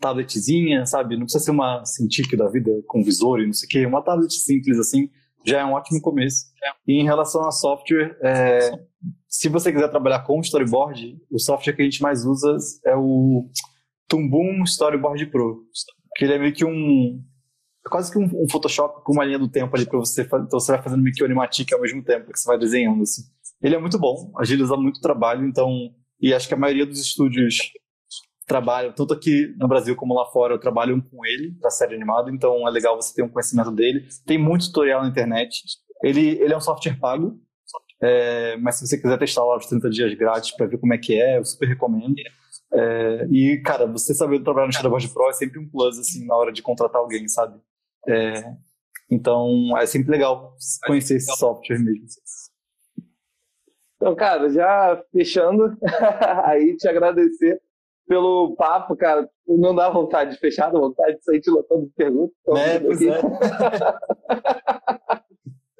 tabletzinha, 0.00 0.86
sabe? 0.86 1.16
Não 1.16 1.24
precisa 1.24 1.44
ser 1.44 1.50
uma 1.50 1.84
Cintiq 1.84 2.36
da 2.36 2.48
vida 2.48 2.70
com 2.86 3.02
visor 3.02 3.40
e 3.40 3.46
não 3.46 3.52
sei 3.52 3.66
o 3.66 3.70
quê. 3.70 3.86
Uma 3.86 4.02
tablet 4.02 4.32
simples, 4.32 4.78
assim, 4.78 5.10
já 5.44 5.60
é 5.60 5.64
um 5.64 5.72
ótimo 5.72 6.00
começo. 6.00 6.46
E 6.86 6.94
em 7.00 7.04
relação 7.04 7.44
a 7.46 7.50
software, 7.50 8.16
é, 8.22 8.70
se 9.28 9.48
você 9.48 9.72
quiser 9.72 9.88
trabalhar 9.88 10.20
com 10.20 10.40
storyboard, 10.40 11.20
o 11.30 11.38
software 11.38 11.74
que 11.74 11.82
a 11.82 11.84
gente 11.84 12.02
mais 12.02 12.24
usa 12.24 12.56
é 12.86 12.96
o 12.96 13.48
Tumbum 14.12 14.62
Storyboard 14.64 15.24
Pro. 15.26 15.64
Que 16.16 16.26
ele 16.26 16.34
é 16.34 16.38
meio 16.38 16.52
que 16.52 16.66
um 16.66 17.18
quase 17.88 18.12
que 18.12 18.18
um, 18.18 18.24
um, 18.24 18.48
Photoshop 18.48 19.02
com 19.02 19.12
uma 19.12 19.24
linha 19.24 19.38
do 19.38 19.48
tempo 19.48 19.74
ali 19.74 19.86
para 19.86 19.98
você 19.98 20.22
fazer. 20.24 20.44
Então 20.44 20.60
você 20.60 20.72
vai 20.72 20.82
fazendo 20.82 21.02
meio 21.02 21.14
que 21.14 21.24
animatic 21.24 21.72
ao 21.72 21.80
mesmo 21.80 22.04
tempo 22.04 22.30
que 22.30 22.38
você 22.38 22.46
vai 22.46 22.58
desenhando 22.58 23.02
assim. 23.02 23.22
Ele 23.62 23.74
é 23.74 23.78
muito 23.78 23.98
bom, 23.98 24.30
agiliza 24.38 24.76
muito 24.76 24.98
o 24.98 25.00
trabalho, 25.00 25.46
então 25.46 25.70
e 26.20 26.34
acho 26.34 26.46
que 26.46 26.54
a 26.54 26.58
maioria 26.58 26.84
dos 26.84 27.00
estúdios 27.00 27.56
trabalham, 28.46 28.92
tanto 28.92 29.14
aqui 29.14 29.54
no 29.56 29.66
Brasil 29.66 29.96
como 29.96 30.14
lá 30.14 30.26
fora, 30.26 30.60
trabalham 30.60 31.00
com 31.00 31.24
ele 31.24 31.52
para 31.58 31.70
série 31.70 31.94
animada, 31.94 32.30
então 32.30 32.68
é 32.68 32.70
legal 32.70 32.94
você 32.94 33.14
ter 33.14 33.22
um 33.22 33.28
conhecimento 33.28 33.70
dele. 33.70 34.06
Tem 34.26 34.36
muito 34.36 34.66
tutorial 34.66 35.02
na 35.02 35.08
internet. 35.08 35.62
Ele, 36.02 36.38
ele 36.38 36.52
é 36.52 36.56
um 36.56 36.60
software 36.60 36.98
pago, 37.00 37.40
é, 38.02 38.56
mas 38.58 38.76
se 38.76 38.86
você 38.86 39.00
quiser 39.00 39.18
testar 39.18 39.44
lá 39.44 39.56
os 39.56 39.66
30 39.66 39.88
dias 39.88 40.14
grátis 40.14 40.50
para 40.50 40.66
ver 40.66 40.78
como 40.78 40.92
é 40.92 40.98
que 40.98 41.14
é, 41.14 41.38
eu 41.38 41.44
super 41.44 41.66
recomendo. 41.66 42.14
É, 42.72 43.26
e, 43.30 43.60
cara, 43.64 43.86
você 43.86 44.14
saber 44.14 44.42
trabalhar 44.42 44.66
no 44.66 44.72
Storyboard 44.72 45.08
Pro 45.08 45.28
é 45.28 45.32
sempre 45.32 45.58
um 45.58 45.68
plus, 45.68 45.98
assim, 45.98 46.26
na 46.26 46.34
hora 46.34 46.50
de 46.50 46.62
contratar 46.62 47.00
alguém, 47.00 47.28
sabe? 47.28 47.60
É, 48.08 48.54
então, 49.10 49.76
é 49.76 49.86
sempre 49.86 50.10
legal 50.10 50.54
conhecer 50.86 51.16
esse 51.16 51.36
software 51.36 51.78
mesmo. 51.78 52.06
Então, 53.96 54.16
cara, 54.16 54.50
já 54.50 55.00
fechando, 55.12 55.76
aí 56.44 56.76
te 56.76 56.88
agradecer 56.88 57.60
pelo 58.08 58.56
papo, 58.56 58.96
cara. 58.96 59.28
Não 59.46 59.74
dá 59.74 59.90
vontade 59.90 60.32
de 60.32 60.38
fechar, 60.38 60.70
dá 60.70 60.78
vontade 60.78 61.18
de 61.18 61.24
sair 61.24 61.40
te 61.40 61.50
lotando 61.50 61.86
de 61.86 61.92
perguntas. 61.92 62.34
Então, 62.40 62.56
é, 62.56 62.80
pois 62.80 63.02
é. 63.02 63.20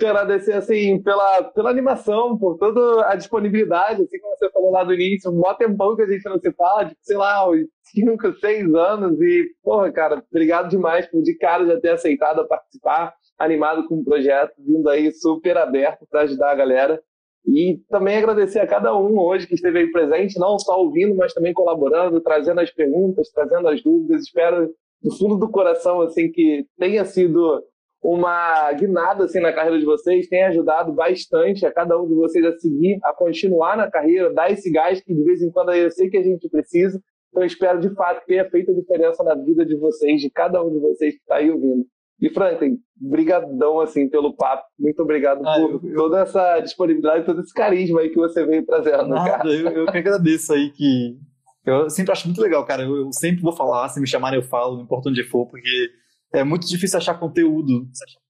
te 0.03 0.07
agradecer, 0.07 0.53
assim, 0.55 1.00
pela, 1.00 1.44
pela 1.44 1.70
animação, 1.70 2.36
por 2.36 2.59
toda 2.59 3.07
a 3.09 3.14
disponibilidade, 3.14 4.03
assim 4.03 4.18
como 4.18 4.36
você 4.36 4.50
falou 4.50 4.72
lá 4.72 4.82
do 4.82 4.92
início, 4.92 5.30
um 5.30 5.38
maior 5.38 5.55
tempão 5.55 5.94
que 5.94 6.03
a 6.03 6.07
gente 6.07 6.24
não 6.28 6.40
se 6.40 6.53
fala, 6.53 6.84
de, 6.84 6.96
sei 7.00 7.16
lá, 7.16 7.48
uns 7.48 7.66
5, 7.94 8.32
6 8.40 8.74
anos, 8.74 9.20
e, 9.20 9.46
porra, 9.62 9.92
cara, 9.92 10.24
obrigado 10.28 10.68
demais 10.68 11.07
por 11.07 11.22
de 11.22 11.36
cara 11.38 11.64
já 11.66 11.80
ter 11.80 11.90
aceitado 11.90 12.46
participar, 12.48 13.14
animado 13.38 13.86
com 13.86 14.00
o 14.00 14.05
projeto, 14.05 14.55
vindo 14.59 14.88
aí 14.88 15.12
super 15.12 15.57
aberto 15.57 16.05
para 16.11 16.22
ajudar 16.22 16.50
a 16.50 16.57
galera. 16.57 17.00
E 17.46 17.80
também 17.88 18.16
agradecer 18.16 18.61
a 18.61 18.66
cada 18.66 18.96
um 18.96 19.18
hoje 19.18 19.46
que 19.46 19.55
esteve 19.55 19.80
aí 19.80 19.92
presente, 19.92 20.38
não 20.38 20.59
só 20.59 20.80
ouvindo, 20.80 21.14
mas 21.16 21.32
também 21.32 21.53
colaborando, 21.53 22.20
trazendo 22.20 22.61
as 22.61 22.70
perguntas, 22.70 23.30
trazendo 23.30 23.68
as 23.68 23.82
dúvidas. 23.82 24.22
Espero, 24.22 24.72
do 25.03 25.16
fundo 25.16 25.36
do 25.36 25.50
coração, 25.50 26.00
assim, 26.03 26.30
que 26.30 26.64
tenha 26.78 27.05
sido 27.05 27.61
uma 28.03 28.72
guinada 28.72 29.24
assim, 29.24 29.38
na 29.38 29.53
carreira 29.53 29.78
de 29.78 29.84
vocês, 29.84 30.28
tenha 30.28 30.48
ajudado 30.48 30.92
bastante 30.92 31.64
a 31.64 31.72
cada 31.72 31.96
um 32.00 32.09
de 32.09 32.14
vocês 32.14 32.44
a 32.44 32.59
seguir, 32.59 32.98
a 33.05 33.12
continuar 33.12 33.76
na 33.76 33.88
carreira, 33.88 34.32
dar 34.32 34.50
esse 34.50 34.70
gás 34.70 35.00
que 35.00 35.14
de 35.14 35.22
vez 35.22 35.40
em 35.40 35.50
quando 35.50 35.72
eu 35.72 35.90
sei 35.90 36.11
que 36.11 36.16
a 36.16 36.22
gente 36.22 36.48
precisa. 36.48 37.00
Então, 37.30 37.42
eu 37.42 37.46
espero 37.46 37.80
de 37.80 37.94
fato 37.94 38.20
que 38.20 38.26
tenha 38.26 38.48
feito 38.50 38.72
a 38.72 38.74
diferença 38.74 39.22
na 39.22 39.34
vida 39.34 39.64
de 39.64 39.76
vocês, 39.76 40.20
de 40.20 40.28
cada 40.30 40.62
um 40.62 40.70
de 40.70 40.80
vocês 40.80 41.14
que 41.14 41.20
está 41.20 41.36
aí 41.36 41.50
ouvindo. 41.50 41.86
E 42.20 42.28
Franklin, 42.28 42.78
brigadão 42.96 43.80
assim 43.80 44.09
pelo 44.09 44.36
papo. 44.36 44.64
Muito 44.78 45.00
obrigado 45.03 45.40
ah, 45.44 45.55
por 45.55 45.70
eu, 45.70 45.90
eu... 45.90 45.96
toda 45.96 46.20
essa 46.20 46.61
disponibilidade, 46.61 47.24
todo 47.24 47.40
esse 47.40 47.55
carisma 47.55 48.00
aí 48.00 48.11
que 48.11 48.16
você 48.16 48.44
veio 48.44 48.64
trazendo, 48.66 49.09
Nada, 49.09 49.30
cara. 49.30 49.48
Eu, 49.48 49.68
eu 49.70 49.86
que 49.86 49.98
agradeço 49.98 50.53
aí 50.53 50.70
que 50.70 51.16
eu 51.64 51.88
sempre 51.88 52.12
acho 52.12 52.26
muito 52.26 52.40
legal, 52.40 52.64
cara. 52.64 52.82
Eu, 52.82 52.96
eu, 52.96 53.12
sempre 53.12 53.42
vou 53.42 53.53
falar, 53.53 53.88
se 53.88 54.00
me 54.00 54.07
chamarem 54.07 54.38
eu 54.38 54.44
falo, 54.44 54.76
não 54.76 54.84
importa 54.84 55.09
onde 55.09 55.24
for, 55.24 55.46
porque 55.46 55.90
é 56.32 56.44
muito 56.44 56.66
difícil 56.66 56.98
achar 56.98 57.18
conteúdo 57.18 57.86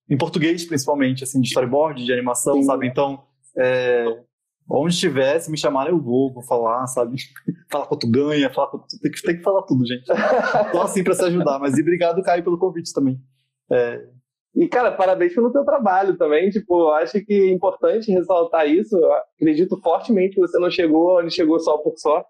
em 0.08 0.16
português, 0.16 0.64
principalmente, 0.64 1.24
assim, 1.24 1.40
de 1.40 1.48
storyboard, 1.48 2.04
de 2.04 2.12
animação, 2.12 2.54
Sim. 2.54 2.64
sabe? 2.64 2.86
Então, 2.86 3.22
é, 3.56 4.04
onde 4.70 4.94
estiver, 4.94 5.38
se 5.38 5.50
me 5.50 5.56
chamarem 5.56 5.92
eu 5.92 6.00
vou, 6.00 6.32
vou 6.32 6.42
falar, 6.42 6.86
sabe? 6.86 7.16
falar 7.70 7.86
quanto 7.86 8.10
ganha, 8.10 8.50
falar 8.50 8.68
quanto... 8.68 8.86
Tem 9.00 9.10
que, 9.10 9.22
tem 9.22 9.36
que 9.36 9.42
falar 9.42 9.62
tudo, 9.62 9.86
gente. 9.86 10.04
Só 10.06 10.82
assim 10.82 11.04
pra 11.04 11.14
se 11.14 11.24
ajudar. 11.24 11.58
Mas 11.58 11.78
e 11.78 11.82
obrigado, 11.82 12.22
Caio, 12.22 12.44
pelo 12.44 12.58
convite 12.58 12.92
também. 12.92 13.18
É... 13.70 14.04
E, 14.54 14.68
cara, 14.68 14.92
parabéns 14.92 15.34
pelo 15.34 15.50
teu 15.50 15.64
trabalho 15.64 16.16
também. 16.18 16.50
Tipo, 16.50 16.90
acho 16.90 17.24
que 17.24 17.32
é 17.32 17.50
importante 17.50 18.12
ressaltar 18.12 18.68
isso. 18.68 18.96
Eu 18.96 19.12
acredito 19.12 19.80
fortemente 19.80 20.34
que 20.34 20.40
você 20.40 20.58
não 20.58 20.70
chegou 20.70 21.20
onde 21.20 21.34
chegou 21.34 21.58
só 21.58 21.78
por 21.78 21.94
só. 21.96 22.22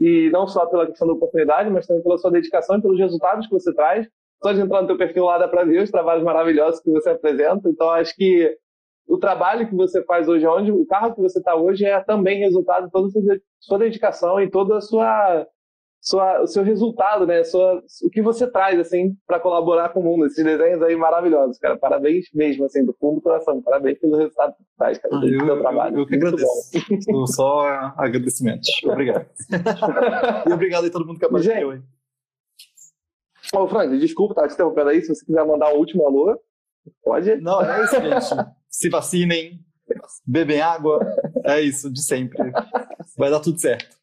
E 0.00 0.28
não 0.32 0.46
só 0.46 0.66
pela 0.66 0.86
questão 0.86 1.06
da 1.06 1.14
oportunidade, 1.14 1.70
mas 1.70 1.86
também 1.86 2.02
pela 2.02 2.18
sua 2.18 2.30
dedicação 2.30 2.78
e 2.78 2.82
pelos 2.82 2.98
resultados 2.98 3.46
que 3.46 3.52
você 3.52 3.72
traz. 3.72 4.08
Só 4.42 4.52
de 4.52 4.60
entrar 4.60 4.82
no 4.82 4.86
teu 4.86 4.96
perfil 4.96 5.24
lá 5.24 5.38
dá 5.38 5.48
pra 5.48 5.64
ver 5.64 5.82
os 5.82 5.90
trabalhos 5.90 6.24
maravilhosos 6.24 6.80
que 6.80 6.90
você 6.90 7.10
apresenta. 7.10 7.68
Então, 7.68 7.90
acho 7.90 8.14
que 8.14 8.56
o 9.06 9.18
trabalho 9.18 9.68
que 9.68 9.74
você 9.74 10.04
faz 10.04 10.28
hoje, 10.28 10.46
onde 10.46 10.70
o 10.70 10.86
carro 10.86 11.14
que 11.14 11.20
você 11.20 11.38
está 11.38 11.56
hoje, 11.56 11.84
é 11.84 11.98
também 12.00 12.40
resultado 12.40 12.86
de 12.86 12.92
toda 12.92 13.08
a 13.08 13.38
sua 13.58 13.78
dedicação 13.78 14.40
e 14.40 14.50
toda 14.50 14.76
a 14.76 14.80
sua 14.80 15.46
sua, 16.00 16.42
o 16.42 16.46
seu 16.46 16.62
resultado, 16.62 17.26
né? 17.26 17.42
Sua, 17.44 17.82
o 18.04 18.10
que 18.10 18.22
você 18.22 18.50
traz, 18.50 18.78
assim, 18.78 19.16
para 19.26 19.40
colaborar 19.40 19.90
com 19.90 20.00
o 20.00 20.04
mundo. 20.04 20.26
Esses 20.26 20.42
desenhos 20.44 20.82
aí 20.82 20.96
maravilhosos, 20.96 21.58
cara. 21.58 21.76
Parabéns 21.76 22.26
mesmo, 22.32 22.64
assim, 22.64 22.84
do 22.84 22.94
fundo 22.98 23.16
do 23.16 23.20
coração. 23.20 23.60
Parabéns 23.62 23.98
pelo 23.98 24.16
resultado 24.16 24.54
que 24.56 24.64
traz, 24.76 24.98
cara, 24.98 25.16
ah, 25.16 25.20
do 25.20 25.28
eu, 25.28 25.44
seu 25.44 25.60
trabalho. 25.60 25.96
Eu, 25.96 26.00
eu 26.00 26.06
que 26.06 26.14
agradeço. 26.14 27.26
só 27.26 27.92
agradecimentos. 27.96 28.68
Obrigado. 28.84 29.26
e 30.48 30.52
obrigado 30.52 30.86
a 30.86 30.90
todo 30.90 31.06
mundo 31.06 31.18
que 31.18 31.26
apareceu 31.26 31.70
aí. 31.70 31.80
Ô, 33.54 33.66
Frank, 33.66 33.98
desculpa, 33.98 34.34
tá 34.34 34.46
te 34.46 34.54
interrompendo 34.54 34.90
aí. 34.90 35.00
Se 35.00 35.08
você 35.08 35.24
quiser 35.24 35.44
mandar 35.44 35.72
o 35.72 35.78
último 35.78 36.06
alô, 36.06 36.38
pode. 37.02 37.36
Não, 37.36 37.62
é 37.62 37.84
isso, 37.84 37.94
gente. 37.96 38.48
Se 38.68 38.90
vacinem, 38.90 39.60
bebem 40.26 40.60
água. 40.60 41.00
É 41.44 41.60
isso, 41.60 41.90
de 41.90 42.02
sempre. 42.02 42.38
Vai 43.16 43.30
dar 43.30 43.40
tudo 43.40 43.58
certo. 43.58 43.96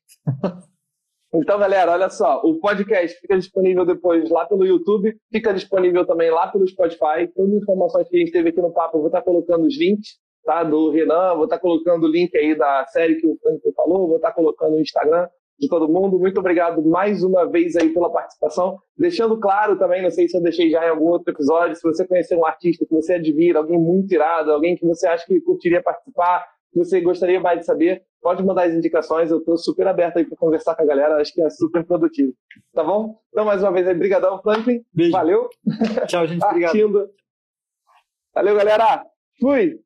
Então, 1.34 1.60
galera, 1.60 1.91
olha 1.91 2.10
só, 2.10 2.41
o 2.43 2.60
podcast 2.60 3.20
fica 3.20 3.38
disponível 3.38 3.86
depois 3.86 4.30
lá 4.30 4.46
pelo 4.46 4.66
YouTube, 4.66 5.16
fica 5.30 5.54
disponível 5.54 6.06
também 6.06 6.32
lá 6.32 6.48
pelo 6.48 6.66
Spotify. 6.66 7.28
Todas 7.36 7.56
as 7.56 7.62
informações 7.62 8.08
que 8.08 8.16
a 8.16 8.20
gente 8.20 8.32
teve 8.32 8.50
aqui 8.50 8.62
no 8.62 8.72
papo, 8.72 8.98
eu 8.98 9.02
vou 9.02 9.10
estar 9.10 9.22
colocando 9.22 9.66
os 9.66 9.78
links, 9.78 10.18
tá? 10.46 10.64
Do 10.64 10.91
Renan, 10.91 11.36
vou 11.36 11.43
estar 11.43 11.60
colocando 11.60 12.06
o 12.06 12.10
link 12.10 12.36
aí 12.38 12.58
da 12.58 12.86
série 12.88 13.16
que 13.16 13.28
o 13.28 13.38
Frank 13.41 13.60
falou, 13.76 14.08
vou 14.08 14.16
estar 14.16 14.32
colocando 14.32 14.76
o 14.76 14.80
Instagram 14.80 15.28
de 15.58 15.68
todo 15.68 15.88
mundo. 15.88 16.20
Muito 16.20 16.39
obrigado 16.39 16.84
mais 16.84 17.24
uma 17.24 17.49
vez 17.49 17.76
aí 17.76 17.89
pela 17.89 18.12
participação. 18.12 18.78
Deixando 18.97 19.39
claro 19.39 19.78
também, 19.78 20.01
não 20.01 20.12
sei 20.12 20.28
se 20.28 20.38
eu 20.38 20.41
deixei 20.41 20.70
já 20.70 20.86
em 20.86 20.89
algum 20.89 21.06
outro 21.06 21.34
episódio, 21.34 21.76
se 21.76 21.82
você 21.82 22.06
conhecer 22.06 22.36
um 22.36 22.45
artista 22.45 22.86
que 22.86 22.93
você 22.93 23.14
admira, 23.14 23.60
alguém 23.60 23.80
muito 23.80 24.14
irado, 24.14 24.51
alguém 24.51 24.76
que 24.76 24.86
você 24.86 25.08
acha 25.08 25.26
que 25.26 25.39
curtiria 25.41 25.82
participar, 25.82 26.45
que 26.72 26.80
você 26.80 26.99
gostaria 26.99 27.39
mais 27.39 27.60
de 27.60 27.66
saber, 27.66 28.03
pode 28.22 28.43
mandar 28.43 28.66
as 28.66 28.74
indicações, 28.74 29.32
eu 29.32 29.38
estou 29.38 29.56
super 29.58 29.88
aberto 29.88 30.18
aí 30.18 30.26
para 30.26 30.38
conversar 30.38 30.76
com 30.76 30.84
a 30.84 30.86
galera, 30.86 31.22
acho 31.22 31.34
que 31.34 31.41
é 31.41 31.49
super 31.49 31.86
produtivo. 31.86 32.34
Tá 32.74 32.84
bom? 32.84 33.18
Então, 33.30 33.45
mais 33.45 33.62
uma 33.62 33.72
vez 33.72 33.88
aí, 33.88 33.93
brigadão, 33.93 34.41
Franklin. 34.41 34.84
Beijo. 34.93 35.12
Valeu. 35.12 35.47
Tchau, 36.08 36.28
gente. 36.28 36.43
Obrigado. 36.43 37.10
Valeu, 38.34 38.56
galera. 38.56 39.06
Fui. 39.39 39.85